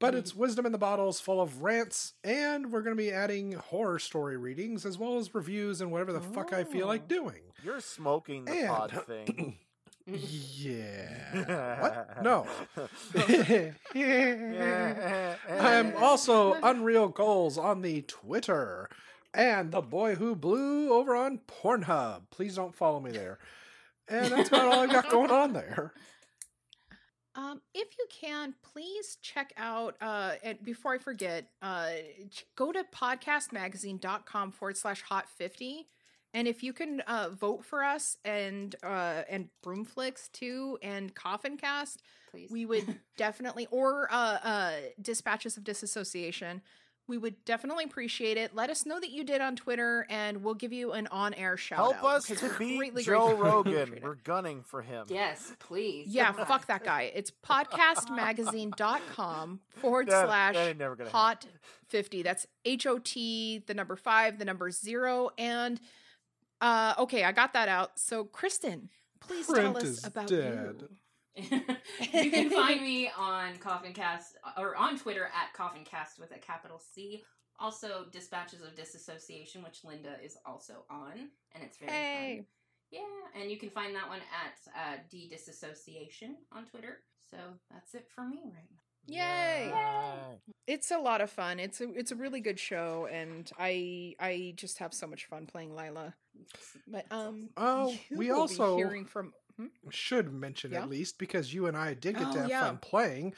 But 0.00 0.14
um, 0.14 0.20
it's 0.20 0.34
Wisdom 0.34 0.64
in 0.66 0.72
the 0.72 0.78
Bottles 0.78 1.20
full 1.20 1.40
of 1.40 1.62
rants, 1.62 2.14
and 2.22 2.70
we're 2.72 2.82
going 2.82 2.96
to 2.96 3.02
be 3.02 3.10
adding 3.12 3.52
horror 3.52 3.98
story 3.98 4.36
readings 4.36 4.86
as 4.86 4.96
well 4.98 5.18
as 5.18 5.34
reviews 5.34 5.80
and 5.80 5.90
whatever 5.90 6.12
the 6.12 6.20
fuck 6.20 6.52
I 6.52 6.62
feel 6.64 6.86
like 6.86 7.02
Oh. 7.04 7.08
doing. 7.08 7.40
You're 7.64 7.80
smoking 7.80 8.44
the 8.44 8.52
And- 8.52 8.68
pod 8.68 9.02
thing. 9.06 9.58
Yeah. 10.06 11.80
What? 11.82 12.22
No. 12.22 12.46
I'm 15.50 15.96
also 15.96 16.54
Unreal 16.62 17.08
Goals 17.08 17.58
on 17.58 17.82
the 17.82 18.02
Twitter 18.02 18.88
and 19.34 19.70
the 19.70 19.80
boy 19.82 20.14
who 20.14 20.34
blew 20.34 20.92
over 20.92 21.14
on 21.14 21.40
Pornhub. 21.46 22.22
Please 22.30 22.54
don't 22.56 22.74
follow 22.74 23.00
me 23.00 23.10
there. 23.10 23.38
And 24.08 24.32
that's 24.32 24.48
about 24.48 24.72
all 24.72 24.80
I've 24.80 24.90
got 24.92 25.10
going 25.10 25.30
on 25.30 25.52
there. 25.52 25.92
Um, 27.38 27.60
if 27.72 27.86
you 27.96 28.06
can, 28.10 28.52
please 28.64 29.16
check 29.22 29.52
out, 29.56 29.94
uh, 30.00 30.32
and 30.42 30.60
before 30.64 30.94
I 30.94 30.98
forget, 30.98 31.48
uh, 31.62 31.90
go 32.56 32.72
to 32.72 32.84
podcastmagazine.com 32.92 34.50
forward 34.50 34.76
slash 34.76 35.02
hot 35.02 35.28
50. 35.28 35.86
And 36.34 36.48
if 36.48 36.64
you 36.64 36.72
can 36.72 36.98
uh, 37.02 37.28
vote 37.30 37.64
for 37.64 37.84
us 37.84 38.16
and 38.24 38.74
uh, 38.82 39.22
and 39.30 39.48
Broomflicks 39.64 40.32
too 40.32 40.78
and 40.82 41.14
Coffin 41.14 41.56
Cast, 41.56 42.02
Please. 42.32 42.50
we 42.50 42.66
would 42.66 42.98
definitely, 43.16 43.68
or 43.70 44.08
uh, 44.10 44.38
uh, 44.42 44.72
Dispatches 45.00 45.56
of 45.56 45.62
Disassociation, 45.62 46.60
we 47.08 47.18
would 47.18 47.44
definitely 47.44 47.82
appreciate 47.84 48.36
it. 48.36 48.54
Let 48.54 48.70
us 48.70 48.84
know 48.86 49.00
that 49.00 49.10
you 49.10 49.24
did 49.24 49.40
on 49.40 49.56
Twitter, 49.56 50.06
and 50.10 50.42
we'll 50.44 50.54
give 50.54 50.72
you 50.72 50.92
an 50.92 51.06
on 51.08 51.34
air 51.34 51.56
shout 51.56 51.78
Help 51.78 51.96
out. 51.96 52.04
us 52.04 52.26
to 52.26 52.34
beat 52.58 52.78
Joe 53.04 53.34
greatly 53.34 53.42
Rogan. 53.42 53.98
We're 54.02 54.14
gunning 54.16 54.62
for 54.62 54.82
him. 54.82 55.06
yes, 55.08 55.52
please. 55.58 56.08
Yeah, 56.08 56.30
fuck 56.32 56.66
that 56.66 56.84
guy. 56.84 57.10
It's 57.14 57.32
podcastmagazine.com 57.44 59.60
forward 59.76 60.08
That- 60.08 60.26
slash 60.26 60.54
that 60.54 60.68
ain't 60.68 60.78
never 60.78 60.96
gonna 60.96 61.10
hot 61.10 61.46
50. 61.88 62.22
That's 62.22 62.46
H 62.64 62.86
O 62.86 62.98
T, 62.98 63.62
the 63.66 63.74
number 63.74 63.96
five, 63.96 64.38
the 64.38 64.44
number 64.44 64.70
zero. 64.70 65.30
And 65.38 65.80
uh 66.60 66.94
okay, 66.98 67.24
I 67.24 67.32
got 67.32 67.52
that 67.54 67.68
out. 67.68 67.98
So, 67.98 68.24
Kristen, 68.24 68.90
please 69.20 69.46
Brent 69.46 69.76
tell 69.76 69.86
us 69.88 70.06
about 70.06 70.28
dead. 70.28 70.76
you. 70.80 70.88
you 72.12 72.30
can 72.30 72.50
find 72.50 72.80
me 72.82 73.10
on 73.18 73.56
Coffin 73.58 73.92
Cast 73.92 74.36
or 74.56 74.76
on 74.76 74.98
Twitter 74.98 75.24
at 75.26 75.52
Coffin 75.54 75.84
Cast 75.84 76.18
with 76.18 76.30
a 76.34 76.38
capital 76.38 76.80
C. 76.94 77.22
Also, 77.60 78.06
Dispatches 78.12 78.62
of 78.62 78.76
Disassociation, 78.76 79.62
which 79.64 79.84
Linda 79.84 80.16
is 80.24 80.36
also 80.46 80.84
on, 80.90 81.12
and 81.54 81.64
it's 81.64 81.76
very 81.76 81.90
Hey. 81.92 82.36
fun. 82.36 82.46
Yeah, 82.90 83.40
and 83.42 83.50
you 83.50 83.58
can 83.58 83.68
find 83.70 83.94
that 83.96 84.08
one 84.08 84.20
at 84.20 84.72
uh, 84.74 84.96
D 85.10 85.28
Disassociation 85.28 86.36
on 86.52 86.64
Twitter. 86.66 87.00
So 87.30 87.36
that's 87.70 87.94
it 87.94 88.06
for 88.14 88.24
me 88.26 88.38
right 88.44 88.64
now. 88.70 88.78
Yay. 89.06 89.68
Yay. 89.68 90.38
It's 90.66 90.90
a 90.90 90.98
lot 90.98 91.20
of 91.20 91.30
fun. 91.30 91.58
It's 91.60 91.80
a 91.80 91.90
it's 91.94 92.12
a 92.12 92.16
really 92.16 92.40
good 92.40 92.58
show 92.60 93.08
and 93.10 93.50
I 93.58 94.14
I 94.20 94.52
just 94.56 94.78
have 94.78 94.92
so 94.94 95.06
much 95.06 95.26
fun 95.26 95.46
playing 95.46 95.74
Lila. 95.74 96.14
But 96.86 97.06
um 97.10 97.48
Oh, 97.56 97.94
we 98.14 98.30
also- 98.30 98.76
hearing 98.76 99.04
from 99.06 99.32
hmm? 99.58 99.66
Should 99.90 100.32
mention 100.32 100.72
Yeah. 100.72 100.82
at 100.84 100.88
least 100.90 101.18
because 101.18 101.52
you 101.52 101.66
and 101.66 101.76
I 101.76 101.92
did 101.94 102.16
get 102.16 102.28
Oh, 102.28 102.32
to 102.32 102.40
have 102.40 102.48
yeah. 102.48 102.60
fun 102.64 102.78
playing. 102.78 103.34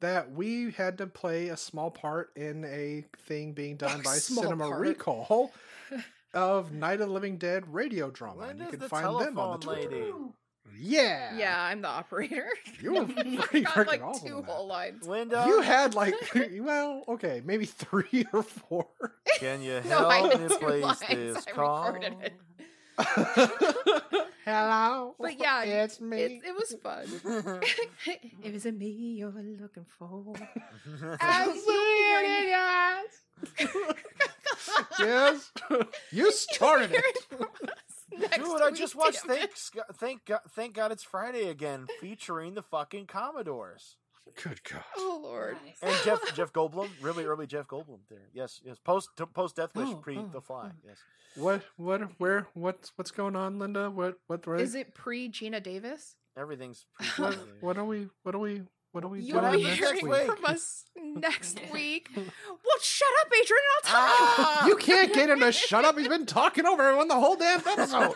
That 0.00 0.32
we 0.32 0.70
had 0.72 0.98
to 0.98 1.06
play 1.06 1.48
a 1.48 1.56
small 1.56 1.90
part 1.90 2.30
in 2.36 2.64
a 2.64 3.04
thing 3.26 3.52
being 3.52 3.76
done 3.76 4.02
by 4.04 4.14
Cinema 4.16 4.68
part. 4.68 4.80
Recall 4.80 5.52
of 6.34 6.72
Night 6.72 7.00
of 7.00 7.06
the 7.08 7.12
Living 7.14 7.38
Dead 7.38 7.72
radio 7.72 8.10
drama. 8.10 8.42
and 8.48 8.60
you 8.60 8.66
can 8.66 8.80
the 8.80 8.88
find 8.88 9.04
them 9.20 9.38
on 9.38 9.60
the 9.60 9.64
telephone 9.66 9.88
Twitter. 9.88 10.04
lady. 10.04 10.12
Yeah. 10.76 11.36
Yeah, 11.36 11.62
I'm 11.62 11.80
the 11.82 11.88
operator. 11.88 12.48
You 12.82 12.94
were 12.94 13.00
I've 13.02 13.14
pretty 13.14 13.60
got, 13.64 13.74
freaking 13.74 13.86
like 13.86 14.02
awesome 14.02 14.28
two 14.28 14.42
whole 14.42 14.66
lines. 14.66 15.06
Linda, 15.06 15.44
You 15.46 15.60
had 15.60 15.94
like 15.94 16.14
well, 16.60 17.04
okay, 17.08 17.40
maybe 17.44 17.64
three 17.64 18.26
or 18.32 18.42
four. 18.42 18.88
can 19.38 19.62
you 19.62 19.80
No, 19.88 20.08
I 20.08 20.18
help 20.18 20.32
had 20.32 20.50
me 20.50 20.56
place 20.56 20.82
lines. 20.82 21.00
this 21.08 21.44
I 21.46 21.50
call? 21.52 21.96
Hello. 24.44 25.14
But 25.18 25.40
yeah, 25.40 25.62
it's 25.84 26.00
me. 26.00 26.20
It, 26.20 26.42
it 26.46 26.54
was 26.54 26.76
fun. 26.82 27.06
it 28.42 28.52
was 28.52 28.64
me 28.66 28.86
you're 29.18 29.30
looking 29.30 29.86
for. 29.98 30.34
I 31.20 31.44
see 31.46 31.70
it 32.12 32.24
in 32.30 32.48
your 32.48 32.58
eyes. 32.58 33.94
yes, 34.98 35.52
you 36.12 36.30
started 36.32 36.92
it. 36.92 37.04
Dude, 38.10 38.62
I 38.62 38.70
just 38.70 38.94
watched. 38.94 39.20
Thank, 39.26 39.50
Thank 39.96 40.24
God, 40.24 40.40
Thank 40.50 40.74
God 40.74 40.92
It's 40.92 41.02
Friday 41.02 41.48
again, 41.48 41.86
featuring 42.00 42.54
the 42.54 42.62
fucking 42.62 43.06
Commodores. 43.06 43.96
Good 44.42 44.60
God. 44.64 44.82
Oh 44.96 45.20
Lord. 45.22 45.56
Nice. 45.64 45.78
And 45.82 45.94
Jeff 46.04 46.20
Jeff 46.36 46.52
Goldblum, 46.52 46.88
really 47.00 47.24
early 47.24 47.46
Jeff 47.46 47.66
Goldblum 47.68 48.00
there. 48.10 48.28
Yes, 48.32 48.60
yes. 48.64 48.78
Post 48.78 49.10
post 49.32 49.56
Death 49.56 49.74
Wish, 49.74 49.88
Oh, 49.90 49.96
pre 49.96 50.18
oh, 50.18 50.28
The 50.32 50.40
Fly. 50.40 50.70
oh. 50.72 50.76
Yes. 50.86 50.96
What? 51.36 51.62
What? 51.76 52.00
Where? 52.18 52.46
What's 52.54 52.92
What's 52.96 53.10
going 53.10 53.36
on, 53.36 53.58
Linda? 53.58 53.90
What? 53.90 54.16
What? 54.26 54.46
What? 54.46 54.60
Is 54.60 54.74
it 54.74 54.94
pre 54.94 55.28
Geena 55.30 55.62
Davis? 55.62 56.16
Everything's 56.36 56.86
pre. 57.00 57.24
What, 57.24 57.38
what 57.60 57.78
are 57.78 57.84
we? 57.84 58.08
What 58.22 58.34
are 58.34 58.38
we? 58.38 58.62
What 58.92 59.02
are 59.04 59.08
we 59.08 59.20
You'll 59.22 59.40
doing 59.40 59.52
be 59.54 59.62
happens 59.62 59.80
next 59.80 59.90
hearing 60.00 60.08
week? 60.08 60.26
from 60.36 60.44
us 60.44 60.84
next 60.96 61.60
week. 61.72 62.08
Well, 62.16 62.26
shut 62.80 63.08
up, 63.22 63.32
Adrian. 63.42 63.62
I'll 63.76 63.82
tell 63.90 64.00
Ah! 64.00 64.66
You 64.68 64.76
can't 64.76 65.12
get 65.12 65.30
him 65.30 65.40
to 65.40 65.50
shut 65.50 65.84
up. 65.84 65.98
He's 65.98 66.06
been 66.06 66.26
talking 66.26 66.64
over 66.64 66.80
everyone 66.82 67.08
the 67.08 67.14
whole 67.16 67.34
damn 67.34 67.58
episode. 67.58 68.14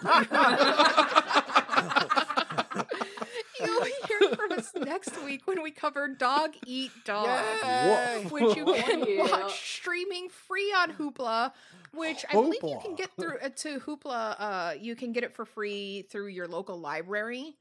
you. 3.60 3.66
You'll 3.66 3.82
be 3.84 3.92
hearing 4.06 4.36
from 4.36 4.52
us 4.52 4.67
next 4.78 5.22
week 5.24 5.46
when 5.46 5.62
we 5.62 5.70
cover 5.70 6.08
Dog 6.08 6.54
Eat 6.66 6.90
Dog. 7.04 7.26
Yay! 7.62 8.24
which 8.30 8.56
you 8.56 8.64
can 8.64 9.04
Yeah. 9.06 9.22
watch 9.22 9.76
streaming 9.78 10.28
free 10.28 10.72
on 10.72 10.92
Hoopla. 10.92 11.52
Which 11.94 12.24
I 12.28 12.32
believe 12.32 12.62
you 12.62 12.78
can 12.82 12.94
get 12.94 13.10
through 13.18 13.38
uh, 13.42 13.48
to 13.56 13.80
Hoopla. 13.80 14.36
Uh, 14.38 14.74
you 14.78 14.94
can 14.94 15.12
get 15.12 15.24
it 15.24 15.34
for 15.34 15.44
free 15.44 16.02
through 16.10 16.28
your 16.28 16.46
local 16.46 16.78
library. 16.78 17.56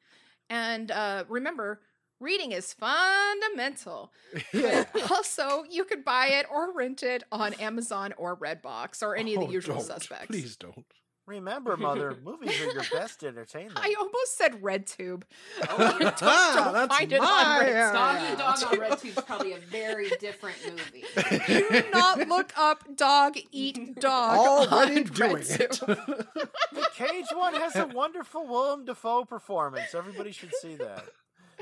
And 0.49 0.91
uh, 0.91 1.23
remember, 1.29 1.81
reading 2.19 2.51
is 2.51 2.73
fundamental. 2.73 4.11
yeah. 4.53 4.85
But 4.93 5.11
also, 5.11 5.63
you 5.69 5.83
could 5.85 6.03
buy 6.03 6.27
it 6.27 6.45
or 6.51 6.73
rent 6.73 7.03
it 7.03 7.23
on 7.31 7.53
Amazon 7.55 8.13
or 8.17 8.35
Redbox 8.35 9.01
or 9.01 9.15
any 9.15 9.35
of 9.35 9.43
Oh, 9.43 9.47
the 9.47 9.53
usual 9.53 9.75
don't. 9.75 9.85
suspects. 9.85 10.27
Please 10.27 10.55
don't. 10.55 10.85
Remember, 11.27 11.75
mother, 11.75 12.15
movies 12.23 12.57
are 12.61 12.71
your 12.71 12.85
best 12.89 13.21
entertainment. 13.21 13.77
I 13.77 13.93
almost 13.99 14.37
said 14.37 14.61
RedTube. 14.61 15.23
Oh, 15.69 15.77
don't, 15.77 15.99
don't 15.99 16.19
That's 16.19 16.95
find 16.95 17.11
it 17.11 17.19
on 17.19 17.59
Red 17.59 17.75
uh, 17.75 17.91
Dog 17.91 18.31
Eat 18.31 18.37
Dog 18.37 18.63
on 18.63 18.79
RedTube 18.79 19.05
is 19.17 19.23
probably 19.25 19.51
a 19.51 19.57
very 19.57 20.09
different 20.21 20.55
movie. 20.65 21.03
Do 21.47 21.83
not 21.91 22.29
look 22.29 22.53
up 22.57 22.95
Dog 22.95 23.35
Eat 23.51 23.99
Dog. 23.99 24.37
Already 24.71 24.99
on 24.99 25.03
doing 25.03 25.35
RedTube. 25.35 25.89
it. 25.89 26.47
the 26.73 26.89
Cage 26.95 27.25
one 27.33 27.55
has 27.55 27.75
a 27.75 27.87
wonderful 27.87 28.47
Willem 28.47 28.85
Dafoe 28.85 29.25
performance. 29.25 29.93
Everybody 29.93 30.31
should 30.31 30.53
see 30.61 30.75
that. 30.77 31.03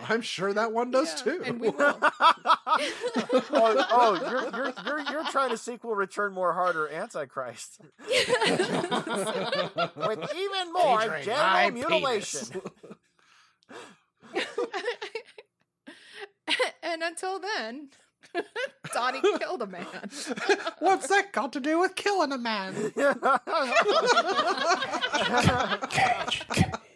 I'm 0.10 0.22
sure 0.22 0.54
that 0.54 0.72
one 0.72 0.92
does 0.92 1.14
Yeah, 1.26 1.34
too. 1.34 1.42
And 1.46 1.60
we 1.60 1.70
will. 1.72 1.98
oh, 2.02 2.80
oh 3.52 4.20
you're, 4.30 4.50
you're 4.56 4.74
you're 4.86 5.00
you're 5.12 5.24
trying 5.32 5.52
to 5.52 5.58
sequel 5.58 5.96
Return 5.96 6.34
More 6.34 6.54
Harder 6.54 6.88
Antichrist 6.90 7.80
with 8.00 8.20
even 10.36 10.74
more 10.74 11.00
Featuring 11.02 11.24
genital 11.24 11.72
mutilation. 11.72 12.62
and 16.84 17.02
until 17.04 17.40
then, 17.40 17.90
Donnie 18.94 19.22
killed 19.40 19.62
a 19.62 19.68
man. 19.68 19.86
What's 20.80 21.08
that 21.08 21.32
got 21.32 21.54
to 21.54 21.60
do 21.62 21.80
with 21.80 21.96
killing 21.96 22.34
a 22.34 22.38
man? 22.38 22.74
cage, 25.90 26.46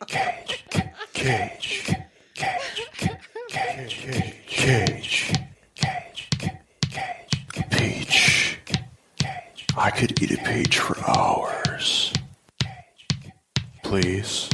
cage, 0.07 0.65
cage, 0.65 0.65
Cage, 1.13 1.93
cage, 2.39 2.87
cage, 3.49 4.31
cage, 4.47 5.31
cage, 5.75 6.29
peach. 7.69 8.59
I 9.77 9.89
could 9.91 10.21
eat 10.21 10.31
a 10.31 10.37
peach 10.43 10.79
for 10.79 10.97
hours. 11.09 12.13
Please. 13.83 14.49